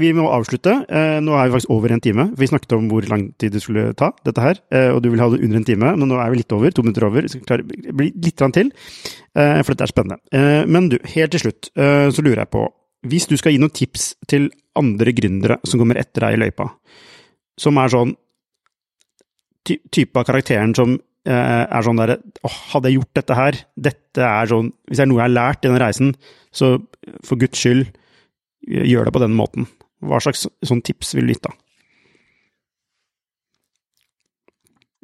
vi 0.00 0.10
må 0.16 0.26
avslutte. 0.28 0.72
Uh, 0.90 1.18
nå 1.24 1.34
er 1.36 1.48
vi 1.48 1.54
faktisk 1.54 1.72
over 1.72 1.94
en 1.94 2.02
time. 2.04 2.28
Vi 2.36 2.48
snakket 2.50 2.74
om 2.76 2.90
hvor 2.90 3.06
lang 3.08 3.30
tid 3.40 3.54
det 3.56 3.62
skulle 3.64 3.88
ta, 3.96 4.10
dette 4.26 4.44
her. 4.44 4.60
Uh, 4.74 4.90
og 4.96 5.00
du 5.04 5.08
vil 5.12 5.22
ha 5.22 5.30
det 5.32 5.40
under 5.40 5.60
en 5.60 5.66
time, 5.66 5.92
men 5.96 6.10
nå 6.10 6.18
er 6.20 6.32
vi 6.32 6.42
litt 6.42 6.52
over. 6.52 6.74
To 6.74 6.84
minutter 6.84 7.06
over. 7.08 7.24
Vi 7.24 7.32
skal 7.32 7.46
klare 7.48 7.64
bli 7.66 8.10
litt 8.12 8.44
til, 8.58 8.72
uh, 9.38 9.62
for 9.62 9.72
dette 9.72 9.88
er 9.88 9.94
spennende. 9.94 10.20
men 10.68 10.90
du, 10.92 10.98
helt 11.14 11.32
til 11.32 11.40
slutt 11.40 11.68
så 11.74 12.22
lurer 12.22 12.42
jeg 12.42 12.52
på 12.52 12.62
Hvis 13.08 13.26
du 13.30 13.36
skal 13.38 13.54
gi 13.54 13.58
noen 13.60 13.72
tips 13.74 14.14
til 14.28 14.48
andre 14.76 15.12
gründere 15.16 15.58
som 15.64 15.80
kommer 15.80 15.98
etter 16.00 16.26
deg 16.26 16.36
i 16.36 16.40
løypa, 16.40 16.68
som 17.58 17.78
er 17.80 17.92
sånn 17.92 18.14
ty 19.66 19.78
type 19.90 20.18
av 20.18 20.26
karakteren 20.28 20.74
som 20.76 20.96
er 21.26 21.82
sånn 21.86 22.00
derre 22.00 22.18
Åh, 22.46 22.58
hadde 22.72 22.90
jeg 22.90 22.98
gjort 23.00 23.18
dette 23.18 23.38
her? 23.38 23.60
Dette 23.88 24.26
er 24.26 24.50
sånn 24.50 24.72
Hvis 24.86 25.00
det 25.00 25.06
er 25.06 25.10
noe 25.10 25.22
jeg 25.22 25.26
har 25.26 25.36
lært 25.36 25.64
i 25.64 25.70
den 25.70 25.80
reisen, 25.82 26.12
så 26.54 26.76
for 27.24 27.40
guds 27.40 27.62
skyld 27.62 27.86
gjør 28.66 29.08
det 29.08 29.14
på 29.14 29.22
den 29.22 29.36
måten. 29.38 29.68
Hva 30.04 30.20
slags 30.22 30.46
sånn 30.66 30.82
tips 30.84 31.14
vil 31.16 31.28
du 31.28 31.34
gitt 31.34 31.46
da? 31.46 31.54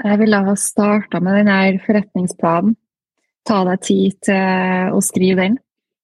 Jeg 0.03 0.19
ville 0.19 0.41
ha 0.47 0.55
starta 0.59 1.21
med 1.23 1.47
den 1.47 1.79
forretningsplanen. 1.85 2.75
Ta 3.47 3.63
deg 3.67 3.83
tid 3.83 4.19
til 4.27 4.95
å 4.95 5.01
skrive 5.03 5.47
den. 5.47 5.59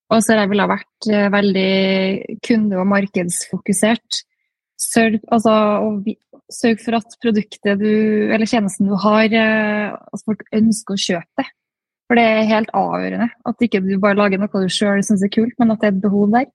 Og 0.09 0.23
så 0.25 0.35
ville 0.49 0.65
jeg 0.65 0.71
vært 0.71 1.07
eh, 1.13 1.29
veldig 1.33 2.39
kunde- 2.45 2.79
og 2.81 2.89
markedsfokusert. 2.89 4.23
Sørg, 4.79 5.19
altså, 5.29 5.53
sørg, 6.49 6.81
for 6.81 6.97
at 6.97 7.17
produktet 7.21 7.79
du, 7.81 7.91
eller 8.33 8.49
tjenesten 8.49 8.89
du 8.89 8.95
har, 9.03 9.27
eh, 9.27 9.93
at 9.93 10.25
folk 10.25 10.41
ønsker 10.55 10.95
å 10.95 11.03
kjøpe 11.03 11.43
det. 11.43 11.47
For 12.09 12.17
det 12.17 12.25
er 12.25 12.49
helt 12.49 12.71
avgjørende. 12.73 13.29
At 13.45 13.61
ikke 13.61 13.83
du 13.85 13.93
bare 14.01 14.17
lager 14.17 14.41
noe 14.41 14.63
du 14.63 14.71
sjøl 14.73 15.03
syns 15.05 15.23
er 15.23 15.29
kult, 15.35 15.53
men 15.61 15.75
at 15.75 15.83
det 15.83 15.91
er 15.91 15.95
et 15.97 16.01
behov 16.07 16.31
der. 16.33 16.49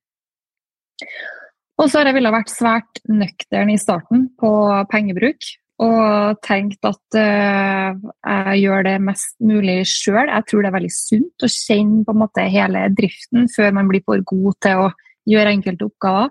Og 1.81 1.91
så 1.91 1.99
har 1.99 2.09
jeg 2.09 2.19
villet 2.21 2.35
vært 2.35 2.53
svært 2.53 3.01
nøktern 3.11 3.73
i 3.73 3.81
starten 3.81 4.29
på 4.39 4.51
pengebruk. 4.93 5.49
Og 5.83 6.39
tenkt 6.47 6.87
at 6.87 7.17
uh, 7.19 7.97
jeg 7.99 8.61
gjør 8.63 8.85
det 8.87 8.95
mest 9.03 9.35
mulig 9.43 9.81
sjøl. 9.91 10.31
Jeg 10.31 10.47
tror 10.47 10.63
det 10.63 10.71
er 10.71 10.77
veldig 10.77 10.93
sunt 10.95 11.47
å 11.47 11.51
kjenne 11.51 12.05
på 12.07 12.15
en 12.15 12.21
måte 12.21 12.45
hele 12.47 12.85
driften 12.95 13.51
før 13.51 13.75
man 13.75 13.91
blir 13.91 14.05
for 14.07 14.23
god 14.31 14.61
til 14.63 14.85
å 14.85 14.93
gjøre 15.27 15.57
enkelte 15.57 15.89
oppgaver. 15.89 16.31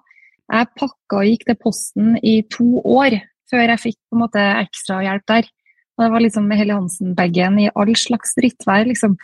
Jeg 0.54 0.72
pakka 0.80 1.20
og 1.20 1.28
gikk 1.28 1.46
til 1.50 1.60
posten 1.60 2.16
i 2.24 2.38
to 2.52 2.70
år 2.80 3.18
før 3.52 3.74
jeg 3.74 3.84
fikk 3.84 4.00
på 4.00 4.18
en 4.18 4.24
måte 4.24 4.48
ekstra 4.64 5.02
hjelp 5.04 5.28
der. 5.30 5.52
Og 5.94 6.06
det 6.06 6.12
var 6.16 6.24
liksom 6.24 6.48
med 6.50 6.60
Helle 6.60 6.78
Hansen-bagen 6.78 7.60
i 7.62 7.70
all 7.78 7.94
slags 8.00 8.34
drittvær, 8.40 8.88
liksom. 8.90 9.18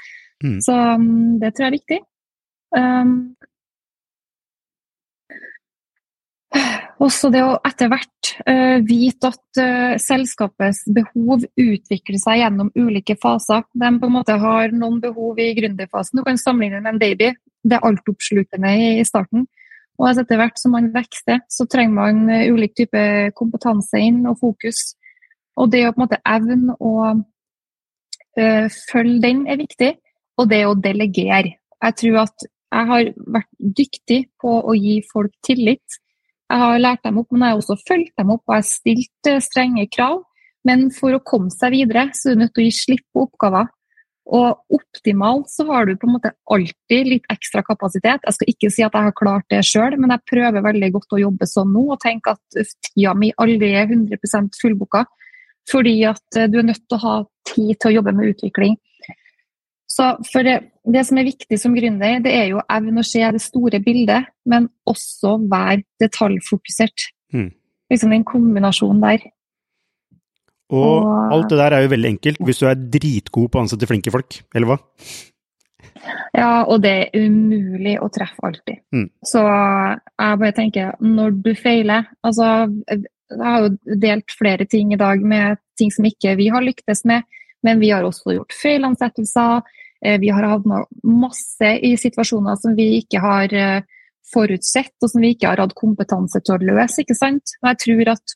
Mm. 0.44 0.60
Så 0.64 0.76
um, 0.76 1.40
det 1.42 1.54
tror 1.56 1.66
jeg 1.66 1.72
er 1.72 1.78
viktig. 1.78 2.00
Um, 2.76 3.14
også 7.04 7.30
det 7.34 7.42
å 7.46 7.58
etter 7.68 7.90
hvert 7.92 8.32
uh, 8.48 8.80
vite 8.86 9.30
at 9.32 9.62
uh, 9.62 9.94
selskapets 10.02 10.82
behov 10.94 11.46
utvikler 11.60 12.20
seg 12.22 12.42
gjennom 12.42 12.72
ulike 12.78 13.16
faser. 13.22 13.64
De 13.74 13.92
på 14.00 14.10
en 14.10 14.16
måte 14.16 14.36
har 14.42 14.74
noen 14.76 15.00
behov 15.04 15.40
i 15.40 15.52
gründerfasen. 15.58 16.20
Du 16.20 16.26
kan 16.26 16.40
sammenligne 16.42 16.82
med 16.84 16.96
en 16.96 17.02
baby. 17.02 17.32
Det 17.64 17.78
er 17.78 17.88
altoppslukende 17.88 18.74
i, 18.76 18.92
i 19.00 19.08
starten. 19.08 19.48
Og 20.00 20.08
etter 20.12 20.40
hvert 20.40 20.60
som 20.60 20.74
man 20.78 20.92
vokser, 20.94 21.42
så 21.52 21.68
trenger 21.70 21.98
man 21.98 22.26
uh, 22.32 22.48
ulik 22.52 22.76
type 22.82 23.06
kompetanse 23.40 24.02
inn 24.02 24.24
og 24.30 24.40
fokus. 24.42 24.94
Og 25.60 25.72
det 25.74 25.86
å 25.88 25.94
på 25.94 26.00
en 26.02 26.08
måte 26.08 26.24
evne 26.28 26.78
å 26.80 27.12
følge 28.40 29.18
den 29.20 29.42
er 29.52 29.58
viktig. 29.60 29.90
Og 30.40 30.48
det 30.48 30.62
å 30.64 30.78
delegere. 30.80 31.58
Jeg 31.84 31.96
tror 32.00 32.20
at 32.22 32.46
jeg 32.46 32.88
har 32.88 33.10
vært 33.36 33.50
dyktig 33.60 34.20
på 34.40 34.54
å 34.72 34.76
gi 34.78 35.02
folk 35.10 35.34
tillit 35.44 35.98
jeg 36.50 36.62
har 36.64 36.80
lært 36.82 37.04
dem 37.06 37.20
opp, 37.22 37.30
men 37.32 37.46
jeg 37.46 37.54
har 37.54 37.62
også 37.62 37.78
fulgt 37.86 38.16
dem 38.18 38.32
opp 38.34 38.42
og 38.48 38.56
jeg 38.56 38.64
har 38.64 38.70
stilt 38.70 39.30
eh, 39.30 39.44
strenge 39.44 39.86
krav. 39.94 40.24
Men 40.68 40.90
for 40.92 41.16
å 41.16 41.24
komme 41.24 41.54
seg 41.54 41.76
videre, 41.76 42.10
så 42.18 42.32
er 42.32 42.36
du 42.36 42.42
nødt 42.44 42.56
til 42.56 42.66
å 42.66 42.68
gi 42.68 42.76
slipp 42.76 43.06
på 43.14 43.28
oppgaver. 43.28 43.70
Og 44.30 44.76
optimalt 44.76 45.50
så 45.50 45.66
har 45.70 45.88
du 45.88 45.96
på 45.98 46.06
en 46.06 46.16
måte 46.18 46.34
alltid 46.54 47.08
litt 47.08 47.32
ekstra 47.34 47.64
kapasitet. 47.66 48.26
Jeg 48.26 48.36
skal 48.36 48.52
ikke 48.52 48.70
si 48.74 48.84
at 48.86 48.98
jeg 48.98 49.08
har 49.08 49.16
klart 49.18 49.48
det 49.50 49.62
sjøl, 49.66 49.96
men 49.98 50.14
jeg 50.14 50.26
prøver 50.30 50.66
veldig 50.66 50.92
godt 50.98 51.16
å 51.16 51.22
jobbe 51.22 51.50
sånn 51.50 51.72
nå 51.74 51.86
og 51.96 52.02
tenke 52.04 52.36
at 52.36 52.60
tida 52.90 53.16
mi 53.18 53.32
aldri 53.42 53.72
er 53.78 53.90
100 53.90 54.52
fullbooka. 54.60 55.06
Fordi 55.70 55.96
at 56.10 56.38
eh, 56.38 56.50
du 56.50 56.60
er 56.62 56.70
nødt 56.70 56.86
til 56.86 56.98
å 56.98 57.04
ha 57.06 57.16
tid 57.54 57.76
til 57.78 57.92
å 57.92 57.96
jobbe 58.00 58.14
med 58.18 58.34
utvikling. 58.34 58.78
Så 59.90 60.12
for 60.30 60.46
det, 60.46 60.60
det, 60.86 61.02
som 61.08 61.18
er 61.18 61.28
viktig 61.28 61.58
som 61.60 61.74
gründer, 61.74 62.20
det 62.22 62.34
er 62.36 62.52
jo 62.52 62.62
evne 62.70 63.02
å 63.02 63.08
se 63.08 63.24
det 63.34 63.42
store 63.42 63.82
bildet, 63.82 64.30
men 64.50 64.70
også 64.90 65.40
være 65.50 65.82
detaljfokusert. 66.02 67.10
Mm. 67.34 67.50
Liksom 67.90 68.14
den 68.14 68.26
kombinasjonen 68.28 69.02
der. 69.02 69.26
Og, 70.70 71.02
og, 71.02 71.34
alt 71.34 71.50
det 71.50 71.58
der 71.58 71.74
er 71.74 71.82
jo 71.82 71.94
veldig 71.96 72.10
enkelt 72.14 72.42
hvis 72.46 72.60
du 72.62 72.68
er 72.70 72.78
dritgod 72.78 73.50
på 73.50 73.58
å 73.58 73.64
ansette 73.64 73.90
flinke 73.90 74.14
folk, 74.14 74.38
eller 74.54 74.70
hva? 74.70 74.78
Ja, 76.38 76.64
og 76.70 76.84
det 76.84 76.92
er 76.94 77.26
umulig 77.26 77.96
å 78.00 78.10
treffe 78.14 78.46
alltid. 78.46 78.84
Mm. 78.94 79.08
Så 79.26 79.42
jeg 79.42 80.42
bare 80.44 80.56
tenker, 80.56 80.94
når 81.02 81.34
du 81.44 81.50
feiler 81.58 82.06
Altså, 82.26 82.70
jeg 82.90 83.42
har 83.42 83.66
jo 83.66 83.98
delt 84.02 84.38
flere 84.38 84.66
ting 84.70 84.94
i 84.94 85.00
dag 85.00 85.22
med 85.26 85.60
ting 85.80 85.92
som 85.94 86.06
ikke 86.08 86.36
vi 86.40 86.50
har 86.54 86.66
lyktes 86.66 87.04
med, 87.10 87.26
men 87.66 87.80
vi 87.82 87.92
har 87.92 88.06
også 88.08 88.36
gjort 88.38 88.56
feilansettelser. 88.56 89.64
Eh, 90.06 90.20
vi 90.22 90.32
har 90.32 90.48
havna 90.48 90.84
masse 91.04 91.72
i 91.84 91.96
situasjoner 92.00 92.60
som 92.62 92.76
vi 92.78 92.92
ikke 93.02 93.22
har 93.24 93.54
eh, 93.56 93.88
forutsett, 94.34 94.96
og 95.02 95.12
som 95.12 95.24
vi 95.24 95.34
ikke 95.36 95.50
har 95.52 95.64
hatt 95.64 95.76
kompetanse 95.78 96.42
til 96.44 96.56
å 96.56 96.72
løse. 96.72 97.02
ikke 97.04 97.18
sant? 97.18 97.56
Og 97.62 97.72
jeg 97.72 97.82
tror 97.86 98.14
at 98.16 98.36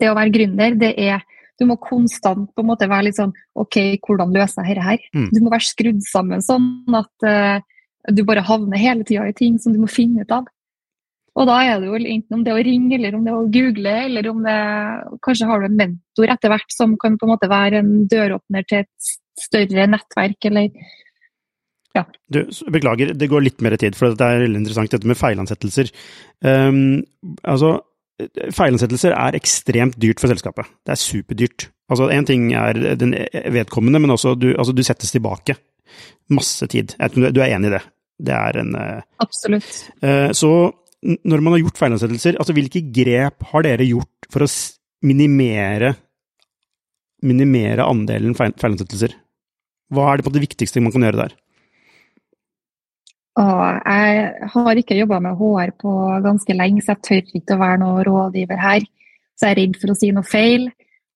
det 0.00 0.10
å 0.10 0.16
være 0.16 0.34
gründer, 0.36 0.80
det 0.80 0.94
er 0.98 1.26
Du 1.60 1.66
må 1.68 1.74
konstant 1.76 2.46
på 2.56 2.62
en 2.62 2.68
måte 2.70 2.86
være 2.88 3.04
litt 3.10 3.18
sånn 3.18 3.34
OK, 3.60 3.76
hvordan 4.00 4.30
løser 4.32 4.64
jeg 4.64 4.78
dette 4.78 4.84
her? 4.86 5.02
Mm. 5.12 5.26
Du 5.28 5.40
må 5.44 5.50
være 5.52 5.66
skrudd 5.68 5.98
sammen 6.08 6.40
sånn 6.40 6.96
at 6.96 7.26
uh, 7.28 7.60
du 8.08 8.22
bare 8.24 8.46
havner 8.48 8.80
hele 8.80 9.04
tida 9.04 9.26
i 9.28 9.34
ting 9.36 9.58
som 9.60 9.74
du 9.74 9.82
må 9.82 9.90
finne 9.92 10.24
ut 10.24 10.32
av. 10.32 10.48
Og 11.40 11.48
da 11.48 11.56
er 11.64 11.80
det 11.80 11.88
jo 11.88 11.96
enten 11.96 12.36
om 12.36 12.44
det 12.44 12.52
å 12.52 12.60
ringe, 12.60 12.94
eller 12.98 13.16
om 13.16 13.24
det 13.24 13.32
å 13.32 13.44
google, 13.48 13.96
eller 14.06 14.28
om 14.28 14.42
det 14.44 14.56
Kanskje 15.24 15.48
har 15.48 15.62
du 15.62 15.68
en 15.70 15.78
mentor 15.78 16.32
etter 16.34 16.52
hvert 16.52 16.74
som 16.74 16.96
kan 17.00 17.16
på 17.16 17.26
en 17.26 17.32
måte 17.32 17.48
være 17.50 17.80
en 17.80 17.92
døråpner 18.10 18.66
til 18.68 18.82
et 18.84 19.12
større 19.40 19.86
nettverk, 19.88 20.50
eller 20.50 20.68
ja. 21.96 22.04
Du, 22.30 22.44
beklager, 22.70 23.14
det 23.18 23.28
går 23.30 23.42
litt 23.42 23.62
mer 23.64 23.74
tid, 23.80 23.96
for 23.98 24.14
det 24.14 24.26
er 24.26 24.44
veldig 24.44 24.60
interessant 24.60 24.92
dette 24.94 25.08
med 25.10 25.18
feilansettelser. 25.18 25.90
Um, 26.44 27.00
altså, 27.42 27.78
feilansettelser 28.54 29.16
er 29.16 29.38
ekstremt 29.38 29.96
dyrt 30.02 30.22
for 30.22 30.30
selskapet. 30.30 30.70
Det 30.86 30.94
er 30.94 31.00
superdyrt. 31.02 31.66
Altså, 31.90 32.06
Én 32.14 32.28
ting 32.28 32.52
er 32.54 32.78
den 33.00 33.16
vedkommende, 33.56 34.02
men 34.02 34.14
også 34.14 34.36
du, 34.38 34.52
altså, 34.52 34.76
du 34.76 34.84
settes 34.86 35.10
tilbake. 35.16 35.56
Masse 36.30 36.68
tid. 36.70 36.94
Du 37.10 37.42
er 37.42 37.56
enig 37.56 37.72
i 37.72 37.74
det? 37.74 37.82
Det 38.20 38.36
er 38.36 38.60
en 38.60 38.76
uh, 38.76 39.02
Absolutt. 39.24 39.72
Uh, 40.04 40.30
så 40.36 40.52
når 41.00 41.40
man 41.40 41.54
har 41.54 41.62
gjort 41.62 41.80
feilansettelser, 41.80 42.36
altså 42.36 42.54
hvilke 42.56 42.82
grep 42.92 43.46
har 43.52 43.64
dere 43.64 43.88
gjort 43.88 44.28
for 44.32 44.44
å 44.44 44.50
minimere 45.06 45.94
minimere 47.24 47.84
andelen 47.84 48.36
feilansettelser? 48.36 49.14
Hva 49.92 50.10
er 50.10 50.20
det 50.20 50.32
det 50.34 50.44
viktigste 50.44 50.82
man 50.82 50.92
kan 50.94 51.04
gjøre 51.04 51.24
der? 51.24 51.34
Åh, 53.40 53.64
jeg 53.86 54.50
har 54.52 54.80
ikke 54.80 54.98
jobba 54.98 55.20
med 55.22 55.38
HR 55.38 55.72
på 55.80 55.92
ganske 56.24 56.56
lenge, 56.56 56.82
så 56.82 56.94
jeg 56.94 57.04
tør 57.06 57.34
ikke 57.40 57.56
å 57.56 57.62
være 57.62 57.80
noen 57.82 58.06
rådgiver 58.08 58.60
her. 58.60 58.86
Så 59.38 59.48
jeg 59.48 59.56
er 59.56 59.60
redd 59.62 59.76
for 59.80 59.92
å 59.92 59.98
si 59.98 60.10
noe 60.14 60.26
feil. 60.26 60.70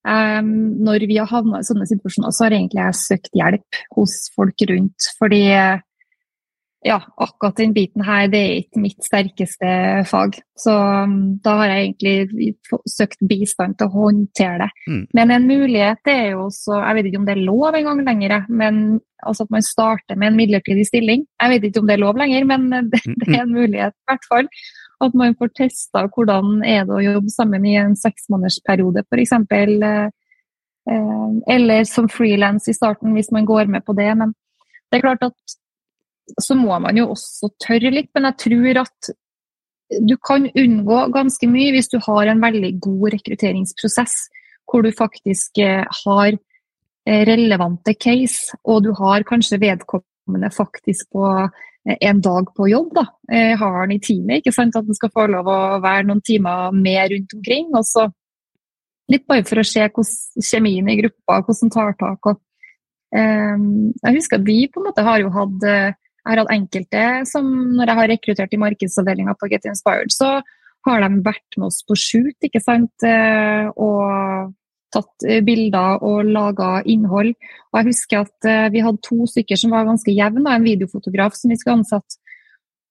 Um, 0.05 0.53
når 0.85 1.07
vi 1.09 1.17
har 1.17 1.29
havna 1.31 1.63
i 1.63 1.67
sånne 1.67 1.89
situasjoner, 1.89 2.33
så 2.35 2.47
har 2.47 2.57
egentlig 2.57 2.83
jeg 2.83 3.01
søkt 3.01 3.37
hjelp 3.41 3.81
hos 3.97 4.17
folk 4.37 4.65
rundt. 4.71 5.09
Fordi 5.21 5.43
ja, 6.85 6.99
akkurat 7.17 7.57
den 7.57 7.73
biten 7.73 8.03
her, 8.05 8.27
det 8.29 8.41
er 8.45 8.59
ikke 8.61 8.81
mitt 8.83 9.07
sterkeste 9.07 9.69
fag. 10.05 10.37
Så 10.61 10.75
um, 10.75 11.15
da 11.45 11.55
har 11.63 11.71
jeg 11.71 11.87
egentlig 11.87 12.83
søkt 12.93 13.25
bistand 13.25 13.79
til 13.81 13.89
å 13.89 14.03
håndtere 14.05 14.67
det. 14.67 14.69
Mm. 14.93 15.01
Men 15.17 15.33
en 15.33 15.47
mulighet 15.49 16.03
det 16.05 16.17
er 16.27 16.29
jo 16.35 16.43
også, 16.51 16.77
jeg 16.77 16.99
vet 16.99 17.09
ikke 17.09 17.23
om 17.23 17.27
det 17.31 17.37
er 17.39 17.47
lov 17.47 17.79
en 17.79 17.89
gang 17.89 18.05
lenger, 18.11 18.37
men 18.53 18.83
altså 19.25 19.49
at 19.49 19.57
man 19.57 19.65
starter 19.65 20.21
med 20.21 20.29
en 20.29 20.39
midlertidig 20.43 20.85
stilling. 20.91 21.25
Jeg 21.41 21.55
vet 21.55 21.67
ikke 21.71 21.81
om 21.81 21.89
det 21.89 21.97
er 21.97 22.05
lov 22.05 22.21
lenger, 22.21 22.47
men 22.53 22.69
det, 22.93 23.01
det 23.01 23.33
er 23.33 23.47
en 23.47 23.57
mulighet 23.57 23.97
i 23.97 24.13
hvert 24.13 24.29
fall. 24.29 24.53
At 25.09 25.19
man 25.19 25.41
får 25.41 25.55
testa 25.57 26.05
hvordan 26.05 26.61
er 26.69 26.85
det 26.85 26.99
å 26.99 27.03
jobbe 27.09 27.33
sammen 27.33 27.65
i 27.65 27.79
en 27.81 27.97
seksmånedersperiode 27.97 29.07
f.eks. 29.09 29.37
Eh, 29.41 30.07
eh, 30.93 31.27
eller 31.57 31.89
som 31.89 32.13
frilans 32.13 32.69
i 32.69 32.77
starten, 32.77 33.17
hvis 33.17 33.33
man 33.33 33.49
går 33.49 33.73
med 33.73 33.89
på 33.89 33.97
det. 33.97 34.13
Men 34.21 34.37
det 34.93 35.01
er 35.01 35.09
klart 35.09 35.31
at 35.33 35.61
så 36.41 36.57
må 36.59 36.79
man 36.83 36.97
jo 36.99 37.11
også 37.13 37.53
tørre 37.63 37.93
litt. 37.93 38.11
Men 38.17 38.31
jeg 38.31 38.41
tror 38.45 38.83
at 38.85 39.13
du 40.01 40.17
kan 40.25 40.49
unngå 40.49 41.03
ganske 41.15 41.49
mye 41.51 41.75
hvis 41.75 41.93
du 41.93 41.99
har 42.07 42.31
en 42.31 42.43
veldig 42.43 42.73
god 42.83 43.05
rekrutteringsprosess, 43.19 44.17
hvor 44.71 44.85
du 44.85 44.91
faktisk 44.97 45.61
eh, 45.63 45.85
har 46.05 46.33
eh, 46.33 47.23
relevante 47.29 47.95
case, 47.95 48.57
og 48.65 48.83
du 48.87 48.93
har 48.99 49.27
kanskje 49.29 49.61
vedkommende 49.63 50.51
faktisk 50.55 51.13
på 51.13 51.29
en 51.85 52.21
dag 52.25 52.47
på 52.57 52.67
jobb. 52.71 52.95
da. 52.97 53.03
Har 53.61 53.75
den 53.83 53.99
i 53.99 54.01
teamet, 54.01 54.39
ikke 54.41 54.55
sant? 54.57 54.73
at 54.73 54.87
han 54.89 54.97
skal 54.97 55.11
få 55.13 55.27
lov 55.29 55.51
å 55.53 55.57
være 55.85 56.07
noen 56.09 56.23
timer 56.25 56.73
med 56.73 57.13
rundt 57.13 57.35
omkring. 57.37 57.67
og 57.77 57.85
så 57.85 58.07
Litt 59.13 59.27
bare 59.29 59.45
for 59.45 59.61
å 59.61 59.67
se 59.69 59.85
hvordan 59.85 60.47
kjemien 60.49 60.87
i 60.89 60.95
gruppa, 60.97 61.43
hvordan 61.45 61.73
tar 61.75 61.93
tak. 62.01 62.31
Og, 62.31 62.39
jeg 63.13 64.17
husker 64.17 64.41
at 64.41 64.47
vi 64.49 64.63
på 64.73 64.81
en 64.81 64.87
måte 64.89 65.05
har 65.05 65.21
jo 65.21 65.29
hatt 65.35 65.69
jeg 66.25 66.33
har 66.33 66.41
hatt 66.41 66.53
enkelte 66.55 67.07
som 67.29 67.49
når 67.77 67.91
jeg 67.91 67.99
har 68.01 68.11
rekruttert 68.15 68.55
i 68.57 68.61
markedsavdelinga 68.63 69.35
på 69.37 69.49
Get 69.53 69.67
Inspired, 69.69 70.13
så 70.15 70.39
har 70.89 71.01
de 71.05 71.25
vært 71.25 71.59
med 71.59 71.69
oss 71.69 71.83
på 71.85 71.97
shoot, 72.01 72.37
ikke 72.45 72.63
sant. 72.65 73.05
Og 73.81 74.53
tatt 74.95 75.27
bilder 75.45 76.03
og 76.07 76.29
laga 76.29 76.71
innhold. 76.89 77.33
Og 77.73 77.79
jeg 77.81 77.89
husker 77.91 78.25
at 78.25 78.49
vi 78.73 78.83
hadde 78.85 79.05
to 79.05 79.29
stykker 79.29 79.61
som 79.61 79.73
var 79.75 79.89
ganske 79.89 80.13
jevne, 80.13 80.45
en 80.49 80.67
videofotograf 80.67 81.37
som 81.37 81.53
vi 81.53 81.59
skulle 81.61 81.81
ansette. 81.81 82.21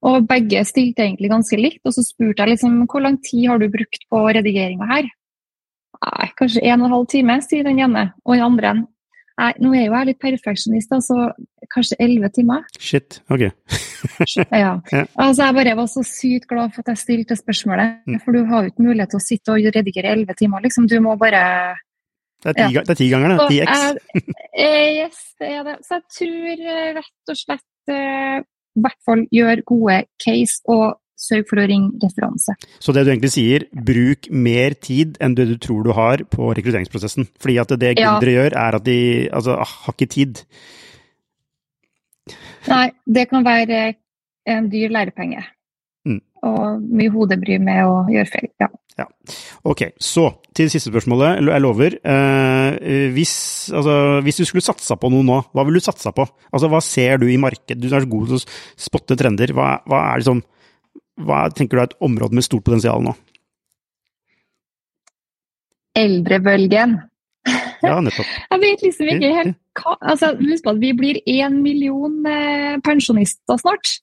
Og 0.03 0.25
begge 0.27 0.65
stilte 0.67 1.05
egentlig 1.05 1.31
ganske 1.31 1.57
likt. 1.59 1.83
Og 1.87 1.95
så 1.95 2.03
spurte 2.05 2.43
jeg 2.43 2.55
liksom 2.55 2.81
hvor 2.91 3.05
lang 3.05 3.17
tid 3.23 3.47
har 3.49 3.61
du 3.61 3.69
brukt 3.71 4.09
på 4.11 4.23
redigeringa 4.29 4.89
her? 4.89 5.09
Nei, 6.03 6.27
kanskje 6.35 6.65
en 6.67 6.81
og 6.81 6.89
en 6.89 6.95
halv 6.97 7.07
time, 7.13 7.37
sier 7.45 7.63
den 7.63 7.79
ene. 7.79 8.09
Og 8.25 8.35
den 8.35 8.45
andre 8.49 8.73
Nei, 9.41 9.49
nå 9.63 9.71
er 9.73 9.87
jo 9.87 9.95
jeg 9.95 10.07
litt 10.11 10.19
perfeksjonist, 10.21 10.91
så 11.01 11.15
kanskje 11.73 11.97
elleve 12.03 12.29
timer. 12.35 12.67
Shit, 12.77 13.17
ok. 13.33 13.47
ja. 14.63 14.75
Altså, 15.17 15.47
jeg 15.47 15.55
bare 15.57 15.73
var 15.79 15.89
så 15.89 16.03
sykt 16.05 16.45
glad 16.51 16.75
for 16.75 16.83
at 16.83 16.93
jeg 16.93 17.01
stilte 17.01 17.37
spørsmålet. 17.39 18.03
Mm. 18.05 18.19
For 18.21 18.35
du 18.35 18.43
har 18.51 18.61
jo 18.63 18.73
ikke 18.73 18.85
mulighet 18.85 19.13
til 19.15 19.21
å 19.21 19.25
sitte 19.25 19.55
og 19.55 19.73
redigere 19.73 20.13
elleve 20.13 20.37
timer, 20.37 20.61
liksom. 20.65 20.85
Du 20.91 20.99
må 21.01 21.15
bare 21.17 21.43
Det 22.43 22.53
er 22.53 22.59
ti, 22.59 22.69
ja. 22.75 22.83
er 22.85 22.99
ti 22.99 23.09
ganger, 23.09 23.33
det. 23.33 23.49
Ti 23.49 23.59
x. 23.65 24.33
yes, 25.01 25.21
det 25.41 25.49
er 25.49 25.67
det. 25.69 25.77
Så 25.87 25.97
jeg 25.97 26.05
tror 26.19 26.65
eh, 26.75 26.89
rett 26.99 27.33
og 27.33 27.39
slett 27.39 27.95
eh, 27.95 28.43
i 28.73 28.83
hvert 28.85 29.01
fall 29.05 29.25
gjør 29.33 29.65
gode 29.69 29.97
case 30.21 30.61
og 30.69 30.99
sørg 31.23 31.47
for 31.49 31.61
å 31.61 31.65
ringe 31.69 32.03
referanse. 32.03 32.55
Så 32.83 32.95
det 32.95 33.05
du 33.05 33.11
egentlig 33.13 33.33
sier, 33.35 33.67
bruk 33.73 34.29
mer 34.29 34.75
tid 34.75 35.17
enn 35.23 35.37
det 35.37 35.47
du 35.51 35.57
tror 35.61 35.87
du 35.87 35.93
har 35.95 36.25
på 36.29 36.51
rekrutteringsprosessen. 36.51 37.29
Fordi 37.41 37.57
at 37.63 37.75
det 37.79 37.95
gründere 37.99 38.33
ja. 38.33 38.43
gjør, 38.43 38.57
er 38.65 38.79
at 38.79 38.87
de 38.87 38.99
altså, 39.31 39.57
ah, 39.63 39.75
har 39.87 39.97
ikke 39.97 40.11
tid. 40.13 40.43
Nei, 42.69 42.87
det 43.17 43.27
kan 43.31 43.43
være 43.45 43.81
en 44.49 44.69
dyr 44.71 44.93
lærepenge. 44.93 45.43
Mm. 46.07 46.21
Og 46.47 46.87
mye 46.99 47.11
hodebry 47.13 47.59
med 47.63 47.83
å 47.87 47.99
gjøre 48.11 48.31
feil. 48.31 48.49
Ja. 48.61 48.69
ja. 48.99 49.07
Ok, 49.67 49.85
så 49.99 50.29
til 50.51 50.67
det 50.67 50.75
siste 50.75 50.91
spørsmålet. 50.91 51.41
Jeg 51.47 51.63
lover. 51.63 51.97
Eh, 52.03 53.11
hvis, 53.15 53.35
altså, 53.73 53.97
hvis, 54.25 54.41
du 54.41 54.49
skulle 54.49 54.65
satsa 54.65 54.97
på 54.99 55.11
noe 55.13 55.25
nå, 55.27 55.39
hva 55.51 55.67
vil 55.67 55.79
du 55.79 55.83
satsa 55.83 56.13
på? 56.15 56.27
Altså, 56.51 56.71
hva 56.71 56.81
ser 56.83 57.21
du 57.23 57.29
i 57.31 57.39
markedet? 57.41 57.81
Du 57.81 57.89
er 57.89 58.03
så 58.03 58.11
god 58.11 58.31
til 58.31 58.39
å 58.41 58.43
spotte 58.87 59.19
trender. 59.19 59.55
Hva, 59.55 59.77
hva 59.89 60.03
er 60.11 60.23
liksom 60.23 60.43
hva 61.21 61.45
tenker 61.53 61.77
du 61.77 61.81
er 61.83 61.89
et 61.91 61.99
område 62.03 62.37
med 62.37 62.45
stort 62.45 62.65
potensial 62.65 63.03
nå? 63.05 63.13
Eldrebølgen. 65.99 66.97
Ja, 67.83 67.99
nettopp. 68.01 68.29
Jeg 68.53 68.61
vet 68.63 68.85
liksom 68.87 69.11
ikke 69.11 69.33
helt 69.35 69.59
hva 69.77 69.97
altså, 69.99 70.31
Husk 70.39 70.65
på 70.65 70.73
at 70.73 70.81
vi 70.81 70.93
blir 70.97 71.19
én 71.29 71.59
million 71.65 72.15
eh, 72.29 72.79
pensjonister 72.85 73.59
snart. 73.61 73.99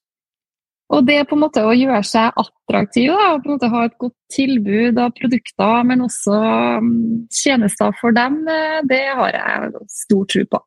Og 0.90 1.06
det 1.06 1.20
på 1.30 1.36
en 1.36 1.44
måte 1.44 1.62
å 1.62 1.74
gjøre 1.74 2.02
seg 2.06 2.34
attraktiv, 2.40 3.12
da, 3.14 3.28
og 3.36 3.44
på 3.44 3.50
en 3.50 3.54
måte 3.54 3.70
ha 3.70 3.84
et 3.86 3.94
godt 4.02 4.16
tilbud 4.34 4.98
av 4.98 5.12
produkter, 5.14 5.84
men 5.86 6.02
også 6.02 6.40
um, 6.82 6.88
tjenester 7.30 7.94
for 8.00 8.16
dem, 8.16 8.40
eh, 8.50 8.80
det 8.90 9.04
har 9.20 9.36
jeg 9.36 9.84
stor 9.94 10.26
tro 10.34 10.42
på. 10.50 10.62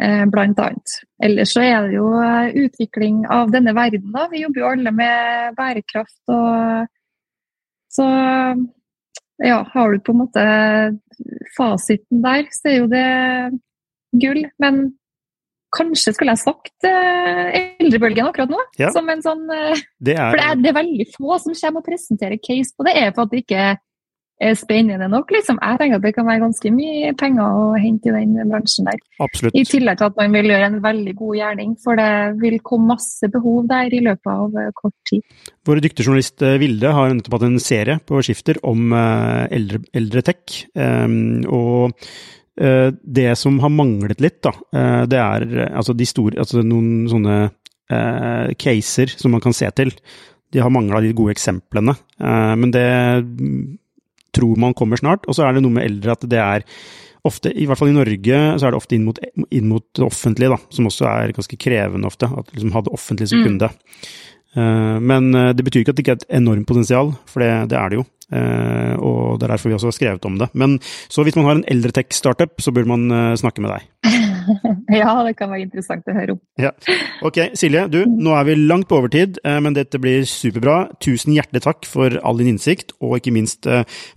Eh, 0.00 0.24
blant 0.26 0.58
annet. 0.58 0.94
Ellers 1.22 1.52
så 1.52 1.62
er 1.62 1.86
det 1.86 1.98
jo 1.98 2.06
eh, 2.16 2.54
utvikling 2.64 3.22
av 3.30 3.52
denne 3.52 3.74
verden. 3.76 4.08
da. 4.14 4.26
Vi 4.32 4.40
jobber 4.42 4.62
jo 4.62 4.70
alle 4.70 4.92
med 4.94 5.58
bærekraft. 5.58 6.22
og 6.32 6.88
Så 7.92 8.06
ja, 9.42 9.60
har 9.74 9.92
du 9.92 10.00
på 10.00 10.14
en 10.14 10.22
måte 10.22 10.46
fasiten 11.56 12.24
der, 12.24 12.48
så 12.56 12.72
er 12.72 12.76
jo 12.78 12.88
det 12.90 13.06
gull. 14.24 14.42
Men 14.62 14.82
kanskje 15.76 16.16
skulle 16.16 16.34
jeg 16.34 16.42
sagt 16.42 16.84
uh, 16.84 17.48
eldrebølgen 17.80 18.26
akkurat 18.28 18.50
nå. 18.52 18.58
Ja. 18.80 18.90
Som 18.92 19.08
en 19.12 19.22
sånn 19.24 19.44
det 19.48 20.16
er... 20.16 20.32
For 20.32 20.40
det 20.40 20.48
er, 20.48 20.58
det 20.60 20.72
er, 20.72 20.78
veldig 20.80 21.06
få 21.14 21.38
som 21.40 21.56
kommer 21.56 21.84
og 21.84 21.88
presenterer 21.88 22.40
case 22.40 22.74
på 22.76 22.88
det. 22.88 22.96
er 22.96 23.14
for 23.14 23.24
at 23.24 23.32
det 23.32 23.44
ikke 23.44 23.70
spennende 24.58 25.08
nok. 25.10 25.30
Liksom. 25.34 25.58
Jeg 25.62 25.78
tenker 25.80 26.00
at 26.00 26.04
det 26.06 26.14
kan 26.16 26.26
være 26.26 26.42
ganske 26.42 26.72
mye 26.74 27.12
penger 27.18 27.58
å 27.62 27.66
hente 27.78 28.10
i 28.10 28.14
den 28.14 28.50
bransjen 28.50 28.88
der. 28.88 28.98
Absolutt. 29.22 29.56
I 29.56 29.64
tillegg 29.68 30.00
til 30.00 30.08
at 30.08 30.18
man 30.18 30.36
vil 30.36 30.50
gjøre 30.52 30.68
en 30.70 30.78
veldig 30.84 31.14
god 31.18 31.38
gjerning, 31.38 31.74
for 31.82 32.00
det 32.00 32.10
vil 32.42 32.58
komme 32.66 32.92
masse 32.94 33.30
behov 33.32 33.68
der 33.70 33.94
i 33.94 34.02
løpet 34.04 34.30
av 34.32 34.58
eh, 34.60 34.70
kort 34.78 34.96
tid. 35.08 35.24
Vår 35.68 35.82
dyktige 35.84 36.08
journalist 36.08 36.44
eh, 36.44 36.58
Vilde 36.62 36.92
har 36.96 37.12
nettopp 37.14 37.38
hatt 37.38 37.48
en 37.48 37.62
serie 37.62 37.98
på 38.06 38.22
Skifter 38.26 38.60
om 38.68 38.92
eh, 38.96 39.46
eldre, 39.58 39.82
eldre 39.96 40.24
tech. 40.26 40.62
Ehm, 40.78 41.42
og 41.48 41.96
det 42.52 43.30
som 43.40 43.56
har 43.62 43.70
manglet 43.72 44.20
litt, 44.20 44.42
da, 44.44 44.50
det 45.08 45.16
er 45.16 45.44
altså 45.70 45.94
de 45.96 46.04
store 46.04 46.36
Altså 46.42 46.60
noen 46.60 47.06
sånne 47.08 47.36
caser 48.60 49.14
som 49.16 49.32
man 49.32 49.40
kan 49.40 49.56
se 49.56 49.70
til. 49.72 49.88
De 50.52 50.60
har 50.60 50.70
mangla 50.70 51.00
de 51.00 51.14
gode 51.16 51.32
eksemplene. 51.32 51.94
Men 52.20 52.74
det 52.76 52.84
tror 54.34 54.60
man 54.60 54.76
kommer 54.78 55.00
snart. 55.00 55.26
Og 55.28 55.36
så 55.36 55.46
er 55.46 55.56
det 55.56 55.64
noe 55.64 55.76
med 55.78 55.86
eldre 55.86 56.16
at 56.16 56.26
det 56.28 56.40
er 56.42 56.66
ofte, 57.28 57.52
i 57.54 57.68
hvert 57.68 57.78
fall 57.78 57.92
i 57.92 57.96
Norge, 57.96 58.40
så 58.58 58.66
er 58.66 58.74
det 58.74 58.80
ofte 58.80 58.96
inn 58.98 59.06
mot, 59.06 59.20
inn 59.48 59.68
mot 59.70 59.84
det 59.94 60.06
offentlige, 60.06 60.50
da, 60.54 60.58
som 60.74 60.88
også 60.90 61.06
er 61.10 61.34
ganske 61.36 61.58
krevende 61.60 62.10
ofte. 62.10 62.26
At 62.26 62.50
liksom 62.54 62.74
ha 62.74 62.82
det 62.84 62.94
offentlige 62.96 63.32
som 63.32 63.44
kunde. 63.46 63.70
Mm. 63.70 65.06
Men 65.08 65.30
eh, 65.38 65.52
det 65.56 65.64
betyr 65.64 65.80
ikke 65.80 65.94
at 65.94 65.96
det 65.96 66.04
ikke 66.04 66.16
er 66.16 66.18
et 66.20 66.34
enormt 66.42 66.68
potensial, 66.68 67.14
for 67.30 67.40
det, 67.40 67.52
det 67.72 67.78
er 67.78 67.92
det 67.92 68.02
jo. 68.02 68.08
Uh, 68.32 68.96
og 69.04 69.36
det 69.36 69.44
er 69.44 69.52
derfor 69.52 69.68
vi 69.68 69.74
også 69.76 69.90
har 69.90 69.96
skrevet 69.96 70.24
om 70.24 70.38
det. 70.40 70.48
Men 70.56 70.78
så 71.12 71.20
hvis 71.24 71.36
man 71.36 71.44
har 71.44 71.58
en 71.58 71.66
eldretech-startup, 71.68 72.62
så 72.64 72.72
bør 72.72 72.88
man 72.88 73.10
uh, 73.12 73.34
snakke 73.36 73.60
med 73.60 73.74
deg. 73.74 73.88
ja, 75.00 75.14
det 75.26 75.34
kan 75.38 75.52
være 75.52 75.66
interessant 75.66 76.08
å 76.08 76.16
høre 76.16 76.36
om. 76.36 76.42
Ja. 76.60 76.72
Ok, 77.26 77.40
Silje, 77.58 77.86
du, 77.92 78.02
nå 78.06 78.34
er 78.38 78.46
vi 78.48 78.58
langt 78.60 78.88
på 78.90 79.00
overtid, 79.00 79.40
uh, 79.46 79.58
men 79.64 79.76
dette 79.78 80.00
blir 80.02 80.26
superbra. 80.28 80.78
Tusen 81.04 81.34
hjertelig 81.36 81.64
takk 81.66 81.88
for 81.88 82.18
all 82.22 82.40
din 82.40 82.54
innsikt, 82.54 82.94
og 83.02 83.18
ikke 83.18 83.34
minst 83.34 83.68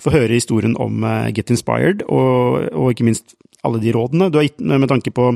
få 0.02 0.12
høre 0.14 0.36
historien 0.36 0.76
om 0.82 1.04
Get 1.36 1.52
Inspired, 1.54 2.04
og, 2.12 2.70
og 2.74 2.94
ikke 2.94 3.08
minst 3.08 3.36
alle 3.66 3.82
de 3.82 3.94
rådene 3.96 4.30
du 4.32 4.40
har 4.40 4.48
gitt 4.48 4.62
med 4.62 4.90
tanke 4.90 5.12
på 5.16 5.32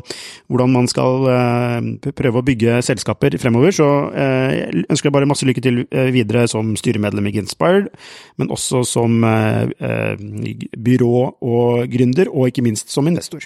hvordan 0.49 0.73
man 0.73 0.89
skal 0.91 1.27
eh, 1.33 2.11
prøve 2.17 2.41
å 2.41 2.45
bygge 2.45 2.79
selskaper 2.85 3.37
fremover. 3.41 3.73
Så 3.75 3.87
eh, 4.13 4.49
jeg 4.55 4.85
ønsker 4.87 5.09
deg 5.09 5.17
bare 5.17 5.29
masse 5.29 5.47
lykke 5.49 5.63
til 5.65 5.83
eh, 5.87 6.11
videre 6.15 6.45
som 6.51 6.75
styremedlem 6.79 7.29
i 7.29 7.37
Inspired, 7.39 7.87
men 8.41 8.49
også 8.51 8.81
som 8.83 9.21
byrå 10.89 11.13
og 11.39 11.93
gründer, 11.93 12.27
og 12.33 12.49
ikke 12.49 12.65
minst 12.65 12.91
som 12.91 13.07
investor. 13.07 13.45